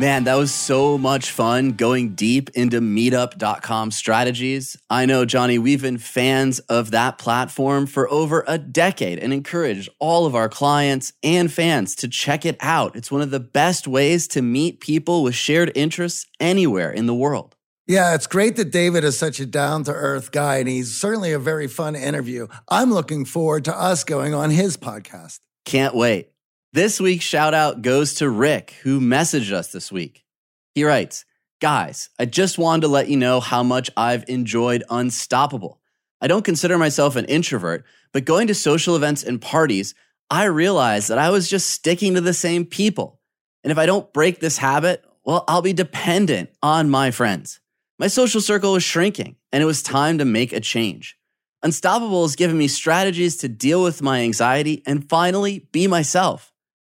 Man, 0.04 0.26
that 0.26 0.36
was 0.36 0.54
so 0.54 0.98
much 0.98 1.32
fun 1.32 1.72
going 1.72 2.14
deep 2.14 2.50
into 2.56 2.82
meetup.com 2.82 3.92
strategies. 3.92 4.76
I 4.90 5.06
know, 5.06 5.24
Johnny, 5.24 5.58
we've 5.58 5.82
been 5.82 5.98
fans 5.98 6.60
of 6.60 6.92
that 6.92 7.18
platform 7.18 7.86
for 7.88 8.12
over 8.12 8.44
a 8.46 8.58
decade 8.58 9.18
and 9.18 9.32
encourage 9.32 9.90
all 10.00 10.26
of 10.26 10.36
our 10.36 10.50
clients 10.50 11.14
and 11.24 11.50
fans 11.50 11.96
to 11.96 12.10
check 12.10 12.46
it 12.46 12.58
out. 12.60 12.98
It's 12.98 13.14
one 13.14 13.22
of 13.22 13.32
the 13.32 13.40
best 13.40 13.88
ways 13.88 14.28
to 14.28 14.42
meet 14.42 14.82
people 14.82 15.24
with 15.24 15.36
shared 15.36 15.72
interests 15.74 16.26
anywhere 16.38 16.92
in 16.92 17.06
the 17.06 17.16
world. 17.16 17.56
Yeah, 17.88 18.14
it's 18.14 18.28
great 18.28 18.58
that 18.58 18.72
David 18.72 19.06
is 19.06 19.18
such 19.18 19.40
a 19.40 19.46
down 19.46 19.86
to 19.86 19.94
earth 19.94 20.34
guy, 20.34 20.58
and 20.58 20.68
he's 20.68 20.94
certainly 20.94 21.32
a 21.32 21.40
very 21.40 21.68
fun 21.68 21.96
interview. 21.96 22.48
I'm 22.68 22.92
looking 22.94 23.24
forward 23.24 23.64
to 23.64 23.74
us 23.74 24.04
going 24.04 24.34
on 24.34 24.50
his 24.50 24.76
podcast. 24.76 25.40
Can't 25.64 25.96
wait. 25.96 26.33
This 26.74 27.00
week's 27.00 27.24
shout 27.24 27.54
out 27.54 27.84
goes 27.84 28.16
to 28.16 28.28
Rick, 28.28 28.74
who 28.82 29.00
messaged 29.00 29.52
us 29.52 29.68
this 29.72 29.92
week. 29.92 30.26
He 30.74 30.84
writes, 30.84 31.24
Guys, 31.62 32.10
I 32.18 32.26
just 32.26 32.58
wanted 32.58 32.82
to 32.82 32.88
let 32.88 33.08
you 33.08 33.16
know 33.16 33.40
how 33.40 33.62
much 33.62 33.92
I've 33.96 34.26
enjoyed 34.28 34.84
Unstoppable. 34.90 35.80
I 36.20 36.26
don't 36.26 36.44
consider 36.44 36.80
myself 36.80 37.16
an 37.16 37.26
introvert, 37.26 37.86
but 38.12 38.26
going 38.26 38.48
to 38.48 38.56
social 38.56 38.96
events 38.96 39.22
and 39.22 39.40
parties, 39.40 39.94
I 40.32 40.46
realized 40.46 41.10
that 41.10 41.20
I 41.20 41.30
was 41.30 41.48
just 41.48 41.70
sticking 41.70 42.16
to 42.16 42.22
the 42.22 42.34
same 42.34 42.66
people. 42.66 43.20
And 43.64 43.70
if 43.70 43.78
I 43.78 43.86
don't 43.86 44.12
break 44.12 44.40
this 44.40 44.58
habit, 44.58 45.06
well, 45.24 45.44
I'll 45.48 45.62
be 45.62 45.74
dependent 45.74 46.50
on 46.64 46.90
my 46.90 47.12
friends. 47.12 47.60
My 48.00 48.08
social 48.08 48.42
circle 48.42 48.74
was 48.74 48.84
shrinking, 48.84 49.36
and 49.52 49.62
it 49.62 49.68
was 49.68 49.84
time 49.84 50.18
to 50.18 50.26
make 50.26 50.52
a 50.52 50.60
change. 50.60 51.20
Unstoppable 51.62 52.24
has 52.24 52.36
given 52.36 52.58
me 52.58 52.68
strategies 52.68 53.38
to 53.38 53.48
deal 53.48 53.84
with 53.84 54.02
my 54.02 54.22
anxiety 54.22 54.82
and 54.88 55.08
finally 55.08 55.70
be 55.72 55.86
myself. 55.86 56.53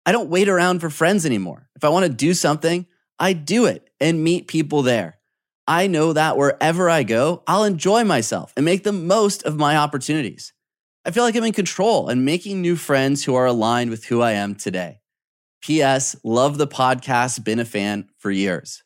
I 0.06 0.12
don't 0.12 0.28
wait 0.28 0.48
around 0.48 0.80
for 0.80 0.90
friends 0.90 1.24
anymore. 1.24 1.68
If 1.76 1.84
I 1.84 1.88
want 1.88 2.04
to 2.04 2.12
do 2.12 2.34
something, 2.34 2.86
I 3.18 3.32
do 3.32 3.66
it 3.66 3.88
and 4.00 4.22
meet 4.22 4.48
people 4.48 4.82
there. 4.82 5.18
I 5.66 5.86
know 5.86 6.12
that 6.12 6.36
wherever 6.36 6.90
I 6.90 7.04
go, 7.04 7.42
I'll 7.46 7.64
enjoy 7.64 8.04
myself 8.04 8.52
and 8.56 8.64
make 8.66 8.84
the 8.84 8.92
most 8.92 9.44
of 9.44 9.56
my 9.56 9.76
opportunities. 9.76 10.52
I 11.06 11.10
feel 11.10 11.22
like 11.22 11.36
I'm 11.36 11.44
in 11.44 11.52
control 11.52 12.08
and 12.08 12.24
making 12.24 12.60
new 12.60 12.76
friends 12.76 13.24
who 13.24 13.34
are 13.34 13.46
aligned 13.46 13.90
with 13.90 14.04
who 14.04 14.20
I 14.20 14.32
am 14.32 14.54
today. 14.54 15.00
P.S. 15.62 16.16
Love 16.22 16.58
the 16.58 16.66
podcast, 16.66 17.42
been 17.44 17.58
a 17.58 17.64
fan 17.64 18.10
for 18.18 18.30
years. 18.30 18.82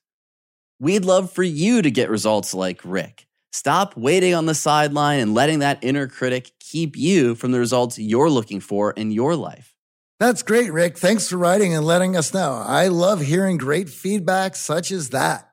We'd 0.78 1.04
love 1.04 1.32
for 1.32 1.42
you 1.42 1.82
to 1.82 1.90
get 1.90 2.10
results 2.10 2.54
like 2.54 2.80
Rick. 2.84 3.26
Stop 3.50 3.96
waiting 3.96 4.34
on 4.34 4.46
the 4.46 4.54
sideline 4.54 5.18
and 5.18 5.34
letting 5.34 5.58
that 5.60 5.78
inner 5.82 6.06
critic 6.06 6.52
keep 6.60 6.96
you 6.96 7.34
from 7.34 7.50
the 7.50 7.58
results 7.58 7.98
you're 7.98 8.30
looking 8.30 8.60
for 8.60 8.92
in 8.92 9.10
your 9.10 9.34
life. 9.34 9.67
That's 10.20 10.42
great, 10.42 10.72
Rick. 10.72 10.98
Thanks 10.98 11.28
for 11.28 11.36
writing 11.36 11.74
and 11.74 11.86
letting 11.86 12.16
us 12.16 12.34
know. 12.34 12.60
I 12.66 12.88
love 12.88 13.20
hearing 13.20 13.56
great 13.56 13.88
feedback 13.88 14.56
such 14.56 14.90
as 14.90 15.10
that. 15.10 15.48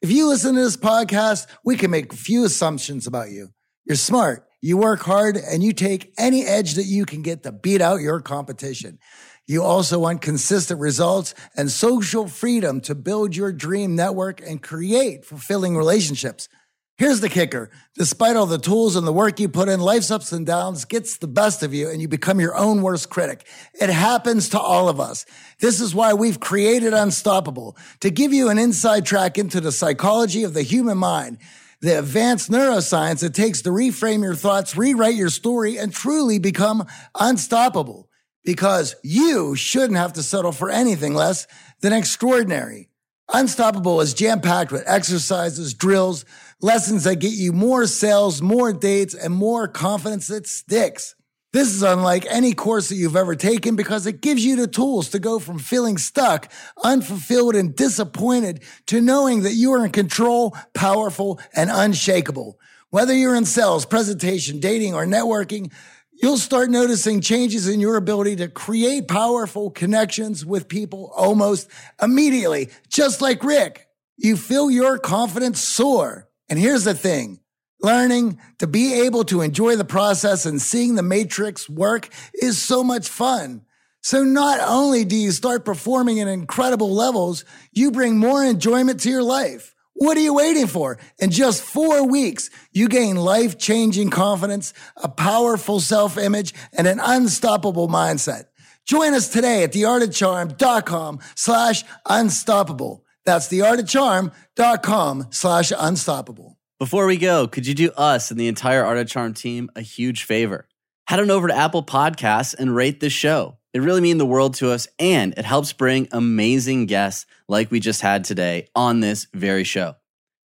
If 0.00 0.12
you 0.12 0.28
listen 0.28 0.54
to 0.54 0.60
this 0.60 0.76
podcast, 0.76 1.48
we 1.64 1.76
can 1.76 1.90
make 1.90 2.12
a 2.12 2.16
few 2.16 2.44
assumptions 2.44 3.08
about 3.08 3.30
you. 3.30 3.48
You're 3.84 3.96
smart, 3.96 4.46
you 4.62 4.76
work 4.76 5.00
hard, 5.00 5.36
and 5.36 5.60
you 5.60 5.72
take 5.72 6.12
any 6.18 6.44
edge 6.46 6.74
that 6.74 6.84
you 6.84 7.04
can 7.04 7.22
get 7.22 7.42
to 7.42 7.50
beat 7.50 7.80
out 7.80 8.00
your 8.00 8.20
competition. 8.20 9.00
You 9.48 9.64
also 9.64 9.98
want 9.98 10.22
consistent 10.22 10.78
results 10.78 11.34
and 11.56 11.68
social 11.68 12.28
freedom 12.28 12.80
to 12.82 12.94
build 12.94 13.34
your 13.34 13.52
dream 13.52 13.96
network 13.96 14.40
and 14.40 14.62
create 14.62 15.24
fulfilling 15.24 15.76
relationships. 15.76 16.48
Here's 16.98 17.20
the 17.20 17.28
kicker. 17.28 17.68
Despite 17.94 18.36
all 18.36 18.46
the 18.46 18.56
tools 18.56 18.96
and 18.96 19.06
the 19.06 19.12
work 19.12 19.38
you 19.38 19.50
put 19.50 19.68
in, 19.68 19.80
life's 19.80 20.10
ups 20.10 20.32
and 20.32 20.46
downs 20.46 20.86
gets 20.86 21.18
the 21.18 21.26
best 21.26 21.62
of 21.62 21.74
you 21.74 21.90
and 21.90 22.00
you 22.00 22.08
become 22.08 22.40
your 22.40 22.56
own 22.56 22.80
worst 22.80 23.10
critic. 23.10 23.46
It 23.74 23.90
happens 23.90 24.48
to 24.50 24.60
all 24.60 24.88
of 24.88 24.98
us. 24.98 25.26
This 25.60 25.78
is 25.78 25.94
why 25.94 26.14
we've 26.14 26.40
created 26.40 26.94
Unstoppable 26.94 27.76
to 28.00 28.10
give 28.10 28.32
you 28.32 28.48
an 28.48 28.56
inside 28.56 29.04
track 29.04 29.36
into 29.36 29.60
the 29.60 29.72
psychology 29.72 30.42
of 30.42 30.54
the 30.54 30.62
human 30.62 30.96
mind, 30.96 31.36
the 31.82 31.98
advanced 31.98 32.50
neuroscience 32.50 33.22
it 33.22 33.34
takes 33.34 33.60
to 33.62 33.70
reframe 33.70 34.22
your 34.22 34.34
thoughts, 34.34 34.74
rewrite 34.74 35.16
your 35.16 35.28
story, 35.28 35.76
and 35.76 35.92
truly 35.92 36.38
become 36.38 36.86
unstoppable 37.20 38.08
because 38.42 38.96
you 39.02 39.54
shouldn't 39.54 39.98
have 39.98 40.14
to 40.14 40.22
settle 40.22 40.52
for 40.52 40.70
anything 40.70 41.12
less 41.12 41.46
than 41.82 41.92
extraordinary. 41.92 42.88
Unstoppable 43.32 44.00
is 44.00 44.14
jam 44.14 44.40
packed 44.40 44.70
with 44.70 44.84
exercises, 44.86 45.74
drills, 45.74 46.24
lessons 46.60 47.04
that 47.04 47.16
get 47.16 47.32
you 47.32 47.52
more 47.52 47.86
sales, 47.86 48.40
more 48.40 48.72
dates, 48.72 49.14
and 49.14 49.34
more 49.34 49.68
confidence 49.68 50.28
that 50.28 50.46
sticks. 50.46 51.14
This 51.52 51.68
is 51.68 51.82
unlike 51.82 52.26
any 52.28 52.52
course 52.52 52.90
that 52.90 52.96
you've 52.96 53.16
ever 53.16 53.34
taken 53.34 53.76
because 53.76 54.06
it 54.06 54.20
gives 54.20 54.44
you 54.44 54.56
the 54.56 54.66
tools 54.66 55.08
to 55.10 55.18
go 55.18 55.38
from 55.38 55.58
feeling 55.58 55.96
stuck, 55.96 56.52
unfulfilled, 56.84 57.54
and 57.54 57.74
disappointed 57.74 58.62
to 58.86 59.00
knowing 59.00 59.42
that 59.42 59.54
you 59.54 59.72
are 59.72 59.84
in 59.84 59.90
control, 59.90 60.54
powerful, 60.74 61.40
and 61.54 61.70
unshakable. 61.72 62.58
Whether 62.90 63.14
you're 63.14 63.34
in 63.34 63.46
sales, 63.46 63.86
presentation, 63.86 64.60
dating, 64.60 64.94
or 64.94 65.06
networking, 65.06 65.72
you'll 66.12 66.36
start 66.36 66.68
noticing 66.68 67.20
changes 67.20 67.68
in 67.68 67.80
your 67.80 67.96
ability 67.96 68.36
to 68.36 68.48
create 68.48 69.08
powerful 69.08 69.70
connections 69.70 70.44
with 70.44 70.68
people 70.68 71.12
almost 71.16 71.70
immediately, 72.02 72.68
just 72.90 73.22
like 73.22 73.42
Rick. 73.42 73.88
You 74.18 74.36
feel 74.36 74.70
your 74.70 74.98
confidence 74.98 75.60
soar. 75.60 76.25
And 76.48 76.58
here's 76.58 76.84
the 76.84 76.94
thing. 76.94 77.40
Learning 77.80 78.38
to 78.58 78.66
be 78.66 79.02
able 79.02 79.24
to 79.24 79.42
enjoy 79.42 79.76
the 79.76 79.84
process 79.84 80.46
and 80.46 80.60
seeing 80.60 80.94
the 80.94 81.02
matrix 81.02 81.68
work 81.68 82.08
is 82.34 82.60
so 82.60 82.82
much 82.82 83.08
fun. 83.08 83.62
So 84.02 84.22
not 84.22 84.60
only 84.60 85.04
do 85.04 85.16
you 85.16 85.32
start 85.32 85.64
performing 85.64 86.20
at 86.20 86.28
incredible 86.28 86.94
levels, 86.94 87.44
you 87.72 87.90
bring 87.90 88.18
more 88.18 88.44
enjoyment 88.44 89.00
to 89.00 89.10
your 89.10 89.22
life. 89.22 89.74
What 89.94 90.16
are 90.16 90.20
you 90.20 90.34
waiting 90.34 90.66
for? 90.66 90.98
In 91.18 91.30
just 91.30 91.62
four 91.62 92.06
weeks, 92.06 92.50
you 92.70 92.86
gain 92.86 93.16
life 93.16 93.58
changing 93.58 94.10
confidence, 94.10 94.74
a 94.96 95.08
powerful 95.08 95.80
self 95.80 96.18
image, 96.18 96.52
and 96.76 96.86
an 96.86 97.00
unstoppable 97.00 97.88
mindset. 97.88 98.44
Join 98.84 99.14
us 99.14 99.28
today 99.28 99.62
at 99.62 99.72
theartofcharm.com 99.72 101.20
slash 101.34 101.82
unstoppable. 102.06 103.05
That's 103.26 103.48
theartofcharm.com 103.48 105.26
slash 105.30 105.72
unstoppable. 105.76 106.56
Before 106.78 107.06
we 107.06 107.16
go, 107.16 107.48
could 107.48 107.66
you 107.66 107.74
do 107.74 107.90
us 107.92 108.30
and 108.30 108.38
the 108.38 108.48
entire 108.48 108.84
Art 108.84 108.98
of 108.98 109.08
Charm 109.08 109.34
team 109.34 109.68
a 109.76 109.82
huge 109.82 110.24
favor? 110.24 110.68
Head 111.08 111.20
on 111.20 111.30
over 111.30 111.48
to 111.48 111.54
Apple 111.54 111.82
Podcasts 111.82 112.54
and 112.58 112.74
rate 112.74 113.00
this 113.00 113.12
show. 113.12 113.58
It 113.74 113.80
really 113.80 114.00
means 114.00 114.18
the 114.18 114.26
world 114.26 114.54
to 114.54 114.70
us, 114.70 114.88
and 114.98 115.34
it 115.36 115.44
helps 115.44 115.72
bring 115.72 116.08
amazing 116.12 116.86
guests 116.86 117.26
like 117.48 117.70
we 117.70 117.80
just 117.80 118.00
had 118.00 118.24
today 118.24 118.68
on 118.74 119.00
this 119.00 119.26
very 119.34 119.64
show. 119.64 119.96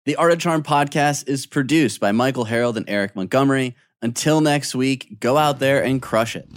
The 0.06 0.16
Art 0.16 0.32
of 0.32 0.40
Charm 0.40 0.64
podcast 0.64 1.28
is 1.28 1.46
produced 1.46 2.00
by 2.00 2.12
Michael 2.12 2.46
Harold 2.46 2.78
and 2.78 2.90
Eric 2.90 3.16
Montgomery. 3.16 3.76
Until 4.02 4.42
next 4.42 4.74
week, 4.74 5.20
go 5.20 5.38
out 5.38 5.60
there 5.60 5.84
and 5.84 6.02
crush 6.02 6.36
it. 6.36 6.48